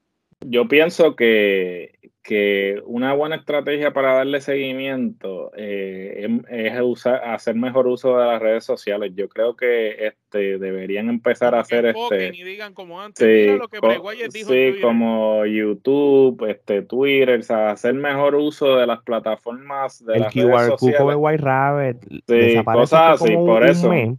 Yo 0.46 0.68
pienso 0.68 1.16
que, 1.16 2.12
que 2.22 2.80
una 2.86 3.14
buena 3.14 3.38
estrategia 3.38 3.94
para 3.94 4.14
darle 4.14 4.42
seguimiento 4.42 5.52
eh, 5.56 6.18
em- 6.20 6.44
es 6.50 6.80
usar, 6.82 7.24
hacer 7.30 7.56
mejor 7.56 7.88
uso 7.88 8.18
de 8.18 8.26
las 8.26 8.42
redes 8.42 8.64
sociales. 8.66 9.14
Yo 9.16 9.28
creo 9.30 9.56
que 9.56 10.06
este 10.08 10.60
deberían 10.60 11.10
empezar 11.10 11.56
a 11.56 11.62
hacer 11.62 11.86
este. 11.86 12.36
y 12.36 12.44
digan 12.44 12.74
como 12.74 13.02
antes. 13.02 13.26
Sí, 13.26 13.42
Mira 13.46 13.56
lo 13.56 13.70
que 13.70 13.80
co- 13.80 13.88
dijo 14.34 14.52
sí, 14.52 14.76
como 14.82 15.46
YouTube, 15.46 16.46
este, 16.48 16.82
Twitter, 16.84 17.40
o 17.40 17.44
sea, 17.44 17.72
hacer 17.72 17.94
mejor 17.96 18.36
uso 18.36 18.76
de 18.76 18.86
las 18.86 19.02
plataformas 19.02 20.04
de 20.06 20.14
el 20.16 20.20
las 20.24 20.34
redes 20.36 20.46
QR 20.48 20.68
Code 20.68 20.78
sociales. 20.78 21.08
de 21.08 21.16
White 21.16 21.44
Rabbit 21.44 21.98
Sí, 22.28 22.64
cosas 22.66 23.22
así, 23.22 23.34
por 23.38 23.64
un 23.64 23.70
eso. 23.70 23.90
mes, 23.90 24.18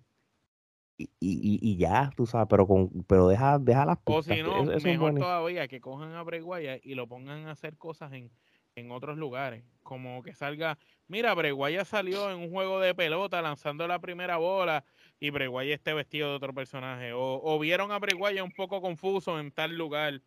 y, 0.96 1.08
y, 1.20 1.58
y 1.60 1.76
ya, 1.76 2.10
tú 2.16 2.26
sabes, 2.26 2.46
pero 2.48 2.66
con 2.66 2.88
pero 3.06 3.28
deja, 3.28 3.58
deja 3.58 3.84
las 3.84 3.98
O 4.04 4.22
pistas, 4.22 4.36
si 4.36 4.42
no, 4.42 4.50
eso- 4.50 4.62
eso 4.72 4.76
es 4.76 4.84
mejor 4.84 5.14
todavía 5.14 5.66
que 5.68 5.80
cojan 5.80 6.12
a 6.12 6.22
Bray 6.22 6.40
Wyatt 6.40 6.80
y 6.84 6.94
lo 6.94 7.06
pongan 7.06 7.46
a 7.46 7.52
hacer 7.52 7.76
cosas 7.76 8.12
en 8.12 8.30
en 8.76 8.90
otros 8.90 9.16
lugares. 9.16 9.64
Como 9.82 10.22
que 10.22 10.34
salga, 10.34 10.78
mira, 11.08 11.34
Breguaya 11.34 11.84
salió 11.84 12.30
en 12.30 12.38
un 12.38 12.50
juego 12.50 12.80
de 12.80 12.94
pelota 12.94 13.42
lanzando 13.42 13.86
la 13.86 13.98
primera 14.00 14.36
bola 14.36 14.84
y 15.20 15.30
Breguaya 15.30 15.74
esté 15.74 15.92
vestido 15.94 16.30
de 16.30 16.36
otro 16.36 16.54
personaje. 16.54 17.12
O, 17.14 17.58
vieron 17.58 17.92
a 17.92 17.98
Breguaya 17.98 18.42
un 18.42 18.52
poco 18.52 18.80
confuso 18.80 19.38
en 19.38 19.52
tal 19.52 19.76
lugar. 19.76 20.20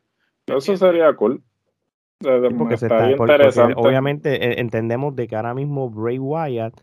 Eso 0.45 0.77
sería 0.77 1.13
cool. 1.15 1.43
Porque, 2.57 2.77
se 2.77 2.87
está, 2.87 3.09
obviamente 3.75 4.35
eh, 4.43 4.59
entendemos 4.59 5.15
de 5.15 5.27
que 5.27 5.35
ahora 5.35 5.53
mismo 5.53 5.89
Bray 5.89 6.17
Wyatt 6.17 6.73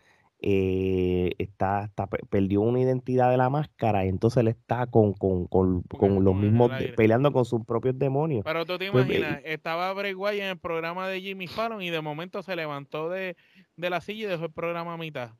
eh, 0.47 1.35
está, 1.39 1.91
perdió 2.29 2.61
una 2.61 2.79
identidad 2.79 3.31
de 3.31 3.39
la 3.39 3.49
máscara 3.49 4.05
y 4.05 4.11
entonces 4.11 4.43
él 4.43 4.49
está 4.49 4.87
con, 4.87 5.15
con, 5.15 5.47
con, 5.47 5.81
con 5.85 6.23
los 6.23 6.37
mismos, 6.37 6.71
peleando 6.99 7.33
con 7.33 7.47
sus 7.47 7.65
propios 7.65 7.99
demonios. 7.99 8.43
Pero 8.45 8.66
tú 8.66 8.77
te 8.77 8.93
pues, 8.93 9.07
imaginas, 9.07 9.41
estaba 9.43 9.91
Bray 9.95 10.12
Wyatt 10.12 10.43
en 10.43 10.51
el 10.51 10.59
programa 10.59 11.09
de 11.09 11.23
Jimmy 11.23 11.47
Fallon 11.47 11.81
y 11.81 11.89
de 11.89 12.03
momento 12.03 12.43
se 12.43 12.57
levantó 12.57 13.09
de, 13.09 13.37
la 13.79 14.03
silla 14.03 14.27
y 14.27 14.29
dejó 14.29 14.45
el 14.45 14.53
programa 14.53 14.93
a 14.93 14.97
mitad. 14.99 15.31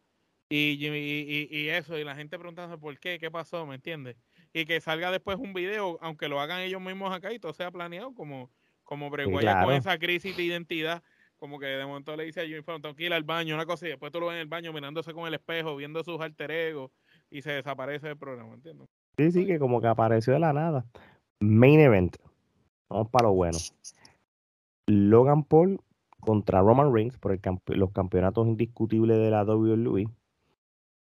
Y, 0.49 0.79
y, 0.81 1.49
y, 1.51 1.69
eso, 1.69 1.99
y 1.99 2.05
la 2.05 2.15
gente 2.15 2.39
preguntándose 2.39 2.81
por 2.81 2.99
qué, 2.99 3.19
qué 3.19 3.31
pasó, 3.31 3.67
¿me 3.67 3.75
entiendes? 3.75 4.17
Y 4.55 4.65
que 4.65 4.81
salga 4.81 5.11
después 5.11 5.37
un 5.37 5.53
video, 5.53 5.99
aunque 6.01 6.29
lo 6.29 6.41
hagan 6.41 6.63
ellos 6.63 6.81
mismos 6.81 7.15
acá 7.15 7.31
y 7.31 7.39
todo 7.39 7.53
sea 7.53 7.71
planeado, 7.71 8.15
como, 8.15 8.51
como 8.85 9.11
Bray 9.11 9.27
Wyatt 9.27 9.65
con 9.65 9.75
esa 9.75 9.99
crisis 9.99 10.35
de 10.35 10.45
identidad 10.45 11.03
como 11.45 11.59
que 11.59 11.67
de 11.67 11.85
momento 11.85 12.17
le 12.17 12.25
dice 12.25 12.41
a 12.41 12.47
Jimmy 12.47 12.63
Fallon, 12.63 12.81
tengo 12.81 12.95
que 12.95 13.05
ir 13.05 13.13
al 13.13 13.23
baño, 13.23 13.55
una 13.55 13.67
cosa, 13.67 13.85
y 13.85 13.91
después 13.91 14.11
tú 14.11 14.19
lo 14.19 14.29
ves 14.29 14.37
en 14.37 14.41
el 14.41 14.47
baño 14.47 14.73
mirándose 14.73 15.13
con 15.13 15.27
el 15.27 15.35
espejo, 15.35 15.77
viendo 15.77 16.03
sus 16.03 16.19
alter 16.19 16.51
egos, 16.51 16.91
y 17.29 17.43
se 17.43 17.53
desaparece 17.53 18.07
del 18.07 18.17
programa, 18.17 18.55
¿entiendes? 18.55 18.89
Sí, 19.19 19.31
sí, 19.31 19.47
que 19.47 19.59
como 19.59 19.79
que 19.83 19.87
apareció 19.89 20.33
de 20.33 20.39
la 20.39 20.55
nada. 20.55 20.87
Main 21.41 21.81
event. 21.81 22.17
Vamos 22.89 23.11
para 23.11 23.29
lo 23.29 23.35
bueno. 23.35 23.59
Logan 24.87 25.45
Paul 25.45 25.83
contra 26.19 26.63
Roman 26.63 26.95
Reigns 26.95 27.19
por 27.19 27.39
los 27.77 27.93
campeonatos 27.93 28.47
indiscutibles 28.47 29.19
de 29.19 29.31
la 29.31 29.45
WWE. 29.45 30.09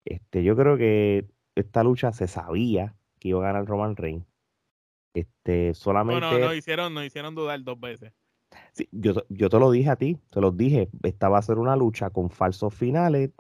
Este, 0.05 0.45
yo 0.45 0.55
creo 0.55 0.77
que 0.77 1.27
esta 1.57 1.83
lucha 1.83 2.13
se 2.13 2.29
sabía 2.29 2.95
que 3.19 3.31
iba 3.31 3.41
a 3.41 3.53
ganar 3.53 3.67
Roman 3.67 3.97
Reigns. 3.97 4.25
Este, 5.15 5.75
solamente. 5.75 6.21
No, 6.21 6.39
no, 6.39 6.39
no 6.39 6.55
hicieron, 6.55 6.95
no 6.95 7.03
hicieron 7.03 7.35
dudar 7.35 7.61
dos 7.65 7.81
veces 7.81 8.13
yo, 8.93 9.15
yo 9.29 9.49
te 9.49 9.59
lo 9.59 9.71
dije 9.71 9.91
a 9.91 9.97
ti, 9.97 10.19
te 10.31 10.41
lo 10.41 10.53
dije, 10.53 10.89
esta 11.03 11.29
va 11.29 11.39
a 11.39 11.43
ser 11.43 11.59
una 11.59 11.77
lucha 11.77 12.11
con 12.11 12.31
falsos 12.31 12.75
finales 12.75 13.31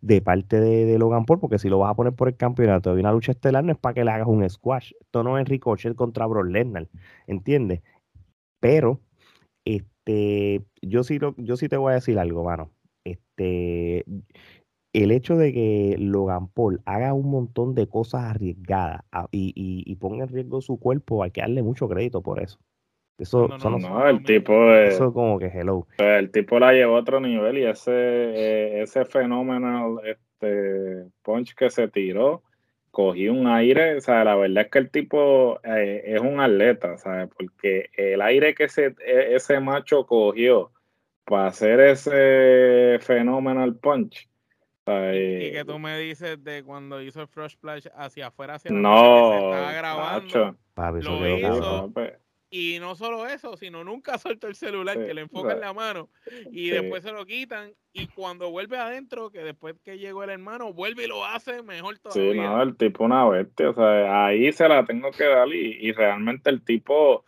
de 0.00 0.20
parte 0.20 0.60
de, 0.60 0.98
Logan 0.98 1.24
Paul, 1.24 1.40
porque 1.40 1.58
si 1.58 1.68
lo 1.68 1.78
vas 1.78 1.90
a 1.90 1.94
poner 1.94 2.14
por 2.14 2.28
el 2.28 2.36
campeonato 2.36 2.94
de 2.94 3.00
una 3.00 3.12
lucha 3.12 3.32
estelar, 3.32 3.64
no 3.64 3.72
es 3.72 3.78
para 3.78 3.94
que 3.94 4.04
le 4.04 4.10
hagas 4.10 4.28
un 4.28 4.48
squash. 4.48 4.92
Esto 5.00 5.22
no 5.22 5.38
es 5.38 5.48
Ricochet 5.48 5.94
contra 5.94 6.26
Brock 6.26 6.46
Lesnar, 6.46 6.88
¿entiendes? 7.26 7.82
Pero, 8.60 9.00
este, 9.64 10.64
yo 10.82 11.04
sí, 11.04 11.18
yo 11.36 11.56
sí 11.56 11.68
te 11.68 11.76
voy 11.76 11.92
a 11.92 11.96
decir 11.96 12.18
algo, 12.18 12.44
mano. 12.44 12.70
Este, 13.04 14.04
el 14.92 15.10
hecho 15.12 15.36
de 15.36 15.52
que 15.52 15.96
Logan 15.98 16.48
Paul 16.48 16.82
haga 16.84 17.14
un 17.14 17.30
montón 17.30 17.74
de 17.74 17.88
cosas 17.88 18.24
arriesgadas 18.24 19.02
y, 19.30 19.52
y 19.54 19.96
ponga 19.96 20.24
en 20.24 20.30
riesgo 20.30 20.60
su 20.60 20.78
cuerpo, 20.78 21.22
hay 21.22 21.30
que 21.30 21.40
darle 21.40 21.62
mucho 21.62 21.88
crédito 21.88 22.22
por 22.22 22.42
eso. 22.42 22.58
Eso, 23.18 23.46
no, 23.46 24.08
el 24.08 24.24
tipo 24.24 24.72
eso 24.74 25.12
como 25.12 25.38
que 25.38 25.46
hello. 25.46 25.86
Pues, 25.96 26.18
el 26.18 26.30
tipo 26.30 26.58
la 26.58 26.72
llevó 26.72 26.96
a 26.96 27.00
otro 27.00 27.20
nivel 27.20 27.58
y 27.58 27.66
ese, 27.66 27.92
eh, 27.92 28.82
ese 28.82 29.04
fenómeno 29.04 30.00
este 30.02 31.10
punch 31.22 31.54
que 31.54 31.70
se 31.70 31.88
tiró, 31.88 32.42
cogió 32.90 33.32
un 33.32 33.46
aire, 33.46 33.96
o 33.96 34.00
sea, 34.00 34.24
la 34.24 34.34
verdad 34.34 34.64
es 34.64 34.70
que 34.70 34.78
el 34.78 34.90
tipo 34.90 35.60
eh, 35.62 36.02
es 36.04 36.20
un 36.20 36.40
atleta, 36.40 36.98
¿sabes? 36.98 37.28
Porque 37.36 37.90
el 37.96 38.20
aire 38.22 38.54
que 38.54 38.64
ese, 38.64 38.94
e, 39.04 39.34
ese 39.34 39.60
macho 39.60 40.06
cogió 40.06 40.72
para 41.24 41.46
hacer 41.46 41.80
ese 41.80 42.98
fenómeno 43.00 43.72
punch. 43.76 44.28
y, 44.86 45.52
que 45.52 45.64
tú 45.66 45.78
me 45.78 45.98
dices 45.98 46.42
de 46.42 46.64
cuando 46.64 47.00
hizo 47.00 47.22
el 47.22 47.28
Frost 47.28 47.54
Splash 47.54 47.86
hacia 47.94 48.26
afuera, 48.26 48.54
hacia 48.54 48.70
no, 48.72 49.30
se 49.30 49.36
estaba 49.36 49.72
grabando. 49.72 50.56
lo 50.76 51.38
hizo, 51.38 51.92
y 52.54 52.78
no 52.80 52.94
solo 52.94 53.26
eso, 53.26 53.56
sino 53.56 53.82
nunca 53.82 54.18
suelto 54.18 54.46
el 54.46 54.54
celular, 54.54 55.02
que 55.04 55.14
le 55.14 55.22
enfoca 55.22 55.54
en 55.54 55.60
la 55.60 55.72
mano 55.72 56.10
y 56.52 56.68
después 56.68 57.02
se 57.02 57.10
lo 57.10 57.24
quitan. 57.24 57.72
Y 57.94 58.06
cuando 58.08 58.50
vuelve 58.50 58.76
adentro, 58.76 59.30
que 59.30 59.40
después 59.40 59.74
que 59.82 59.98
llegó 59.98 60.22
el 60.22 60.30
hermano, 60.30 60.72
vuelve 60.72 61.04
y 61.04 61.08
lo 61.08 61.24
hace 61.24 61.62
mejor 61.62 61.98
todavía. 61.98 62.32
Sí, 62.32 62.38
no, 62.38 62.62
el 62.62 62.76
tipo 62.76 63.04
una 63.04 63.26
bestia. 63.26 63.70
O 63.70 63.74
sea, 63.74 64.26
ahí 64.26 64.52
se 64.52 64.68
la 64.68 64.84
tengo 64.84 65.10
que 65.12 65.24
dar 65.24 65.48
y, 65.48 65.92
realmente 65.92 66.50
el 66.50 66.62
tipo 66.62 67.24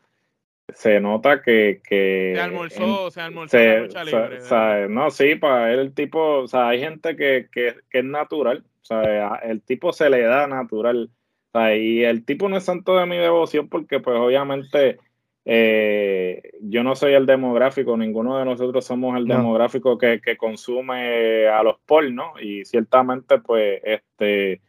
se 0.69 1.01
nota 1.01 1.41
que. 1.41 1.81
que 1.83 2.33
se 2.35 2.41
almorzó, 2.41 3.11
se 3.11 3.21
almorzó 3.23 3.57
la 3.57 3.81
lucha 3.81 4.05
libre. 4.05 4.39
O 4.39 4.41
sea, 4.41 4.89
no, 4.89 5.11
sí, 5.11 5.37
para 5.37 5.73
él 5.73 5.81
el 5.81 5.95
tipo. 5.95 6.41
O 6.41 6.49
sea, 6.49 6.69
hay 6.69 6.81
gente 6.81 7.17
que, 7.17 7.49
que, 7.51 7.77
que 7.91 7.99
es 7.99 8.05
natural. 8.05 8.63
O 8.83 8.85
sea, 8.85 9.37
el 9.37 9.63
tipo 9.63 9.93
se 9.95 10.11
le 10.11 10.21
da 10.21 10.47
natural. 10.47 11.11
O 11.53 11.59
sea, 11.59 11.77
y 11.77 12.05
el 12.05 12.27
tipo 12.27 12.49
no 12.49 12.59
es 12.59 12.65
santo 12.65 12.97
de 12.99 13.07
mi 13.07 13.17
devoción 13.17 13.69
porque, 13.69 14.01
pues, 14.01 14.17
obviamente 14.19 14.99
eh, 15.47 16.53
yo 16.63 16.83
no 16.83 16.97
soy 16.97 17.13
el 17.13 17.27
demográfico, 17.27 17.97
ninguno 17.97 18.39
de 18.39 18.47
nosotros 18.47 18.85
somos 18.85 19.17
el 19.19 19.27
demográfico 19.27 19.99
que, 19.99 20.21
consume 20.39 21.47
a 21.49 21.63
los 21.63 21.79
pornos 21.81 22.41
y 22.41 22.65
ciertamente 22.65 23.39
pues 23.41 23.81
este 23.85 24.63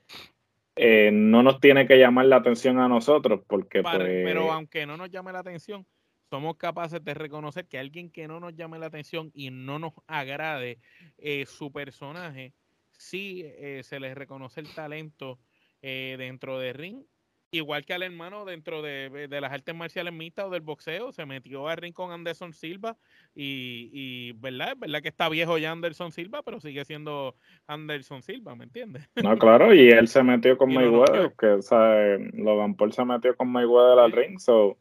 eh, 0.75 1.11
no 1.13 1.43
nos 1.43 1.61
tiene 1.61 1.87
que 1.87 1.97
llamar 1.97 2.25
la 2.25 2.37
atención 2.37 2.79
a 2.79 2.89
nosotros 2.89 3.41
porque 3.47 3.81
pues, 3.81 3.97
pero 3.97 4.51
aunque 4.51 4.85
no 4.85 4.97
nos 4.97 5.09
llame 5.09 5.31
la 5.31 5.39
atención 5.39 5.85
somos 6.29 6.57
capaces 6.57 7.01
de 7.03 7.13
reconocer 7.13 7.65
que 7.67 7.79
alguien 7.79 8.09
que 8.11 8.27
no 8.27 8.41
nos 8.41 8.53
llame 8.55 8.77
la 8.77 8.87
atención 8.87 9.31
y 9.33 9.51
no 9.51 9.79
nos 9.79 9.93
agrade 10.07 10.79
eh, 11.17 11.45
su 11.45 11.71
personaje 11.71 12.53
sí 12.91 13.45
se 13.81 13.99
les 13.99 14.15
reconoce 14.15 14.59
el 14.59 14.73
talento 14.73 15.39
dentro 15.81 16.59
de 16.59 16.73
ring 16.73 17.03
igual 17.51 17.85
que 17.85 17.93
al 17.93 18.03
hermano 18.03 18.45
dentro 18.45 18.81
de, 18.81 19.27
las 19.29 19.51
artes 19.51 19.75
marciales 19.75 20.13
mixtas 20.13 20.45
o 20.45 20.49
del 20.49 20.61
boxeo, 20.61 21.11
se 21.11 21.25
metió 21.25 21.67
a 21.67 21.75
ring 21.75 21.93
con 21.93 22.11
Anderson 22.11 22.53
Silva 22.53 22.97
y, 23.33 23.89
y 23.93 24.31
¿verdad? 24.33 24.73
Es 24.73 24.79
verdad 24.79 25.01
que 25.01 25.09
está 25.09 25.29
viejo 25.29 25.57
ya 25.57 25.71
Anderson 25.71 26.11
Silva, 26.11 26.41
pero 26.43 26.59
sigue 26.59 26.83
siendo 26.85 27.35
Anderson 27.67 28.21
Silva, 28.21 28.55
¿me 28.55 28.65
entiendes? 28.65 29.09
No, 29.15 29.37
claro, 29.37 29.73
y 29.73 29.89
él 29.89 30.07
se 30.07 30.23
metió 30.23 30.57
con 30.57 30.69
Mayweather, 30.73 31.33
que 31.37 31.47
o 31.47 31.61
sea, 31.61 32.17
Logan 32.33 32.75
Paul 32.75 32.93
se 32.93 33.05
metió 33.05 33.35
con 33.35 33.49
Mayweather 33.49 33.99
al 33.99 34.11
ring, 34.11 34.39
so 34.39 34.77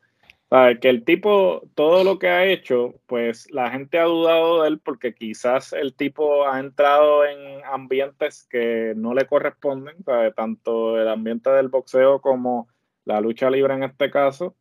que 0.80 0.88
el 0.88 1.04
tipo, 1.04 1.62
todo 1.74 2.04
lo 2.04 2.18
que 2.18 2.28
ha 2.28 2.44
hecho, 2.44 2.94
pues 3.06 3.50
la 3.50 3.70
gente 3.70 3.98
ha 3.98 4.04
dudado 4.04 4.62
de 4.62 4.68
él 4.68 4.78
porque 4.78 5.12
quizás 5.12 5.72
el 5.72 5.94
tipo 5.94 6.46
ha 6.46 6.60
entrado 6.60 7.24
en 7.24 7.64
ambientes 7.64 8.46
que 8.48 8.92
no 8.96 9.14
le 9.14 9.26
corresponden, 9.26 9.96
tanto 10.36 11.00
el 11.00 11.08
ambiente 11.08 11.50
del 11.50 11.68
boxeo 11.68 12.20
como 12.20 12.68
la 13.04 13.20
lucha 13.20 13.50
libre 13.50 13.74
en 13.74 13.82
este 13.82 14.10
caso. 14.10 14.54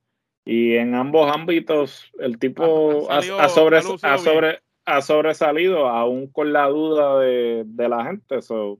Y 0.45 0.75
en 0.75 0.95
ambos 0.95 1.31
ámbitos 1.31 2.11
el 2.19 2.39
tipo 2.39 3.09
ha, 3.11 3.21
sobre, 3.49 3.81
sobre, 3.81 4.59
ha 4.85 5.01
sobresalido 5.01 5.87
aún 5.87 6.27
con 6.27 6.53
la 6.53 6.67
duda 6.67 7.19
de, 7.19 7.65
la 7.87 8.03
gente. 8.05 8.41
So, 8.41 8.79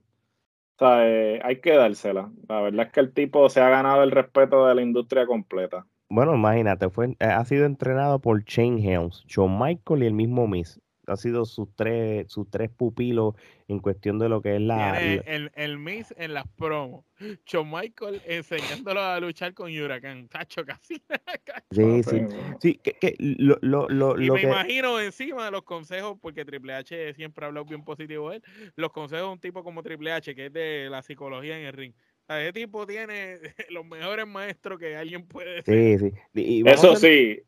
hay 0.80 1.60
que 1.60 1.72
dársela. 1.72 2.30
La 2.48 2.60
verdad 2.60 2.86
es 2.86 2.92
que 2.92 3.00
el 3.00 3.12
tipo 3.12 3.48
se 3.48 3.60
ha 3.60 3.68
ganado 3.68 4.02
el 4.02 4.10
respeto 4.10 4.66
de 4.66 4.74
la 4.74 4.82
industria 4.82 5.26
completa. 5.26 5.86
Bueno, 6.14 6.32
imagínate, 6.36 6.90
fue, 6.90 7.16
eh, 7.18 7.24
ha 7.24 7.44
sido 7.44 7.66
entrenado 7.66 8.20
por 8.20 8.44
Shane 8.44 8.80
Helms, 8.80 9.24
John 9.28 9.58
Michael 9.58 10.04
y 10.04 10.06
el 10.06 10.12
mismo 10.12 10.46
Miss. 10.46 10.80
Ha 11.08 11.16
sido 11.16 11.44
sus 11.44 11.74
tres, 11.74 12.30
sus 12.30 12.48
tres 12.48 12.70
pupilos 12.70 13.34
en 13.66 13.80
cuestión 13.80 14.20
de 14.20 14.28
lo 14.28 14.40
que 14.40 14.54
es 14.54 14.60
la. 14.60 15.02
el, 15.02 15.50
el 15.52 15.76
Miss 15.76 16.14
en 16.16 16.32
las 16.32 16.46
promos. 16.56 17.04
John 17.50 17.68
Michael 17.68 18.22
enseñándolo 18.26 19.02
a 19.02 19.18
luchar 19.18 19.54
con 19.54 19.76
Huracán. 19.76 20.28
Tacho 20.28 20.64
casi. 20.64 21.02
sí, 21.72 22.02
sí. 22.04 22.26
sí 22.60 22.74
que, 22.76 23.16
lo, 23.18 23.58
lo, 23.60 23.88
lo, 23.88 24.18
y 24.18 24.30
me 24.30 24.42
imagino 24.42 25.00
encima 25.00 25.46
de 25.46 25.50
los 25.50 25.64
consejos, 25.64 26.16
porque 26.22 26.44
Triple 26.44 26.74
H 26.74 27.14
siempre 27.14 27.44
ha 27.44 27.48
hablado 27.48 27.66
bien 27.66 27.82
positivo 27.82 28.30
de 28.30 28.36
él. 28.36 28.42
Los 28.76 28.92
consejos 28.92 29.26
de 29.26 29.32
un 29.32 29.40
tipo 29.40 29.64
como 29.64 29.82
Triple 29.82 30.12
H, 30.12 30.32
que 30.36 30.46
es 30.46 30.52
de 30.52 30.86
la 30.88 31.02
psicología 31.02 31.58
en 31.58 31.66
el 31.66 31.72
ring 31.72 31.94
ese 32.28 32.52
tipo 32.52 32.86
tiene 32.86 33.38
los 33.70 33.84
mejores 33.86 34.26
maestros 34.26 34.78
que 34.78 34.96
alguien 34.96 35.26
puede 35.26 35.62
ser. 35.62 36.00
Sí, 36.00 36.12
sí. 36.34 36.62
Eso 36.66 36.96
sí. 36.96 37.40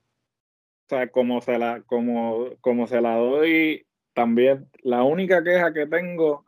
O 0.87 0.89
sea, 0.89 1.09
como 1.09 1.41
se 1.41 1.59
la, 1.59 1.83
como, 1.83 2.51
como 2.61 2.87
se 2.87 3.01
la 3.01 3.17
doy 3.17 3.87
también, 4.15 4.69
la 4.83 5.03
única 5.03 5.43
queja 5.43 5.73
que 5.73 5.87
tengo 5.87 6.46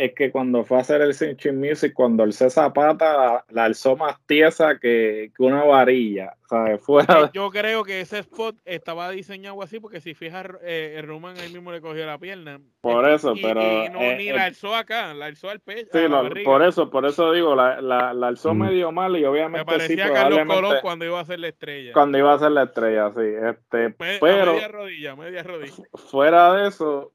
es 0.00 0.14
que 0.14 0.30
cuando 0.30 0.64
fue 0.64 0.78
a 0.78 0.80
hacer 0.80 1.02
el 1.02 1.14
Cinching 1.14 1.60
Music, 1.60 1.92
cuando 1.92 2.22
alzó 2.22 2.46
esa 2.46 2.72
pata, 2.72 3.44
la, 3.50 3.64
alzó 3.64 3.96
más 3.96 4.16
tiesa 4.26 4.78
que, 4.78 5.30
una 5.38 5.62
varilla. 5.64 6.34
Fuera 6.80 7.20
eh, 7.20 7.30
Yo 7.32 7.50
creo 7.50 7.84
que 7.84 8.00
ese 8.00 8.18
spot 8.20 8.56
estaba 8.64 9.10
diseñado 9.10 9.62
así, 9.62 9.78
porque 9.78 10.00
si 10.00 10.14
fijas, 10.14 10.46
eh, 10.62 10.96
el 10.96 11.06
Roman 11.06 11.38
ahí 11.38 11.52
mismo 11.52 11.70
le 11.70 11.80
cogió 11.80 12.06
la 12.06 12.18
pierna. 12.18 12.60
Por 12.80 13.08
eso, 13.08 13.34
pero. 13.40 13.60
no, 13.90 14.00
ni 14.16 14.32
la 14.32 14.44
alzó 14.44 14.74
acá, 14.74 15.12
la 15.12 15.26
alzó 15.26 15.50
al 15.50 15.60
pecho. 15.60 15.90
Sí, 15.92 16.44
por 16.44 16.62
eso, 16.62 16.90
por 16.90 17.04
eso 17.04 17.32
digo, 17.32 17.54
la, 17.54 17.80
la, 17.80 18.14
la 18.14 18.28
alzó 18.28 18.54
mm. 18.54 18.58
medio 18.58 18.90
mal 18.90 19.16
y 19.16 19.24
obviamente. 19.24 19.58
Me 19.58 19.64
parecía 19.64 20.06
sí, 20.08 20.12
Carlos 20.12 20.40
Colón 20.46 20.76
cuando 20.82 21.04
iba 21.04 21.20
a 21.20 21.24
ser 21.24 21.40
la 21.40 21.48
estrella. 21.48 21.92
Cuando 21.92 22.18
iba 22.18 22.32
a 22.32 22.38
ser 22.38 22.50
la 22.52 22.62
estrella, 22.64 23.12
sí. 23.14 23.22
Este, 23.48 23.90
pero. 23.90 24.54
Media 24.54 24.68
rodilla, 24.68 25.16
media 25.16 25.42
rodilla. 25.42 25.84
Fuera 25.94 26.54
de 26.54 26.68
eso, 26.68 27.12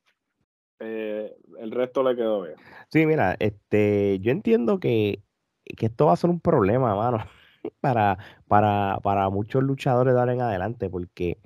eh, 0.80 1.36
el 1.60 1.72
resto 1.72 2.04
le 2.04 2.16
quedó 2.16 2.44
bien. 2.44 2.56
Sí, 2.90 3.06
mira, 3.06 3.36
este, 3.40 4.20
yo 4.20 4.32
entiendo 4.32 4.80
que, 4.80 5.24
esto 5.64 6.08
va 6.08 6.14
a 6.14 6.18
ser 6.18 6.30
un 6.30 6.40
problema, 6.40 6.96
mano, 6.96 7.20
para, 7.82 8.18
para, 8.48 9.00
para 9.04 9.30
muchos 9.30 9.64
luchadores 9.64 10.14
de 10.14 10.20
ahora 10.20 10.34
en 10.34 10.42
adelante, 10.42 10.90
porque 10.90 11.40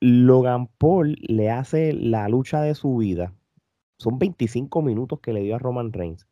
Logan 0.00 0.66
Paul 0.78 1.16
le 1.20 1.50
hace 1.50 1.92
la 1.92 2.28
lucha 2.28 2.60
de 2.60 2.74
su 2.74 2.96
vida. 2.96 3.32
Son 3.98 4.18
25 4.18 4.82
minutos 4.82 5.20
que 5.20 5.32
le 5.32 5.40
dio 5.40 5.56
a 5.56 5.58
Roman 5.58 5.92
Reigns. 5.92 6.26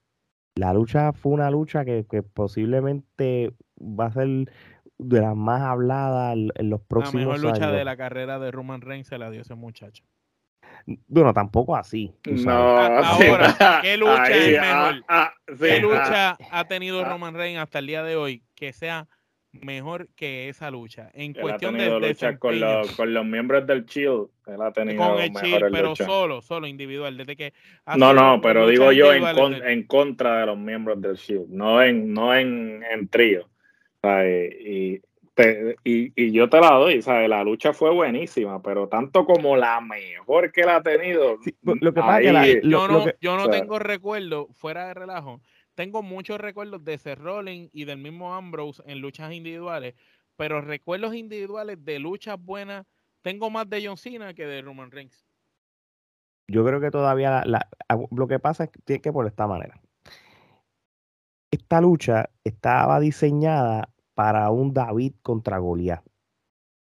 La 0.54 0.74
lucha 0.74 1.12
fue 1.12 1.32
una 1.32 1.50
lucha 1.50 1.84
que, 1.84 2.04
posiblemente 2.22 3.54
va 3.80 4.06
a 4.06 4.12
ser 4.12 4.28
de 4.98 5.20
las 5.20 5.34
más 5.34 5.62
habladas 5.62 6.36
en, 6.36 6.70
los 6.70 6.82
próximos 6.82 7.14
años. 7.14 7.42
La 7.42 7.48
mejor 7.48 7.60
lucha 7.60 7.72
de 7.72 7.84
la 7.84 7.96
carrera 7.96 8.38
de 8.38 8.50
Roman 8.50 8.82
Reigns 8.82 9.08
se 9.08 9.18
la 9.18 9.30
dio 9.30 9.40
ese 9.40 9.54
muchacho. 9.54 10.04
Bueno, 11.08 11.32
tampoco 11.32 11.76
así. 11.76 12.12
No, 12.24 12.52
ahora, 12.52 13.80
¿qué 13.82 13.96
lucha 13.96 14.30
es 14.30 14.60
mejor? 14.60 15.04
Ah, 15.08 15.32
ah, 15.32 15.34
¿Qué 15.58 15.80
lucha 15.80 16.36
ha 16.50 16.64
tenido 16.66 17.04
Roman 17.04 17.34
Reigns 17.34 17.60
hasta 17.60 17.78
el 17.78 17.86
día 17.86 18.02
de 18.02 18.16
hoy 18.16 18.42
que 18.54 18.72
sea 18.72 19.08
mejor 19.52 20.08
que 20.16 20.48
esa 20.48 20.70
lucha? 20.70 21.10
En 21.14 21.34
cuestión 21.34 21.76
de 21.78 21.98
lucha 21.98 22.38
con 22.38 22.58
los, 22.58 22.96
con 22.96 23.12
los 23.14 23.24
miembros 23.24 23.66
del 23.66 23.84
Shield, 23.84 24.28
él 24.46 24.62
ha 24.62 24.72
tenido 24.72 25.06
con 25.06 25.20
el 25.20 25.30
Shield, 25.30 25.70
pero 25.70 25.94
solo, 25.94 26.42
solo 26.42 26.66
individual, 26.66 27.16
desde 27.16 27.36
que 27.36 27.52
No, 27.96 28.12
no, 28.12 28.40
pero 28.40 28.66
digo 28.66 28.92
yo 28.92 29.12
en, 29.12 29.24
en, 29.64 29.86
contra 29.86 30.40
de 30.40 30.46
los 30.46 30.58
miembros 30.58 31.00
del 31.00 31.16
Shield, 31.16 31.48
no 31.48 31.82
en 31.82 32.12
no 32.12 32.34
en, 32.34 32.82
en 32.90 33.08
trío. 33.08 33.48
y 34.02 34.94
y, 34.94 35.00
yo 35.36 36.48
te 36.48 36.60
la 36.60 36.72
doy, 36.72 37.02
¿sabes? 37.02 37.28
La 37.28 37.42
lucha 37.42 37.72
fue 37.72 37.90
buenísima, 37.90 38.62
pero 38.62 38.88
tanto 38.88 39.24
como 39.24 39.56
la 39.56 39.80
mejor 39.80 40.52
que 40.52 40.62
la 40.62 40.76
ha 40.76 40.82
tenido. 40.82 41.38
lo 41.62 41.94
que 41.94 42.00
pasa 42.00 42.20
que 42.20 42.60
yo 42.62 42.88
no, 42.88 43.06
yo 43.20 43.36
no 43.36 43.48
tengo 43.48 43.78
recuerdo, 43.78 44.48
fuera 44.52 44.86
de 44.88 44.94
relajo, 44.94 45.40
tengo 45.74 46.02
muchos 46.02 46.38
recuerdos 46.38 46.84
de 46.84 46.98
Seth 46.98 47.18
Rollins 47.18 47.70
y 47.72 47.84
del 47.84 47.98
mismo 47.98 48.34
Ambrose 48.34 48.82
en 48.86 49.00
luchas 49.00 49.32
individuales, 49.32 49.94
pero 50.36 50.60
recuerdos 50.60 51.14
individuales 51.14 51.82
de 51.84 51.98
luchas 51.98 52.36
buenas, 52.38 52.86
tengo 53.22 53.48
más 53.48 53.68
de 53.70 53.86
John 53.86 53.96
Cena 53.96 54.34
que 54.34 54.46
de 54.46 54.60
Roman 54.60 54.90
Reigns. 54.90 55.24
Yo 56.48 56.64
creo 56.66 56.80
que 56.80 56.90
todavía 56.90 57.44
lo 58.10 58.28
que 58.28 58.38
pasa 58.38 58.64
es 58.64 58.70
que 58.70 58.80
tiene 58.80 59.00
que 59.00 59.12
por 59.12 59.26
esta 59.26 59.46
manera. 59.46 59.80
Esta 61.50 61.80
lucha 61.80 62.30
estaba 62.44 63.00
diseñada 63.00 63.91
para 64.14 64.50
un 64.50 64.72
David 64.72 65.14
contra 65.22 65.58
Goliat. 65.58 66.02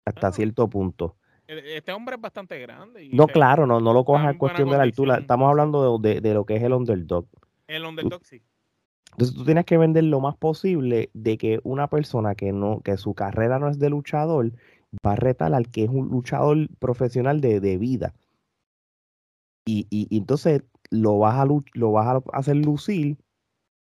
Hasta 0.05 0.29
ah. 0.29 0.33
cierto 0.33 0.69
punto. 0.69 1.17
E, 1.47 1.77
este 1.77 1.93
hombre 1.93 2.17
es 2.17 2.21
bastante 2.21 2.59
grande. 2.59 3.09
no, 3.13 3.27
claro, 3.27 3.67
no, 3.67 3.81
no 3.81 3.93
lo 3.93 4.05
cojas 4.05 4.33
en 4.33 4.39
cuestión 4.39 4.71
de 4.71 4.77
la 4.77 4.83
altura. 4.83 5.19
Estamos 5.19 5.49
hablando 5.49 5.99
de, 5.99 6.21
lo 6.35 6.45
que 6.45 6.57
es 6.57 6.63
el 6.63 6.73
underdog. 6.73 7.27
El 7.67 7.85
underdog, 7.85 8.25
sí. 8.25 8.43
Entonces 9.13 9.37
tú 9.37 9.45
tienes 9.45 9.67
que 9.67 9.77
vender 9.77 10.05
lo 10.05 10.21
más 10.21 10.37
posible 10.37 11.11
de 11.13 11.37
que 11.37 11.61
una 11.65 11.89
persona 11.89 12.35
que 12.35 12.53
no, 12.53 12.81
que 12.81 12.97
su 12.97 13.13
carrera 13.15 13.59
no 13.59 13.69
es 13.69 13.79
de 13.79 13.91
luchador, 13.91 14.53
va 15.07 15.13
a 15.13 15.17
retar 15.17 15.53
al 15.53 15.69
que 15.69 15.85
es 15.85 15.91
un 15.91 16.09
luchador 16.09 16.69
profesional 16.79 17.43
de, 17.43 17.77
vida. 17.77 18.15
Y, 19.67 19.87
y, 19.91 20.17
entonces 20.17 20.63
lo 20.91 21.19
vas 21.19 21.39
a 21.39 21.47
lo 21.75 21.93
vas 21.93 22.07
a 22.07 22.23
hacer 22.33 22.57
lucir 22.57 23.19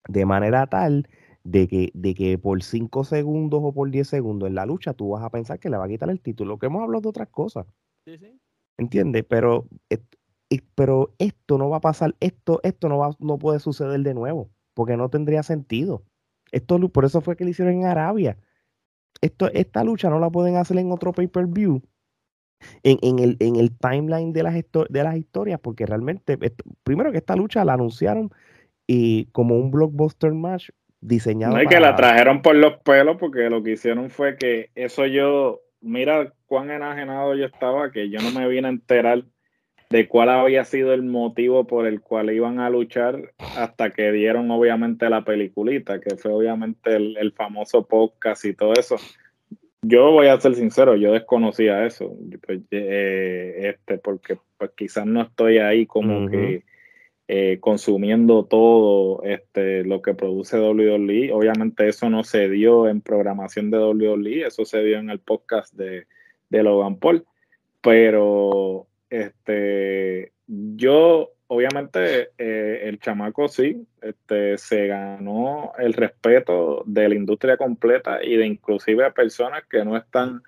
de 0.08 0.26
manera 0.26 0.66
tal 0.66 1.08
de 1.44 1.68
que, 1.68 1.90
de 1.94 2.14
que 2.14 2.38
por 2.38 2.62
5 2.62 3.04
segundos 3.04 3.60
o 3.62 3.72
por 3.72 3.90
10 3.90 4.06
segundos 4.06 4.48
en 4.48 4.54
la 4.54 4.66
lucha 4.66 4.94
tú 4.94 5.10
vas 5.10 5.22
a 5.22 5.30
pensar 5.30 5.58
que 5.58 5.70
le 5.70 5.76
va 5.76 5.84
a 5.84 5.88
quitar 5.88 6.10
el 6.10 6.20
título, 6.20 6.58
que 6.58 6.66
hemos 6.66 6.82
hablado 6.82 7.02
de 7.02 7.08
otras 7.08 7.28
cosas. 7.28 7.66
Sí, 8.04 8.18
sí. 8.18 8.38
¿Entiendes? 8.78 9.24
Pero, 9.28 9.66
pero 10.74 11.14
esto 11.18 11.58
no 11.58 11.68
va 11.68 11.78
a 11.78 11.80
pasar, 11.80 12.14
esto, 12.20 12.60
esto 12.62 12.88
no, 12.88 12.98
va, 12.98 13.16
no 13.18 13.38
puede 13.38 13.60
suceder 13.60 14.00
de 14.00 14.14
nuevo, 14.14 14.50
porque 14.74 14.96
no 14.96 15.08
tendría 15.08 15.42
sentido. 15.42 16.02
Esto, 16.52 16.78
por 16.90 17.04
eso 17.04 17.20
fue 17.20 17.36
que 17.36 17.44
lo 17.44 17.50
hicieron 17.50 17.74
en 17.74 17.86
Arabia. 17.86 18.38
Esto, 19.20 19.50
esta 19.52 19.84
lucha 19.84 20.10
no 20.10 20.18
la 20.18 20.30
pueden 20.30 20.56
hacer 20.56 20.78
en 20.78 20.92
otro 20.92 21.12
pay-per-view. 21.12 21.82
En, 22.84 22.98
en, 23.02 23.18
el, 23.18 23.36
en 23.40 23.56
el 23.56 23.76
timeline 23.76 24.32
de 24.32 24.44
las, 24.44 24.54
de 24.54 25.02
las 25.02 25.16
historias, 25.16 25.58
porque 25.58 25.84
realmente, 25.84 26.38
primero 26.84 27.10
que 27.10 27.18
esta 27.18 27.34
lucha 27.34 27.64
la 27.64 27.74
anunciaron 27.74 28.30
y 28.86 29.26
como 29.26 29.56
un 29.56 29.72
blockbuster 29.72 30.32
match 30.32 30.70
diseñado. 31.02 31.56
No, 31.56 31.62
y 31.62 31.66
que 31.66 31.80
la 31.80 31.94
trajeron 31.94 32.40
por 32.40 32.54
los 32.54 32.78
pelos 32.78 33.18
porque 33.18 33.50
lo 33.50 33.62
que 33.62 33.72
hicieron 33.72 34.08
fue 34.08 34.36
que 34.36 34.70
eso 34.74 35.04
yo, 35.04 35.60
mira 35.82 36.32
cuán 36.46 36.70
enajenado 36.70 37.34
yo 37.34 37.44
estaba, 37.44 37.90
que 37.90 38.08
yo 38.08 38.20
no 38.20 38.30
me 38.30 38.48
vine 38.48 38.68
a 38.68 38.70
enterar 38.70 39.24
de 39.90 40.08
cuál 40.08 40.30
había 40.30 40.64
sido 40.64 40.94
el 40.94 41.02
motivo 41.02 41.66
por 41.66 41.86
el 41.86 42.00
cual 42.00 42.30
iban 42.30 42.60
a 42.60 42.70
luchar 42.70 43.34
hasta 43.38 43.90
que 43.90 44.10
dieron 44.10 44.50
obviamente 44.50 45.10
la 45.10 45.22
peliculita, 45.22 46.00
que 46.00 46.16
fue 46.16 46.32
obviamente 46.32 46.96
el, 46.96 47.32
famoso 47.32 47.86
podcast 47.86 48.44
y 48.46 48.54
todo 48.54 48.72
eso. 48.72 48.96
Yo 49.82 50.12
voy 50.12 50.28
a 50.28 50.40
ser 50.40 50.54
sincero, 50.54 50.96
yo 50.96 51.12
desconocía 51.12 51.84
eso, 51.84 52.16
pues, 52.46 52.60
eh, 52.70 53.74
este, 53.74 53.98
porque 53.98 54.38
pues 54.56 54.70
quizás 54.76 55.04
no 55.04 55.22
estoy 55.22 55.58
ahí 55.58 55.84
como 55.84 56.30
que 56.30 56.62
eh, 57.34 57.60
consumiendo 57.60 58.44
todo 58.44 59.22
este, 59.22 59.84
lo 59.84 60.02
que 60.02 60.12
produce 60.12 60.60
WWE. 60.60 61.32
Obviamente 61.32 61.88
eso 61.88 62.10
no 62.10 62.24
se 62.24 62.50
dio 62.50 62.86
en 62.86 63.00
programación 63.00 63.70
de 63.70 63.78
WWE, 63.78 64.46
eso 64.46 64.66
se 64.66 64.82
dio 64.82 64.98
en 64.98 65.08
el 65.08 65.18
podcast 65.18 65.72
de, 65.72 66.04
Logan 66.50 66.96
Paul. 66.96 67.24
Pero 67.80 68.86
este, 69.08 70.32
yo, 70.46 71.30
obviamente, 71.46 72.32
eh, 72.36 72.80
el 72.82 73.00
chamaco 73.00 73.48
sí, 73.48 73.82
este, 74.02 74.58
se 74.58 74.88
ganó 74.88 75.72
el 75.78 75.94
respeto 75.94 76.82
de 76.84 77.08
la 77.08 77.14
industria 77.14 77.56
completa 77.56 78.22
y 78.22 78.36
de 78.36 78.44
inclusive 78.44 79.06
a 79.06 79.14
personas 79.14 79.62
que 79.70 79.82
no 79.86 79.96
están 79.96 80.42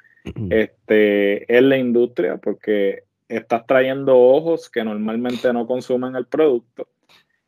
este, 0.51 1.57
en 1.57 1.71
la 1.71 1.79
industria, 1.79 2.37
porque 2.37 3.05
estás 3.29 3.67
trayendo 3.67 4.19
ojos 4.19 4.71
que 4.71 4.85
normalmente 4.85 5.53
no 5.53 5.67
consumen 5.67 6.17
el 6.17 6.27
producto. 6.27 6.89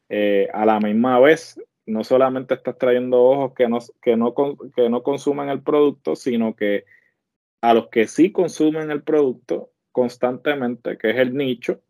Eh, 0.09 0.48
a 0.53 0.65
la 0.65 0.78
misma 0.81 1.19
vez, 1.19 1.61
no 1.86 2.05
solamente 2.05 2.55
estás 2.55 2.78
trayendo 2.78 3.23
ojos 3.23 3.53
que 3.55 3.69
no, 3.69 3.78
que, 4.03 4.16
no, 4.16 4.35
que 4.74 4.89
no 4.89 5.03
consumen 5.03 5.48
el 5.48 5.62
producto, 5.62 6.16
sino 6.16 6.55
que 6.55 6.85
a 7.61 7.74
los 7.74 7.89
que 7.89 8.07
sí 8.07 8.32
consumen 8.32 8.90
el 8.90 9.03
producto 9.03 9.70
constantemente, 9.93 10.98
que 10.98 11.11
es 11.11 11.16
el 11.16 11.35
nicho, 11.35 11.81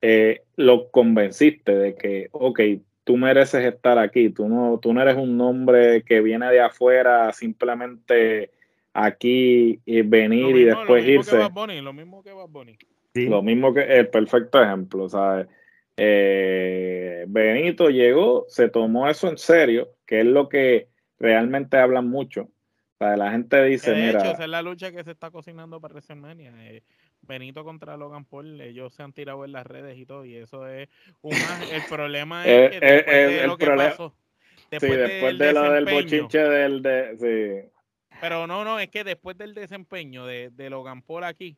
eh, 0.00 0.42
lo 0.56 0.90
convenciste 0.90 1.74
de 1.74 1.94
que, 1.94 2.28
ok, 2.32 2.60
tú 3.04 3.16
mereces 3.16 3.64
estar 3.64 3.98
aquí, 3.98 4.30
tú 4.30 4.48
no, 4.48 4.78
tú 4.80 4.92
no 4.92 5.02
eres 5.02 5.16
un 5.16 5.36
nombre 5.36 6.02
que 6.04 6.20
viene 6.20 6.50
de 6.50 6.60
afuera 6.60 7.32
simplemente 7.32 8.50
aquí 8.94 9.80
y 9.84 10.02
venir 10.02 10.56
y 10.56 10.64
después 10.64 11.06
irse. 11.06 11.38
lo 11.82 11.92
mismo 11.92 12.22
que 12.22 12.32
Bad 12.32 12.48
Bunny. 12.48 12.78
Lo 13.14 13.42
mismo 13.42 13.74
que 13.74 13.82
el 13.82 14.08
perfecto 14.08 14.62
ejemplo, 14.62 15.08
¿sabes? 15.08 15.48
Eh, 15.96 17.24
Benito 17.28 17.90
llegó, 17.90 18.46
se 18.48 18.68
tomó 18.68 19.08
eso 19.08 19.28
en 19.28 19.38
serio, 19.38 19.90
que 20.06 20.20
es 20.20 20.26
lo 20.26 20.48
que 20.48 20.88
realmente 21.18 21.76
hablan 21.76 22.08
mucho. 22.08 22.48
O 22.98 23.04
la 23.04 23.30
gente 23.30 23.62
dice, 23.64 23.92
de 23.92 24.06
mira. 24.06 24.20
Hecho, 24.20 24.32
esa 24.32 24.44
es 24.44 24.48
la 24.50 24.62
lucha 24.62 24.92
que 24.92 25.02
se 25.02 25.10
está 25.10 25.30
cocinando 25.30 25.80
para 25.80 25.94
WrestleMania. 25.94 26.52
Eh, 26.68 26.82
Benito 27.22 27.64
contra 27.64 27.96
Logan 27.96 28.24
Paul, 28.24 28.60
ellos 28.60 28.94
se 28.94 29.02
han 29.02 29.12
tirado 29.12 29.44
en 29.44 29.52
las 29.52 29.66
redes 29.66 29.96
y 29.98 30.06
todo, 30.06 30.24
y 30.24 30.36
eso 30.36 30.66
es 30.66 30.88
un 31.22 31.32
El 31.32 31.82
problema 31.88 32.46
es 32.46 32.70
que 32.70 32.80
después 32.80 33.40
de 33.40 33.46
lo 33.46 33.56
que 33.56 33.66
pasó, 33.66 34.14
después, 34.70 34.92
sí, 34.92 34.98
después 34.98 35.38
de 35.38 35.52
lo 35.52 35.72
del 35.72 35.84
bochinche 35.84 36.38
del. 36.38 36.82
De, 36.82 37.16
sí. 37.18 37.70
Pero 38.20 38.46
no, 38.46 38.64
no, 38.64 38.78
es 38.78 38.88
que 38.88 39.04
después 39.04 39.36
del 39.38 39.54
desempeño 39.54 40.26
de, 40.26 40.50
de 40.50 40.70
Logan 40.70 41.02
Paul 41.02 41.24
aquí, 41.24 41.56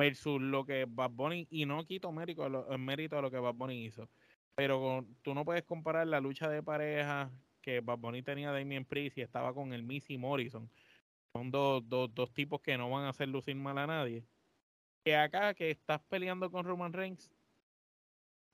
versus 0.00 0.40
lo 0.40 0.64
que 0.64 0.86
Bad 0.88 1.10
Bunny, 1.10 1.46
y 1.50 1.66
no 1.66 1.84
quito 1.84 2.10
mérito, 2.10 2.46
el 2.46 2.78
mérito 2.78 3.16
de 3.16 3.22
lo 3.22 3.30
que 3.30 3.38
Bad 3.38 3.54
Bunny 3.54 3.84
hizo, 3.84 4.08
pero 4.54 5.06
tú 5.20 5.34
no 5.34 5.44
puedes 5.44 5.62
comparar 5.64 6.06
la 6.06 6.20
lucha 6.20 6.48
de 6.48 6.62
pareja 6.62 7.30
que 7.60 7.80
Bad 7.80 7.98
Bunny 7.98 8.22
tenía 8.22 8.50
Damien 8.50 8.86
Priest 8.86 9.18
y 9.18 9.20
estaba 9.20 9.52
con 9.52 9.74
el 9.74 9.82
Missy 9.82 10.16
Morrison. 10.16 10.70
Son 11.34 11.50
dos, 11.50 11.86
dos, 11.86 12.14
dos 12.14 12.32
tipos 12.32 12.62
que 12.62 12.78
no 12.78 12.88
van 12.88 13.04
a 13.04 13.10
hacer 13.10 13.28
lucir 13.28 13.54
mal 13.56 13.76
a 13.76 13.86
nadie. 13.86 14.24
Que 15.04 15.16
acá 15.16 15.52
que 15.52 15.70
estás 15.70 16.00
peleando 16.08 16.50
con 16.50 16.64
Roman 16.64 16.94
Reigns, 16.94 17.30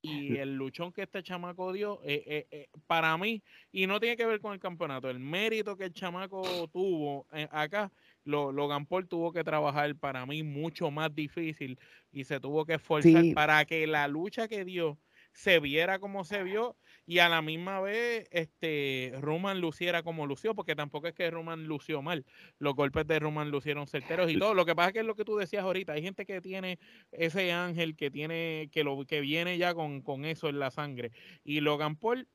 y 0.03 0.37
el 0.37 0.57
luchón 0.57 0.93
que 0.93 1.03
este 1.03 1.23
chamaco 1.23 1.73
dio, 1.73 2.01
eh, 2.05 2.23
eh, 2.27 2.47
eh, 2.51 2.69
para 2.87 3.17
mí, 3.17 3.43
y 3.73 3.87
no 3.87 4.01
tiene 4.01 4.17
que 4.17 4.27
ver 4.27 4.41
con 4.41 4.53
el 4.53 4.61
campeonato, 4.61 5.09
el 5.09 5.19
mérito 5.21 5.77
que 5.77 5.85
el 5.85 5.93
chamaco 5.93 6.69
tuvo 6.73 7.27
acá, 7.51 7.93
Logan 8.27 8.87
Paul 8.87 9.09
tuvo 9.09 9.33
que 9.33 9.45
trabajar 9.45 9.95
para 9.97 10.27
mí 10.27 10.43
mucho 10.43 10.91
más 10.91 11.15
difícil 11.15 11.79
y 12.13 12.25
se 12.25 12.41
tuvo 12.41 12.67
que 12.67 12.75
esforzar 12.75 13.25
para 13.35 13.65
que 13.65 13.87
la 13.87 14.09
lucha 14.09 14.49
que 14.49 14.65
dio 14.65 14.99
se 15.37 15.61
viera 15.61 15.99
como 15.99 16.25
se 16.25 16.43
vio 16.43 16.77
y 17.07 17.19
a 17.19 17.29
la 17.29 17.43
misma 17.43 17.81
vez 17.81 18.27
este 18.33 19.13
Roman 19.21 19.61
luciera 19.61 20.03
como 20.03 20.27
lució, 20.27 20.55
porque 20.55 20.75
tampoco 20.75 21.09
es 21.09 21.15
que 21.15 21.31
Roman 21.31 21.67
lució 21.67 22.01
mal. 22.01 22.25
Los 22.59 22.75
golpes 22.75 23.07
de 23.07 23.19
Roman 23.19 23.51
lucieron 23.51 23.87
certeros 23.87 24.31
y 24.31 24.39
todo. 24.39 24.55
Lo 24.55 24.65
que 24.65 24.75
pasa 24.75 24.89
es 24.89 24.93
que 24.95 25.01
es 25.01 25.07
lo 25.07 25.15
que 25.15 25.27
tú 25.27 25.37
decías 25.37 25.63
ahorita, 25.63 25.93
hay 25.93 26.03
gente 26.03 26.25
que 26.25 26.41
tiene 26.41 26.79
ese 27.13 27.53
ángel 27.53 27.97
que 27.97 28.11
tiene 28.11 28.71
que 28.73 28.83
lo 28.83 29.05
que 29.05 29.21
viene 29.21 29.59
ya 29.59 29.75
con, 29.75 30.03
eso 30.25 30.49
en 30.49 30.59
la 30.59 30.71
sangre 30.71 31.13
y 31.45 31.61
Logan 31.61 31.97
Paul 31.97 32.27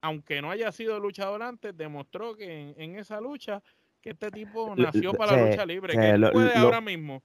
aunque 0.00 0.40
no 0.42 0.50
haya 0.52 0.70
sido 0.70 1.00
luchador 1.00 1.42
antes, 1.42 1.76
demostró 1.76 2.36
que 2.36 2.74
en, 2.76 2.98
esa 2.98 3.20
lucha 3.20 3.62
que 4.00 4.10
este 4.10 4.30
tipo 4.30 4.74
nació 4.76 5.12
para 5.14 5.36
la 5.36 5.50
lucha 5.50 5.66
libre, 5.66 5.94
que 5.94 6.10
él 6.10 6.28
puede 6.32 6.54
ahora 6.54 6.80
mismo 6.80 7.22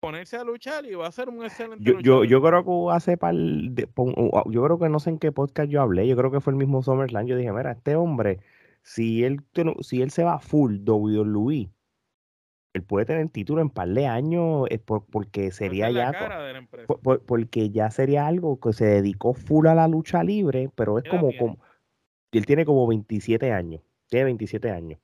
ponerse 0.00 0.36
a 0.36 0.44
luchar 0.44 0.86
y 0.86 0.94
va 0.94 1.08
a 1.08 1.12
ser 1.12 1.28
un 1.28 1.42
excelente 1.44 1.82
yo, 1.82 1.98
yo, 2.00 2.24
yo, 2.24 2.42
creo 2.42 2.64
que 2.64 2.94
hace 2.94 3.16
par 3.16 3.34
de, 3.34 3.88
yo 4.46 4.64
creo 4.64 4.78
que 4.78 4.88
no 4.88 5.00
sé 5.00 5.10
en 5.10 5.18
qué 5.18 5.32
podcast 5.32 5.68
yo 5.70 5.82
hablé, 5.82 6.06
yo 6.06 6.16
creo 6.16 6.30
que 6.30 6.40
fue 6.40 6.52
el 6.52 6.56
mismo 6.56 6.82
SummerSlam, 6.82 7.26
yo 7.26 7.36
dije, 7.36 7.52
mira, 7.52 7.72
este 7.72 7.96
hombre, 7.96 8.38
si 8.82 9.24
él, 9.24 9.40
si 9.80 10.02
él 10.02 10.10
se 10.10 10.24
va 10.24 10.38
full 10.38 10.78
WWE, 10.86 11.70
él 12.74 12.82
puede 12.84 13.06
tener 13.06 13.28
título 13.30 13.60
en 13.60 13.70
par 13.70 13.88
de 13.88 14.06
años 14.06 14.66
es 14.70 14.80
porque 14.80 15.50
sería 15.50 15.90
ya 15.90 16.12
porque 17.26 17.70
ya 17.70 17.90
sería 17.90 18.26
algo 18.26 18.60
que 18.60 18.72
se 18.72 18.84
dedicó 18.84 19.34
full 19.34 19.66
a 19.66 19.74
la 19.74 19.88
lucha 19.88 20.22
libre, 20.22 20.70
pero 20.74 20.98
es 20.98 21.04
como, 21.08 21.30
como 21.36 21.58
él 22.30 22.46
tiene 22.46 22.64
como 22.64 22.86
27 22.86 23.52
años, 23.52 23.82
tiene 24.08 24.26
27 24.26 24.70
años. 24.70 25.00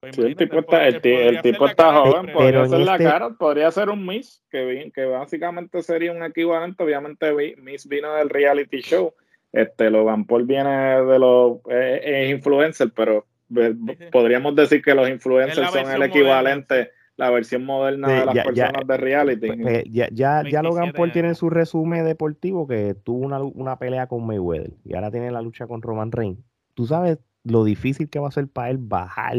Pues 0.00 0.18
el 0.18 0.36
tipo 0.36 0.58
está, 0.58 0.86
el, 0.86 1.00
tipo 1.42 1.66
está 1.66 1.92
joven, 1.92 2.32
podría 2.32 2.66
ser 2.66 2.80
la 2.80 2.92
este 2.92 3.04
cara, 3.04 3.30
podría 3.30 3.70
ser 3.70 3.88
un 3.88 4.06
Miss, 4.06 4.42
que, 4.50 4.92
que 4.94 5.04
básicamente 5.06 5.82
sería 5.82 6.12
un 6.12 6.22
equivalente. 6.22 6.84
Obviamente, 6.84 7.32
Miss 7.56 7.88
vino 7.88 8.14
del 8.14 8.28
reality 8.28 8.80
show. 8.80 9.14
Este, 9.52 9.90
Logan 9.90 10.26
Paul 10.26 10.44
viene 10.44 11.02
de 11.02 11.18
los. 11.18 11.58
es 11.68 12.30
influencer, 12.30 12.92
pero 12.94 13.26
podríamos 14.12 14.54
decir 14.54 14.82
que 14.82 14.94
los 14.94 15.08
influencers 15.08 15.70
son 15.70 15.90
el 15.90 16.02
equivalente, 16.02 16.90
la 17.16 17.30
versión 17.30 17.64
moderna 17.64 18.08
de 18.08 18.26
las 18.26 18.44
personas 18.44 18.86
de 18.86 18.96
reality. 18.96 19.46
Pues, 19.46 19.62
pues, 19.62 19.84
ya, 19.90 20.08
ya, 20.12 20.42
ya 20.48 20.62
Logan 20.62 20.92
Paul 20.92 21.12
tiene 21.12 21.34
su 21.34 21.48
resumen 21.48 22.04
deportivo 22.04 22.66
que 22.66 22.94
tuvo 22.94 23.24
una, 23.24 23.40
una 23.40 23.78
pelea 23.78 24.06
con 24.08 24.26
Mayweather 24.26 24.74
y 24.84 24.94
ahora 24.94 25.10
tiene 25.10 25.30
la 25.30 25.40
lucha 25.40 25.66
con 25.66 25.80
Roman 25.80 26.12
Reigns. 26.12 26.38
Tú 26.74 26.86
sabes 26.86 27.18
lo 27.44 27.64
difícil 27.64 28.10
que 28.10 28.18
va 28.18 28.28
a 28.28 28.32
ser 28.32 28.48
para 28.48 28.70
él 28.70 28.78
bajar 28.78 29.36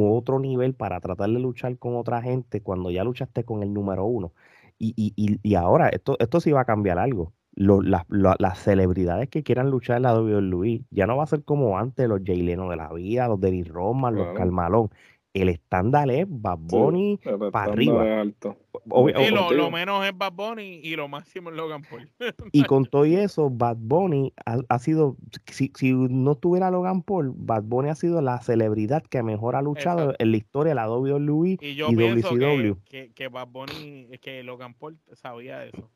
otro 0.00 0.38
nivel 0.40 0.74
para 0.74 1.00
tratar 1.00 1.30
de 1.30 1.38
luchar 1.38 1.78
con 1.78 1.96
otra 1.96 2.22
gente 2.22 2.62
cuando 2.62 2.90
ya 2.90 3.04
luchaste 3.04 3.44
con 3.44 3.62
el 3.62 3.72
número 3.72 4.04
uno. 4.06 4.32
Y, 4.78 4.94
y, 4.96 5.12
y, 5.16 5.38
y 5.42 5.54
ahora, 5.54 5.88
esto, 5.88 6.16
esto 6.18 6.40
sí 6.40 6.52
va 6.52 6.62
a 6.62 6.64
cambiar 6.64 6.98
algo. 6.98 7.34
las 7.54 8.58
celebridades 8.58 9.28
que 9.28 9.42
quieran 9.42 9.70
luchar 9.70 9.98
en 9.98 10.02
la 10.04 10.14
WWE 10.18 10.84
ya 10.90 11.06
no 11.06 11.16
va 11.18 11.24
a 11.24 11.26
ser 11.26 11.44
como 11.44 11.78
antes 11.78 12.08
los 12.08 12.20
Jay 12.24 12.42
Leno 12.42 12.68
de 12.70 12.76
la 12.76 12.92
vida, 12.92 13.28
los 13.28 13.40
Dennis 13.40 13.68
Roman, 13.68 14.16
los 14.16 14.30
Carmalón 14.30 14.90
el 15.34 15.48
estándar 15.48 16.10
es 16.10 16.26
Bad 16.28 16.58
Bunny 16.58 17.18
para 17.52 17.72
arriba. 17.72 18.24
y 18.24 19.30
lo, 19.30 19.70
menos 19.70 20.06
es 20.06 20.16
Bad 20.16 20.32
Bunny 20.32 20.80
y 20.82 20.94
lo 20.96 21.08
máximo 21.08 21.50
es 21.50 21.56
Logan 21.56 21.82
Paul. 21.82 22.10
y 22.52 22.64
con 22.64 22.84
todo 22.84 23.04
eso, 23.04 23.48
Bad 23.50 23.76
Bunny 23.78 24.32
ha, 24.44 24.78
sido, 24.78 25.16
si, 25.46 25.70
no 25.92 26.34
tuviera 26.34 26.70
Logan 26.70 27.02
Paul, 27.02 27.32
Bad 27.34 27.62
Bunny 27.64 27.88
ha 27.88 27.94
sido 27.94 28.20
la 28.20 28.40
celebridad 28.40 29.02
que 29.02 29.22
mejor 29.22 29.56
ha 29.56 29.62
luchado 29.62 30.14
en 30.18 30.30
la 30.30 30.36
historia 30.36 30.70
de 30.70 30.74
la 30.74 30.90
WWE 30.90 31.58
y, 31.60 31.74
yo 31.74 31.88
pienso 31.88 32.34
Que, 32.34 32.76
que, 32.88 33.12
que 33.12 33.28
Bad 33.28 33.48
Bunny, 33.48 34.08
que 34.20 34.42
Logan 34.42 34.74
Paul 34.74 34.98
sabía 35.12 35.64
eso 35.64 35.90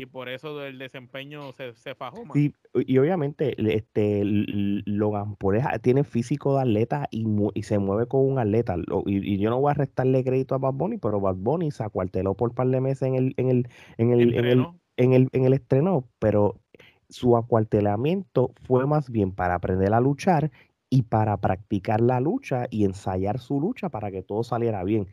y 0.00 0.06
por 0.06 0.28
eso 0.28 0.64
el 0.64 0.78
desempeño 0.78 1.52
se, 1.52 1.74
se 1.74 1.94
fajó 1.94 2.24
más. 2.24 2.36
y 2.36 2.98
obviamente 2.98 3.54
este 3.74 4.22
Logan 4.24 5.36
Paul 5.36 5.58
tiene 5.82 6.04
físico 6.04 6.56
de 6.56 6.62
atleta 6.62 7.06
y, 7.10 7.26
y 7.54 7.62
se 7.62 7.78
mueve 7.78 8.06
con 8.06 8.26
un 8.26 8.38
atleta. 8.38 8.76
y, 9.06 9.38
yo 9.38 9.50
no 9.50 9.60
voy 9.60 9.70
a 9.70 9.74
restarle 9.74 10.24
crédito 10.24 10.54
a 10.54 10.58
Bad 10.58 10.74
Bunny, 10.74 10.98
pero 10.98 11.20
Bad 11.20 11.36
Bunny 11.36 11.70
se 11.70 11.84
acuarteló 11.84 12.34
por 12.34 12.50
un 12.50 12.54
par 12.54 12.68
de 12.68 12.80
meses 12.80 13.02
en 13.02 13.14
el, 13.14 13.34
en 13.36 13.48
el, 13.50 13.68
en 13.98 14.12
el, 14.12 14.34
en 14.34 14.44
el, 14.46 14.66
en 14.96 15.12
el, 15.12 15.28
en 15.32 15.44
el 15.44 15.52
estreno, 15.52 16.08
pero 16.18 16.60
su 17.08 17.36
acuartelamiento 17.36 18.52
fue 18.62 18.86
más 18.86 19.10
bien 19.10 19.32
para 19.32 19.56
aprender 19.56 19.92
a 19.92 20.00
luchar 20.00 20.50
y 20.90 21.02
para 21.02 21.36
practicar 21.36 22.00
la 22.00 22.20
lucha 22.20 22.66
y 22.68 22.84
ensayar 22.84 23.38
su 23.38 23.60
lucha 23.60 23.88
para 23.88 24.10
que 24.10 24.22
todo 24.22 24.42
saliera 24.42 24.82
bien. 24.82 25.06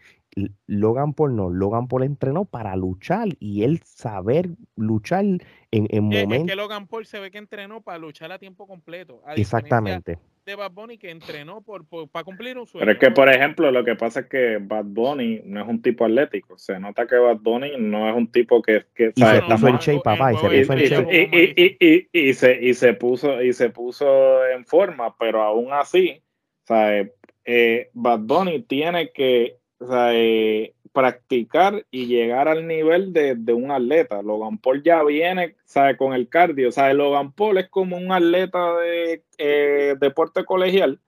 Logan 0.68 1.14
Paul 1.14 1.36
no, 1.36 1.50
Logan 1.50 1.88
Paul 1.88 2.04
entrenó 2.04 2.46
para 2.46 2.76
luchar 2.76 3.30
y 3.40 3.64
él 3.64 3.82
saber 3.84 4.50
luchar 4.76 5.26
en, 5.26 5.42
en 5.72 6.04
momentos. 6.04 6.38
Es 6.38 6.46
que 6.46 6.56
Logan 6.56 6.88
Paul 6.88 7.06
se 7.06 7.20
ve 7.20 7.32
que 7.32 7.38
entrenó 7.38 7.82
para 7.82 7.98
luchar 7.98 8.32
a 8.32 8.40
tiempo 8.40 8.68
completo. 8.68 9.22
Exactamente. 9.36 10.18
De 10.46 10.56
Bad 10.56 10.72
Bunny 10.72 10.98
que 10.98 11.10
entrenó 11.10 11.62
por, 11.62 11.86
para 12.10 12.24
cumplir 12.24 12.58
un 12.58 12.66
sueño. 12.66 12.86
Pero 12.86 12.92
es 12.94 13.00
que, 13.00 13.12
por 13.12 13.28
ejemplo, 13.28 13.70
lo 13.70 13.84
que 13.84 13.96
pasa 13.96 14.22
es 14.22 14.26
que 14.28 14.60
Bad 14.62 14.86
Bunny 14.86 15.42
no 15.44 15.62
es 15.62 15.68
un 15.68 15.82
tipo 15.82 16.06
atlético. 16.06 16.58
Se 16.58 16.80
nota 16.80 17.06
que 17.06 17.18
Bad 17.18 17.40
Bunny 17.40 17.72
no 17.78 18.08
es 18.08 18.16
un 18.16 18.32
tipo 18.32 18.62
que. 18.62 18.86
que 18.96 19.12
y 19.14 19.22
se 19.22 19.42
puso 19.42 19.68
en 19.68 19.78
shape, 19.78 20.02
papá. 20.02 20.34
Y 20.34 20.38
se 20.38 20.50
puso 20.50 20.74
en 20.74 20.80
shape. 20.80 22.10
Y, 22.14 22.34
se, 22.34 22.60
y, 22.62 22.74
se 22.74 22.94
puso, 22.94 23.42
y 23.42 23.52
se 23.52 23.70
puso 23.72 24.46
en 24.48 24.66
forma, 24.66 25.18
pero 25.18 25.42
aún 25.42 25.74
así, 25.74 26.22
¿sabes? 26.64 27.12
Eh, 27.44 27.90
Bad 27.94 28.20
Bunny 28.20 28.62
tiene 28.62 29.12
que 29.12 29.57
o 29.80 29.88
sea, 29.88 30.10
eh, 30.14 30.74
practicar 30.92 31.86
y 31.92 32.08
llegar 32.08 32.48
al 32.48 32.66
nivel 32.68 33.14
de, 33.14 33.36
un 33.54 33.72
atleta. 33.72 34.22
Logan 34.22 34.58
Paul 34.58 34.82
ya 34.82 35.04
viene 35.04 35.56
¿sabe? 35.66 35.96
con 35.96 36.14
el 36.14 36.28
cardio. 36.28 36.70
O 36.70 36.72
sea, 36.72 36.92
Logan 36.94 37.34
Paul 37.34 37.60
es 37.60 37.70
como 37.70 37.98
un 37.98 38.12
atleta 38.12 38.76
de 38.78 39.24
eh, 39.38 39.96
deporte 40.00 40.44
colegial, 40.44 41.00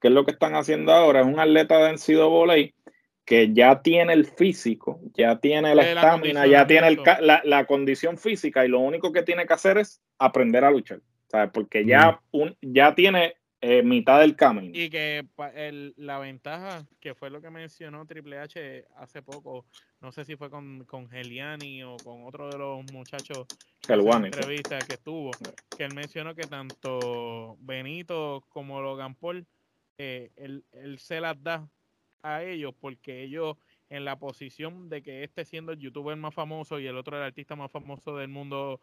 que 0.00 0.08
es 0.08 0.14
lo 0.14 0.24
que 0.24 0.32
están 0.32 0.54
haciendo 0.54 0.92
ahora. 0.92 1.20
Es 1.20 1.26
un 1.26 1.40
atleta 1.40 1.78
de 1.78 1.92
NCAA 1.92 2.74
que 3.24 3.52
ya 3.52 3.80
tiene 3.80 4.12
el 4.12 4.26
físico, 4.26 5.00
ya 5.14 5.38
tiene 5.38 5.74
la 5.74 5.82
estamina, 5.82 6.46
ya 6.46 6.66
tiene 6.66 6.98
la, 7.44 7.64
condición 7.64 8.18
física 8.18 8.64
y 8.66 8.68
lo 8.68 8.80
único 8.80 9.12
que 9.12 9.22
tiene 9.22 9.46
que 9.46 9.54
hacer 9.54 9.78
es 9.78 10.02
aprender 10.18 10.64
a 10.64 10.70
luchar. 10.70 11.00
¿sabes? 11.28 11.50
Porque 11.54 11.86
ya, 11.86 12.20
un, 12.32 12.56
ya 12.60 12.94
tiene 12.94 13.36
eh, 13.60 13.82
mitad 13.82 14.20
del 14.20 14.36
camino. 14.36 14.70
Y 14.72 14.88
que 14.88 15.26
el, 15.54 15.94
la 15.96 16.18
ventaja, 16.18 16.86
que 16.98 17.14
fue 17.14 17.30
lo 17.30 17.42
que 17.42 17.50
mencionó 17.50 18.06
Triple 18.06 18.38
H 18.38 18.86
hace 18.96 19.22
poco, 19.22 19.66
no 20.00 20.12
sé 20.12 20.24
si 20.24 20.36
fue 20.36 20.48
con, 20.48 20.84
con 20.84 21.08
Geliani 21.08 21.82
o 21.82 21.96
con 21.98 22.24
otro 22.24 22.48
de 22.48 22.58
los 22.58 22.90
muchachos 22.92 23.46
en 23.88 24.04
la 24.04 24.16
entrevista 24.26 24.78
que 24.78 24.94
estuvo, 24.94 25.30
que 25.76 25.84
él 25.84 25.94
mencionó 25.94 26.34
que 26.34 26.46
tanto 26.46 27.56
Benito 27.60 28.44
como 28.48 28.80
Logan 28.80 29.14
Paul, 29.14 29.46
eh, 29.98 30.30
él, 30.36 30.64
él 30.72 30.98
se 30.98 31.20
las 31.20 31.42
da 31.42 31.68
a 32.22 32.42
ellos 32.42 32.74
porque 32.80 33.22
ellos 33.22 33.56
en 33.90 34.04
la 34.04 34.16
posición 34.16 34.88
de 34.88 35.02
que 35.02 35.24
este 35.24 35.44
siendo 35.44 35.72
el 35.72 35.78
youtuber 35.80 36.16
más 36.16 36.32
famoso 36.32 36.78
y 36.78 36.86
el 36.86 36.96
otro 36.96 37.16
el 37.16 37.24
artista 37.24 37.56
más 37.56 37.70
famoso 37.72 38.16
del 38.16 38.28
mundo 38.28 38.80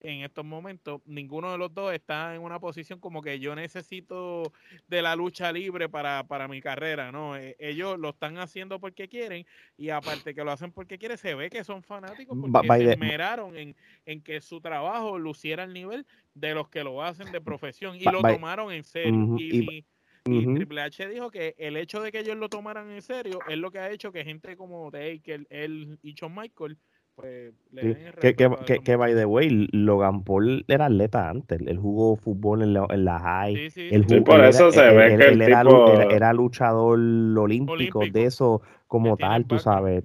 en 0.00 0.22
estos 0.22 0.46
momentos, 0.46 1.02
ninguno 1.04 1.52
de 1.52 1.58
los 1.58 1.72
dos 1.74 1.92
está 1.92 2.34
en 2.34 2.40
una 2.40 2.58
posición 2.58 2.98
como 2.98 3.20
que 3.20 3.38
yo 3.38 3.54
necesito 3.54 4.52
de 4.88 5.02
la 5.02 5.14
lucha 5.14 5.52
libre 5.52 5.90
para, 5.90 6.24
para 6.26 6.48
mi 6.48 6.62
carrera, 6.62 7.12
¿no? 7.12 7.36
E, 7.36 7.54
ellos 7.58 7.98
lo 7.98 8.10
están 8.10 8.38
haciendo 8.38 8.80
porque 8.80 9.08
quieren 9.08 9.46
y 9.76 9.90
aparte 9.90 10.34
que 10.34 10.42
lo 10.42 10.50
hacen 10.50 10.72
porque 10.72 10.98
quieren, 10.98 11.18
se 11.18 11.34
ve 11.34 11.50
que 11.50 11.62
son 11.62 11.82
fanáticos 11.82 12.36
porque 12.40 12.66
se 12.66 12.92
esmeraron 12.92 13.56
en, 13.58 13.76
en 14.06 14.22
que 14.22 14.40
su 14.40 14.62
trabajo 14.62 15.18
luciera 15.18 15.64
al 15.64 15.74
nivel 15.74 16.06
de 16.34 16.54
los 16.54 16.68
que 16.68 16.82
lo 16.82 17.02
hacen 17.02 17.30
de 17.30 17.42
profesión 17.42 17.96
y 17.96 18.04
lo 18.04 18.22
tomaron 18.22 18.72
en 18.72 18.84
serio. 18.84 19.36
y, 19.38 19.76
y 19.76 19.84
Triple 20.26 20.80
H 20.82 21.08
dijo 21.08 21.30
que 21.30 21.54
el 21.58 21.76
hecho 21.76 22.02
de 22.02 22.12
que 22.12 22.20
ellos 22.20 22.36
lo 22.36 22.48
tomaran 22.48 22.90
en 22.90 23.02
serio 23.02 23.38
es 23.48 23.56
lo 23.58 23.70
que 23.70 23.78
ha 23.78 23.90
hecho 23.90 24.12
que 24.12 24.24
gente 24.24 24.56
como 24.56 24.90
Taker, 24.90 25.46
él 25.50 25.98
y 26.02 26.14
Shawn 26.14 26.34
Michael, 26.34 26.78
pues 27.14 27.54
le 27.70 27.82
den 27.82 28.06
el 28.06 28.14
que, 28.64 28.78
que, 28.80 28.96
by 28.96 29.14
the 29.14 29.24
way, 29.24 29.68
Logan 29.72 30.22
Paul 30.22 30.64
era 30.68 30.86
atleta 30.86 31.30
antes. 31.30 31.60
Él 31.60 31.78
jugó 31.78 32.16
fútbol 32.16 32.62
en 32.62 32.74
la, 32.74 32.86
en 32.90 33.04
la 33.04 33.18
high. 33.18 33.70
Sí, 33.70 33.90
sí. 33.90 34.20
por 34.20 34.44
eso 34.44 34.70
se 34.70 34.90
ve 34.90 35.16
que 35.16 35.28
el 35.28 35.40
era, 35.40 35.62
tipo... 35.62 36.00
era, 36.10 36.32
luchador 36.34 36.98
olímpico, 36.98 38.00
de 38.00 38.24
eso 38.24 38.60
como 38.86 39.16
tal, 39.16 39.46
tú 39.46 39.58
sabes 39.58 40.04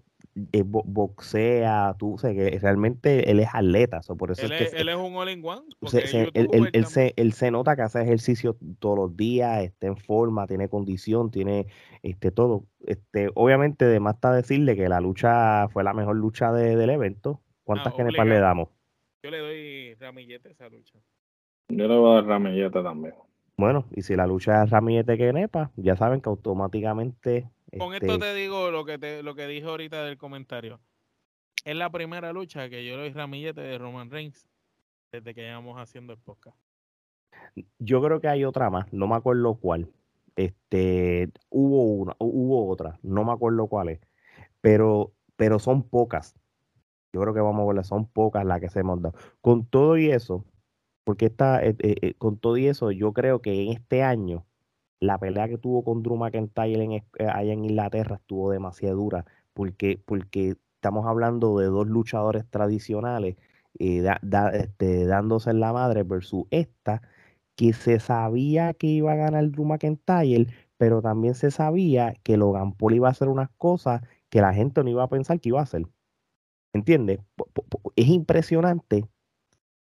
eh, 0.54 0.64
boxea, 0.64 1.96
tú 2.00 2.18
sé 2.18 2.34
que 2.34 2.58
realmente 2.60 3.30
él 3.30 3.42
es 3.42 3.50
atleta, 3.54 4.00
por 4.18 4.32
eso 4.32 4.46
él 4.46 4.54
es, 4.54 4.72
que 4.72 4.78
él 4.78 4.88
es 4.88 4.96
un 4.96 5.16
all 5.16 5.30
in 5.30 5.44
one. 5.44 5.64
él, 5.82 6.86
se, 6.86 7.14
él, 7.18 7.34
se, 7.34 7.52
nota 7.52 7.76
que 7.76 7.82
hace 7.82 8.02
ejercicio 8.02 8.56
todos 8.80 8.98
los 8.98 9.18
días, 9.18 9.62
está 9.62 9.88
en 9.88 9.98
forma, 9.98 10.48
tiene 10.48 10.70
condición, 10.70 11.32
tiene 11.32 11.68
este 12.02 12.32
todo. 12.32 12.64
Este, 12.86 13.30
obviamente, 13.36 13.86
además 13.86 14.16
está 14.16 14.32
decirle 14.32 14.78
que 14.78 14.88
la 14.88 15.02
lucha 15.02 15.68
fue 15.70 15.84
la 15.84 15.94
mejor 15.94 16.16
lucha 16.16 16.54
del 16.54 16.90
evento. 16.90 17.42
¿Cuántas 17.64 17.94
ah, 17.98 18.26
le 18.26 18.40
damos? 18.40 18.70
Yo 19.24 19.32
le 19.32 19.40
doy 19.40 19.94
ramillete 19.96 20.48
a 20.48 20.52
esa 20.52 20.70
lucha. 20.70 20.98
Yo 21.70 21.88
le 21.88 21.98
voy 21.98 22.12
a 22.12 22.16
dar 22.16 22.26
ramillete 22.26 22.82
también. 22.82 23.14
Bueno, 23.58 23.86
y 23.96 24.02
si 24.02 24.16
la 24.16 24.26
lucha 24.26 24.64
es 24.64 24.70
ramillete 24.70 25.18
que 25.18 25.34
nepa, 25.34 25.72
ya 25.76 25.96
saben 25.96 26.22
que 26.22 26.30
automáticamente. 26.30 27.50
Con 27.78 27.94
este, 27.94 28.06
esto 28.06 28.20
te 28.20 28.34
digo 28.34 28.70
lo 28.72 28.86
que 28.86 28.98
te, 28.98 29.24
lo 29.24 29.36
que 29.36 29.48
dije 29.48 29.66
ahorita 29.66 30.04
del 30.04 30.18
comentario. 30.18 30.80
Es 31.64 31.76
la 31.76 31.90
primera 31.90 32.34
lucha 32.34 32.70
que 32.70 32.86
yo 32.86 32.98
le 32.98 33.04
doy 33.04 33.12
ramillete 33.14 33.62
de 33.62 33.78
Roman 33.78 34.10
Reigns 34.10 34.48
desde 35.12 35.34
que 35.34 35.42
llevamos 35.42 35.80
haciendo 35.80 36.14
el 36.14 36.20
podcast. 36.20 36.58
Yo 37.80 38.02
creo 38.02 38.20
que 38.20 38.28
hay 38.28 38.46
otra 38.46 38.70
más, 38.70 38.92
no 38.92 39.08
me 39.08 39.16
acuerdo 39.16 39.56
cuál. 39.56 39.90
Este, 40.36 41.30
hubo 41.50 41.84
una, 41.84 42.16
hubo 42.20 42.68
otra, 42.70 43.00
no 43.04 43.24
me 43.24 43.32
acuerdo 43.32 43.68
cuál 43.68 43.90
es, 43.90 44.00
pero, 44.62 45.14
pero 45.36 45.60
son 45.60 45.84
pocas. 45.84 46.36
Yo 47.14 47.22
creo 47.22 47.34
que 47.34 47.42
vamos 47.42 47.70
a 47.70 47.74
ver, 47.74 47.86
son 47.86 48.08
pocas 48.08 48.46
las 48.46 48.60
que 48.62 48.70
se 48.70 48.80
hemos 48.80 49.02
dado. 49.02 49.18
Con 49.42 49.66
todo 49.66 49.98
y 49.98 50.10
eso, 50.10 50.46
porque 51.04 51.26
está, 51.26 51.64
eh, 51.64 51.76
eh, 51.80 51.96
eh, 52.02 52.14
con 52.16 52.38
todo 52.38 52.58
y 52.58 52.68
eso, 52.68 52.92
yo 52.92 53.14
creo 53.14 53.42
que 53.42 53.62
en 53.62 53.74
este 53.74 54.04
año 54.04 54.46
la 55.02 55.18
pelea 55.18 55.50
que 55.50 55.58
tuvo 55.58 55.84
con 55.84 56.04
Drew 56.04 56.16
McIntyre 56.16 56.84
en, 56.84 57.04
allá 57.28 57.54
en 57.54 57.66
Inglaterra 57.66 58.18
estuvo 58.18 58.52
demasiado 58.52 58.96
dura, 58.96 59.26
porque, 59.54 60.02
porque 60.06 60.56
estamos 60.76 61.06
hablando 61.08 61.58
de 61.58 61.66
dos 61.66 61.88
luchadores 61.88 62.46
tradicionales 62.50 63.36
este, 63.80 65.06
dándose 65.06 65.50
en 65.50 65.60
la 65.60 65.74
madre 65.74 66.04
versus 66.04 66.46
esta 66.52 67.02
que 67.56 67.74
se 67.74 68.00
sabía 68.00 68.74
que 68.74 68.88
iba 68.88 69.12
a 69.14 69.16
ganar 69.16 69.50
Drew 69.52 69.66
McIntyre, 69.66 70.48
pero 70.78 71.02
también 71.02 71.36
se 71.36 71.52
sabía 71.52 72.14
que 72.24 72.38
Logan 72.38 72.74
Paul 72.74 72.96
iba 72.96 73.08
a 73.08 73.12
hacer 73.12 73.28
unas 73.28 73.50
cosas 73.58 74.02
que 74.30 74.42
la 74.42 74.54
gente 74.54 74.84
no 74.84 74.90
iba 74.90 75.04
a 75.04 75.10
pensar 75.10 75.40
que 75.40 75.50
iba 75.50 75.60
a 75.60 75.64
hacer. 75.64 75.88
¿Entiendes? 76.74 77.20
Es 77.96 78.08
impresionante, 78.08 79.06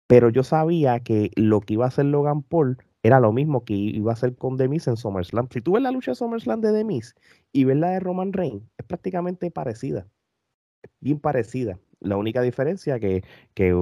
pero 0.08 0.30
yo 0.30 0.44
sabía 0.44 1.02
que 1.02 1.32
lo 1.36 1.62
que 1.62 1.76
iba 1.76 1.86
a 1.86 1.90
hacer 1.90 2.06
Logan 2.06 2.42
Paul 2.42 2.78
era 3.04 3.20
lo 3.20 3.32
mismo 3.32 3.64
que 3.64 3.74
iba 3.74 4.12
a 4.12 4.14
hacer 4.14 4.36
con 4.36 4.58
Demis 4.58 4.88
en 4.88 4.98
SummerSlam. 4.98 5.48
Si 5.52 5.62
tú 5.62 5.74
ves 5.74 5.84
la 5.84 5.92
lucha 5.92 6.12
de 6.12 6.16
SummerSlam 6.16 6.62
de 6.62 6.72
Demis 6.72 7.16
y 7.52 7.66
ves 7.66 7.78
la 7.78 7.92
de 7.92 8.00
Roman 8.00 8.34
Reigns, 8.34 8.64
es 8.78 8.86
prácticamente 8.86 9.52
parecida. 9.52 10.08
Bien 11.00 11.20
parecida. 11.20 11.80
La 12.00 12.18
única 12.18 12.42
diferencia 12.42 13.00
que, 13.00 13.24
que 13.54 13.74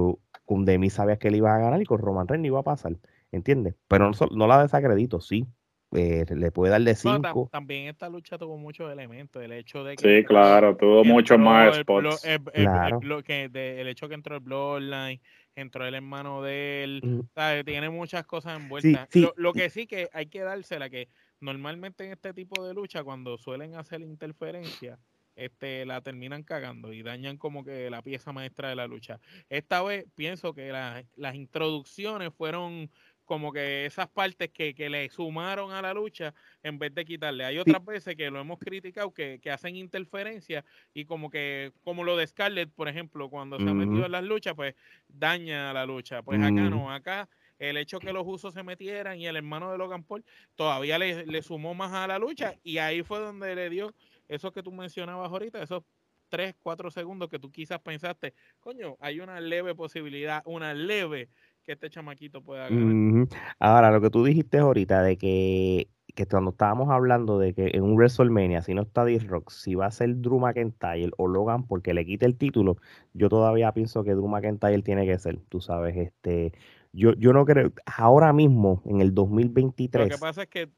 con 0.44 0.64
Demis 0.64 0.94
sabías 0.94 1.18
que 1.18 1.28
él 1.28 1.36
iba 1.36 1.54
a 1.54 1.58
ganar 1.58 1.80
y 1.80 1.86
con 1.86 1.98
Roman 1.98 2.28
Reigns 2.28 2.46
iba 2.46 2.60
a 2.60 2.64
pasar. 2.64 2.98
¿entiendes? 3.32 3.74
Pero 3.88 4.10
no, 4.10 4.26
no 4.30 4.46
la 4.46 4.62
desacredito, 4.62 5.20
sí. 5.20 5.46
Eh, 5.94 6.24
le 6.34 6.50
puede 6.50 6.70
dar 6.70 6.80
de 6.80 6.94
5. 6.94 7.50
también 7.52 7.88
esta 7.88 8.08
lucha 8.08 8.38
tuvo 8.38 8.56
muchos 8.56 8.90
elementos. 8.90 9.42
El 9.42 9.52
hecho 9.52 9.84
de 9.84 9.96
que. 9.96 10.20
Sí, 10.20 10.24
claro, 10.24 10.74
tuvo 10.76 11.04
mucho 11.04 11.36
más 11.36 11.76
spots. 11.76 12.24
El, 12.24 12.40
claro. 12.64 13.22
que 13.22 13.50
el 13.52 13.88
hecho 13.88 14.08
que 14.08 14.14
entró 14.14 14.36
el 14.36 14.40
Bloodline, 14.40 15.20
entró 15.54 15.86
el 15.86 15.94
hermano 15.94 16.42
de 16.42 16.84
él. 16.84 17.00
Mm. 17.02 17.64
Tiene 17.64 17.90
muchas 17.90 18.24
cosas 18.26 18.60
envueltas. 18.60 19.08
Lo, 19.14 19.32
lo, 19.36 19.52
que 19.52 19.70
sí 19.70 19.86
que 19.86 20.08
hay 20.12 20.26
que 20.26 20.40
dársela, 20.40 20.90
que 20.90 21.08
normalmente 21.40 22.04
en 22.04 22.12
este 22.12 22.32
tipo 22.34 22.64
de 22.66 22.74
lucha, 22.74 23.04
cuando 23.04 23.38
suelen 23.38 23.74
hacer 23.74 24.00
interferencia, 24.00 24.98
este, 25.34 25.86
la 25.86 26.00
terminan 26.02 26.42
cagando 26.42 26.92
y 26.92 27.02
dañan 27.02 27.38
como 27.38 27.64
que 27.64 27.90
la 27.90 28.02
pieza 28.02 28.32
maestra 28.32 28.68
de 28.68 28.76
la 28.76 28.86
lucha. 28.86 29.18
Esta 29.48 29.82
vez 29.82 30.06
pienso 30.14 30.54
que 30.54 30.72
las 31.16 31.34
introducciones 31.34 32.34
fueron 32.34 32.90
como 33.32 33.50
que 33.50 33.86
esas 33.86 34.08
partes 34.08 34.50
que, 34.50 34.74
que, 34.74 34.90
le 34.90 35.08
sumaron 35.08 35.72
a 35.72 35.80
la 35.80 35.94
lucha 35.94 36.34
en 36.62 36.78
vez 36.78 36.94
de 36.94 37.02
quitarle. 37.02 37.46
Hay 37.46 37.56
otras 37.56 37.82
veces 37.82 38.14
que 38.14 38.30
lo 38.30 38.38
hemos 38.38 38.58
criticado 38.58 39.10
que, 39.14 39.38
que, 39.40 39.50
hacen 39.50 39.74
interferencia 39.74 40.66
y 40.92 41.06
como 41.06 41.30
que, 41.30 41.72
como 41.82 42.04
lo 42.04 42.18
de 42.18 42.26
Scarlett, 42.26 42.70
por 42.70 42.88
ejemplo, 42.88 43.30
cuando 43.30 43.58
se 43.58 43.66
ha 43.66 43.72
metido 43.72 44.04
en 44.04 44.12
las 44.12 44.22
luchas, 44.22 44.52
pues 44.54 44.74
daña 45.08 45.72
la 45.72 45.86
lucha. 45.86 46.20
Pues 46.20 46.42
acá 46.42 46.50
no, 46.50 46.92
acá 46.92 47.26
el 47.58 47.78
hecho 47.78 48.00
que 48.00 48.12
los 48.12 48.24
usos 48.26 48.52
se 48.52 48.62
metieran 48.62 49.18
y 49.18 49.26
el 49.26 49.36
hermano 49.36 49.72
de 49.72 49.78
Logan 49.78 50.04
Paul 50.04 50.22
todavía 50.54 50.98
le, 50.98 51.24
le 51.24 51.40
sumó 51.40 51.72
más 51.72 51.90
a 51.94 52.06
la 52.06 52.18
lucha 52.18 52.56
y 52.62 52.76
ahí 52.76 53.02
fue 53.02 53.18
donde 53.18 53.54
le 53.54 53.70
dio 53.70 53.94
eso 54.28 54.52
que 54.52 54.62
tú 54.62 54.72
mencionabas 54.72 55.32
ahorita, 55.32 55.62
esos 55.62 55.84
tres, 56.32 56.54
cuatro 56.62 56.90
segundos 56.90 57.28
que 57.28 57.38
tú 57.38 57.50
quizás 57.50 57.78
pensaste, 57.80 58.32
coño, 58.60 58.96
hay 59.00 59.20
una 59.20 59.38
leve 59.38 59.74
posibilidad, 59.74 60.42
una 60.46 60.72
leve 60.72 61.28
que 61.62 61.72
este 61.72 61.90
chamaquito 61.90 62.42
pueda 62.42 62.68
ganar. 62.68 63.28
Ahora, 63.58 63.90
lo 63.90 64.00
que 64.00 64.10
tú 64.10 64.24
dijiste 64.24 64.58
ahorita 64.58 65.02
de 65.02 65.16
que, 65.16 65.88
que 66.14 66.26
cuando 66.26 66.50
estábamos 66.50 66.90
hablando 66.90 67.38
de 67.38 67.54
que 67.54 67.70
en 67.72 67.82
un 67.82 67.94
WrestleMania, 67.94 68.62
si 68.62 68.74
no 68.74 68.82
está 68.82 69.04
D-Rock, 69.04 69.50
si 69.50 69.74
va 69.74 69.86
a 69.86 69.90
ser 69.90 70.20
Drew 70.20 70.38
McIntyre 70.38 71.10
o 71.16 71.28
Logan 71.28 71.66
porque 71.66 71.94
le 71.94 72.04
quite 72.04 72.26
el 72.26 72.36
título, 72.36 72.76
yo 73.14 73.28
todavía 73.28 73.72
pienso 73.72 74.04
que 74.04 74.12
Drew 74.12 74.28
McIntyre 74.28 74.82
tiene 74.82 75.06
que 75.06 75.18
ser, 75.18 75.38
tú 75.48 75.60
sabes, 75.60 75.96
este, 75.96 76.52
yo, 76.92 77.14
yo 77.14 77.32
no 77.32 77.44
creo, 77.44 77.72
ahora 77.86 78.32
mismo, 78.32 78.82
en 78.84 79.00
el 79.00 79.14
2023. 79.14 80.08
Lo 80.08 80.14
que 80.16 80.20
pasa 80.20 80.42
es 80.42 80.48
que 80.48 80.70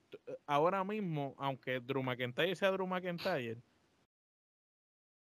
ahora 0.47 0.85
mismo, 0.85 1.35
aunque 1.39 1.81
Drew 1.81 2.03
McIntyre 2.03 2.55
sea 2.55 2.71
Drew 2.71 2.87
McIntyre, 2.87 3.59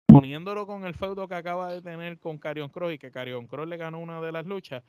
poniéndolo 0.07 0.65
con 0.65 0.85
el 0.85 0.95
feudo 0.95 1.27
que 1.27 1.35
acaba 1.35 1.71
de 1.71 1.81
tener 1.81 2.19
con 2.19 2.37
Carion 2.37 2.69
Cross 2.69 2.93
y 2.93 2.97
que 2.97 3.11
Carion 3.11 3.47
Cross 3.47 3.67
le 3.67 3.77
ganó 3.77 3.99
una 3.99 4.19
de 4.19 4.31
las 4.31 4.45
luchas, 4.45 4.83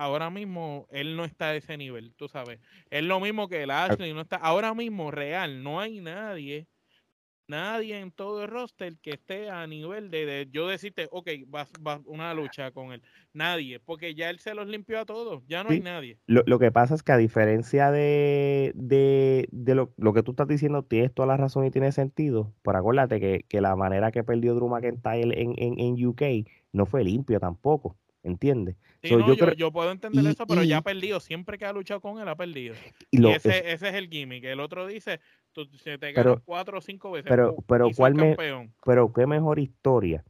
ahora 0.00 0.30
mismo 0.30 0.86
él 0.90 1.14
no 1.14 1.24
está 1.26 1.50
a 1.50 1.56
ese 1.56 1.76
nivel, 1.76 2.14
tú 2.14 2.26
sabes. 2.26 2.58
Es 2.88 3.04
lo 3.04 3.20
mismo 3.20 3.48
que 3.48 3.62
el 3.62 3.70
Ashley, 3.70 4.14
no 4.14 4.22
está, 4.22 4.36
ahora 4.36 4.72
mismo 4.74 5.10
real, 5.10 5.62
no 5.62 5.78
hay 5.78 6.00
nadie, 6.00 6.66
nadie 7.46 8.00
en 8.00 8.10
todo 8.10 8.42
el 8.42 8.48
roster 8.48 8.96
que 9.02 9.10
esté 9.10 9.50
a 9.50 9.66
nivel 9.66 10.10
de, 10.10 10.48
yo 10.50 10.68
decirte, 10.68 11.06
ok, 11.10 11.28
vas, 11.48 11.70
vas 11.80 12.00
una 12.06 12.32
lucha 12.32 12.70
con 12.70 12.92
él. 12.92 13.02
Nadie, 13.34 13.78
porque 13.78 14.14
ya 14.14 14.30
él 14.30 14.38
se 14.38 14.54
los 14.54 14.66
limpió 14.68 15.00
a 15.00 15.04
todos, 15.04 15.42
ya 15.46 15.62
no 15.62 15.70
hay 15.70 15.80
nadie. 15.80 16.18
Lo, 16.26 16.42
lo, 16.46 16.58
que 16.58 16.72
pasa 16.72 16.94
es 16.94 17.02
que 17.02 17.12
a 17.12 17.18
diferencia 17.18 17.90
de, 17.90 18.72
de, 18.74 19.48
de 19.52 19.74
lo, 19.74 19.92
lo, 19.98 20.14
que 20.14 20.22
tú 20.22 20.30
estás 20.30 20.48
diciendo, 20.48 20.82
tienes 20.82 21.12
toda 21.12 21.28
la 21.28 21.36
razón 21.36 21.66
y 21.66 21.70
tiene 21.70 21.92
sentido, 21.92 22.54
pero 22.62 22.78
acuérdate 22.78 23.20
que, 23.20 23.44
que 23.46 23.60
la 23.60 23.76
manera 23.76 24.12
que 24.12 24.24
perdió 24.24 24.54
Drew 24.54 24.68
McIntyre 24.68 25.42
en, 25.42 25.52
en, 25.58 25.78
en 25.78 26.06
UK 26.06 26.48
no 26.72 26.86
fue 26.86 27.04
limpio 27.04 27.38
tampoco. 27.38 27.98
¿Entiendes? 28.22 28.76
yo, 29.02 29.72
puedo 29.72 29.90
entender 29.90 30.26
eso, 30.26 30.46
pero 30.46 30.62
ya 30.62 30.78
ha 30.78 30.82
perdido. 30.82 31.20
Siempre 31.20 31.58
que 31.58 31.64
ha 31.64 31.72
luchado 31.72 32.00
con 32.00 32.20
él, 32.20 32.28
ha 32.28 32.36
perdido. 32.36 32.74
Y, 33.10 33.26
ese, 33.28 33.72
es, 33.72 33.82
el 33.82 34.08
gimmick. 34.08 34.44
El 34.44 34.60
otro 34.60 34.86
dice, 34.86 35.20
tú, 35.52 35.66
se 35.78 35.98
te 35.98 36.12
ganas 36.12 36.40
cuatro 36.44 36.78
o 36.78 36.80
cinco 36.80 37.10
veces. 37.10 37.28
Pero, 37.28 37.56
pero, 37.66 37.90
¿cuál 37.96 38.14
me, 38.14 38.36
pero 38.84 39.12
qué 39.12 39.26
mejor 39.26 39.58
historia 39.58 40.24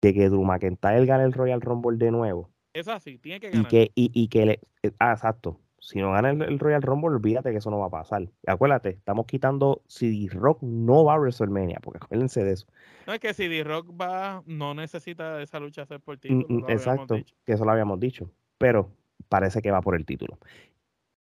de 0.00 0.14
que 0.14 0.28
Drew 0.28 0.44
McIntyre 0.44 1.06
gane 1.06 1.24
el 1.24 1.32
Royal 1.32 1.60
Rumble 1.60 1.98
de 1.98 2.10
nuevo. 2.10 2.50
Es 2.72 2.88
así, 2.88 3.18
tiene 3.18 3.40
que 3.40 3.50
ganar. 3.50 3.66
Y 3.66 3.68
que, 3.68 3.92
y, 3.94 4.10
y 4.14 4.28
que 4.28 4.46
le, 4.46 4.60
eh, 4.82 4.92
ah, 4.98 5.12
exacto 5.12 5.60
si 5.88 6.00
no 6.00 6.12
gana 6.12 6.28
el, 6.28 6.58
Royal 6.58 6.82
Rumble, 6.82 7.16
olvídate 7.16 7.50
que 7.50 7.56
eso 7.56 7.70
no 7.70 7.78
va 7.78 7.86
a 7.86 7.90
pasar. 7.90 8.28
Acuérdate, 8.46 8.90
estamos 8.90 9.24
quitando 9.24 9.80
si 9.86 10.26
D-Rock 10.26 10.62
no 10.62 11.02
va 11.04 11.14
a 11.14 11.18
WrestleMania, 11.18 11.78
porque 11.82 11.96
acuérdense 12.02 12.44
de 12.44 12.52
eso. 12.52 12.66
No 13.06 13.14
es 13.14 13.20
que 13.20 13.32
si 13.32 13.48
D-Rock 13.48 13.98
va, 13.98 14.42
no 14.44 14.74
necesita 14.74 15.40
esa 15.40 15.58
lucha 15.58 15.80
hacer 15.80 16.00
por 16.00 16.18
título. 16.18 16.44
Mm, 16.46 16.56
mm, 16.56 16.64
exacto, 16.70 17.16
que 17.46 17.52
eso 17.54 17.64
lo 17.64 17.70
habíamos 17.70 17.98
dicho. 17.98 18.30
Pero 18.58 18.90
parece 19.30 19.62
que 19.62 19.70
va 19.70 19.80
por 19.80 19.96
el 19.96 20.04
título. 20.04 20.38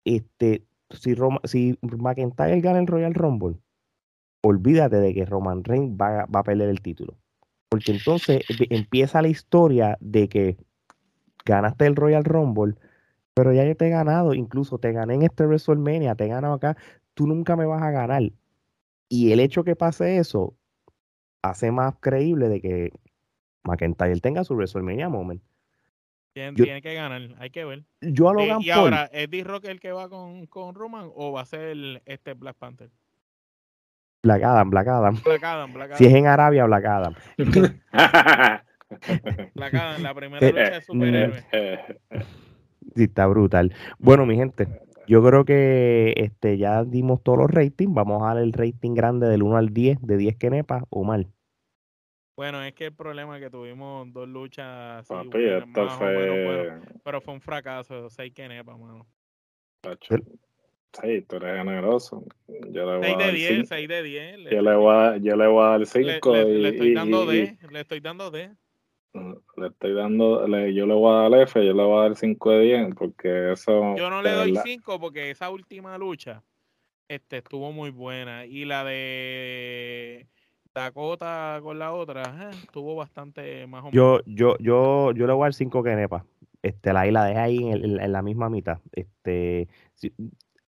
Este, 0.03 0.63
si, 0.89 1.15
si 1.43 1.77
McIntyre 1.83 2.59
gana 2.59 2.79
el 2.79 2.87
Royal 2.87 3.13
Rumble, 3.13 3.57
olvídate 4.41 4.95
de 4.95 5.13
que 5.13 5.25
Roman 5.25 5.63
Reigns 5.63 5.95
va, 5.95 6.25
va 6.25 6.39
a 6.39 6.43
perder 6.43 6.69
el 6.69 6.81
título. 6.81 7.15
Porque 7.69 7.91
entonces 7.91 8.43
empieza 8.71 9.21
la 9.21 9.27
historia 9.27 9.95
de 9.99 10.27
que 10.27 10.57
ganaste 11.45 11.85
el 11.85 11.95
Royal 11.95 12.23
Rumble 12.23 12.73
pero 13.35 13.53
ya 13.53 13.65
yo 13.65 13.75
te 13.75 13.87
he 13.87 13.89
ganado, 13.89 14.33
incluso 14.33 14.79
te 14.79 14.93
gané 14.93 15.15
en 15.15 15.21
este 15.23 15.45
WrestleMania, 15.45 16.15
te 16.15 16.25
he 16.25 16.29
ganado 16.29 16.53
acá, 16.53 16.77
tú 17.13 17.27
nunca 17.27 17.55
me 17.57 17.65
vas 17.65 17.83
a 17.83 17.91
ganar. 17.91 18.23
Y 19.09 19.31
el 19.33 19.41
hecho 19.41 19.63
que 19.63 19.75
pase 19.75 20.17
eso 20.17 20.55
hace 21.43 21.71
más 21.71 21.95
creíble 21.99 22.47
de 22.47 22.61
que 22.61 22.91
McIntyre 23.63 24.21
tenga 24.21 24.45
su 24.45 24.55
WrestleMania 24.55 25.09
moment. 25.09 25.43
Tiene, 26.33 26.81
que 26.81 26.93
ganar, 26.93 27.35
hay 27.39 27.49
que 27.49 27.65
ver. 27.65 27.83
Yo 28.01 28.29
a 28.29 28.31
eh, 28.31 28.35
Logan 28.35 28.61
y, 28.61 28.69
ahora, 28.69 29.09
¿es 29.13 29.29
D-Rock 29.29 29.65
el 29.65 29.79
que 29.79 29.91
va 29.91 30.09
con, 30.09 30.47
con, 30.47 30.73
Roman 30.73 31.09
o 31.13 31.31
va 31.33 31.41
a 31.41 31.45
ser 31.45 32.01
este 32.05 32.33
Black 32.33 32.57
Panther? 32.57 32.89
Black 34.23 34.43
Adam, 34.43 34.69
Black 34.69 34.87
Adam. 34.87 35.21
Black 35.23 35.43
Adam, 35.43 35.73
Black 35.73 35.87
Adam. 35.91 35.97
Si 35.97 36.05
es 36.05 36.13
en 36.13 36.27
Arabia, 36.27 36.65
Black 36.65 36.85
Adam. 36.85 37.15
Black 39.55 39.73
Adam, 39.73 40.01
la 40.01 40.13
primera 40.13 40.47
lucha 40.47 40.71
de 40.71 40.81
superhéroe. 40.81 41.45
Sí, 42.95 43.03
está 43.03 43.27
brutal. 43.27 43.73
Bueno, 43.99 44.25
mi 44.25 44.35
gente, 44.35 44.67
yo 45.07 45.23
creo 45.23 45.43
que 45.45 46.13
este 46.15 46.57
ya 46.57 46.83
dimos 46.83 47.21
todos 47.23 47.39
los 47.39 47.51
ratings. 47.51 47.93
Vamos 47.93 48.23
a 48.23 48.33
dar 48.33 48.37
el 48.37 48.53
rating 48.53 48.93
grande 48.93 49.27
del 49.27 49.43
1 49.43 49.57
al 49.57 49.73
10, 49.73 50.01
de 50.01 50.17
10 50.17 50.37
nepa 50.51 50.85
o 50.89 51.03
mal. 51.03 51.27
Bueno, 52.37 52.63
es 52.63 52.73
que 52.73 52.87
el 52.87 52.93
problema 52.93 53.37
es 53.37 53.43
que 53.43 53.49
tuvimos 53.49 54.11
dos 54.11 54.27
luchas 54.27 55.09
así, 55.09 55.29
fue... 55.29 56.79
pero 57.03 57.21
fue 57.21 57.33
un 57.33 57.41
fracaso, 57.41 58.09
6 58.09 58.33
nepa, 58.49 58.77
mano. 58.77 59.05
Sí, 61.01 61.21
tú 61.23 61.35
eres 61.35 61.57
generoso. 61.57 62.23
Yo 62.71 62.99
le 62.99 63.07
6 63.07 63.17
de 63.17 63.31
10, 63.31 63.67
6 63.69 63.87
de 63.87 64.03
10. 64.03 64.37
Yo 64.51 64.61
le 64.61 64.75
voy 64.75 64.95
a, 64.95 65.17
yo 65.17 65.35
le 65.35 65.47
voy 65.47 65.63
a 65.63 65.67
dar 65.69 65.85
5. 65.85 66.33
Le, 66.33 66.45
le, 66.45 66.69
estoy 66.69 66.93
dando 66.93 67.25
D, 67.25 67.57
le 67.69 67.79
estoy 67.79 67.99
dando 67.99 68.31
D. 68.31 68.51
Le 69.57 69.67
estoy 69.67 69.93
dando, 69.93 70.45
yo 70.47 70.85
le 70.85 70.93
voy 70.93 71.13
a 71.13 71.29
dar 71.29 71.41
F, 71.41 71.65
yo 71.65 71.73
le 71.73 71.83
voy 71.83 71.97
a 71.97 72.01
dar 72.01 72.15
5 72.17 72.51
de 72.51 72.59
10, 72.59 72.95
porque 72.95 73.53
eso. 73.53 73.95
Yo 73.95 74.09
no 74.09 74.21
le 74.21 74.31
doy 74.31 74.55
5 74.61 74.99
porque 74.99 75.31
esa 75.31 75.49
última 75.49 75.97
lucha 75.97 76.43
este, 77.07 77.37
estuvo 77.37 77.71
muy 77.71 77.91
buena. 77.91 78.45
Y 78.45 78.65
la 78.65 78.83
de 78.83 80.27
Dakota 80.73 81.59
con 81.63 81.79
la 81.79 81.93
otra 81.93 82.23
eh, 82.23 82.55
estuvo 82.63 82.95
bastante 82.95 83.65
más 83.67 83.85
o 83.85 83.91
menos. 83.91 83.93
Yo, 83.93 84.19
yo, 84.25 84.57
yo, 84.59 85.11
yo 85.13 85.27
le 85.27 85.33
voy 85.33 85.43
a 85.43 85.45
dar 85.45 85.53
5 85.53 85.83
Kenepa. 85.83 86.25
Este, 86.61 86.91
la, 86.91 87.05
la 87.05 87.25
dejé 87.25 87.39
ahí 87.39 87.57
en, 87.69 88.11
la 88.11 88.21
misma 88.21 88.49
mitad. 88.49 88.79
Este, 88.91 89.69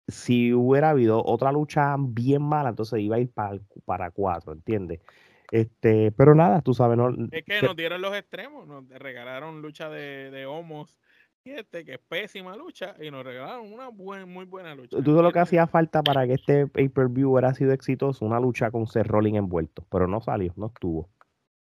si, 0.07 0.53
hubiera 0.53 0.91
habido 0.91 1.23
otra 1.25 1.51
lucha 1.51 1.95
bien 1.97 2.41
mala, 2.41 2.69
entonces 2.69 2.99
iba 2.99 3.15
a 3.15 3.19
ir 3.19 3.31
para, 3.31 3.59
para 3.85 4.11
cuatro, 4.11 4.53
¿entiendes? 4.53 4.99
Este, 5.51 6.11
pero 6.11 6.35
nada, 6.35 6.61
tú 6.61 6.73
sabes, 6.73 6.97
no. 6.97 7.09
Es 7.31 7.43
que 7.43 7.61
nos 7.61 7.75
dieron 7.75 8.01
los 8.01 8.15
extremos, 8.15 8.67
nos 8.67 8.87
regalaron 8.89 9.61
lucha 9.61 9.89
de, 9.89 10.31
de 10.31 10.45
homos 10.45 10.99
este, 11.45 11.85
que 11.85 11.93
es 11.93 11.99
pésima 11.99 12.55
lucha, 12.55 12.95
y 12.99 13.11
nos 13.11 13.23
regalaron 13.23 13.71
una 13.71 13.91
muy 13.91 14.45
buena 14.45 14.73
lucha. 14.73 14.97
Todo 15.03 15.21
lo 15.21 15.31
que 15.31 15.39
hacía 15.39 15.67
falta 15.67 16.01
para 16.01 16.25
que 16.25 16.33
este 16.33 16.67
pay-per-view 16.67 17.31
hubiera 17.31 17.53
sido 17.53 17.71
exitoso, 17.71 18.25
una 18.25 18.39
lucha 18.39 18.71
con 18.71 18.87
Seth 18.87 19.05
Rollins 19.05 19.37
envuelto, 19.37 19.85
pero 19.91 20.07
no 20.07 20.21
salió, 20.21 20.53
no 20.55 20.67
estuvo. 20.67 21.09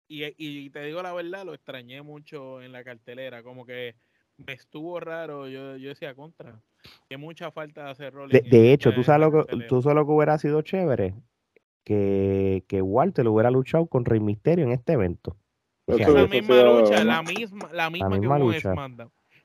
Y, 0.09 0.25
y 0.37 0.69
te 0.71 0.83
digo 0.83 1.01
la 1.01 1.13
verdad, 1.13 1.45
lo 1.45 1.53
extrañé 1.53 2.01
mucho 2.01 2.61
en 2.61 2.71
la 2.71 2.83
cartelera, 2.83 3.41
como 3.41 3.65
que 3.65 3.95
me 4.37 4.53
estuvo 4.53 4.99
raro, 4.99 5.47
yo, 5.47 5.77
yo 5.77 5.89
decía 5.89 6.13
contra, 6.13 6.61
que 7.07 7.17
mucha 7.17 7.51
falta 7.51 7.85
de 7.85 7.91
hacer 7.91 8.13
Rollins. 8.13 8.49
De, 8.49 8.73
hecho, 8.73 8.93
tú 8.93 9.03
sabes, 9.03 9.21
lo 9.21 9.45
que, 9.45 9.65
tú 9.67 9.81
sabes 9.81 9.95
lo 9.95 10.05
que 10.05 10.11
hubiera 10.11 10.37
sido 10.37 10.61
chévere, 10.61 11.13
que, 11.89 12.65
que 12.67 12.83
Walter 12.83 13.27
hubiera 13.27 13.49
luchado 13.49 13.87
con 13.87 14.05
Rey 14.05 14.19
Misterio 14.19 14.63
en 14.63 14.71
este 14.73 14.93
evento. 14.93 15.35
la 15.87 16.27
misma 16.27 16.61
lucha, 16.61 17.03
la 17.03 17.23
misma, 17.23 17.69
la 17.73 17.89
misma, 17.89 18.19
que 18.19 18.43
lucha. 18.43 18.75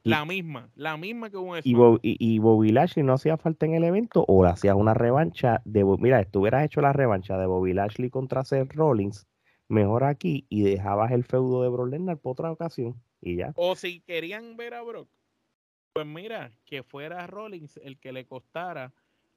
La 0.02 0.26
misma, 0.26 0.68
la 0.74 0.98
misma 0.98 1.30
que 1.30 1.38
un 1.38 1.56
y, 1.64 1.74
y, 2.02 2.38
Bobby 2.40 2.70
Lashley 2.70 3.02
no 3.02 3.14
hacía 3.14 3.38
falta 3.38 3.64
en 3.64 3.72
el 3.72 3.84
evento 3.84 4.26
o 4.28 4.44
le 4.44 4.50
hacías 4.50 4.76
una 4.76 4.92
revancha 4.92 5.62
de 5.64 5.84
mira, 5.98 6.20
estuvieras 6.20 6.66
hecho 6.66 6.82
la 6.82 6.92
revancha 6.92 7.38
de 7.38 7.46
Bobby 7.46 7.72
Lashley 7.72 8.10
contra 8.10 8.44
Seth 8.44 8.74
Rollins, 8.74 9.26
mejor 9.68 10.04
aquí 10.04 10.44
y 10.50 10.64
dejabas 10.64 11.12
el 11.12 11.24
feudo 11.24 11.62
de 11.62 11.70
Brock 11.70 11.88
Lesnar 11.88 12.18
por 12.18 12.32
otra 12.32 12.52
ocasión 12.52 13.00
y 13.22 13.36
ya. 13.36 13.54
O 13.56 13.74
si 13.74 14.00
querían 14.00 14.58
ver 14.58 14.74
a 14.74 14.82
Brock, 14.82 15.08
pues 15.94 16.04
mira, 16.04 16.52
que 16.66 16.82
fuera 16.82 17.26
Rollins 17.26 17.78
el 17.78 17.98
que 17.98 18.12
le 18.12 18.26
costara 18.26 18.92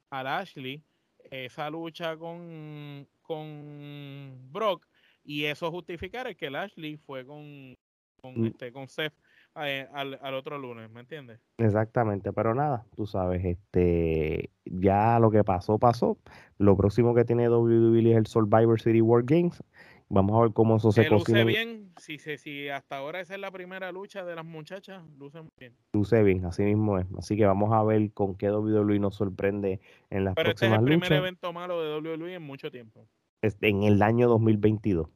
a 0.09 0.23
Lashley 0.23 0.83
esa 1.31 1.69
lucha 1.69 2.17
con, 2.17 3.07
con 3.21 4.51
Brock 4.51 4.85
y 5.23 5.45
eso 5.45 5.71
justificar 5.71 6.33
que 6.35 6.49
Lashley 6.49 6.97
fue 6.97 7.25
con, 7.25 7.77
con, 8.21 8.41
mm. 8.41 8.45
este, 8.47 8.71
con 8.71 8.87
Seth 8.87 9.13
eh, 9.59 9.87
al, 9.91 10.33
otro 10.35 10.57
lunes, 10.59 10.89
¿me 10.91 10.99
entiendes? 10.99 11.39
Exactamente, 11.57 12.31
pero 12.31 12.53
nada, 12.53 12.85
tú 12.95 13.07
sabes, 13.07 13.43
este 13.43 14.51
ya 14.65 15.19
lo 15.19 15.31
que 15.31 15.43
pasó, 15.43 15.79
pasó. 15.79 16.17
Lo 16.59 16.77
próximo 16.77 17.15
que 17.15 17.25
tiene 17.25 17.49
WWE 17.49 18.11
es 18.11 18.17
el 18.17 18.27
Survivor 18.27 18.79
City 18.79 19.01
World 19.01 19.29
Games. 19.29 19.63
Vamos 20.09 20.37
a 20.37 20.43
ver 20.43 20.53
cómo 20.53 20.77
eso 20.77 20.91
se 20.91 21.07
cocina. 21.07 21.43
Luce 21.43 21.57
bien, 21.57 21.91
si, 21.97 22.17
si 22.17 22.69
hasta 22.69 22.97
ahora 22.97 23.19
esa 23.19 23.35
es 23.35 23.41
la 23.41 23.51
primera 23.51 23.91
lucha 23.91 24.23
de 24.23 24.35
las 24.35 24.45
muchachas, 24.45 25.03
luce 25.17 25.39
bien. 25.59 25.75
Luce 25.93 26.23
bien, 26.23 26.45
así 26.45 26.63
mismo 26.63 26.97
es. 26.97 27.05
Así 27.17 27.35
que 27.35 27.45
vamos 27.45 27.73
a 27.73 27.83
ver 27.83 28.11
con 28.13 28.35
qué 28.35 28.49
WWE 28.49 28.99
nos 28.99 29.15
sorprende 29.15 29.81
en 30.09 30.23
las 30.23 30.35
próximas 30.35 30.81
luchas. 30.81 30.83
Pero 30.83 30.95
este 30.95 30.95
es 30.95 30.95
el 30.95 30.99
primer 30.99 31.13
evento 31.13 31.53
malo 31.53 31.81
de 31.81 32.09
WWE 32.09 32.35
en 32.35 32.43
mucho 32.43 32.71
tiempo. 32.71 33.07
En 33.41 33.83
el 33.83 34.01
año 34.01 34.29
2022 34.29 35.09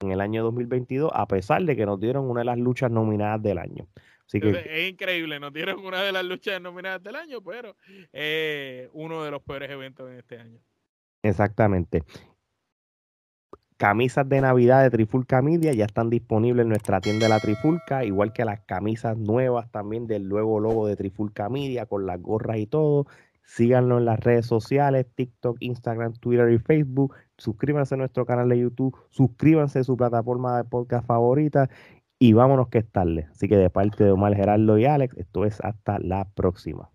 en 0.00 0.12
el 0.12 0.20
año 0.20 0.42
2022, 0.44 1.10
a 1.12 1.26
pesar 1.26 1.62
de 1.62 1.76
que 1.76 1.86
nos 1.86 2.00
dieron 2.00 2.28
una 2.28 2.40
de 2.40 2.46
las 2.46 2.58
luchas 2.58 2.90
nominadas 2.90 3.42
del 3.42 3.58
año. 3.58 3.88
Así 4.26 4.40
que, 4.40 4.50
es 4.50 4.90
increíble, 4.90 5.40
nos 5.40 5.52
dieron 5.52 5.84
una 5.84 6.02
de 6.02 6.12
las 6.12 6.24
luchas 6.24 6.60
nominadas 6.60 7.02
del 7.02 7.16
año, 7.16 7.42
pero 7.42 7.76
es 8.12 8.88
uno 8.92 9.24
de 9.24 9.30
los 9.30 9.42
peores 9.42 9.70
eventos 9.70 10.08
en 10.10 10.18
este 10.18 10.38
año. 10.38 10.60
Exactamente. 11.22 12.04
Camisas 13.78 14.28
de 14.28 14.40
Navidad 14.40 14.82
de 14.82 14.90
Trifulca 14.90 15.40
Media 15.40 15.72
ya 15.72 15.84
están 15.84 16.10
disponibles 16.10 16.64
en 16.64 16.68
nuestra 16.68 17.00
tienda 17.00 17.26
de 17.26 17.28
la 17.28 17.38
Trifulca, 17.38 18.04
igual 18.04 18.32
que 18.32 18.44
las 18.44 18.58
camisas 18.62 19.16
nuevas 19.16 19.70
también 19.70 20.08
del 20.08 20.28
nuevo 20.28 20.58
logo 20.58 20.88
de 20.88 20.96
Trifulca 20.96 21.48
Media 21.48 21.86
con 21.86 22.04
las 22.04 22.20
gorras 22.20 22.58
y 22.58 22.66
todo. 22.66 23.06
Síganos 23.44 24.00
en 24.00 24.06
las 24.06 24.18
redes 24.18 24.46
sociales, 24.46 25.06
TikTok, 25.14 25.58
Instagram, 25.60 26.14
Twitter 26.14 26.50
y 26.50 26.58
Facebook. 26.58 27.14
Suscríbanse 27.36 27.94
a 27.94 27.98
nuestro 27.98 28.26
canal 28.26 28.48
de 28.48 28.58
YouTube. 28.58 28.96
Suscríbanse 29.10 29.78
a 29.78 29.84
su 29.84 29.96
plataforma 29.96 30.56
de 30.56 30.64
podcast 30.64 31.06
favorita. 31.06 31.70
Y 32.18 32.32
vámonos 32.32 32.70
que 32.70 32.78
es 32.78 32.90
tarde. 32.90 33.28
Así 33.30 33.46
que 33.46 33.56
de 33.56 33.70
parte 33.70 34.02
de 34.02 34.10
Omar 34.10 34.34
Gerardo 34.34 34.76
y 34.76 34.86
Alex, 34.86 35.16
esto 35.18 35.44
es 35.44 35.60
hasta 35.60 36.00
la 36.00 36.24
próxima. 36.24 36.90